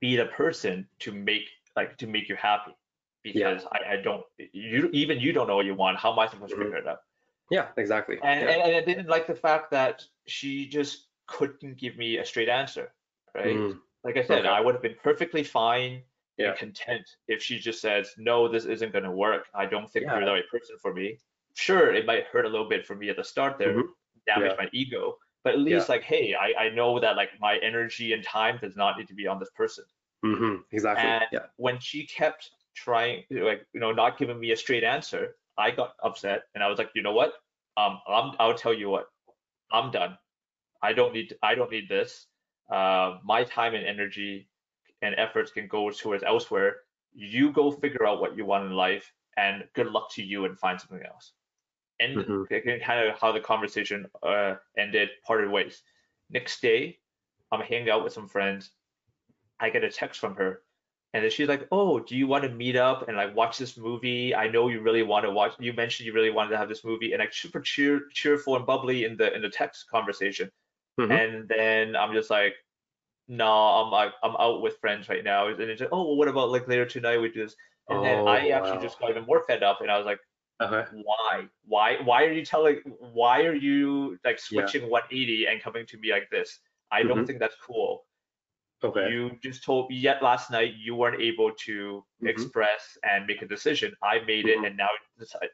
be 0.00 0.16
the 0.16 0.26
person 0.26 0.86
to 1.00 1.12
make 1.12 1.44
like 1.76 1.96
to 1.98 2.06
make 2.06 2.28
you 2.28 2.36
happy 2.36 2.72
because 3.22 3.64
I, 3.72 3.94
I 3.94 3.96
don't 3.96 4.24
you 4.52 4.90
even 4.92 5.20
you 5.20 5.32
don't 5.32 5.46
know 5.46 5.56
what 5.56 5.66
you 5.66 5.74
want. 5.74 5.98
How 5.98 6.12
am 6.12 6.18
I 6.18 6.26
supposed 6.28 6.52
to 6.52 6.58
figure 6.58 6.76
it 6.76 6.86
out? 6.86 7.00
Yeah. 7.50 7.68
Exactly. 7.76 8.18
And, 8.22 8.40
yeah. 8.48 8.66
and 8.66 8.76
I 8.76 8.80
didn't 8.82 9.08
like 9.08 9.26
the 9.26 9.34
fact 9.34 9.70
that 9.72 10.04
she 10.26 10.66
just 10.66 11.06
couldn't 11.26 11.76
give 11.78 11.96
me 11.96 12.18
a 12.18 12.24
straight 12.24 12.48
answer, 12.48 12.92
right? 13.34 13.56
Mm. 13.56 13.78
Like 14.04 14.16
I 14.16 14.22
said, 14.24 14.40
Okay. 14.40 14.48
I 14.48 14.60
would 14.60 14.74
have 14.74 14.82
been 14.82 14.96
perfectly 15.02 15.44
fine 15.44 16.02
Yeah. 16.38 16.48
and 16.50 16.58
content 16.58 17.06
if 17.28 17.42
she 17.42 17.58
just 17.58 17.80
says, 17.80 18.10
no, 18.16 18.48
this 18.48 18.64
isn't 18.64 18.92
going 18.92 19.04
to 19.04 19.10
work. 19.10 19.44
I 19.54 19.66
don't 19.66 19.88
think 19.90 20.06
Yeah. 20.06 20.16
you're 20.16 20.24
the 20.24 20.32
right 20.32 20.48
person 20.50 20.76
for 20.80 20.92
me. 20.94 21.18
Sure, 21.54 21.92
it 21.94 22.06
might 22.06 22.24
hurt 22.32 22.46
a 22.46 22.48
little 22.48 22.68
bit 22.68 22.86
for 22.86 22.94
me 22.94 23.10
at 23.10 23.16
the 23.16 23.24
start 23.24 23.58
there, 23.58 23.74
Mhm. 23.74 23.88
Damage 24.26 24.52
Yeah. 24.52 24.64
my 24.64 24.70
ego, 24.72 25.16
but 25.44 25.54
at 25.54 25.60
least 25.60 25.88
like, 25.88 26.02
hey, 26.02 26.34
I, 26.34 26.64
I 26.64 26.68
know 26.70 27.00
that 27.00 27.16
like 27.16 27.30
my 27.40 27.58
energy 27.58 28.12
and 28.12 28.22
time 28.22 28.58
does 28.60 28.76
not 28.76 28.98
need 28.98 29.08
to 29.08 29.14
be 29.14 29.26
on 29.26 29.38
this 29.38 29.50
person. 29.56 29.84
Mhm. 30.24 30.60
Exactly. 30.70 31.08
And 31.08 31.24
yeah. 31.32 31.46
when 31.56 31.80
she 31.80 32.06
kept 32.06 32.50
trying, 32.74 33.24
like, 33.30 33.66
you 33.72 33.80
know, 33.80 33.92
not 33.92 34.18
giving 34.18 34.38
me 34.38 34.52
a 34.52 34.56
straight 34.56 34.84
answer, 34.84 35.36
I 35.58 35.70
got 35.70 35.94
upset 36.02 36.44
and 36.54 36.62
I 36.62 36.68
was 36.68 36.78
like, 36.78 36.90
you 36.94 37.02
know 37.02 37.12
what? 37.12 37.34
Um, 37.76 38.00
I'm, 38.06 38.32
I'll 38.38 38.54
tell 38.54 38.72
you 38.72 38.88
what, 38.88 39.06
I'm 39.72 39.90
done. 39.90 40.16
I 40.82 40.92
don't 40.92 41.12
need, 41.12 41.36
I 41.42 41.54
don't 41.54 41.70
need 41.70 41.88
this. 41.88 42.26
Uh, 42.70 43.18
my 43.24 43.44
time 43.44 43.74
and 43.74 43.84
energy 43.84 44.48
and 45.02 45.14
efforts 45.18 45.50
can 45.50 45.66
go 45.66 45.90
towards 45.90 46.22
elsewhere. 46.22 46.76
You 47.14 47.52
go 47.52 47.70
figure 47.70 48.06
out 48.06 48.20
what 48.20 48.36
you 48.36 48.46
want 48.46 48.64
in 48.64 48.72
life, 48.72 49.12
and 49.36 49.64
good 49.74 49.88
luck 49.88 50.10
to 50.12 50.22
you 50.22 50.44
and 50.46 50.58
find 50.58 50.80
something 50.80 51.04
else. 51.06 51.32
And 52.00 52.26
Mhm. 52.26 52.46
kind 52.50 53.08
of 53.08 53.18
how 53.18 53.32
the 53.32 53.40
conversation 53.40 54.10
uh, 54.22 54.56
ended, 54.76 55.10
parted 55.24 55.50
ways. 55.50 55.82
Next 56.30 56.60
day, 56.60 57.00
I'm 57.52 57.60
hanging 57.60 57.90
out 57.90 58.04
with 58.04 58.12
some 58.12 58.28
friends. 58.28 58.72
I 59.60 59.70
get 59.70 59.84
a 59.84 59.90
text 59.90 60.20
from 60.20 60.36
her, 60.36 60.62
and 61.12 61.22
then 61.24 61.30
she's 61.30 61.48
like, 61.48 61.68
"Oh, 61.72 62.00
do 62.00 62.16
you 62.16 62.26
want 62.26 62.44
to 62.44 62.50
meet 62.50 62.76
up 62.76 63.08
and 63.08 63.16
like 63.16 63.34
watch 63.36 63.58
this 63.58 63.76
movie? 63.76 64.34
I 64.34 64.48
know 64.48 64.68
you 64.68 64.80
really 64.80 65.02
want 65.02 65.24
to 65.24 65.30
watch. 65.30 65.54
You 65.60 65.72
mentioned 65.72 66.06
you 66.06 66.12
really 66.12 66.30
wanted 66.30 66.50
to 66.50 66.58
have 66.58 66.68
this 66.68 66.84
movie, 66.84 67.12
and 67.12 67.20
like 67.20 67.32
super 67.32 67.60
cheer, 67.60 68.08
cheerful 68.12 68.56
and 68.56 68.66
bubbly 68.66 69.04
in 69.04 69.16
the 69.16 69.32
in 69.34 69.42
the 69.42 69.50
text 69.50 69.88
conversation. 69.88 70.50
Mhm. 70.98 71.18
And 71.18 71.48
then 71.48 71.96
I'm 71.96 72.14
just 72.14 72.30
like, 72.30 72.54
no, 73.28 73.46
I'm 73.48 73.90
like 73.90 74.14
I'm 74.22 74.36
out 74.36 74.62
with 74.62 74.78
friends 74.78 75.08
right 75.08 75.24
now. 75.24 75.48
And 75.48 75.60
it's 75.62 75.80
like, 75.80 75.90
oh, 75.92 76.04
well, 76.08 76.16
what 76.16 76.28
about 76.28 76.50
like 76.50 76.68
later 76.68 76.86
tonight 76.86 77.18
we 77.18 77.30
do 77.30 77.44
this? 77.44 77.56
And 77.90 78.02
then 78.04 78.22
I 78.26 78.38
Oh, 78.38 78.50
actually 78.50 78.78
wow. 78.78 78.80
just 78.80 78.98
got 78.98 79.10
even 79.10 79.26
more 79.26 79.44
fed 79.44 79.62
up, 79.62 79.80
and 79.80 79.90
I 79.90 79.96
was 79.98 80.06
like, 80.06 80.20
Okay. 80.62 80.86
why? 80.90 81.48
Why? 81.64 81.96
Why 82.02 82.24
are 82.24 82.32
you 82.32 82.44
telling? 82.44 82.76
Why 82.98 83.42
are 83.44 83.54
you 83.54 84.18
like 84.24 84.38
Yeah. 84.50 84.70
switching 84.70 84.88
180 84.90 85.46
and 85.46 85.60
coming 85.62 85.86
to 85.86 85.98
me 85.98 86.12
like 86.12 86.30
this? 86.30 86.60
I 86.90 87.02
don't 87.04 87.24
Mhm. 87.24 87.26
think 87.26 87.38
that's 87.40 87.56
cool. 87.56 88.06
Okay. 88.82 89.08
You 89.08 89.38
just 89.42 89.64
told 89.64 89.90
me 89.90 89.96
yet 89.96 90.22
last 90.22 90.50
night 90.50 90.74
you 90.74 90.94
weren't 90.94 91.20
able 91.22 91.52
to 91.66 92.04
Mhm. 92.20 92.28
express 92.28 92.98
and 93.04 93.26
make 93.26 93.42
a 93.42 93.46
decision. 93.46 93.94
I 94.02 94.20
made 94.20 94.48
it, 94.48 94.58
Mhm. 94.58 94.64
and 94.64 94.76
now 94.76 94.88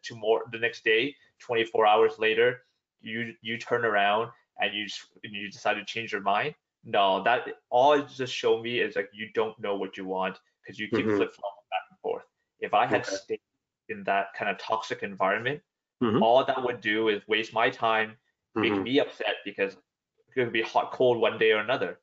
tomorrow, 0.02 0.44
the 0.52 0.58
next 0.58 0.84
day, 0.84 1.14
24 1.38 1.86
hours 1.86 2.18
later, 2.18 2.66
you 3.00 3.34
you 3.42 3.58
turn 3.58 3.84
around 3.84 4.30
and 4.60 4.74
you 4.74 4.86
and 5.24 5.32
you 5.34 5.50
decide 5.50 5.74
to 5.74 5.84
change 5.84 6.12
your 6.12 6.22
mind. 6.22 6.54
No, 6.84 7.22
that 7.24 7.48
all 7.70 7.92
it 7.94 8.08
just 8.08 8.34
show 8.34 8.62
me 8.62 8.80
is 8.80 8.96
like 8.96 9.10
you 9.12 9.30
don't 9.34 9.58
know 9.58 9.76
what 9.76 9.96
you 9.96 10.04
want 10.06 10.38
because 10.62 10.78
you 10.78 10.88
keep 10.90 11.10
Mhm. 11.10 11.12
flip 11.12 11.32
flopping 11.34 11.68
back 11.70 11.82
and 11.90 11.98
forth. 12.00 12.24
If 12.60 12.74
I 12.74 12.86
had 12.86 13.04
Okay. 13.04 13.18
stayed 13.18 13.40
in 13.88 14.04
that 14.04 14.34
kind 14.34 14.50
of 14.50 14.58
toxic 14.58 15.02
environment, 15.02 15.62
Mhm. 16.02 16.22
all 16.22 16.44
that 16.44 16.62
would 16.62 16.80
do 16.80 17.08
is 17.08 17.26
waste 17.28 17.52
my 17.52 17.70
time, 17.70 18.16
make 18.54 18.72
Mhm. 18.72 18.82
me 18.82 18.98
upset 19.00 19.36
because 19.44 19.74
it 19.74 20.34
gonna 20.36 20.50
be 20.50 20.62
hot 20.62 20.92
cold 20.92 21.18
one 21.18 21.38
day 21.38 21.52
or 21.52 21.58
another, 21.58 22.00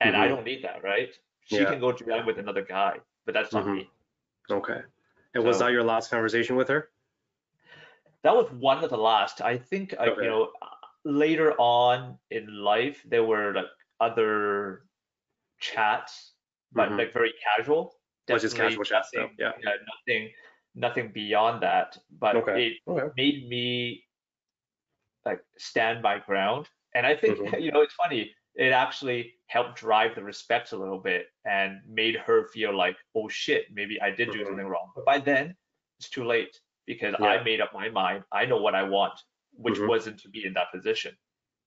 and 0.00 0.16
I 0.16 0.26
Mhm. 0.26 0.30
don't 0.30 0.44
need 0.44 0.62
that, 0.64 0.82
right? 0.82 1.16
She 1.44 1.56
Yeah. 1.56 1.70
can 1.70 1.80
go 1.80 1.92
to 1.92 2.04
that 2.04 2.26
with 2.26 2.38
another 2.38 2.62
guy, 2.62 3.00
but 3.24 3.34
that's 3.34 3.52
not 3.52 3.64
Mhm. 3.66 3.74
me. 3.76 3.90
Okay. 4.50 4.82
And 5.34 5.44
was 5.44 5.58
that 5.60 5.72
your 5.72 5.84
last 5.84 6.10
conversation 6.10 6.56
with 6.56 6.68
her? 6.68 6.90
That 8.22 8.34
was 8.34 8.50
one 8.50 8.82
of 8.82 8.90
the 8.90 8.98
last. 8.98 9.40
I 9.40 9.56
think 9.58 9.92
uh, 9.94 10.02
Okay. 10.10 10.22
you 10.24 10.28
know 10.28 10.52
later 11.04 11.54
on 11.58 12.18
in 12.30 12.46
life 12.62 13.02
there 13.04 13.24
were 13.24 13.52
like 13.54 13.66
other 14.00 14.84
chats, 15.58 16.34
but 16.72 16.90
Mhm. 16.90 16.98
like 16.98 17.12
very 17.12 17.32
casual. 17.34 17.94
Which 18.26 18.44
is 18.44 18.52
casual 18.52 18.84
chats, 18.84 19.10
though, 19.10 19.22
nothing- 19.22 19.36
yeah. 19.38 19.76
nothing, 19.86 20.34
nothing 20.78 21.10
beyond 21.12 21.62
that. 21.62 21.98
But 22.18 22.36
Okay. 22.36 22.68
it 22.68 22.72
Okay. 22.86 23.08
made 23.16 23.48
me 23.48 24.04
like 25.24 25.40
stand 25.58 26.02
my 26.02 26.18
ground. 26.18 26.68
And 26.94 27.06
I 27.06 27.14
think 27.16 27.38
Mhm. 27.38 27.60
you 27.64 27.72
know 27.72 27.82
it's 27.82 27.94
funny. 27.94 28.34
It 28.54 28.72
actually 28.72 29.34
helped 29.46 29.76
drive 29.78 30.14
the 30.14 30.22
respect 30.22 30.72
a 30.72 30.76
little 30.76 30.98
bit 30.98 31.28
and 31.44 31.80
made 31.86 32.16
her 32.16 32.48
feel 32.48 32.76
like, 32.76 32.96
oh 33.14 33.28
shit, 33.28 33.66
maybe 33.72 34.00
I 34.00 34.10
did 34.10 34.30
do 34.30 34.40
Mhm. 34.40 34.46
something 34.46 34.66
wrong. 34.66 34.90
But 34.94 35.04
by 35.04 35.18
then, 35.18 35.56
it's 35.98 36.08
too 36.08 36.24
late 36.24 36.60
because 36.86 37.14
I 37.20 37.42
made 37.42 37.60
up 37.60 37.72
my 37.74 37.88
mind. 37.90 38.24
I 38.32 38.46
know 38.46 38.56
what 38.56 38.74
I 38.74 38.82
want, 38.82 39.22
which 39.52 39.78
Mhm. 39.78 39.88
wasn't 39.88 40.18
to 40.20 40.28
be 40.28 40.44
in 40.44 40.54
that 40.54 40.72
position. 40.72 41.16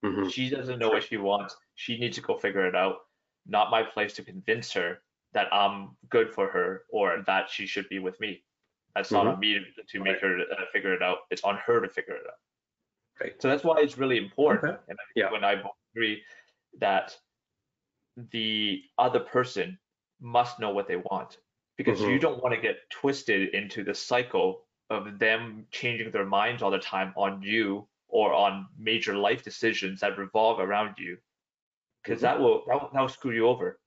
Mhm. 0.03 0.31
She 0.33 0.49
doesn't 0.49 0.79
know 0.79 0.89
what 0.89 1.03
she 1.03 1.17
wants. 1.17 1.55
She 1.75 1.97
needs 1.97 2.15
to 2.17 2.21
go 2.23 2.37
figure 2.37 2.65
it 2.65 2.75
out. 2.75 3.07
Not 3.45 3.69
my 3.71 3.83
place 3.83 4.13
to 4.15 4.23
convince 4.23 4.73
her 4.73 5.03
that 5.33 5.53
I'm 5.53 5.95
good 6.09 6.33
for 6.33 6.49
her 6.49 6.85
or 6.89 7.21
that 7.27 7.49
she 7.49 7.67
should 7.67 7.87
be 7.89 7.99
with 7.99 8.19
me. 8.19 8.43
That's 8.95 9.11
not 9.11 9.25
Mhm. 9.25 9.33
on 9.33 9.39
me 9.39 9.53
to, 9.75 9.83
to 9.83 9.99
make 10.03 10.19
her 10.19 10.39
uh, 10.41 10.65
figure 10.71 10.93
it 10.93 11.01
out. 11.01 11.19
It's 11.29 11.43
on 11.43 11.57
her 11.57 11.79
to 11.79 11.89
figure 11.89 12.15
it 12.15 12.25
out. 12.27 12.39
Right. 13.19 13.41
So 13.41 13.47
that's 13.47 13.63
why 13.63 13.79
it's 13.81 13.97
really 13.97 14.17
important. 14.17 14.73
Okay. 14.73 14.83
And 14.89 14.97
I 14.99 15.03
think 15.05 15.15
Yeah. 15.15 15.31
when 15.31 15.43
I 15.43 15.63
agree 15.93 16.23
that 16.79 17.17
the 18.17 18.83
other 18.97 19.19
person 19.19 19.79
must 20.19 20.59
know 20.59 20.71
what 20.71 20.87
they 20.87 20.97
want 20.97 21.39
because 21.77 22.01
you 22.01 22.17
Mhm. 22.17 22.21
don't 22.21 22.43
want 22.43 22.53
to 22.53 22.61
get 22.61 22.89
twisted 22.89 23.49
into 23.53 23.83
the 23.83 23.95
cycle 23.95 24.67
of 24.89 25.17
them 25.19 25.67
changing 25.71 26.11
their 26.11 26.25
minds 26.25 26.61
all 26.61 26.71
the 26.71 26.79
time 26.79 27.13
on 27.15 27.41
you 27.41 27.87
or 28.09 28.33
on 28.33 28.67
major 28.77 29.15
life 29.15 29.41
decisions 29.43 30.01
that 30.01 30.17
revolve 30.17 30.59
around 30.59 30.99
you 30.99 31.17
because 32.03 32.19
Mhm. 32.19 32.23
that 32.23 32.39
will 32.39 32.65
that 32.65 32.81
will, 32.81 32.89
that 32.91 33.01
will 33.01 33.09
screw 33.09 33.31
you 33.31 33.47
over. 33.47 33.79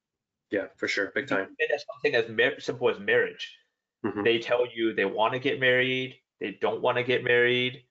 Yeah, 0.51 0.69
for 0.77 0.89
sure, 0.89 1.11
big 1.11 1.27
time. 1.27 1.49
And 1.59 1.69
that's 1.71 1.85
something 1.93 2.15
as 2.15 2.29
mar- 2.31 2.61
simple 2.61 2.89
as 2.89 2.99
marriage. 2.99 3.59
Mhm. 4.05 4.25
They 4.25 4.39
tell 4.39 4.67
you 4.67 4.93
they 4.95 5.05
want 5.07 5.33
to 5.33 5.39
get 5.39 5.59
married, 5.61 6.21
they 6.41 6.53
don't 6.61 6.83
want 6.83 6.99
to 6.99 7.05
get 7.05 7.25
married. 7.25 7.87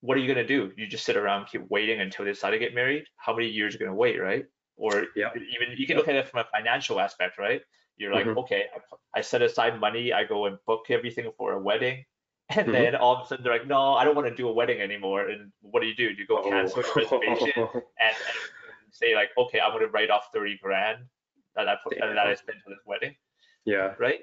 What 0.00 0.16
are 0.16 0.20
you 0.20 0.28
gonna 0.28 0.46
do? 0.46 0.72
You 0.76 0.86
just 0.86 1.04
sit 1.04 1.16
around, 1.16 1.46
keep 1.46 1.62
waiting 1.68 2.00
until 2.00 2.24
they 2.24 2.30
decide 2.30 2.50
to 2.52 2.58
get 2.58 2.74
married? 2.74 3.04
How 3.16 3.34
many 3.34 3.48
years 3.48 3.74
are 3.74 3.78
you 3.78 3.86
gonna 3.86 3.96
wait, 3.96 4.20
right? 4.20 4.46
Or 4.76 5.06
Yeah. 5.16 5.32
even 5.34 5.76
you 5.76 5.86
can 5.86 5.96
look 5.96 6.08
at 6.08 6.14
it 6.14 6.28
from 6.28 6.40
a 6.40 6.44
financial 6.44 7.00
aspect, 7.00 7.36
right? 7.36 7.62
You're 7.96 8.12
like, 8.14 8.26
Mhm. 8.26 8.36
okay, 8.38 8.68
I, 8.74 9.18
I 9.18 9.20
set 9.22 9.42
aside 9.42 9.80
money, 9.80 10.12
I 10.12 10.22
go 10.24 10.46
and 10.46 10.56
book 10.66 10.86
everything 10.88 11.32
for 11.36 11.52
a 11.52 11.58
wedding, 11.58 12.06
and 12.50 12.68
Mhm. 12.68 12.72
then 12.72 12.94
all 12.94 13.16
of 13.16 13.24
a 13.24 13.26
sudden 13.26 13.42
they're 13.42 13.52
like, 13.52 13.66
no, 13.66 13.94
I 13.94 14.04
don't 14.04 14.14
want 14.14 14.28
to 14.28 14.34
do 14.34 14.48
a 14.48 14.52
wedding 14.52 14.80
anymore. 14.80 15.28
And 15.28 15.52
what 15.60 15.80
do 15.80 15.88
you 15.88 15.96
do? 15.96 16.14
Do 16.14 16.20
You 16.22 16.26
go 16.26 16.48
cancel 16.48 16.82
your 16.82 16.94
reservation 16.94 17.52
and, 17.98 18.16
and 18.16 18.92
say 18.92 19.14
like, 19.16 19.30
okay, 19.36 19.60
I'm 19.60 19.72
gonna 19.72 19.88
write 19.88 20.10
off 20.10 20.30
thirty 20.32 20.56
grand 20.56 21.08
that 21.56 21.68
I 21.68 21.76
put 21.82 21.98
that 21.98 22.16
I 22.16 22.34
spent 22.34 22.62
for 22.62 22.70
this 22.70 22.78
wedding, 22.86 23.16
yeah, 23.64 23.96
right? 23.98 24.20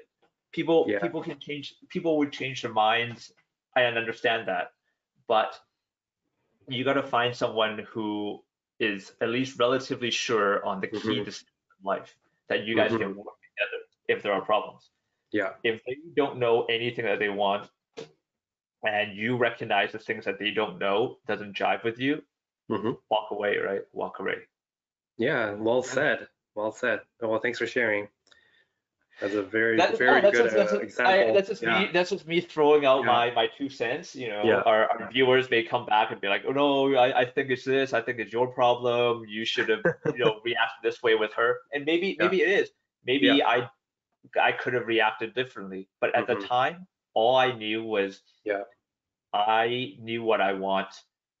People 0.56 0.86
Yeah. 0.88 1.00
people 1.00 1.22
can 1.22 1.38
change. 1.38 1.74
People 1.90 2.16
would 2.18 2.32
change 2.32 2.62
their 2.62 2.72
minds. 2.72 3.30
I 3.76 3.84
understand 3.84 4.48
that, 4.48 4.72
but 5.28 5.60
you 6.66 6.82
got 6.82 6.94
to 6.94 7.02
find 7.02 7.36
someone 7.36 7.80
who 7.92 8.42
is 8.80 9.14
at 9.20 9.28
least 9.28 9.58
relatively 9.60 10.10
sure 10.10 10.64
on 10.64 10.80
the 10.80 10.88
key 10.88 11.18
Mhm. 11.20 11.24
decisions 11.26 11.52
in 11.78 11.84
life 11.84 12.16
that 12.48 12.64
you 12.64 12.74
guys 12.74 12.90
Mhm. 12.92 12.98
can 13.02 13.16
work 13.16 13.36
together 13.48 13.80
if 14.08 14.22
there 14.22 14.32
are 14.32 14.40
problems. 14.40 14.90
yeah, 15.32 15.52
If 15.64 15.84
they 15.84 15.96
don't 16.14 16.38
know 16.38 16.64
anything 16.66 17.04
that 17.04 17.18
they 17.18 17.28
want, 17.28 17.68
and 18.84 19.14
you 19.14 19.36
recognize 19.36 19.92
the 19.92 19.98
things 19.98 20.24
that 20.24 20.38
they 20.38 20.50
don't 20.52 20.78
know 20.78 21.18
doesn't 21.26 21.52
jive 21.54 21.82
with 21.84 21.98
you, 21.98 22.24
hmm 22.68 22.92
walk 23.10 23.30
away, 23.30 23.58
right? 23.58 23.84
Walk 23.92 24.20
away. 24.20 24.38
yeah. 25.18 25.52
Well 25.52 25.82
said. 25.82 26.28
Well 26.54 26.72
said. 26.72 27.00
Well, 27.20 27.40
thanks 27.40 27.58
for 27.58 27.66
sharing. 27.66 28.08
That's 29.20 29.34
a 29.34 29.42
very, 29.42 29.76
That's, 29.78 29.96
very 29.98 30.20
that's 30.20 30.36
good 30.36 30.44
just, 30.44 30.56
that's 30.56 30.72
uh, 30.74 30.78
example. 30.80 31.30
I, 31.30 31.32
that's 31.32 31.48
just 31.48 31.62
yeah. 31.62 31.80
me. 31.84 31.90
That's 31.92 32.10
just 32.10 32.26
me 32.26 32.40
throwing 32.40 32.84
out 32.84 33.00
Yeah. 33.00 33.06
my 33.06 33.30
my 33.30 33.46
two 33.56 33.70
cents. 33.70 34.14
You 34.14 34.28
know, 34.28 34.42
Yeah. 34.44 34.60
our, 34.60 34.90
our 34.90 35.10
viewers 35.10 35.48
may 35.50 35.62
come 35.62 35.86
back 35.86 36.10
and 36.12 36.20
be 36.20 36.28
like, 36.28 36.44
"Oh 36.46 36.52
no, 36.52 36.94
I, 36.94 37.20
I 37.20 37.24
think 37.24 37.50
it's 37.50 37.64
this. 37.64 37.94
I 37.94 38.02
think 38.02 38.18
it's 38.18 38.32
your 38.32 38.48
problem. 38.48 39.24
You 39.26 39.46
should 39.46 39.70
have, 39.70 39.80
you 40.06 40.18
know, 40.18 40.40
reacted 40.44 40.82
this 40.82 41.02
way 41.02 41.14
with 41.14 41.32
her." 41.32 41.56
And 41.72 41.86
maybe 41.86 42.16
maybe 42.18 42.42
it 42.42 42.48
is. 42.50 42.70
Maybe. 43.06 43.42
I 43.42 43.70
I 44.42 44.52
could 44.52 44.74
have 44.74 44.86
reacted 44.86 45.34
differently. 45.34 45.88
But 46.00 46.14
at 46.14 46.26
Mhm. 46.26 46.40
the 46.40 46.46
time, 46.46 46.86
all 47.14 47.36
I 47.36 47.52
knew 47.52 47.84
was 47.84 48.20
Yeah. 48.44 48.64
I 49.32 49.96
knew 49.98 50.22
what 50.24 50.40
I 50.42 50.52
want, 50.52 50.88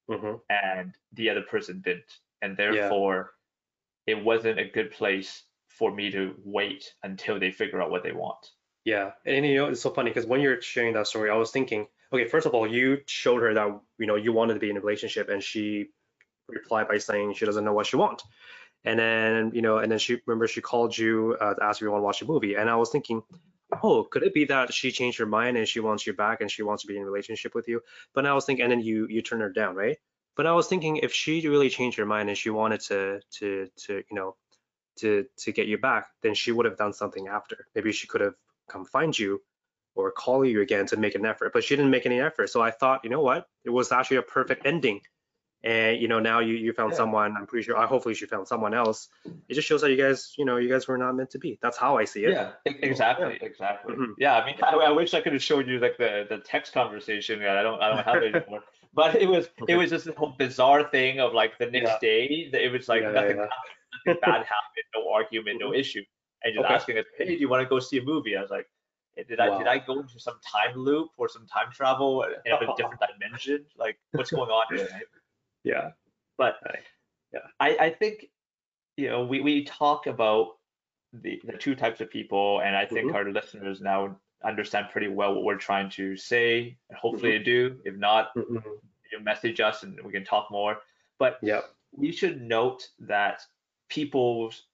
Mhm. 0.08 0.40
and 0.48 0.94
the 1.12 1.28
other 1.28 1.42
person 1.42 1.82
didn't, 1.82 2.20
and 2.40 2.56
therefore, 2.56 3.34
it 4.06 4.14
wasn't 4.22 4.58
a 4.60 4.64
good 4.64 4.92
place 4.92 5.44
for 5.78 5.94
me 5.94 6.10
to 6.10 6.34
wait 6.44 6.92
until 7.02 7.38
they 7.38 7.50
figure 7.50 7.82
out 7.82 7.90
what 7.90 8.02
they 8.02 8.12
want. 8.12 8.50
Yeah, 8.84 9.12
and 9.24 9.44
you 9.44 9.56
know 9.56 9.66
it's 9.66 9.80
so 9.80 9.90
funny 9.90 10.10
because 10.10 10.26
when 10.26 10.40
you're 10.40 10.62
sharing 10.62 10.94
that 10.94 11.08
story, 11.08 11.30
I 11.30 11.34
was 11.34 11.50
thinking, 11.50 11.88
okay, 12.12 12.26
first 12.26 12.46
of 12.46 12.54
all, 12.54 12.66
you 12.66 12.98
showed 13.06 13.42
her 13.42 13.52
that 13.54 13.80
you 13.98 14.06
know 14.06 14.14
you 14.16 14.32
wanted 14.32 14.54
to 14.54 14.60
be 14.60 14.70
in 14.70 14.76
a 14.76 14.80
relationship, 14.80 15.28
and 15.28 15.42
she 15.42 15.88
replied 16.48 16.88
by 16.88 16.98
saying 16.98 17.34
she 17.34 17.46
doesn't 17.46 17.64
know 17.64 17.72
what 17.72 17.86
she 17.86 17.96
wants. 17.96 18.24
And 18.84 18.98
then 18.98 19.50
you 19.54 19.62
know, 19.62 19.78
and 19.78 19.90
then 19.90 19.98
she 19.98 20.20
remember 20.26 20.46
she 20.46 20.60
called 20.60 20.96
you 20.96 21.36
uh, 21.40 21.54
to 21.54 21.64
ask 21.64 21.78
if 21.78 21.82
you 21.82 21.90
want 21.90 22.00
to 22.00 22.04
watch 22.04 22.22
a 22.22 22.26
movie, 22.26 22.54
and 22.54 22.70
I 22.70 22.76
was 22.76 22.90
thinking, 22.90 23.22
oh, 23.82 24.04
could 24.04 24.22
it 24.22 24.32
be 24.32 24.44
that 24.46 24.72
she 24.72 24.92
changed 24.92 25.18
her 25.18 25.26
mind 25.26 25.56
and 25.56 25.66
she 25.66 25.80
wants 25.80 26.06
you 26.06 26.12
back 26.12 26.40
and 26.40 26.50
she 26.50 26.62
wants 26.62 26.82
to 26.82 26.88
be 26.88 26.96
in 26.96 27.02
a 27.02 27.06
relationship 27.06 27.54
with 27.56 27.66
you? 27.66 27.80
But 28.14 28.26
I 28.26 28.34
was 28.34 28.44
thinking, 28.44 28.62
and 28.62 28.70
then 28.70 28.80
you 28.80 29.08
you 29.10 29.22
turn 29.22 29.40
her 29.40 29.50
down, 29.50 29.74
right? 29.74 29.98
But 30.36 30.46
I 30.46 30.52
was 30.52 30.68
thinking 30.68 30.98
if 30.98 31.12
she 31.12 31.46
really 31.48 31.70
changed 31.70 31.98
her 31.98 32.06
mind 32.06 32.28
and 32.28 32.38
she 32.38 32.50
wanted 32.50 32.80
to 32.82 33.20
to 33.38 33.68
to 33.86 33.94
you 33.94 34.16
know 34.16 34.36
to 34.96 35.26
to 35.38 35.52
get 35.52 35.66
you 35.66 35.78
back, 35.78 36.08
then 36.22 36.34
she 36.34 36.52
would 36.52 36.66
have 36.66 36.76
done 36.76 36.92
something 36.92 37.28
after. 37.28 37.66
Maybe 37.74 37.92
she 37.92 38.06
could 38.06 38.20
have 38.20 38.34
come 38.68 38.84
find 38.84 39.16
you 39.18 39.42
or 39.94 40.10
call 40.10 40.44
you 40.44 40.60
again 40.60 40.86
to 40.86 40.96
make 40.96 41.14
an 41.14 41.24
effort, 41.24 41.52
but 41.52 41.64
she 41.64 41.76
didn't 41.76 41.90
make 41.90 42.06
any 42.06 42.20
effort. 42.20 42.48
So 42.50 42.60
I 42.60 42.70
thought, 42.70 43.00
you 43.04 43.10
know 43.10 43.22
what? 43.22 43.48
It 43.64 43.70
was 43.70 43.92
actually 43.92 44.18
a 44.18 44.22
perfect 44.22 44.66
ending. 44.66 45.00
And 45.64 46.00
you 46.00 46.06
know, 46.06 46.20
now 46.20 46.40
you 46.40 46.54
you 46.54 46.72
found 46.72 46.92
Yeah. 46.92 46.98
someone. 46.98 47.34
I'm 47.36 47.46
pretty 47.46 47.64
sure. 47.64 47.76
I 47.76 47.86
hopefully 47.86 48.14
she 48.14 48.26
found 48.26 48.46
someone 48.46 48.74
else. 48.74 49.08
It 49.48 49.54
just 49.54 49.66
shows 49.66 49.80
that 49.80 49.90
you 49.90 49.96
guys, 49.96 50.34
you 50.36 50.44
know, 50.44 50.58
you 50.58 50.68
guys 50.68 50.86
were 50.86 50.98
not 50.98 51.14
meant 51.16 51.30
to 51.30 51.38
be. 51.38 51.58
That's 51.62 51.78
how 51.78 51.96
I 51.96 52.04
see 52.04 52.24
it. 52.26 52.32
Yeah, 52.32 52.52
exactly, 52.66 53.38
exactly. 53.40 53.94
Mhm. 53.94 54.14
Yeah, 54.18 54.36
I 54.36 54.46
mean, 54.46 54.56
I, 54.62 54.74
I 54.76 54.90
wish 54.90 55.14
I 55.14 55.20
could 55.22 55.32
have 55.32 55.42
showed 55.42 55.66
you 55.66 55.78
like 55.80 55.96
the 55.96 56.26
the 56.28 56.38
text 56.38 56.72
conversation. 56.74 57.40
Yeah, 57.40 57.58
I 57.58 57.62
don't, 57.62 57.80
I 57.82 57.88
don't 57.88 58.04
have 58.04 58.22
it 58.22 58.34
anymore. 58.34 58.62
But 58.94 59.16
it 59.16 59.26
was, 59.28 59.46
Okay. 59.60 59.74
it 59.74 59.76
was 59.76 59.90
just 59.90 60.06
this 60.06 60.14
whole 60.16 60.34
bizarre 60.38 60.84
thing 60.88 61.20
of 61.20 61.34
like 61.34 61.58
the 61.58 61.66
next 61.70 61.90
Yeah. 61.90 61.98
day. 62.00 62.48
that 62.52 62.64
It 62.64 62.72
was 62.72 62.88
like 62.88 63.02
Yeah, 63.02 63.08
yeah, 63.08 63.20
nothing, 63.20 63.36
yeah. 63.36 63.42
nothing 63.42 63.76
bad 64.14 64.44
happened, 64.54 64.86
no 64.94 65.10
argument, 65.12 65.60
no 65.60 65.72
issue, 65.74 66.02
and 66.44 66.54
just 66.54 66.64
Okay. 66.64 66.74
asking 66.74 66.98
us, 66.98 67.04
hey, 67.18 67.26
do 67.26 67.32
you 67.34 67.48
want 67.48 67.62
to 67.62 67.68
go 67.68 67.78
see 67.80 67.98
a 67.98 68.02
movie? 68.02 68.36
I 68.36 68.42
was 68.42 68.50
like, 68.50 68.68
"Eh, 69.16 69.24
did 69.28 69.40
I, 69.40 69.56
did 69.58 69.66
I 69.66 69.78
go 69.78 70.00
into 70.00 70.18
some 70.20 70.38
time 70.40 70.76
loop 70.76 71.10
or 71.16 71.28
some 71.28 71.46
time 71.46 71.70
travel 71.72 72.22
in 72.22 72.32
a 72.52 72.58
different 72.76 73.00
dimension? 73.12 73.66
Like, 73.76 73.98
what's 74.12 74.30
going 74.30 74.50
on 74.50 74.64
here? 74.76 74.88
Yeah. 75.64 75.90
But. 76.38 76.56
Yeah. 77.32 77.40
I, 77.58 77.76
I 77.86 77.90
think, 77.90 78.26
you 78.96 79.08
know, 79.08 79.24
we, 79.24 79.40
we 79.40 79.64
talk 79.64 80.06
about 80.06 80.58
the, 81.12 81.42
the 81.44 81.54
two 81.54 81.74
types 81.74 82.00
of 82.00 82.08
people, 82.08 82.60
and 82.60 82.76
I 82.76 82.86
think 82.86 83.10
Mhm. 83.10 83.14
our 83.14 83.24
listeners 83.30 83.80
now 83.80 84.16
understand 84.44 84.90
pretty 84.92 85.08
well 85.08 85.34
what 85.34 85.42
we're 85.44 85.56
trying 85.56 85.90
to 85.90 86.16
say, 86.16 86.76
and 86.88 86.96
hopefully 86.96 87.32
Mm-hmm. 87.32 87.38
they 87.38 87.44
do. 87.44 87.80
If 87.84 87.96
not, 87.96 88.32
Mhm. 88.36 88.62
you 89.10 89.20
message 89.20 89.60
us 89.60 89.82
and 89.82 89.98
we 90.04 90.12
can 90.12 90.24
talk 90.24 90.50
more. 90.52 90.80
But 91.18 91.38
yeah, 91.42 91.62
we 91.90 92.12
should 92.12 92.40
note 92.42 92.88
that 93.00 93.40
people's 93.88 94.68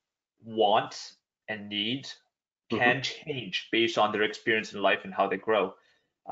wants 0.45 1.19
and 1.49 1.69
needs 1.69 2.17
Mm-hmm. 2.73 2.79
can 2.79 3.03
change 3.03 3.69
based 3.71 3.99
on 3.99 4.13
their 4.13 4.23
experience 4.23 4.73
in 4.73 4.81
life 4.83 5.01
and 5.05 5.13
how 5.13 5.29
they 5.29 5.37
grow. 5.37 5.75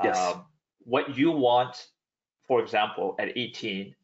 Yes. 0.03 0.17
Um, 0.17 0.45
what 0.79 1.15
you 1.15 1.31
want, 1.31 1.89
for 2.47 2.61
example, 2.61 3.15
at 3.19 3.37
18, 3.37 3.95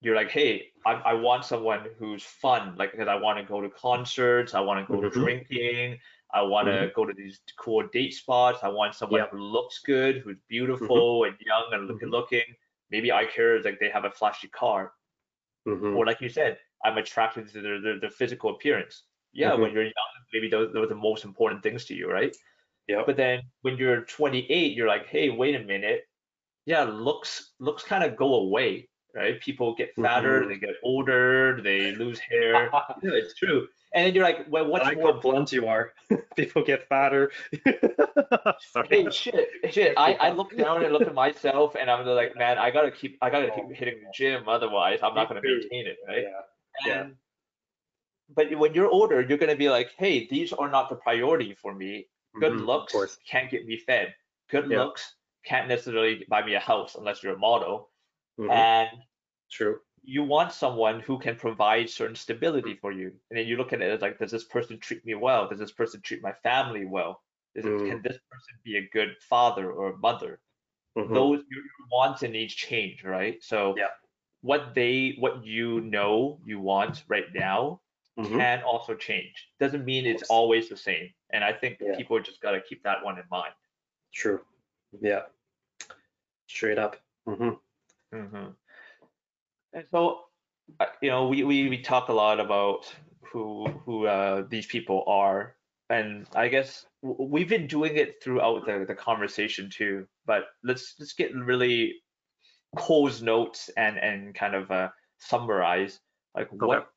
you're 0.00 0.16
like, 0.16 0.30
hey, 0.30 0.72
I, 0.86 0.92
I 0.92 1.14
want 1.14 1.44
someone 1.44 1.88
who's 1.98 2.22
fun, 2.22 2.76
like 2.76 2.92
because 2.92 3.08
I 3.08 3.14
want 3.16 3.38
to 3.38 3.44
go 3.44 3.60
to 3.60 3.68
concerts, 3.70 4.54
I 4.54 4.60
want 4.60 4.86
to 4.86 4.90
go 4.90 5.00
Mhm. 5.00 5.10
to 5.10 5.10
drinking, 5.10 5.98
I 6.32 6.42
want 6.42 6.68
to 6.68 6.90
go 6.94 7.04
to 7.04 7.12
these 7.12 7.40
cool 7.58 7.86
date 7.88 8.14
spots, 8.14 8.60
I 8.62 8.68
want 8.68 8.94
someone 8.94 9.26
who 9.30 9.38
looks 9.38 9.80
good, 9.80 10.18
who's 10.18 10.38
beautiful 10.48 11.24
and 11.24 11.36
young 11.40 11.72
and 11.72 11.88
good 11.88 12.02
Mhm. 12.02 12.10
looking. 12.10 12.56
Maybe 12.90 13.10
I 13.12 13.26
care 13.26 13.60
like 13.62 13.78
they 13.80 13.90
have 13.90 14.04
a 14.04 14.10
flashy 14.10 14.48
car, 14.48 14.92
Mhm. 15.66 15.96
or 15.96 16.06
like 16.06 16.20
you 16.20 16.28
said, 16.28 16.58
I'm 16.84 16.98
attracted 16.98 17.52
to 17.52 17.60
their 17.60 17.80
their, 17.80 18.00
their 18.00 18.10
physical 18.10 18.50
appearance. 18.50 19.04
Yeah, 19.32 19.54
when 19.54 19.72
you're 19.72 19.84
young, 19.84 20.12
maybe 20.32 20.48
those, 20.50 20.72
those 20.74 20.84
are 20.84 20.88
the 20.88 20.94
most 20.94 21.24
important 21.24 21.62
things 21.62 21.86
to 21.86 21.94
you, 21.94 22.10
right? 22.10 22.36
Yep. 22.88 23.06
But 23.06 23.16
then 23.16 23.42
when 23.62 23.78
you're 23.78 24.02
28, 24.02 24.76
you're 24.76 24.88
like, 24.88 25.06
hey, 25.06 25.30
wait 25.30 25.54
a 25.54 25.60
minute. 25.60 26.02
Yeah, 26.66 26.84
looks 26.84 27.52
looks 27.58 27.82
kind 27.82 28.04
of 28.04 28.16
go 28.16 28.34
away, 28.34 28.88
right? 29.14 29.40
People 29.40 29.74
get 29.74 29.94
fatter, 29.94 30.42
Mhm. 30.42 30.48
they 30.48 30.58
get 30.58 30.76
older, 30.82 31.60
they 31.62 31.92
lose 31.92 32.18
hair. 32.18 32.70
yeah, 33.02 33.10
it's 33.14 33.34
true. 33.34 33.68
And 33.94 34.06
then 34.06 34.14
you're 34.14 34.24
like, 34.24 34.46
well, 34.48 34.64
I 34.64 34.68
what's 34.68 34.84
like 34.84 34.96
more 34.96 35.12
how 35.12 35.20
blunt 35.20 35.52
you 35.52 35.66
are. 35.66 35.92
People 36.36 36.62
get 36.62 36.88
fatter. 36.88 37.30
Sorry. 38.72 38.86
Hey, 38.88 39.10
shit, 39.10 39.48
shit. 39.70 39.94
I, 39.98 40.14
I 40.14 40.30
look 40.30 40.56
down 40.56 40.82
and 40.82 40.92
look 40.92 41.02
at 41.02 41.14
myself 41.14 41.74
and 41.78 41.90
I'm 41.90 42.06
like, 42.06 42.36
man, 42.36 42.58
I 42.58 42.70
gotta 42.70 42.90
keep 42.90 43.18
I 43.22 43.30
gotta 43.30 43.50
keep 43.50 43.70
hitting 43.72 44.00
the 44.02 44.10
gym, 44.14 44.48
otherwise 44.48 45.00
I'm 45.02 45.14
not 45.14 45.28
gonna 45.28 45.42
maintain 45.42 45.86
it, 45.86 45.98
right? 46.06 46.22
Yeah. 46.22 46.40
Yeah. 46.84 47.08
But 48.28 48.52
when 48.58 48.74
you're 48.74 48.90
older, 48.90 49.20
you're 49.20 49.38
gonna 49.38 49.54
be 49.56 49.70
like, 49.70 49.92
hey, 49.92 50.26
these 50.26 50.52
are 50.52 50.68
not 50.68 50.88
the 50.90 50.96
priority 50.96 51.54
for 51.54 51.72
me. 51.74 52.08
Good 52.40 52.60
Mhm, 52.60 52.66
looks 52.66 53.18
can't 53.28 53.48
get 53.50 53.64
me 53.66 53.76
fed. 53.76 54.16
Good 54.48 54.66
Yeah. 54.68 54.78
looks 54.78 55.16
can't 55.44 55.68
necessarily 55.68 56.24
buy 56.28 56.44
me 56.44 56.54
a 56.54 56.60
house 56.60 56.94
unless 56.96 57.22
you're 57.22 57.34
a 57.34 57.38
model. 57.38 57.92
Mhm. 58.38 58.48
And 58.50 59.04
True. 59.50 59.82
you 60.02 60.24
want 60.24 60.52
someone 60.52 61.00
who 61.00 61.18
can 61.18 61.36
provide 61.36 61.88
certain 61.88 62.16
stability 62.16 62.74
for 62.76 62.92
you. 62.92 63.08
And 63.30 63.38
then 63.38 63.46
you 63.46 63.56
look 63.56 63.72
at 63.72 63.82
it 63.82 63.90
as 63.90 64.00
like, 64.02 64.18
does 64.18 64.30
this 64.32 64.44
person 64.44 64.78
treat 64.80 65.04
me 65.04 65.14
well? 65.14 65.48
Does 65.48 65.58
this 65.60 65.72
person 65.72 66.00
treat 66.02 66.22
my 66.22 66.32
family 66.42 66.84
well? 66.86 67.22
Is 67.54 67.66
it, 67.66 67.74
Mm. 67.74 67.84
Can 67.84 68.02
this 68.02 68.18
person 68.30 68.60
be 68.64 68.76
a 68.78 68.88
good 68.90 69.16
father 69.22 69.70
or 69.72 69.96
mother? 69.98 70.40
Mhm. 70.96 71.12
Those 71.14 71.44
your, 71.50 71.62
your 71.62 71.88
wants 71.92 72.22
and 72.22 72.32
needs 72.32 72.54
change, 72.54 73.04
right? 73.04 73.42
So 73.42 73.74
Yeah. 73.76 73.88
What 74.42 74.74
they 74.74 75.16
what 75.18 75.44
you 75.44 75.80
know 75.80 76.38
you 76.44 76.60
want 76.60 77.04
right 77.08 77.32
now 77.34 77.80
Mhm. 78.18 78.36
can 78.36 78.62
also 78.62 78.94
change. 78.94 79.48
Doesn't 79.58 79.84
mean 79.86 80.04
it's 80.04 80.24
always 80.24 80.68
the 80.68 80.76
same. 80.76 81.14
And 81.30 81.42
I 81.42 81.52
think 81.52 81.78
Yeah. 81.80 81.96
people 81.96 82.20
just 82.20 82.42
got 82.42 82.50
to 82.52 82.60
keep 82.60 82.82
that 82.82 83.02
one 83.02 83.18
in 83.18 83.24
mind. 83.30 83.54
True. 84.12 84.44
Yeah. 85.00 85.22
Straight 86.46 86.78
up. 86.78 86.96
Mm-hmm. 87.26 88.16
Mm-hmm. 88.16 88.50
And 89.72 89.86
so, 89.90 90.26
uh, 90.80 90.86
you 91.00 91.10
know, 91.10 91.28
we, 91.28 91.44
we, 91.44 91.68
we 91.70 91.78
talk 91.80 92.08
a 92.08 92.12
lot 92.12 92.38
about 92.40 92.94
who 93.22 93.66
who 93.86 94.06
uh, 94.06 94.44
these 94.50 94.66
people 94.66 95.04
are, 95.06 95.56
and 95.88 96.26
I 96.34 96.48
guess 96.48 96.84
we've 97.00 97.48
been 97.48 97.66
doing 97.66 97.96
it 97.96 98.22
throughout 98.22 98.66
the, 98.66 98.84
the 98.86 98.94
conversation 98.94 99.70
too. 99.70 100.06
But 100.26 100.48
let's 100.62 100.94
let's 101.00 101.14
get 101.14 101.34
really 101.34 101.94
close 102.76 103.20
notes 103.22 103.70
and 103.76 103.98
and 103.98 104.34
kind 104.34 104.54
of 104.54 104.70
uh, 104.70 104.88
summarize 105.18 106.00
like 106.34 106.48
what 106.52 106.88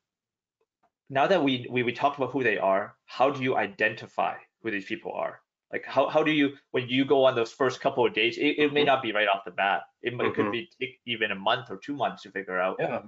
now 1.08 1.26
that 1.26 1.42
we, 1.42 1.66
we 1.70 1.82
we 1.82 1.92
talked 1.92 2.18
about 2.18 2.32
who 2.32 2.42
they 2.42 2.58
are, 2.58 2.96
how 3.06 3.30
do 3.30 3.42
you 3.42 3.56
identify 3.56 4.34
who 4.62 4.70
these 4.70 4.86
people 4.86 5.12
are? 5.12 5.40
Like 5.72 5.84
how, 5.84 6.08
how 6.08 6.22
do 6.22 6.30
you 6.32 6.54
when 6.72 6.88
you 6.88 7.04
go 7.04 7.24
on 7.24 7.34
those 7.36 7.52
first 7.52 7.80
couple 7.80 8.06
of 8.06 8.14
days, 8.14 8.38
it, 8.38 8.58
it 8.58 8.72
may 8.72 8.82
Mhm. 8.82 8.86
not 8.86 9.02
be 9.02 9.12
right 9.12 9.28
off 9.28 9.44
the 9.44 9.50
bat. 9.50 9.82
It, 10.02 10.14
might- 10.14 10.26
it 10.28 10.34
could 10.34 10.46
Mhm. 10.46 10.52
be 10.52 10.70
take 10.80 11.00
even 11.06 11.30
a 11.30 11.34
month 11.34 11.70
or 11.70 11.76
two 11.76 11.94
months 11.94 12.22
to 12.22 12.30
figure 12.30 12.58
out. 12.58 12.76
Yeah. 12.80 13.02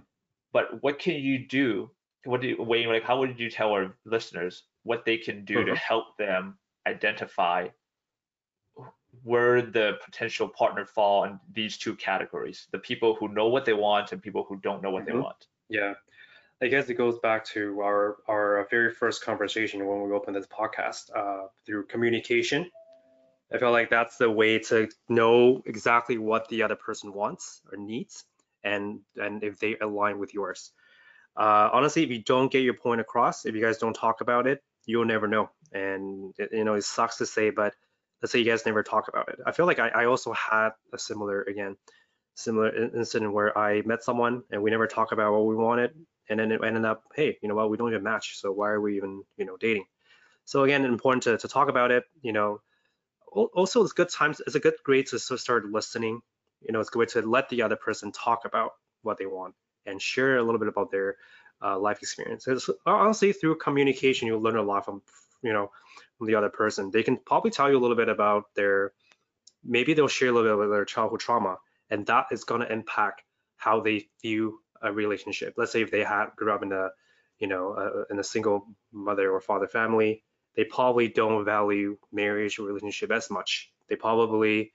But 0.53 0.83
what 0.83 0.99
can 0.99 1.16
you 1.16 1.47
do? 1.47 1.91
What 2.25 2.41
do 2.41 2.49
you, 2.49 2.62
Wayne? 2.62 2.89
Like, 2.89 3.05
how 3.05 3.19
would 3.19 3.39
you 3.39 3.51
tell 3.51 3.73
our 3.73 3.97
listeners 4.05 4.64
what 4.83 5.05
they 5.05 5.19
can 5.19 5.45
do 5.45 5.64
to 5.64 5.73
Mhm. 5.73 5.77
help 5.77 6.16
them 6.19 6.59
identify 6.87 7.69
where 9.25 9.62
the 9.62 9.99
potential 10.05 10.49
partner 10.49 10.85
fall 10.85 11.25
in 11.25 11.39
these 11.53 11.77
two 11.77 11.95
categories: 11.97 12.66
the 12.71 12.79
people 12.79 13.14
who 13.14 13.29
know 13.29 13.49
what 13.49 13.64
they 13.64 13.73
want 13.75 14.12
and 14.12 14.23
people 14.23 14.45
who 14.49 14.57
don't 14.57 14.83
know 14.83 14.91
what 14.91 15.05
they 15.07 15.12
Mhm. 15.12 15.23
want. 15.23 15.47
Yeah. 15.69 15.95
I 16.61 16.66
guess 16.66 16.89
it 16.89 16.95
goes 16.95 17.19
back 17.21 17.45
to 17.47 17.81
our 17.81 18.16
our 18.27 18.66
very 18.69 18.93
first 18.93 19.25
conversation 19.25 19.87
when 19.87 20.03
we 20.03 20.12
opened 20.12 20.35
this 20.37 20.47
podcast 20.47 21.11
uh, 21.14 21.49
through 21.64 21.87
communication. 21.87 22.71
I 23.53 23.59
feel 23.59 23.71
like 23.71 23.91
that's 23.91 24.16
the 24.19 24.31
way 24.31 24.59
to 24.59 24.89
know 25.09 25.62
exactly 25.64 26.19
what 26.19 26.49
the 26.49 26.64
other 26.64 26.77
person 26.77 27.12
wants 27.12 27.62
or 27.71 27.79
needs, 27.79 28.25
and 28.64 29.01
and 29.16 29.45
if 29.45 29.59
they 29.59 29.77
align 29.81 30.19
with 30.19 30.35
yours. 30.35 30.73
Uh, 31.37 31.71
honestly, 31.73 32.03
if 32.03 32.11
you 32.11 32.23
don't 32.23 32.51
get 32.51 32.62
your 32.62 32.75
point 32.75 33.01
across, 33.01 33.47
if 33.47 33.55
you 33.55 33.62
guys 33.62 33.79
don't 33.79 33.95
talk 33.95 34.21
about 34.21 34.49
it, 34.49 34.61
you'll 34.87 35.05
never 35.05 35.29
know. 35.29 35.51
And 35.73 36.35
it, 36.37 36.51
you 36.53 36.64
know, 36.64 36.75
it 36.75 36.83
sucks 36.83 37.19
to 37.19 37.27
say, 37.27 37.51
but 37.51 37.75
let's 38.23 38.33
say 38.33 38.39
you 38.39 38.45
guys 38.45 38.66
never 38.66 38.83
talk 38.83 39.09
about 39.09 39.29
it. 39.29 39.39
I 39.47 39.53
feel 39.53 39.66
like 39.66 39.79
I, 39.79 39.89
I 39.89 40.05
also 40.07 40.33
had 40.33 40.71
a 40.93 40.99
similar 40.99 41.43
again 41.43 41.77
similar 42.35 42.73
incident 42.95 43.33
where 43.33 43.57
I 43.59 43.83
met 43.83 44.05
someone 44.05 44.43
and 44.51 44.62
we 44.62 44.71
never 44.71 44.87
talk 44.87 45.11
about 45.11 45.33
what 45.33 45.47
we 45.47 45.57
wanted, 45.57 45.91
and 46.29 46.39
then 46.39 46.53
it 46.53 46.61
ended 46.62 46.85
up, 46.85 47.03
hey, 47.14 47.37
you 47.43 47.49
know 47.49 47.57
what, 47.57 47.69
we 47.69 47.77
don't 47.77 47.89
even 47.89 48.05
match, 48.05 48.39
so 48.39 48.53
why 48.53 48.69
are 48.69 48.81
we 48.81 48.97
even, 48.97 49.25
you 49.37 49.45
know, 49.45 49.57
dating? 49.57 49.87
So 50.45 50.62
again, 50.62 50.85
important 50.85 51.25
to, 51.25 51.37
to 51.37 51.49
talk 51.49 51.69
about 51.69 51.91
it. 51.91 52.05
You 52.23 52.33
know, 52.33 52.61
also 53.27 53.83
it's 53.83 53.93
good 53.93 54.09
times. 54.09 54.41
It's 54.47 54.55
a 54.55 54.61
good 54.61 54.75
grade 54.85 55.09
to 55.09 55.19
start 55.19 55.66
listening. 55.66 56.21
You 56.62 56.73
know, 56.73 56.81
it's 56.81 56.91
good 56.91 57.09
to 57.11 57.23
let 57.23 57.49
the 57.49 57.62
other 57.62 57.77
person 57.77 58.12
talk 58.12 58.45
about 58.45 58.71
what 59.03 59.19
they 59.19 59.27
want 59.27 59.55
and 59.85 60.01
share 60.01 60.39
a 60.39 60.43
little 60.43 60.59
bit 60.59 60.69
about 60.69 60.91
their 60.91 61.16
uh, 61.61 61.79
life 61.79 61.99
experiences. 62.03 62.71
Honestly, 62.87 63.33
through 63.33 63.57
communication, 63.57 64.27
you'll 64.29 64.41
learn 64.41 64.57
a 64.57 64.62
lot 64.62 64.85
from, 64.85 65.03
you 65.43 65.53
know, 65.53 65.70
the 66.20 66.34
other 66.34 66.49
person. 66.49 66.91
They 66.91 67.03
can 67.03 67.16
probably 67.16 67.51
tell 67.51 67.70
you 67.70 67.78
a 67.78 67.80
little 67.80 67.97
bit 67.97 68.09
about 68.09 68.45
their, 68.55 68.93
maybe 69.64 69.95
they'll 69.95 70.09
share 70.09 70.28
a 70.28 70.32
little 70.32 70.51
bit 70.51 70.64
about 70.64 70.72
their 70.72 70.84
childhood 70.84 71.20
trauma, 71.20 71.59
and 71.91 72.07
that 72.07 72.26
is 72.30 72.45
going 72.45 72.61
to 72.61 72.72
impact 72.72 73.22
how 73.57 73.80
they 73.80 74.09
view 74.22 74.61
a 74.82 74.93
relationship. 74.93 75.55
Let's 75.57 75.72
say 75.72 75.82
if 75.82 75.91
they 75.91 76.05
had 76.05 76.26
grew 76.36 76.53
up 76.53 76.62
in 76.62 76.72
a, 76.72 76.91
you 77.39 77.47
know, 77.47 77.72
uh, 77.72 78.05
in 78.11 78.18
a 78.18 78.24
single 78.24 78.66
mother 78.93 79.30
or 79.30 79.41
father 79.41 79.68
family, 79.68 80.22
they 80.57 80.64
probably 80.64 81.09
don't 81.09 81.45
value 81.45 81.97
marriage 82.12 82.59
or 82.59 82.66
relationship 82.66 83.12
as 83.12 83.30
much. 83.30 83.72
They 83.89 83.97
probably, 83.97 84.72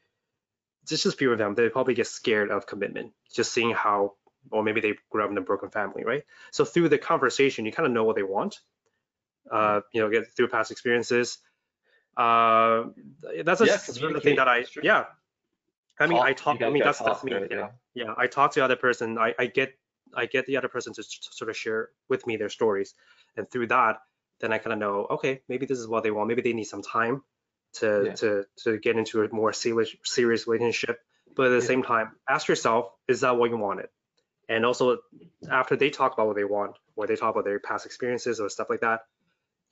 just 0.88 1.04
just 1.04 1.22
of 1.22 1.38
them, 1.38 1.56
they 1.56 1.70
probably 1.70 1.94
get 1.94 2.08
scared 2.08 2.52
of 2.52 2.66
commitment, 2.68 3.12
just 3.34 3.52
seeing 3.52 3.72
how, 3.72 4.14
or 4.52 4.64
maybe 4.64 4.82
they 4.82 4.94
grew 5.10 5.24
up 5.24 5.32
in 5.32 5.38
a 5.38 5.42
broken 5.42 5.70
family, 5.70 6.04
right? 6.04 6.24
So 6.52 6.66
through 6.66 6.90
the 6.90 6.98
conversation, 6.98 7.66
you 7.66 7.72
kind 7.72 7.86
of 7.86 7.94
know 7.94 8.04
what 8.04 8.16
they 8.16 8.24
want. 8.24 8.60
Uh, 9.52 9.82
you 9.94 10.02
know, 10.02 10.10
get 10.10 10.34
through 10.36 10.48
past 10.48 10.72
experiences. 10.72 11.38
Uh, 12.16 12.86
that's 13.44 13.62
a 13.62 13.66
Yeah, 13.66 13.78
sort 13.78 14.16
of 14.16 14.24
thing 14.24 14.36
that 14.38 14.48
I, 14.48 14.66
yeah. 14.82 15.06
I 16.00 16.08
mean, 16.08 16.18
Talk, 16.18 16.26
I 16.28 16.34
talk. 16.34 16.62
I 16.62 16.70
mean, 16.70 16.84
that's 16.84 17.00
that's 17.00 17.24
me. 17.24 17.34
right? 17.34 17.48
Yeah, 17.50 17.58
Yeah. 17.58 17.70
yeah. 17.94 18.14
I 18.18 18.28
talk 18.28 18.52
to 18.54 18.60
the 18.60 18.66
other 18.66 18.76
person. 18.76 19.18
I, 19.18 19.34
I 19.38 19.46
get 19.48 19.74
I 20.16 20.26
get 20.26 20.46
the 20.46 20.58
other 20.58 20.68
person 20.68 20.94
to 20.94 21.02
s- 21.02 21.20
sort 21.32 21.50
of 21.50 21.58
share 21.58 21.90
with 22.10 22.26
me 22.26 22.38
their 22.38 22.50
stories, 22.50 22.94
and 23.38 23.50
through 23.50 23.68
that, 23.68 24.02
then 24.40 24.54
I 24.54 24.58
kind 24.58 24.74
of 24.74 24.80
know, 24.80 25.08
okay, 25.12 25.42
maybe 25.48 25.66
this 25.66 25.80
is 25.80 25.88
what 25.88 26.04
they 26.04 26.12
want. 26.12 26.28
Maybe 26.30 26.42
they 26.42 26.54
need 26.54 26.66
some 26.66 26.82
time 26.82 27.24
to 27.74 28.06
Yeah. 28.06 28.14
to 28.16 28.46
to 28.64 28.78
get 28.80 28.98
into 28.98 29.24
a 29.24 29.30
more 29.34 29.54
serious 29.54 29.96
serious 30.04 30.48
relationship. 30.48 31.00
But 31.36 31.48
at 31.48 31.50
the 31.50 31.56
Yeah. 31.62 31.68
same 31.68 31.84
time, 31.84 32.12
ask 32.30 32.48
yourself, 32.48 32.92
is 33.08 33.22
that 33.22 33.38
what 33.38 33.50
you 33.50 33.58
wanted? 33.58 33.90
And 34.50 34.66
also, 34.66 35.00
after 35.50 35.76
they 35.76 35.90
talk 35.90 36.14
about 36.14 36.28
what 36.28 36.36
they 36.36 36.44
want, 36.44 36.78
or 36.96 37.08
they 37.08 37.16
talk 37.16 37.32
about 37.34 37.46
their 37.46 37.60
past 37.60 37.86
experiences 37.86 38.40
or 38.40 38.50
stuff 38.50 38.70
like 38.70 38.82
that, 38.82 39.02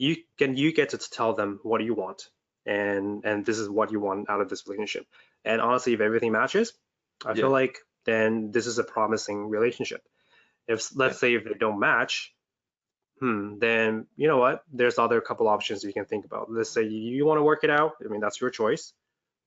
you 0.02 0.16
can 0.40 0.58
you 0.58 0.74
get 0.74 0.90
to 0.90 0.98
tell 0.98 1.34
them 1.34 1.60
what 1.62 1.84
you 1.84 1.94
want, 1.94 2.30
and 2.66 3.24
and 3.24 3.46
this 3.46 3.60
is 3.60 3.70
what 3.70 3.92
you 3.92 4.00
want 4.00 4.30
out 4.32 4.42
of 4.42 4.50
this 4.50 4.66
relationship. 4.68 5.06
And 5.46 5.62
honestly, 5.62 5.94
if 5.94 6.02
everything 6.02 6.32
matches, 6.32 6.74
I 7.24 7.30
Yeah. 7.30 7.42
feel 7.42 7.52
like 7.52 7.78
then 8.06 8.52
this 8.52 8.66
is 8.66 8.80
a 8.80 8.84
promising 8.84 9.50
relationship. 9.58 10.02
If 10.68 10.80
let's 10.96 11.16
Yeah. 11.16 11.20
say 11.22 11.34
if 11.36 11.44
they 11.46 11.54
don't 11.66 11.80
match, 11.80 12.34
hmm, 13.20 13.60
then 13.60 14.08
you 14.16 14.28
know 14.28 14.38
what? 14.46 14.64
There's 14.74 14.98
other 14.98 15.22
couple 15.22 15.48
options 15.48 15.84
you 15.84 15.94
can 15.94 16.06
think 16.06 16.26
about. 16.26 16.52
Let's 16.52 16.72
say 16.72 16.84
you, 16.84 17.00
you 17.18 17.26
want 17.26 17.38
to 17.38 17.44
work 17.44 17.64
it 17.64 17.70
out. 17.70 17.94
I 18.04 18.08
mean, 18.08 18.22
that's 18.22 18.42
your 18.42 18.50
choice, 18.50 18.94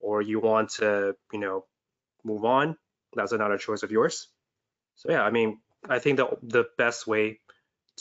or 0.00 0.22
you 0.22 0.38
want 0.40 0.70
to, 0.78 1.16
you 1.32 1.40
know, 1.40 1.64
move 2.22 2.44
on. 2.44 2.76
That's 3.16 3.32
another 3.32 3.58
choice 3.58 3.82
of 3.82 3.90
yours. 3.90 4.28
So 4.96 5.10
yeah, 5.10 5.22
I 5.22 5.30
mean, 5.30 5.60
I 5.88 5.98
think 5.98 6.18
the 6.18 6.28
the 6.42 6.64
best 6.78 7.06
way 7.06 7.40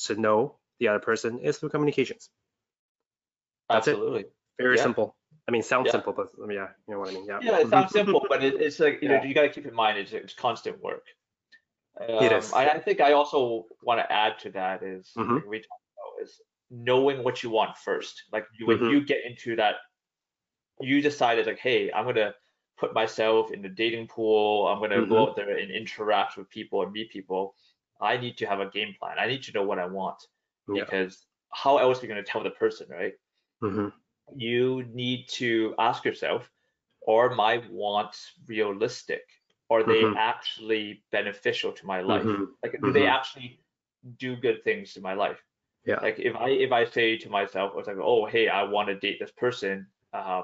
to 0.05 0.15
know 0.15 0.59
the 0.79 0.89
other 0.89 0.99
person 0.99 1.39
is 1.39 1.57
through 1.57 1.69
communications. 1.69 2.29
That's 3.73 3.87
it. 3.87 3.91
Absolutely. 3.91 4.25
Very 4.57 4.77
Yeah. 4.77 4.83
simple. 4.83 5.15
I 5.47 5.51
mean, 5.51 5.61
sounds 5.63 5.87
Yeah. 5.87 5.91
simple, 5.91 6.13
but 6.13 6.27
I 6.41 6.45
mean, 6.45 6.57
yeah, 6.57 6.69
you 6.87 6.93
know 6.93 6.99
what 6.99 7.09
I 7.09 7.13
mean. 7.13 7.25
Yeah. 7.27 7.39
Yeah, 7.41 7.59
it 7.59 7.69
sounds 7.69 7.91
simple, 7.99 8.25
but 8.29 8.43
it, 8.43 8.55
it's 8.61 8.79
like 8.79 9.01
you 9.01 9.09
know 9.09 9.21
you 9.21 9.33
got 9.33 9.41
to 9.43 9.49
keep 9.49 9.65
in 9.65 9.73
mind 9.73 9.97
it's, 9.97 10.13
it's 10.13 10.33
constant 10.33 10.81
work. 10.81 11.05
Um, 11.99 12.23
It 12.25 12.31
is. 12.31 12.51
I, 12.53 12.69
I 12.69 12.79
think 12.79 13.01
I 13.01 13.11
also 13.13 13.65
want 13.83 13.99
to 13.99 14.11
add 14.11 14.39
to 14.39 14.51
that 14.51 14.83
is 14.83 15.11
Mhm. 15.17 15.45
we 15.47 15.59
talk 15.59 15.79
about 15.95 16.23
is 16.23 16.41
knowing 16.69 17.23
what 17.23 17.43
you 17.43 17.49
want 17.49 17.77
first. 17.77 18.23
Like 18.31 18.45
you, 18.57 18.67
when 18.67 18.79
Mhm. 18.79 18.91
you 18.91 19.05
get 19.05 19.25
into 19.25 19.55
that, 19.57 19.75
you 20.79 21.01
decided 21.01 21.45
like, 21.45 21.59
hey, 21.59 21.91
I'm 21.91 22.05
gonna 22.05 22.33
put 22.77 22.93
myself 22.93 23.51
in 23.51 23.61
the 23.61 23.69
dating 23.69 24.07
pool. 24.07 24.67
I'm 24.67 24.79
gonna 24.79 25.01
Mhm. 25.01 25.09
go 25.09 25.29
out 25.29 25.35
there 25.35 25.57
and 25.57 25.69
interact 25.71 26.37
with 26.37 26.49
people 26.49 26.81
and 26.83 26.91
meet 26.91 27.11
people. 27.11 27.55
I 28.01 28.17
need 28.17 28.37
to 28.37 28.45
have 28.47 28.59
a 28.59 28.69
game 28.69 28.93
plan. 28.99 29.19
I 29.19 29.27
need 29.27 29.43
to 29.43 29.51
know 29.51 29.63
what 29.63 29.79
I 29.79 29.85
want 29.85 30.21
Yeah. 30.67 30.83
because 30.85 31.25
how 31.51 31.77
else 31.77 31.99
are 31.99 32.01
you 32.03 32.07
gonna 32.07 32.23
tell 32.23 32.43
the 32.43 32.49
person, 32.51 32.87
right? 32.89 33.13
Hmm 33.63 33.89
you 34.35 34.83
need 34.93 35.27
to 35.29 35.75
ask 35.79 36.05
yourself 36.05 36.49
are 37.07 37.29
my 37.35 37.61
wants 37.71 38.33
realistic 38.47 39.21
are 39.69 39.83
they 39.83 40.05
Mhm. 40.05 40.15
actually 40.15 41.03
beneficial 41.11 41.71
to 41.73 41.85
my 41.85 42.01
life 42.01 42.27
Mhm. 42.27 42.47
like 42.63 42.81
do 42.83 42.91
they 42.91 43.05
Mhm. 43.05 43.07
actually 43.07 43.59
do 44.17 44.35
good 44.35 44.63
things 44.63 44.93
to 44.93 45.01
my 45.01 45.13
life 45.13 45.41
Yeah. 45.85 46.01
like 46.01 46.19
if 46.19 46.35
i 46.35 46.49
if 46.49 46.71
i 46.71 46.85
say 46.85 47.17
to 47.17 47.29
myself 47.29 47.73
it's 47.77 47.87
like 47.87 47.97
oh 48.01 48.25
hey 48.25 48.47
i 48.49 48.63
want 48.63 48.87
to 48.87 48.99
date 48.99 49.17
this 49.19 49.31
person 49.31 49.87
uh 50.13 50.43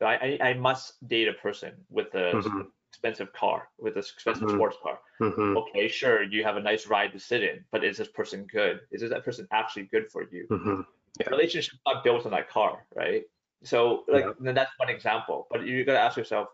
I, 0.00 0.38
I 0.40 0.54
must 0.54 1.06
date 1.08 1.28
a 1.28 1.34
person 1.34 1.72
with 1.90 2.14
a 2.14 2.36
Mhm. 2.36 2.70
expensive 2.92 3.32
car 3.32 3.68
with 3.78 3.94
an 3.96 4.00
expensive 4.00 4.48
Mhm. 4.48 4.50
sports 4.50 4.76
car 4.82 4.98
hmm 5.18 5.54
okay 5.56 5.88
sure 5.88 6.22
you 6.22 6.44
have 6.44 6.56
a 6.56 6.60
nice 6.62 6.86
ride 6.88 7.12
to 7.12 7.18
sit 7.18 7.42
in 7.42 7.64
but 7.72 7.84
is 7.84 7.98
this 7.98 8.08
person 8.08 8.46
good 8.52 8.80
is 8.90 9.08
that 9.10 9.24
person 9.24 9.48
actually 9.52 9.84
good 9.84 10.10
for 10.10 10.22
you 10.30 10.48
hmm 10.50 10.80
Yeah. 11.20 11.28
relationship's 11.30 11.80
are 11.86 12.02
built 12.02 12.24
on 12.26 12.32
that 12.32 12.48
car, 12.48 12.86
right? 12.94 13.24
So 13.64 14.04
like 14.08 14.24
Yeah. 14.24 14.32
then 14.38 14.54
that's 14.54 14.72
one 14.78 14.88
example. 14.88 15.46
But 15.50 15.66
you 15.66 15.84
gotta 15.84 16.00
ask 16.00 16.16
yourself, 16.16 16.48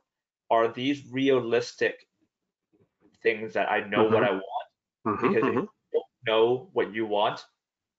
are 0.51 0.69
these 0.69 1.07
realistic 1.11 2.09
things 3.23 3.55
that 3.55 3.71
I 3.71 3.81
know 3.89 4.05
what 4.05 4.25
I 4.25 4.31
want? 4.33 4.69
hmm 5.05 5.17
Because 5.21 5.47
if 5.47 5.55
hmm 5.55 5.67
you 5.93 6.01
don't 6.01 6.07
know 6.35 6.71
what 6.73 6.95
you 6.95 7.07
want, 7.07 7.45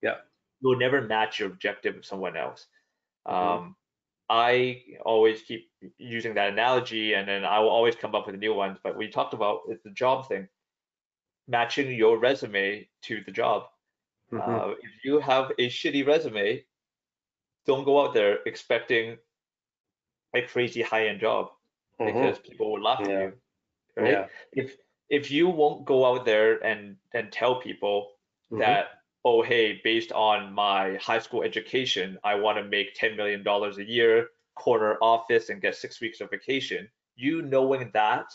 Yeah. 0.02 0.20
you'll 0.60 0.78
never 0.78 1.02
match 1.02 1.38
your 1.38 1.48
objective 1.50 1.96
with 1.96 2.04
someone 2.04 2.36
else. 2.36 2.66
Mhm. 3.40 3.58
Um, 3.58 3.76
I 4.30 4.84
always 5.04 5.42
keep 5.42 5.72
using 5.98 6.34
that 6.34 6.50
analogy, 6.52 7.14
and 7.14 7.28
then 7.28 7.44
I 7.44 7.60
will 7.60 7.70
always 7.70 7.96
come 7.96 8.14
up 8.14 8.26
with 8.26 8.36
new 8.36 8.54
ones. 8.54 8.78
But 8.82 8.96
we 8.96 9.08
talked 9.10 9.34
about 9.34 9.62
it's 9.68 9.84
the 9.84 9.90
job 9.90 10.28
thing, 10.28 10.48
matching 11.48 11.90
your 11.92 12.18
resume 12.18 12.88
to 13.02 13.22
the 13.24 13.32
job. 13.32 13.68
Hmm 14.30 14.38
Uh, 14.40 14.74
if 14.82 15.04
you 15.04 15.20
have 15.20 15.50
a 15.58 15.68
shitty 15.68 16.06
resume, 16.06 16.64
don't 17.66 17.84
go 17.84 18.00
out 18.02 18.14
there 18.14 18.38
expecting 18.46 19.18
a 20.34 20.42
crazy 20.42 20.82
high-end 20.82 21.20
job 21.20 21.50
because 21.98 22.38
people 22.38 22.72
will 22.72 22.82
laugh 22.82 23.00
Mm-hmm. 23.00 23.10
Yeah. 23.10 23.16
at 23.16 23.32
you. 23.32 23.32
Right? 23.96 24.12
Yeah. 24.12 24.26
If 24.52 24.76
if 25.08 25.30
you 25.30 25.48
won't 25.48 25.84
go 25.86 26.04
out 26.04 26.24
there 26.26 26.58
and 26.64 26.96
and 27.14 27.32
tell 27.32 27.60
people 27.60 27.98
Mhm. 28.50 28.58
that 28.58 28.86
oh 29.24 29.42
hey, 29.42 29.80
based 29.82 30.12
on 30.12 30.52
my 30.52 30.96
high 30.96 31.18
school 31.20 31.42
education, 31.42 32.18
I 32.22 32.34
want 32.34 32.58
to 32.58 32.64
make 32.64 32.94
ten 32.94 33.16
million 33.16 33.42
dollars 33.42 33.78
a 33.78 33.84
year, 33.84 34.28
corner 34.54 34.98
office, 35.00 35.48
and 35.50 35.60
get 35.62 35.74
six 35.74 36.00
weeks 36.00 36.20
of 36.20 36.30
vacation. 36.30 36.90
You 37.16 37.42
knowing 37.42 37.90
that, 37.92 38.26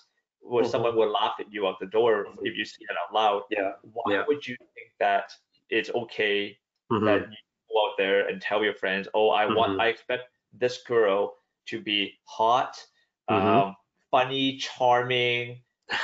where 0.42 0.64
Mhm. 0.64 0.72
someone 0.74 0.96
will 0.96 1.12
laugh 1.12 1.36
at 1.40 1.52
you 1.54 1.68
out 1.68 1.78
the 1.80 1.86
door 1.98 2.14
if 2.44 2.54
you 2.58 2.66
say 2.66 2.82
it 2.90 2.98
out 3.04 3.14
loud. 3.14 3.42
Yeah. 3.52 3.74
Why 3.96 4.14
Yeah. 4.14 4.24
would 4.28 4.44
you 4.48 4.56
think 4.76 4.90
that 5.00 5.28
it's 5.72 5.90
okay 5.92 6.58
Mhm. 6.92 7.06
that 7.06 7.30
you 7.32 7.38
go 7.72 7.90
out 7.90 7.96
there 7.98 8.28
and 8.28 8.42
tell 8.42 8.64
your 8.64 8.76
friends, 8.76 9.08
oh, 9.14 9.30
I 9.30 9.48
want, 9.48 9.74
Mhm. 9.74 9.80
I 9.80 9.88
expect 9.88 10.26
this 10.54 10.84
girl 10.84 11.38
to 11.68 11.82
be 11.82 12.14
hot, 12.26 12.86
Mhm. 13.30 13.62
um, 13.68 13.76
funny, 14.12 14.58
charming, 14.58 15.64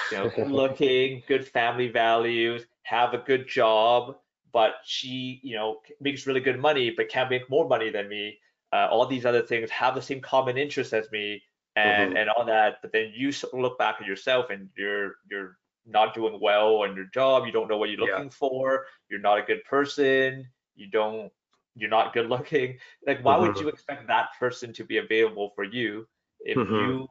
you 0.10 0.18
know, 0.18 0.30
good 0.36 0.52
looking, 0.52 1.24
good 1.28 1.48
family 1.48 1.90
values, 1.90 2.66
have 2.84 3.14
a 3.14 3.18
good 3.20 3.48
job, 3.48 4.18
but 4.54 4.76
she, 4.86 5.40
you 5.44 5.56
know, 5.56 5.82
makes 6.00 6.26
really 6.26 6.40
good 6.40 6.60
money, 6.60 6.92
but 6.92 7.10
can't 7.10 7.30
make 7.30 7.50
more 7.50 7.68
money 7.68 7.90
than 7.90 8.08
me. 8.08 8.40
Uh, 8.72 8.88
all 8.90 9.06
these 9.06 9.26
other 9.26 9.42
things 9.42 9.70
have 9.70 9.96
the 9.96 10.02
same 10.02 10.22
common 10.22 10.58
interest 10.58 10.94
as 10.94 11.10
me, 11.12 11.42
and 11.76 12.12
Mhm. 12.12 12.18
and 12.18 12.30
all 12.30 12.46
that. 12.46 12.78
But 12.82 12.92
then 12.92 13.12
you 13.16 13.32
look 13.54 13.78
back 13.78 13.98
at 14.02 14.08
yourself, 14.08 14.50
and 14.50 14.70
you're 14.78 15.16
you're 15.30 15.58
not 15.88 16.14
doing 16.14 16.40
well 16.42 16.78
on 16.78 16.96
your 16.96 17.06
job. 17.14 17.46
You 17.46 17.52
don't 17.52 17.68
know 17.68 17.78
what 17.78 17.90
you're 17.90 18.00
Yeah. 18.00 18.18
looking 18.18 18.30
for. 18.30 18.86
You're 19.10 19.22
not 19.22 19.40
a 19.40 19.44
good 19.44 19.64
person. 19.66 20.48
You 20.76 20.90
don't. 20.90 21.32
You're 21.76 21.90
not 21.90 22.14
good 22.14 22.30
looking. 22.36 22.80
Like, 23.06 23.24
why 23.24 23.38
would 23.38 23.56
Mhm. 23.56 23.62
you 23.62 23.70
expect 23.70 24.08
that 24.08 24.30
person 24.40 24.74
to 24.74 24.84
be 24.84 24.98
available 24.98 25.52
for 25.56 25.64
you 25.64 26.08
if 26.40 26.58
Mhm. 26.58 26.68
you 26.68 27.08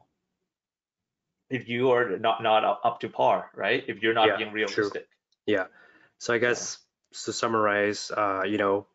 if 1.49 1.67
you 1.69 1.91
are 1.91 2.17
not 2.19 2.43
not 2.43 2.63
up, 2.83 2.99
to 2.99 3.09
par, 3.09 3.51
right? 3.55 3.83
If 3.87 4.01
you're 4.01 4.13
not 4.13 4.27
Yeah, 4.27 4.37
being 4.37 4.51
true. 4.67 4.83
realistic. 4.83 5.07
Yeah. 5.45 5.67
So 6.19 6.33
I 6.33 6.37
guess 6.39 6.79
to 7.25 7.33
summarize, 7.33 8.11
uh, 8.11 8.43
you 8.45 8.57
know, 8.57 8.87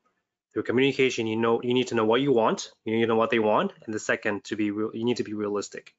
through 0.53 0.65
communication, 0.65 1.27
you 1.27 1.37
know, 1.37 1.63
you 1.63 1.75
need 1.75 1.89
to 1.89 1.95
know 1.95 2.05
what 2.05 2.21
you 2.21 2.33
want, 2.33 2.73
you 2.85 2.95
need 2.95 3.03
to 3.03 3.09
know 3.09 3.17
what 3.17 3.31
they 3.31 3.39
want, 3.39 3.73
and 3.85 3.95
the 3.95 3.99
second 3.99 4.45
to 4.45 4.57
be 4.57 4.71
real, 4.71 4.91
you 4.95 5.05
need 5.05 5.19
to 5.19 5.25
be 5.25 5.35
realistic, 5.35 5.95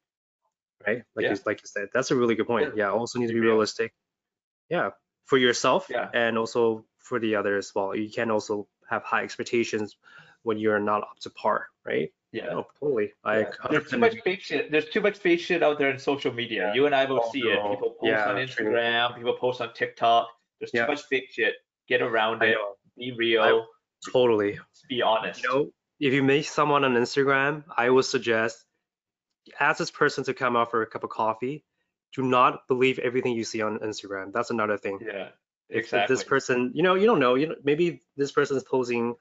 right? 0.88 1.04
Like 1.16 1.24
Yeah. 1.24 1.32
you 1.32 1.38
like 1.46 1.62
you 1.62 1.68
said, 1.68 1.90
that's 1.94 2.12
a 2.12 2.16
really 2.16 2.36
good 2.36 2.48
point. 2.48 2.76
Yeah. 2.76 2.92
Also 2.92 3.20
need 3.20 3.28
to 3.28 3.34
be 3.34 3.40
real. 3.40 3.52
realistic. 3.54 3.94
Yeah, 4.70 4.92
for 5.26 5.38
yourself 5.38 5.88
Yeah. 5.90 6.10
and 6.14 6.38
also 6.38 6.86
for 6.98 7.20
the 7.20 7.36
other 7.36 7.58
as 7.58 7.72
well. 7.76 7.96
You 7.96 8.10
can 8.10 8.32
also 8.32 8.68
have 8.90 9.04
high 9.04 9.24
expectations 9.24 9.98
when 10.44 10.58
you're 10.58 10.80
not 10.80 11.02
up 11.04 11.20
to 11.22 11.30
par, 11.30 11.68
right? 11.86 12.12
Yeah. 12.32 12.62
Totally. 12.80 13.14
I 13.24 13.46
There's 13.70 13.90
too 13.90 13.98
um, 13.98 14.00
much 14.02 14.16
fake 14.24 14.42
shit. 14.42 14.72
There's 14.72 14.90
too 14.90 15.02
much 15.02 15.18
fake 15.20 15.40
shit 15.40 15.62
out 15.62 15.78
there 15.78 15.92
in 15.92 16.00
social 16.00 16.34
media. 16.34 16.68
Yeah. 16.68 16.74
You 16.74 16.86
and 16.88 16.96
I 16.96 17.06
both 17.06 17.24
Oh, 17.26 17.32
see 17.32 17.42
it. 17.42 17.62
People 17.62 17.92
post 17.92 18.04
Yeah, 18.10 18.30
on 18.30 18.36
true. 18.48 18.66
Instagram. 18.66 19.16
People 19.16 19.34
post 19.38 19.62
on 19.62 19.74
TikTok. 19.74 20.28
There's 20.60 20.72
too 20.72 20.88
much 20.88 21.04
fake 21.04 21.30
shit. 21.32 21.56
Get 21.88 22.02
around 22.02 22.42
I 22.42 22.48
it. 22.48 22.52
know. 22.54 22.76
Be 22.98 23.12
real. 23.12 23.68
Totally. 24.12 24.60
be 24.90 25.02
honest. 25.02 25.44
You 25.44 25.50
know, 25.50 25.72
if 26.00 26.12
you 26.14 26.24
meet 26.24 26.44
someone 26.46 26.84
on 26.84 26.94
Instagram, 26.96 27.64
I 27.78 27.90
would 27.90 28.06
suggest 28.06 28.66
ask 29.60 29.78
this 29.80 29.92
person 29.92 30.24
to 30.26 30.34
come 30.34 30.56
out 30.56 30.72
for 30.72 30.82
a 30.82 30.88
cup 30.88 31.04
of 31.04 31.10
coffee. 31.10 31.64
Do 32.16 32.22
not 32.24 32.68
believe 32.68 33.00
everything 33.00 33.34
you 33.34 33.44
see 33.44 33.62
on 33.62 33.80
Instagram. 33.80 34.32
That's 34.34 34.52
another 34.52 34.78
thing. 34.78 35.00
yeah. 35.02 35.10
If- 35.10 35.32
If, 35.70 35.78
Exactly. 35.86 36.16
this 36.16 36.24
person, 36.24 36.72
you 36.76 36.84
know, 36.84 36.94
you 36.96 37.06
don't 37.08 37.20
know, 37.20 37.36
you 37.36 37.48
know, 37.48 37.56
maybe 37.64 38.02
this 38.16 38.32
person 38.32 38.58
is 38.58 38.64
posing 38.64 39.16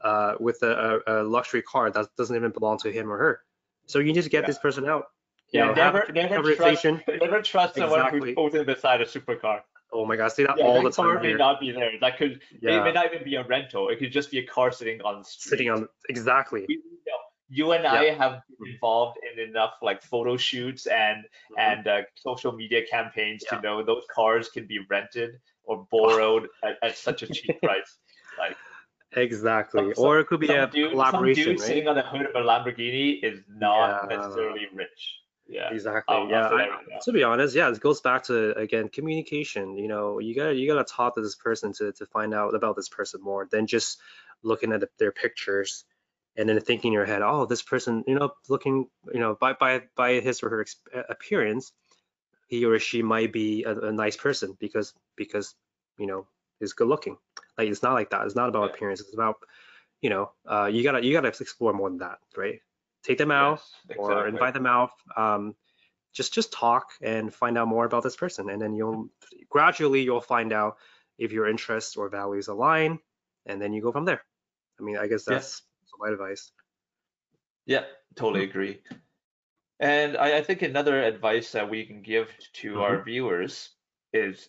uh, 0.00 0.34
with 0.40 0.62
a, 0.62 1.00
a, 1.06 1.22
luxury 1.24 1.60
car 1.60 1.90
that 1.90 2.06
doesn't 2.16 2.34
even 2.34 2.50
belong 2.52 2.78
to 2.78 2.90
him 2.90 3.10
or 3.12 3.18
her. 3.18 3.40
So 3.86 3.98
you 3.98 4.12
need 4.12 4.22
to 4.22 4.30
get 4.30 4.44
Yeah. 4.44 4.46
this 4.46 4.58
person 4.58 4.88
out. 4.88 5.06
You 5.52 5.60
yeah. 5.60 5.66
know, 5.66 5.72
never, 5.74 6.06
never 6.12 6.54
trust, 6.54 6.84
never 6.84 7.42
trust 7.42 7.74
someone 7.74 7.98
Exactly. 8.00 8.28
who's 8.28 8.34
posing 8.36 8.64
beside 8.64 9.00
a 9.02 9.06
supercar. 9.06 9.62
Oh 9.92 10.04
my 10.06 10.16
gosh, 10.16 10.34
see 10.34 10.44
that 10.44 10.56
Yeah, 10.58 10.64
all 10.64 10.82
that 10.82 10.90
the 10.90 11.02
car 11.02 11.14
time 11.14 11.22
may 11.22 11.28
here. 11.28 11.38
not 11.38 11.60
be 11.60 11.72
there. 11.72 11.92
That 12.00 12.16
could. 12.18 12.32
It 12.32 12.42
Yeah, 12.62 12.84
may 12.84 12.92
not 12.92 13.06
even 13.12 13.24
be 13.24 13.34
a 13.36 13.44
rental. 13.44 13.88
It 13.88 13.98
could 13.98 14.12
just 14.12 14.30
be 14.30 14.38
a 14.38 14.46
car 14.46 14.70
sitting 14.70 15.00
on 15.02 15.18
the 15.18 15.24
street. 15.24 15.50
sitting 15.50 15.70
on 15.70 15.88
exactly. 16.08 16.64
We, 16.68 16.74
you, 16.74 16.82
know, 17.06 17.18
you 17.48 17.72
and 17.72 17.86
I 17.86 18.10
have 18.14 18.42
been 18.60 18.72
involved 18.74 19.18
in 19.32 19.48
enough 19.48 19.74
like 19.82 20.02
photo 20.02 20.36
shoots 20.36 20.86
and 20.86 21.24
Mhm. 21.52 21.58
and 21.58 21.86
uh, 21.88 22.02
social 22.14 22.52
media 22.52 22.86
campaigns 22.86 23.42
Yeah. 23.44 23.56
to 23.58 23.62
know 23.62 23.82
those 23.82 24.04
cars 24.14 24.48
can 24.50 24.66
be 24.66 24.78
rented 24.90 25.30
or 25.64 25.86
borrowed 25.90 26.48
at, 26.64 26.76
at 26.82 26.96
such 26.96 27.22
a 27.22 27.26
cheap 27.26 27.60
price. 27.62 27.98
Like 28.38 28.56
Exactly. 29.12 29.94
some- 29.94 30.04
or 30.04 30.20
it 30.20 30.26
could 30.26 30.40
be 30.40 30.46
some 30.48 30.56
a 30.60 30.66
dude, 30.66 30.84
some 30.84 30.92
collaboration, 30.92 31.44
dude 31.44 31.60
right? 31.60 31.66
sitting 31.66 31.88
on 31.88 31.96
the 31.96 32.02
hood 32.02 32.26
of 32.26 32.34
a 32.34 32.40
Lamborghini 32.46 33.22
is 33.22 33.40
not 33.48 34.08
Yeah. 34.10 34.16
necessarily 34.16 34.66
rich. 34.72 35.14
Yeah. 35.46 35.70
Exactly. 35.72 36.14
I'll 36.14 36.28
yeah. 36.28 36.48
I- 36.48 36.98
to 37.04 37.12
be 37.12 37.22
honest, 37.22 37.54
yeah, 37.54 37.70
it 37.70 37.80
goes 37.80 38.02
back 38.02 38.24
to 38.24 38.54
again 38.58 38.88
communication. 38.90 39.78
You 39.78 39.88
know, 39.88 40.18
you 40.18 40.34
gotta 40.34 40.54
you 40.54 40.68
gotta 40.70 40.84
talk 40.84 41.14
to 41.14 41.22
this 41.22 41.36
person 41.36 41.72
to 41.74 41.92
to 41.92 42.04
find 42.06 42.34
out 42.34 42.54
about 42.54 42.76
this 42.76 42.90
person 42.90 43.22
more 43.22 43.48
than 43.50 43.66
just 43.66 43.98
looking 44.42 44.72
at 44.72 44.82
their 44.98 45.10
pictures 45.12 45.84
and 46.38 46.48
then 46.48 46.60
thinking 46.60 46.90
in 46.90 46.92
your 46.92 47.04
head, 47.04 47.20
oh, 47.20 47.44
this 47.44 47.62
person, 47.62 48.04
you 48.06 48.14
know, 48.14 48.30
looking, 48.48 48.86
you 49.12 49.20
know, 49.20 49.36
by 49.38 49.52
by 49.52 49.82
by 49.96 50.20
his 50.20 50.42
or 50.42 50.48
her 50.48 50.60
ex- 50.60 50.80
appearance, 51.08 51.72
he 52.46 52.64
or 52.64 52.78
she 52.78 53.02
might 53.02 53.32
be 53.32 53.64
a, 53.64 53.76
a 53.76 53.92
nice 53.92 54.16
person 54.16 54.56
because 54.60 54.94
because 55.16 55.54
you 55.98 56.06
know 56.06 56.26
is 56.60 56.72
good 56.72 56.88
looking. 56.88 57.18
Like 57.58 57.68
it's 57.68 57.82
not 57.82 57.94
like 57.94 58.10
that. 58.10 58.24
It's 58.24 58.36
not 58.36 58.48
about 58.48 58.70
appearance. 58.70 59.00
It's 59.00 59.14
about 59.14 59.36
you 60.00 60.10
know, 60.10 60.30
uh, 60.46 60.66
you 60.66 60.82
gotta 60.84 61.04
you 61.04 61.12
gotta 61.12 61.28
explore 61.28 61.72
more 61.72 61.90
than 61.90 61.98
that, 61.98 62.18
right? 62.36 62.60
Take 63.02 63.18
them 63.18 63.32
out 63.32 63.62
Yes, 63.88 63.98
or 63.98 64.28
invite 64.28 64.54
them 64.54 64.66
out. 64.66 64.90
Um, 65.16 65.56
just 66.12 66.32
just 66.32 66.52
talk 66.52 66.90
and 67.02 67.34
find 67.34 67.58
out 67.58 67.68
more 67.68 67.84
about 67.84 68.04
this 68.04 68.16
person, 68.16 68.48
and 68.50 68.62
then 68.62 68.74
you'll 68.74 69.10
gradually 69.48 70.02
you'll 70.02 70.20
find 70.20 70.52
out 70.52 70.76
if 71.18 71.32
your 71.32 71.48
interests 71.48 71.96
or 71.96 72.08
values 72.08 72.48
align, 72.48 73.00
and 73.46 73.60
then 73.60 73.72
you 73.72 73.82
go 73.82 73.92
from 73.92 74.04
there. 74.04 74.22
I 74.78 74.84
mean, 74.84 74.96
I 74.96 75.08
guess 75.08 75.24
that's 75.24 75.62
my 75.98 76.10
advice. 76.10 76.52
Yeah, 77.66 77.84
totally 78.16 78.44
agree. 78.44 78.82
And 79.80 80.16
I, 80.16 80.38
I 80.38 80.42
think 80.42 80.62
another 80.62 81.02
advice 81.02 81.52
that 81.52 81.68
we 81.70 81.84
can 81.86 82.02
give 82.02 82.28
to 82.54 82.70
Mm-hmm. 82.74 82.80
our 82.82 83.02
viewers 83.02 83.70
is 84.12 84.48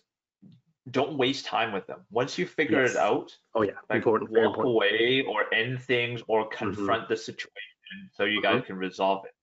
don't 0.90 1.18
waste 1.18 1.46
time 1.46 1.72
with 1.72 1.86
them. 1.86 2.06
Once 2.10 2.38
you 2.38 2.46
figure 2.46 2.82
Yes. 2.82 2.92
it 2.92 2.96
out, 2.96 3.36
Oh 3.54 3.62
yeah, 3.62 3.72
like 3.88 3.96
important, 3.96 4.30
walk 4.30 4.56
important. 4.56 4.74
away 4.74 5.22
or 5.28 5.52
end 5.54 5.80
things 5.82 6.22
or 6.28 6.48
confront 6.48 7.08
the 7.08 7.16
situation 7.16 8.10
so 8.12 8.24
you 8.24 8.40
Mm-hmm. 8.40 8.42
guys 8.42 8.66
can 8.66 8.76
resolve 8.76 9.24
it. 9.26 9.34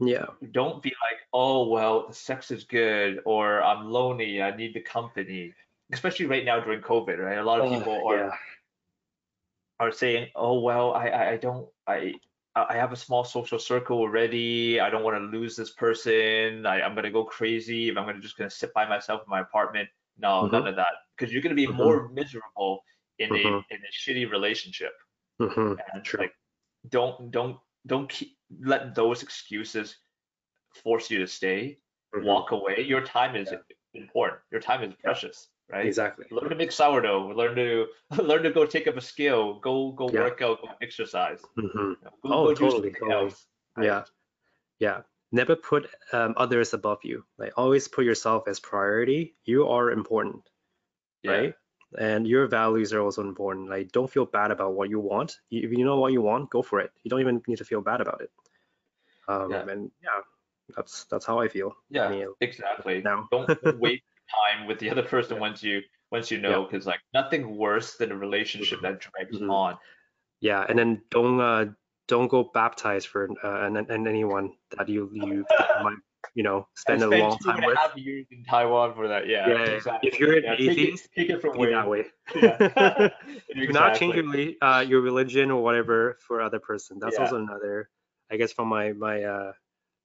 Yeah, 0.00 0.26
Don't 0.52 0.82
be 0.82 0.90
like, 0.90 1.20
oh 1.32 1.68
well, 1.68 2.06
the 2.08 2.14
sex 2.14 2.50
is 2.50 2.64
good 2.64 3.20
or 3.24 3.62
I'm 3.62 3.86
lonely, 3.90 4.40
I 4.42 4.54
need 4.56 4.74
the 4.74 4.80
company. 4.80 5.54
Especially 5.92 6.26
right 6.26 6.44
now 6.44 6.60
during 6.60 6.80
COVID, 6.82 7.18
right? 7.18 7.38
A 7.38 7.42
lot 7.42 7.58
of 7.60 7.64
Oh, 7.64 7.70
people 7.70 8.06
are 8.06 8.16
yeah. 8.18 8.30
Are 9.80 9.92
saying, 9.92 10.30
"Oh 10.34 10.60
well, 10.60 10.92
I 10.94 11.08
I, 11.08 11.30
I 11.32 11.36
don't 11.36 11.68
I 11.86 12.14
I 12.56 12.74
have 12.74 12.92
a 12.92 12.96
small 12.96 13.24
social 13.24 13.58
circle 13.58 13.98
already. 13.98 14.80
I 14.80 14.90
don't 14.90 15.04
want 15.04 15.16
to 15.16 15.38
lose 15.38 15.54
this 15.56 15.70
person. 15.72 16.66
I, 16.66 16.82
I'm 16.82 16.94
gonna 16.94 17.10
go 17.10 17.24
crazy 17.24 17.88
if 17.88 17.96
I'm 17.96 18.06
gonna 18.06 18.20
just 18.20 18.36
gonna 18.36 18.50
sit 18.50 18.72
by 18.74 18.88
myself 18.88 19.22
in 19.24 19.30
my 19.30 19.40
apartment." 19.40 19.88
No, 20.18 20.42
Mhm. 20.42 20.52
none 20.52 20.66
of 20.66 20.76
that, 20.76 20.94
because 21.16 21.32
you're 21.32 21.42
gonna 21.42 21.54
be 21.54 21.68
Mhm. 21.68 21.74
more 21.76 22.08
miserable 22.08 22.82
in 23.18 23.30
Mhm. 23.30 23.64
a 23.70 23.74
in 23.74 23.80
a 23.82 23.92
shitty 23.92 24.30
relationship. 24.30 24.92
hmm 25.38 25.74
And 25.94 26.04
True. 26.04 26.20
like, 26.22 26.34
don't 26.88 27.30
don't 27.30 27.60
don't 27.86 28.08
keep, 28.08 28.36
let 28.60 28.94
those 28.96 29.22
excuses 29.22 29.98
force 30.82 31.08
you 31.10 31.18
to 31.20 31.26
stay. 31.26 31.78
Mhm. 32.14 32.24
Walk 32.24 32.50
away. 32.50 32.80
Your 32.82 33.02
time 33.02 33.36
is 33.36 33.52
Yeah. 33.52 33.58
important. 33.94 34.40
Your 34.50 34.60
time 34.60 34.82
is 34.82 34.94
precious, 34.96 35.50
right? 35.70 35.86
Exactly. 35.86 36.26
learn 36.30 36.48
to 36.50 36.56
make 36.56 36.72
sourdough 36.72 37.28
learn 37.36 37.54
to 37.56 37.86
learn 38.22 38.42
to 38.42 38.50
go 38.50 38.64
take 38.66 38.86
up 38.86 38.96
a 38.96 39.00
skill 39.00 39.58
go 39.60 39.92
go 39.92 40.08
Yeah. 40.12 40.22
work 40.24 40.40
out 40.42 40.60
go 40.62 40.68
exercise 40.82 41.40
hmm 41.56 41.92
go, 42.02 42.10
Oh, 42.24 42.44
go 42.46 42.54
totally, 42.54 42.90
totally. 42.92 43.12
else 43.12 43.46
right? 43.76 43.86
Yeah, 43.86 44.02
yeah. 44.80 45.00
Never 45.30 45.56
put 45.56 45.90
um, 46.12 46.34
others 46.38 46.72
above 46.72 47.00
you. 47.04 47.24
Like 47.38 47.52
always 47.56 47.86
put 47.86 48.04
yourself 48.06 48.48
as 48.48 48.60
priority. 48.60 49.36
You 49.44 49.68
are 49.68 49.90
important. 49.90 50.48
yeah 51.22 51.32
right? 51.32 51.54
And 51.98 52.26
your 52.26 52.46
values 52.48 52.92
are 52.92 53.00
also 53.00 53.22
important. 53.22 53.70
Like, 53.70 53.92
don't 53.92 54.10
feel 54.10 54.26
bad 54.26 54.50
about 54.50 54.74
what 54.74 54.90
you 54.90 55.00
want. 55.00 55.38
You- 55.48 55.64
If 55.66 55.72
you 55.72 55.84
know 55.84 55.96
what 56.00 56.12
you 56.12 56.20
want, 56.20 56.50
go 56.50 56.60
for 56.62 56.80
it. 56.80 56.90
You 57.02 57.08
don't 57.10 57.20
even 57.20 57.42
need 57.48 57.58
to 57.58 57.64
feel 57.64 57.80
bad 57.80 58.00
about 58.00 58.20
it. 58.20 58.30
Um, 59.28 59.50
Yeah. 59.52 59.68
And 59.68 59.90
yeah, 60.02 60.20
that's 60.76 61.04
that's 61.10 61.26
how 61.26 61.40
I 61.40 61.48
feel. 61.48 61.76
yeah 61.90 62.06
I 62.06 62.10
mean, 62.10 62.28
exactly 62.40 63.00
now. 63.02 63.28
don't 63.30 63.48
waste 63.84 64.07
time 64.34 64.66
with 64.66 64.78
the 64.78 64.90
other 64.90 65.02
person 65.02 65.38
once 65.40 65.62
you 65.62 65.80
once 66.10 66.30
you 66.30 66.38
know 66.38 66.64
because 66.64 66.86
like 66.86 67.00
nothing 67.14 67.56
worse 67.56 67.96
than 67.96 68.12
a 68.12 68.16
relationship 68.16 68.80
that 68.82 69.00
drags 69.00 69.38
Mhm. 69.40 69.50
on 69.50 69.78
Yeah, 70.40 70.64
and 70.68 70.78
then 70.78 71.02
don't 71.10 71.40
uh, 71.40 71.66
don't 72.06 72.28
go 72.28 72.50
baptize 72.54 73.04
for 73.04 73.28
uh, 73.42 73.66
and, 73.66 73.76
and 73.76 74.06
anyone 74.06 74.54
that 74.76 74.88
you 74.88 75.10
you 75.12 75.44
might 75.82 75.98
you 76.34 76.42
know 76.42 76.68
spend 76.74 77.02
a 77.02 77.10
long 77.10 77.38
time 77.38 77.64
with. 77.66 77.78
years 77.96 78.26
in 78.30 78.44
Taiwan 78.44 78.94
for 78.94 79.08
that 79.08 79.26
yeah, 79.26 79.48
Yeah, 79.48 79.64
exactly 79.76 80.08
if 80.08 80.20
you're 80.20 80.36
an 80.38 80.44
yeah, 80.44 80.54
take 80.56 80.68
it- 80.68 80.78
atheist, 80.78 81.08
take 81.16 81.30
it, 81.30 81.40
from 81.40 81.52
Be 81.54 81.58
Wayne. 81.60 81.72
that 81.72 81.88
way. 81.88 82.04
Yeah. 82.34 83.08
Do 83.54 83.72
not 83.72 83.98
change 83.98 84.14
your 84.14 84.26
uh, 84.62 84.80
your 84.80 85.00
religion 85.00 85.50
or 85.50 85.62
whatever 85.62 86.18
for 86.26 86.40
other 86.40 86.60
person. 86.60 86.98
That's 87.00 87.16
Yeah. 87.16 87.24
also 87.24 87.36
another, 87.36 87.90
I 88.30 88.36
guess, 88.36 88.52
from 88.52 88.68
my 88.68 88.92
my 88.92 89.22
uh 89.24 89.52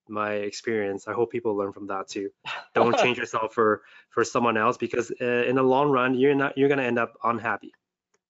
my 0.10 0.34
experience. 0.34 1.08
I 1.08 1.14
hope 1.14 1.32
people 1.32 1.56
learn 1.56 1.74
from 1.74 1.88
that 1.88 2.08
too. 2.08 2.30
Don't 2.76 2.96
change 2.98 3.18
yourself 3.18 3.54
for 3.54 3.84
for 4.10 4.24
someone 4.24 4.58
else 4.58 4.78
because 4.78 5.12
uh, 5.22 5.26
in 5.50 5.56
the 5.56 5.64
long 5.64 5.90
run, 5.92 6.16
you're 6.16 6.36
not 6.36 6.58
you're 6.58 6.70
gonna 6.70 6.84
end 6.84 7.00
up 7.00 7.14
unhappy. 7.24 7.72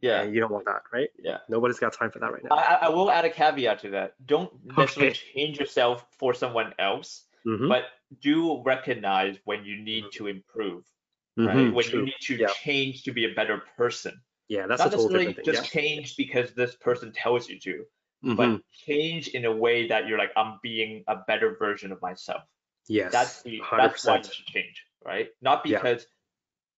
yeah 0.02 0.22
and 0.22 0.34
you 0.34 0.40
don't 0.42 0.52
want 0.52 0.66
that, 0.66 0.84
right? 0.92 1.10
yeah 1.20 1.40
Nobody's 1.50 1.80
got 1.80 1.94
time 1.94 2.12
for 2.12 2.20
that 2.20 2.32
right 2.32 2.44
now. 2.44 2.56
I, 2.56 2.80
I- 2.88 2.90
will 2.90 3.10
add 3.12 3.26
a 3.26 3.30
caveat 3.30 3.80
to 3.80 3.90
that. 3.92 4.14
Don't 4.26 4.52
necessarily 4.66 5.12
Okay. 5.12 5.20
change 5.34 5.60
yourself 5.60 6.06
for 6.20 6.34
someone 6.34 6.74
else, 6.80 7.26
Mhm, 7.46 7.68
but 7.68 7.84
do 8.22 8.62
recognize 8.64 9.38
when 9.46 9.66
you 9.66 9.78
need 9.84 10.12
to 10.14 10.28
improve, 10.28 10.84
right? 11.44 11.72
mhm, 11.72 11.74
When 11.74 11.86
true. 11.86 12.00
you 12.00 12.06
need 12.06 12.22
to 12.30 12.38
Yeah. 12.38 12.48
change 12.48 13.04
to 13.04 13.12
be 13.12 13.26
a 13.26 13.34
better 13.34 13.58
person. 13.78 14.22
Yeah, 14.50 14.68
that's 14.68 14.80
Not 14.80 14.88
a 14.88 14.92
total 14.92 15.08
necessarily 15.08 15.26
different 15.28 15.36
thing. 15.38 15.54
just 15.54 15.72
change 15.72 16.16
because 16.18 16.54
this 16.54 16.76
person 16.76 17.12
tells 17.12 17.50
you 17.50 17.60
to, 17.60 17.86
yeah. 18.24 18.34
but 18.36 18.62
change 18.72 19.28
in 19.30 19.46
a 19.46 19.52
way 19.52 19.88
that 19.90 20.08
you're 20.08 20.18
like, 20.18 20.32
I'm 20.36 20.60
being 20.64 21.04
a 21.08 21.18
better 21.28 21.56
version 21.56 21.92
of 21.92 22.02
myself. 22.02 22.42
yes, 22.88 23.12
That's 23.12 23.42
the 23.44 23.60
hundred 23.60 23.92
that's 23.92 24.06
why 24.06 24.18
you 24.18 24.24
should 24.24 24.46
change, 24.48 24.84
right? 25.06 25.30
Not 25.42 25.66
Yeah. 25.66 25.78
because 25.82 26.08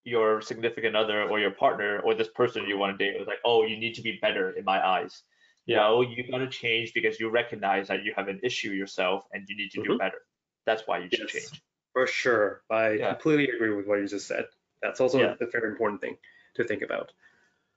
your 0.03 0.41
significant 0.41 0.95
other 0.95 1.23
or 1.23 1.39
your 1.39 1.51
partner 1.51 1.99
or 1.99 2.13
this 2.13 2.27
person 2.27 2.67
you 2.67 2.77
want 2.77 2.97
to 2.97 3.03
date 3.05 3.17
was 3.17 3.27
like, 3.27 3.39
oh, 3.43 3.65
you 3.65 3.77
need 3.77 3.95
to 3.95 4.01
be 4.03 4.19
better 4.22 4.51
in 4.51 4.63
my 4.63 4.85
eyes. 4.85 5.23
You 5.65 5.77
know, 5.77 6.01
you 6.01 6.23
got 6.30 6.38
to 6.39 6.47
change 6.47 6.93
because 6.93 7.19
you 7.19 7.30
recognize 7.30 7.88
that 7.88 8.03
you 8.03 8.13
have 8.15 8.27
an 8.27 8.39
issue 8.43 8.69
yourself 8.69 9.26
and 9.34 9.49
you 9.49 9.55
need 9.57 9.72
to 9.72 9.81
do 9.81 9.89
Mhm. 9.93 9.97
better. 9.97 10.22
That's 10.65 10.85
why 10.85 10.99
you 10.99 11.09
should 11.09 11.22
Yes. 11.22 11.31
change. 11.31 11.61
For 11.93 12.05
sure. 12.05 12.61
I 12.69 12.91
Yeah. 12.91 13.09
completely 13.13 13.49
agree 13.49 13.72
with 13.73 13.88
what 13.88 13.99
you 13.99 14.07
just 14.07 14.27
said. 14.27 14.45
That's 14.84 14.99
also 15.01 15.19
Yeah. 15.19 15.35
a 15.39 15.45
very 15.47 15.69
important 15.72 16.01
thing 16.01 16.19
to 16.55 16.63
think 16.65 16.84
about. 16.84 17.13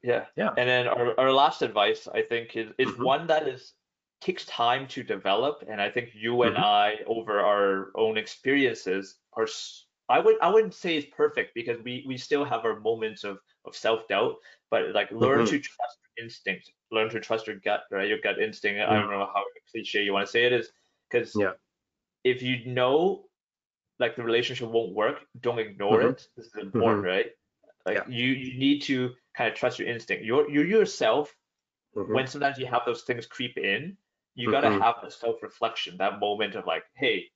Yeah. 0.02 0.26
Yeah. 0.36 0.56
And 0.56 0.68
then 0.68 0.86
our, 0.88 1.18
our 1.18 1.32
last 1.32 1.62
advice, 1.62 2.08
I 2.08 2.22
think, 2.22 2.56
is, 2.56 2.72
is 2.78 2.96
Mhm. 2.96 3.02
one 3.02 3.26
that 3.28 3.46
is 3.48 3.74
takes 4.20 4.44
time 4.46 4.88
to 4.88 5.02
develop. 5.02 5.64
And 5.68 5.80
I 5.80 5.90
think 5.90 6.10
you 6.14 6.42
and 6.42 6.56
Mhm. 6.56 6.58
I, 6.58 6.98
over 7.06 7.40
our 7.40 7.92
own 7.96 8.16
experiences, 8.16 9.20
are 9.34 9.46
I 10.08 10.18
would 10.20 10.36
I 10.40 10.48
wouldn't 10.48 10.74
say 10.74 10.96
it's 10.96 11.06
perfect 11.14 11.54
because 11.54 11.80
we 11.82 12.04
we 12.06 12.16
still 12.16 12.44
have 12.44 12.64
our 12.64 12.80
moments 12.80 13.24
of 13.24 13.38
of 13.66 13.76
self 13.76 14.08
doubt, 14.08 14.36
but 14.70 14.92
like 14.94 15.10
learn 15.12 15.40
Mhm. 15.40 15.46
to 15.46 15.58
trust 15.60 15.98
your 16.16 16.24
instinct, 16.24 16.72
learn 16.90 17.10
to 17.10 17.20
trust 17.20 17.46
your 17.46 17.56
gut, 17.56 17.82
right? 17.90 18.08
Your 18.08 18.18
gut 18.20 18.40
instinct. 18.40 18.80
I 18.80 18.94
don't 18.98 19.10
know 19.10 19.26
how 19.26 19.44
cliche 19.70 20.02
you 20.02 20.12
want 20.14 20.26
to 20.26 20.32
say 20.32 20.44
it 20.44 20.52
is, 20.52 20.72
because 21.10 21.32
Yeah. 21.34 21.54
if 22.24 22.42
you 22.42 22.64
know 22.66 23.28
like 23.98 24.16
the 24.16 24.22
relationship 24.24 24.68
won't 24.70 24.94
work, 24.94 25.20
don't 25.40 25.58
ignore 25.58 26.02
Mhm. 26.02 26.02
it. 26.02 26.28
This 26.36 26.46
is 26.46 26.56
important, 26.56 27.04
right? 27.04 27.32
Like 27.86 27.98
Yeah. 27.98 28.06
you 28.06 28.28
you 28.28 28.58
need 28.58 28.82
to 28.82 29.14
kind 29.38 29.50
of 29.52 29.56
trust 29.56 29.78
your 29.78 29.88
instinct. 29.88 30.24
You're 30.24 30.50
you 30.50 30.62
yourself 30.62 31.34
Mhm. 31.96 32.14
when 32.14 32.26
sometimes 32.26 32.58
you 32.58 32.66
have 32.66 32.82
those 32.84 33.02
things 33.02 33.26
creep 33.26 33.56
in, 33.56 33.96
you 34.34 34.50
gotta 34.50 34.68
Mhm. 34.68 34.80
have 34.80 34.96
the 35.02 35.10
self 35.10 35.42
reflection, 35.42 35.96
that 35.98 36.18
moment 36.18 36.56
of 36.56 36.66
like, 36.66 36.84
hey, 36.94 37.30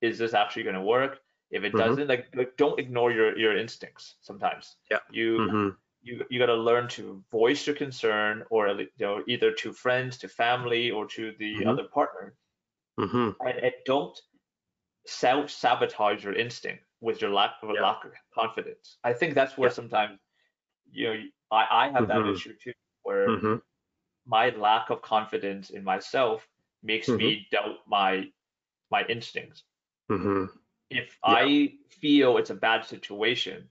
is 0.00 0.18
this 0.18 0.32
actually 0.34 0.62
gonna 0.62 0.82
work? 0.82 1.20
If 1.50 1.64
it 1.64 1.74
Mhm. 1.74 1.78
doesn't, 1.78 2.08
like, 2.08 2.28
like 2.34 2.56
don't 2.56 2.78
ignore 2.78 3.10
your 3.12 3.36
your 3.36 3.56
instincts. 3.56 4.16
Sometimes, 4.20 4.76
Yeah. 4.90 5.00
you 5.10 5.26
Mhm. 5.40 5.76
you 6.02 6.24
you 6.30 6.38
gotta 6.38 6.54
learn 6.54 6.88
to 6.90 7.24
voice 7.30 7.66
your 7.66 7.76
concern, 7.76 8.44
or 8.50 8.68
you 8.68 8.88
know 9.00 9.24
either 9.26 9.52
to 9.62 9.72
friends, 9.72 10.18
to 10.18 10.28
family, 10.28 10.90
or 10.90 11.06
to 11.16 11.32
the 11.42 11.52
Mhm. 11.54 11.66
other 11.66 11.84
partner, 11.84 12.34
Mhm. 12.98 13.36
and, 13.40 13.58
and 13.58 13.74
don't 13.84 14.16
self 15.06 15.50
sabotage 15.50 16.24
your 16.24 16.34
instinct 16.34 16.84
with 17.00 17.20
your 17.20 17.30
lack 17.30 17.54
of 17.62 17.70
a 17.70 17.72
Yeah. 17.74 17.82
lack 17.82 18.04
of 18.04 18.12
confidence. 18.34 18.98
I 19.02 19.12
think 19.12 19.34
that's 19.34 19.58
where 19.58 19.70
Yeah. 19.70 19.74
sometimes 19.74 20.20
you 20.92 21.08
know 21.14 21.20
I 21.52 21.86
I 21.88 21.90
have 21.92 22.08
that 22.08 22.26
Mhm. 22.26 22.28
issue 22.28 22.56
too, 22.62 22.72
where 23.02 23.40
Mhm. 23.42 23.62
my 24.26 24.50
lack 24.50 24.90
of 24.90 25.02
confidence 25.02 25.70
in 25.70 25.84
myself 25.84 26.48
makes 26.82 27.14
Mm-hmm. 27.14 27.16
me 27.16 27.48
doubt 27.52 27.78
my 27.88 28.32
my 28.90 29.04
instincts. 29.06 29.64
Mhm. 30.08 30.50
If 30.90 31.18
Yeah. 31.26 31.38
I 31.40 31.78
feel 31.88 32.36
it's 32.36 32.50
a 32.50 32.54
bad 32.54 32.84
situation, 32.84 33.70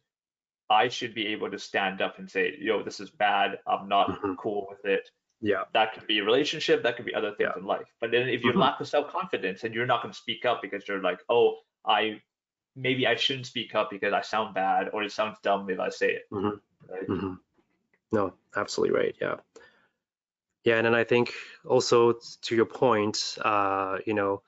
I 0.70 0.90
should 0.90 1.14
be 1.16 1.28
able 1.28 1.52
to 1.52 1.60
stand 1.60 2.02
up 2.02 2.20
and 2.20 2.30
say, 2.32 2.58
"Yo, 2.60 2.84
this 2.84 3.00
is 3.02 3.12
bad. 3.12 3.60
I'm 3.68 3.90
not 3.90 4.10
Mhm. 4.10 4.38
cool 4.38 4.68
with 4.70 4.86
it." 4.86 5.10
Yeah. 5.42 5.66
That 5.74 5.94
could 5.94 6.08
be 6.08 6.20
a 6.20 6.26
relationship. 6.26 6.84
That 6.84 6.98
could 6.98 7.06
be 7.06 7.16
other 7.16 7.36
things 7.36 7.52
Yeah. 7.52 7.56
in 7.58 7.66
life. 7.66 7.88
But 8.02 8.12
then 8.12 8.30
if 8.30 8.44
you 8.44 8.54
Mhm. 8.54 8.60
lack 8.60 8.80
the 8.80 8.86
self 8.86 9.12
confidence 9.12 9.64
and 9.66 9.76
you're 9.76 9.88
not 9.88 10.04
going 10.04 10.14
to 10.14 10.20
speak 10.20 10.46
up 10.46 10.62
because 10.62 10.88
you're 10.88 11.02
like, 11.02 11.22
"Oh, 11.30 11.62
I 11.86 12.22
maybe 12.76 13.08
I 13.08 13.16
shouldn't 13.16 13.48
speak 13.48 13.76
up 13.76 13.90
because 13.90 14.14
I 14.14 14.22
sound 14.22 14.54
bad 14.56 14.90
or 14.94 15.04
it 15.04 15.12
sounds 15.12 15.38
dumb 15.44 15.70
if 15.70 15.80
I 15.80 15.90
say 15.90 16.14
it." 16.14 16.30
Mhm. 16.32 16.60
Right? 16.90 17.06
hmm 17.08 17.34
No, 18.12 18.34
absolutely 18.56 18.96
right. 18.98 19.16
Yeah. 19.22 19.38
Yeah, 20.64 20.78
and 20.78 20.86
then 20.86 20.96
I 20.96 21.04
think 21.04 21.34
also 21.66 22.20
to 22.42 22.56
your 22.56 22.66
point, 22.66 23.38
uh, 23.42 23.98
you 24.06 24.14
know, 24.14 24.44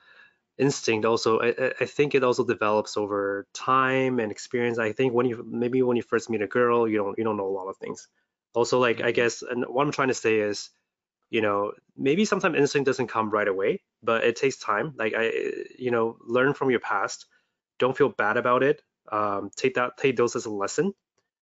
instinct 0.58 1.06
also, 1.06 1.40
I, 1.40 1.74
I- 1.80 1.86
think 1.86 2.16
it 2.16 2.24
also 2.24 2.44
develops 2.46 2.98
over 2.98 3.48
time 3.54 4.20
and 4.20 4.32
experience. 4.32 4.78
I 4.80 4.92
think 4.94 5.14
when 5.14 5.26
you 5.26 5.44
maybe 5.48 5.82
when 5.82 5.98
you 5.98 6.04
first 6.04 6.30
meet 6.30 6.42
a 6.42 6.48
girl, 6.48 6.88
you 6.88 6.98
don't 6.98 7.18
you 7.18 7.24
don't 7.24 7.38
know 7.38 7.48
a 7.48 7.58
lot 7.60 7.68
of 7.70 7.78
things. 7.78 8.08
Also, 8.54 8.80
like 8.80 9.02
I 9.02 9.12
guess, 9.12 9.42
and 9.44 9.66
what 9.68 9.86
I'm 9.86 9.92
trying 9.94 10.10
to 10.10 10.14
say 10.14 10.40
is, 10.40 10.70
you 11.30 11.42
know, 11.42 11.74
maybe 11.98 12.26
sometimes 12.26 12.58
instinct 12.58 12.88
doesn't 12.88 13.08
come 13.08 13.30
right 13.32 13.48
away, 13.48 13.82
but 14.04 14.24
it 14.26 14.36
takes 14.36 14.58
time. 14.58 14.94
Like 14.98 15.14
I, 15.18 15.32
you 15.80 15.92
know, 15.92 16.18
learn 16.26 16.54
from 16.54 16.72
your 16.72 16.82
past. 16.82 17.26
Don't 17.80 17.98
feel 17.98 18.10
bad 18.10 18.38
about 18.38 18.64
it. 18.64 18.82
Um, 19.12 19.52
take 19.56 19.76
that, 19.76 19.98
take 19.98 20.16
those 20.16 20.36
as 20.36 20.46
a 20.46 20.52
lesson 20.52 20.94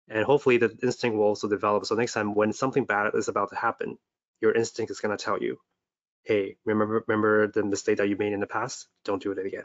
and 0.08 0.24
hopefully 0.24 0.58
the 0.58 0.76
instinct 0.82 1.16
will 1.16 1.24
also 1.24 1.48
develop. 1.48 1.86
So 1.86 1.94
next 1.94 2.12
time 2.14 2.34
when 2.34 2.52
something 2.52 2.84
bad 2.84 3.14
is 3.14 3.28
about 3.28 3.50
to 3.50 3.56
happen 3.56 3.98
your 4.40 4.52
instinct 4.52 4.90
is 4.90 5.00
going 5.00 5.16
to 5.16 5.22
tell 5.22 5.40
you 5.42 5.58
hey 6.24 6.56
remember 6.64 7.04
remember 7.06 7.48
the 7.48 7.64
mistake 7.64 7.98
that 7.98 8.08
you 8.08 8.16
made 8.16 8.32
in 8.32 8.40
the 8.40 8.46
past? 8.46 8.88
Don't 9.04 9.22
do 9.22 9.32
it 9.32 9.44
again. 9.44 9.64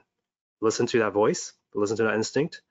Listen 0.61 0.88
to 0.88 0.99
that 0.99 1.14
voice 1.14 1.53
listen 1.76 1.98
to 1.98 2.03
that 2.03 2.15
instinct 2.15 2.61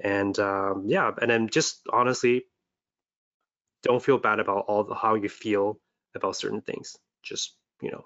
and 0.00 0.38
um, 0.38 0.84
yeah 0.86 1.10
and 1.20 1.30
then 1.30 1.48
just 1.48 1.82
honestly 1.92 2.44
don't 3.82 4.02
feel 4.02 4.18
bad 4.18 4.40
about 4.40 4.64
all 4.68 4.84
the, 4.84 4.94
how 4.94 5.14
you 5.14 5.28
feel 5.28 5.78
about 6.14 6.36
certain 6.36 6.60
things. 6.62 6.96
Just 7.22 7.54
you 7.80 7.90
know 7.90 8.04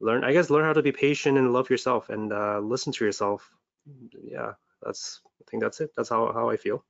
learn 0.00 0.24
i 0.24 0.32
guess 0.32 0.50
learn 0.50 0.64
how 0.64 0.72
to 0.72 0.82
be 0.82 0.92
patient 0.92 1.38
and 1.38 1.52
love 1.52 1.70
yourself 1.70 2.10
and 2.10 2.32
uh, 2.32 2.58
listen 2.60 2.92
to 2.92 3.04
yourself 3.04 3.50
yeah 4.22 4.52
that's 4.82 5.20
i 5.40 5.44
think 5.50 5.62
that's 5.62 5.80
it 5.80 5.90
that's 5.96 6.08
how, 6.08 6.32
how 6.32 6.48
i 6.50 6.56
feel 6.56 6.84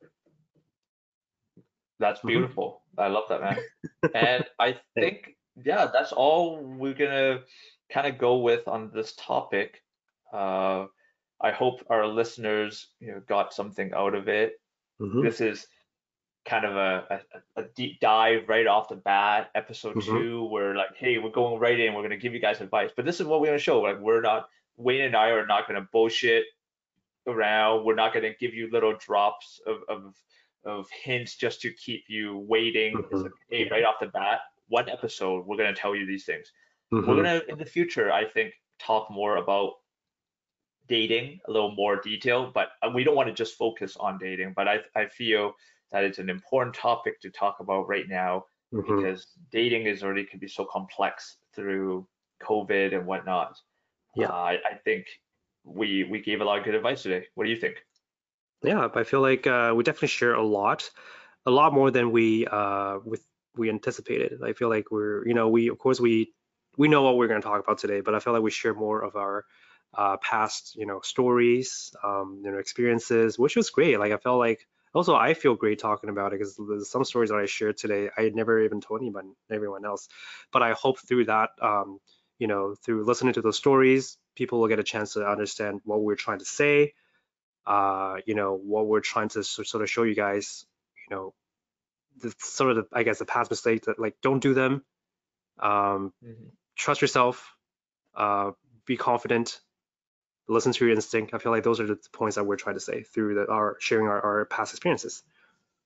That's 1.98 2.20
Mhm. 2.20 2.28
beautiful. 2.28 2.82
I 2.98 3.08
love 3.08 3.24
that, 3.30 3.40
man. 3.40 3.58
and 4.14 4.44
I 4.58 4.78
think, 4.94 5.36
yeah, 5.64 5.86
that's 5.90 6.12
all 6.12 6.60
we're 6.62 6.92
gonna 6.92 7.40
kind 7.88 8.06
of 8.06 8.18
go 8.18 8.38
with 8.38 8.68
on 8.68 8.90
this 8.92 9.14
topic. 9.16 9.82
Uh, 10.30 10.86
I 11.40 11.52
hope 11.52 11.80
our 11.88 12.06
listeners, 12.06 12.88
you 13.00 13.12
know, 13.12 13.20
got 13.26 13.54
something 13.54 13.92
out 13.94 14.14
of 14.14 14.28
it. 14.28 14.60
Mhm. 15.00 15.22
This 15.22 15.40
is 15.40 15.66
kind 16.44 16.66
of 16.66 16.76
a, 16.76 17.22
a, 17.56 17.62
a 17.62 17.64
deep 17.74 17.98
dive 18.00 18.46
right 18.46 18.66
off 18.66 18.90
the 18.90 18.96
bat, 18.96 19.50
episode 19.54 19.96
Mhm. 19.96 20.04
two. 20.04 20.44
We're 20.52 20.74
like, 20.76 20.94
hey, 20.96 21.16
we're 21.16 21.30
going 21.30 21.58
right 21.58 21.80
in. 21.80 21.94
We're 21.94 22.02
gonna 22.02 22.18
give 22.18 22.34
you 22.34 22.40
guys 22.40 22.60
advice, 22.60 22.90
but 22.94 23.06
this 23.06 23.20
is 23.20 23.26
what 23.26 23.40
we're 23.40 23.46
gonna 23.46 23.58
show. 23.58 23.80
Like, 23.80 23.98
we're 24.00 24.20
not 24.20 24.50
Wayne 24.76 25.00
and 25.08 25.16
I 25.16 25.28
are 25.30 25.46
not 25.46 25.66
gonna 25.66 25.88
bullshit 25.92 26.44
around. 27.26 27.84
We're 27.84 27.94
not 27.94 28.12
gonna 28.14 28.34
give 28.34 28.54
you 28.54 28.70
little 28.70 28.94
drops 28.96 29.60
of 29.66 29.82
of, 29.88 30.14
of 30.64 30.88
hints 30.90 31.36
just 31.36 31.60
to 31.62 31.72
keep 31.72 32.04
you 32.08 32.38
waiting. 32.38 32.98
It's 32.98 33.20
Mhm. 33.20 33.22
like, 33.24 33.32
hey, 33.50 33.68
right 33.68 33.84
off 33.84 33.96
the 34.00 34.06
bat, 34.08 34.40
one 34.68 34.88
episode, 34.88 35.46
we're 35.46 35.56
gonna 35.56 35.74
tell 35.74 35.94
you 35.94 36.06
these 36.06 36.24
things. 36.24 36.52
Mhm. 36.92 37.06
We're 37.06 37.16
gonna 37.16 37.42
in 37.48 37.58
the 37.58 37.64
future, 37.66 38.12
I 38.12 38.24
think, 38.24 38.54
talk 38.78 39.10
more 39.10 39.36
about 39.36 39.74
dating 40.88 41.40
a 41.46 41.50
little 41.50 41.72
more 41.74 41.96
detail, 42.00 42.50
but 42.52 42.70
uh, 42.82 42.90
we 42.94 43.02
don't 43.02 43.16
want 43.16 43.28
to 43.28 43.34
just 43.34 43.56
focus 43.56 43.96
on 43.96 44.18
dating. 44.18 44.52
But 44.54 44.68
I 44.68 44.80
I 44.94 45.06
feel 45.06 45.54
that 45.90 46.04
it's 46.04 46.18
an 46.18 46.28
important 46.30 46.74
topic 46.74 47.20
to 47.20 47.30
talk 47.30 47.60
about 47.60 47.88
right 47.88 48.08
now 48.08 48.46
Mhm. 48.72 48.82
because 48.96 49.26
dating 49.50 49.86
is 49.86 50.02
already 50.02 50.24
can 50.24 50.38
be 50.40 50.48
so 50.48 50.64
complex 50.64 51.38
through 51.54 52.08
COVID 52.42 52.94
and 52.96 53.06
whatnot. 53.06 53.56
Yeah. 54.16 54.28
Uh, 54.28 54.32
I, 54.34 54.52
I 54.70 54.74
think 54.84 55.06
we 55.66 56.04
we 56.04 56.20
gave 56.20 56.40
a 56.40 56.44
lot 56.44 56.58
of 56.58 56.64
good 56.64 56.74
advice 56.74 57.02
today. 57.02 57.26
What 57.34 57.44
do 57.44 57.50
you 57.50 57.56
think? 57.56 57.76
Yeah, 58.62 58.88
I 58.94 59.04
feel 59.04 59.20
like 59.20 59.46
uh, 59.46 59.74
we 59.76 59.84
definitely 59.84 60.08
share 60.08 60.34
a 60.34 60.42
lot, 60.42 60.90
a 61.44 61.50
lot 61.50 61.74
more 61.74 61.90
than 61.90 62.10
we 62.10 62.46
uh, 62.46 62.98
with 63.04 63.24
we 63.56 63.68
anticipated. 63.68 64.40
I 64.44 64.52
feel 64.52 64.68
like 64.68 64.90
we're, 64.90 65.26
you 65.26 65.34
know, 65.34 65.48
we 65.48 65.68
of 65.68 65.78
course 65.78 66.00
we 66.00 66.32
we 66.76 66.88
know 66.88 67.02
what 67.02 67.16
we're 67.16 67.28
going 67.28 67.40
to 67.40 67.46
talk 67.46 67.62
about 67.62 67.78
today, 67.78 68.00
but 68.00 68.14
I 68.14 68.18
feel 68.18 68.32
like 68.32 68.42
we 68.42 68.50
share 68.50 68.74
more 68.74 69.02
of 69.02 69.16
our 69.16 69.44
uh, 69.94 70.16
past, 70.18 70.74
you 70.76 70.86
know, 70.86 71.00
stories, 71.00 71.94
um, 72.04 72.42
you 72.44 72.50
know, 72.50 72.58
experiences, 72.58 73.38
which 73.38 73.56
was 73.56 73.70
great. 73.70 73.98
Like 73.98 74.12
I 74.12 74.18
felt 74.18 74.38
like 74.38 74.66
also 74.94 75.14
I 75.14 75.34
feel 75.34 75.54
great 75.54 75.78
talking 75.78 76.10
about 76.10 76.32
it 76.32 76.40
because 76.40 76.90
some 76.90 77.04
stories 77.04 77.30
that 77.30 77.38
I 77.38 77.46
shared 77.46 77.76
today 77.76 78.10
I 78.16 78.22
had 78.22 78.34
never 78.34 78.60
even 78.62 78.80
told 78.80 79.00
anyone, 79.00 79.32
everyone 79.50 79.84
else. 79.84 80.08
But 80.52 80.62
I 80.62 80.72
hope 80.72 80.98
through 81.00 81.26
that, 81.26 81.50
um, 81.62 81.98
you 82.38 82.46
know, 82.46 82.74
through 82.74 83.04
listening 83.04 83.34
to 83.34 83.42
those 83.42 83.56
stories, 83.56 84.18
people 84.34 84.60
will 84.60 84.68
get 84.68 84.78
a 84.78 84.84
chance 84.84 85.14
to 85.14 85.26
understand 85.26 85.80
what 85.84 86.00
we're 86.00 86.16
trying 86.16 86.38
to 86.38 86.44
say 86.44 86.92
uh, 87.66 88.16
you 88.26 88.34
know, 88.34 88.54
what 88.54 88.86
we're 88.86 89.00
trying 89.00 89.28
to 89.30 89.42
sort 89.42 89.82
of 89.82 89.90
show 89.90 90.04
you 90.04 90.14
guys, 90.14 90.64
you 91.08 91.16
know, 91.16 91.34
the 92.20 92.32
sort 92.38 92.70
of, 92.70 92.76
the, 92.76 92.86
I 92.92 93.02
guess, 93.02 93.18
the 93.18 93.24
past 93.24 93.50
mistakes 93.50 93.86
that 93.86 93.98
like 93.98 94.14
don't 94.22 94.40
do 94.40 94.54
them. 94.54 94.84
Um, 95.58 96.12
trust 96.76 97.02
yourself, 97.02 97.56
uh, 98.14 98.52
be 98.84 98.96
confident, 98.96 99.60
listen 100.48 100.72
to 100.72 100.86
your 100.86 100.94
instinct. 100.94 101.34
I 101.34 101.38
feel 101.38 101.50
like 101.50 101.64
those 101.64 101.80
are 101.80 101.86
the 101.86 101.98
points 102.12 102.36
that 102.36 102.44
we're 102.44 102.56
trying 102.56 102.76
to 102.76 102.80
say 102.80 103.02
through 103.02 103.34
the, 103.34 103.50
our 103.50 103.76
sharing 103.80 104.06
our, 104.06 104.20
our 104.20 104.44
past 104.44 104.72
experiences. 104.72 105.22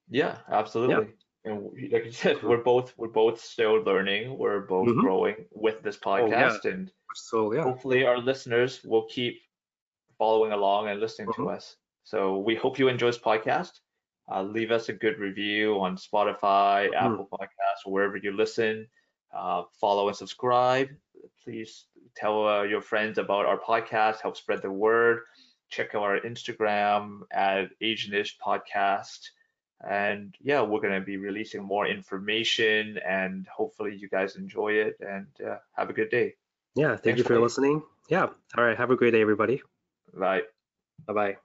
Yeah, 0.09 0.37
absolutely. 0.49 1.13
And 1.43 1.71
like 1.91 2.05
you 2.05 2.11
said, 2.11 2.41
we're 2.43 2.63
both 2.63 2.93
we're 2.97 3.07
both 3.07 3.39
still 3.41 3.81
learning. 3.81 4.37
We're 4.37 4.61
both 4.61 4.87
Mhm. 4.89 4.99
growing 5.01 5.45
with 5.51 5.81
this 5.81 5.97
Oh, 6.05 6.15
yeah. 6.27 6.49
podcast, 6.49 6.65
and 6.65 6.91
So 7.15 7.51
yeah, 7.53 7.63
hopefully 7.63 8.05
our 8.05 8.17
listeners 8.19 8.83
will 8.83 9.05
keep 9.07 9.41
following 10.17 10.51
along 10.53 10.87
and 10.89 10.99
listening 10.99 11.33
to 11.33 11.41
Mhm. 11.41 11.55
us. 11.55 11.77
So 12.03 12.37
we 12.37 12.55
hope 12.55 12.79
you 12.79 12.87
enjoy 12.87 13.07
this 13.07 13.17
podcast. 13.19 13.79
Uh, 14.31 14.43
leave 14.43 14.71
us 14.71 14.87
a 14.89 14.93
good 14.93 15.17
review 15.19 15.79
on 15.79 15.97
Spotify, 15.97 16.89
Mhm. 16.89 16.95
Apple 16.95 17.27
Podcasts, 17.31 17.85
wherever 17.85 18.15
you 18.17 18.31
listen. 18.31 18.87
Uh, 19.33 19.63
follow 19.79 20.07
and 20.07 20.15
subscribe. 20.15 20.89
Please 21.43 21.85
tell 22.15 22.47
uh, 22.47 22.63
your 22.63 22.81
friends 22.81 23.17
about 23.17 23.45
our 23.45 23.57
podcast. 23.59 24.21
Help 24.21 24.37
spread 24.37 24.61
the 24.61 24.71
word. 24.71 25.23
Check 25.69 25.95
out 25.95 26.03
our 26.03 26.19
Instagram 26.21 27.23
at 27.31 27.71
Asianish 27.81 28.37
Podcast. 28.39 29.31
And 29.87 30.35
yeah, 30.41 30.61
we're 30.61 30.81
going 30.81 30.93
to 30.99 31.05
be 31.05 31.17
releasing 31.17 31.63
more 31.63 31.87
information 31.87 32.99
and 32.99 33.47
hopefully 33.47 33.95
you 33.95 34.07
guys 34.09 34.35
enjoy 34.35 34.73
it 34.73 34.97
and 34.99 35.27
uh, 35.45 35.57
have 35.75 35.89
a 35.89 35.93
good 35.93 36.09
day. 36.11 36.35
Yeah, 36.75 36.89
thank 36.91 37.03
Thanks 37.03 37.17
you 37.19 37.23
for 37.23 37.35
for- 37.35 37.41
listening. 37.41 37.81
Yeah. 38.09 38.27
All 38.57 38.63
right. 38.63 38.77
Have 38.77 38.91
a 38.91 38.95
great 38.95 39.11
day, 39.11 39.21
everybody. 39.21 39.61
Bye. 40.13 40.41
Bye 41.07 41.13
bye. 41.13 41.37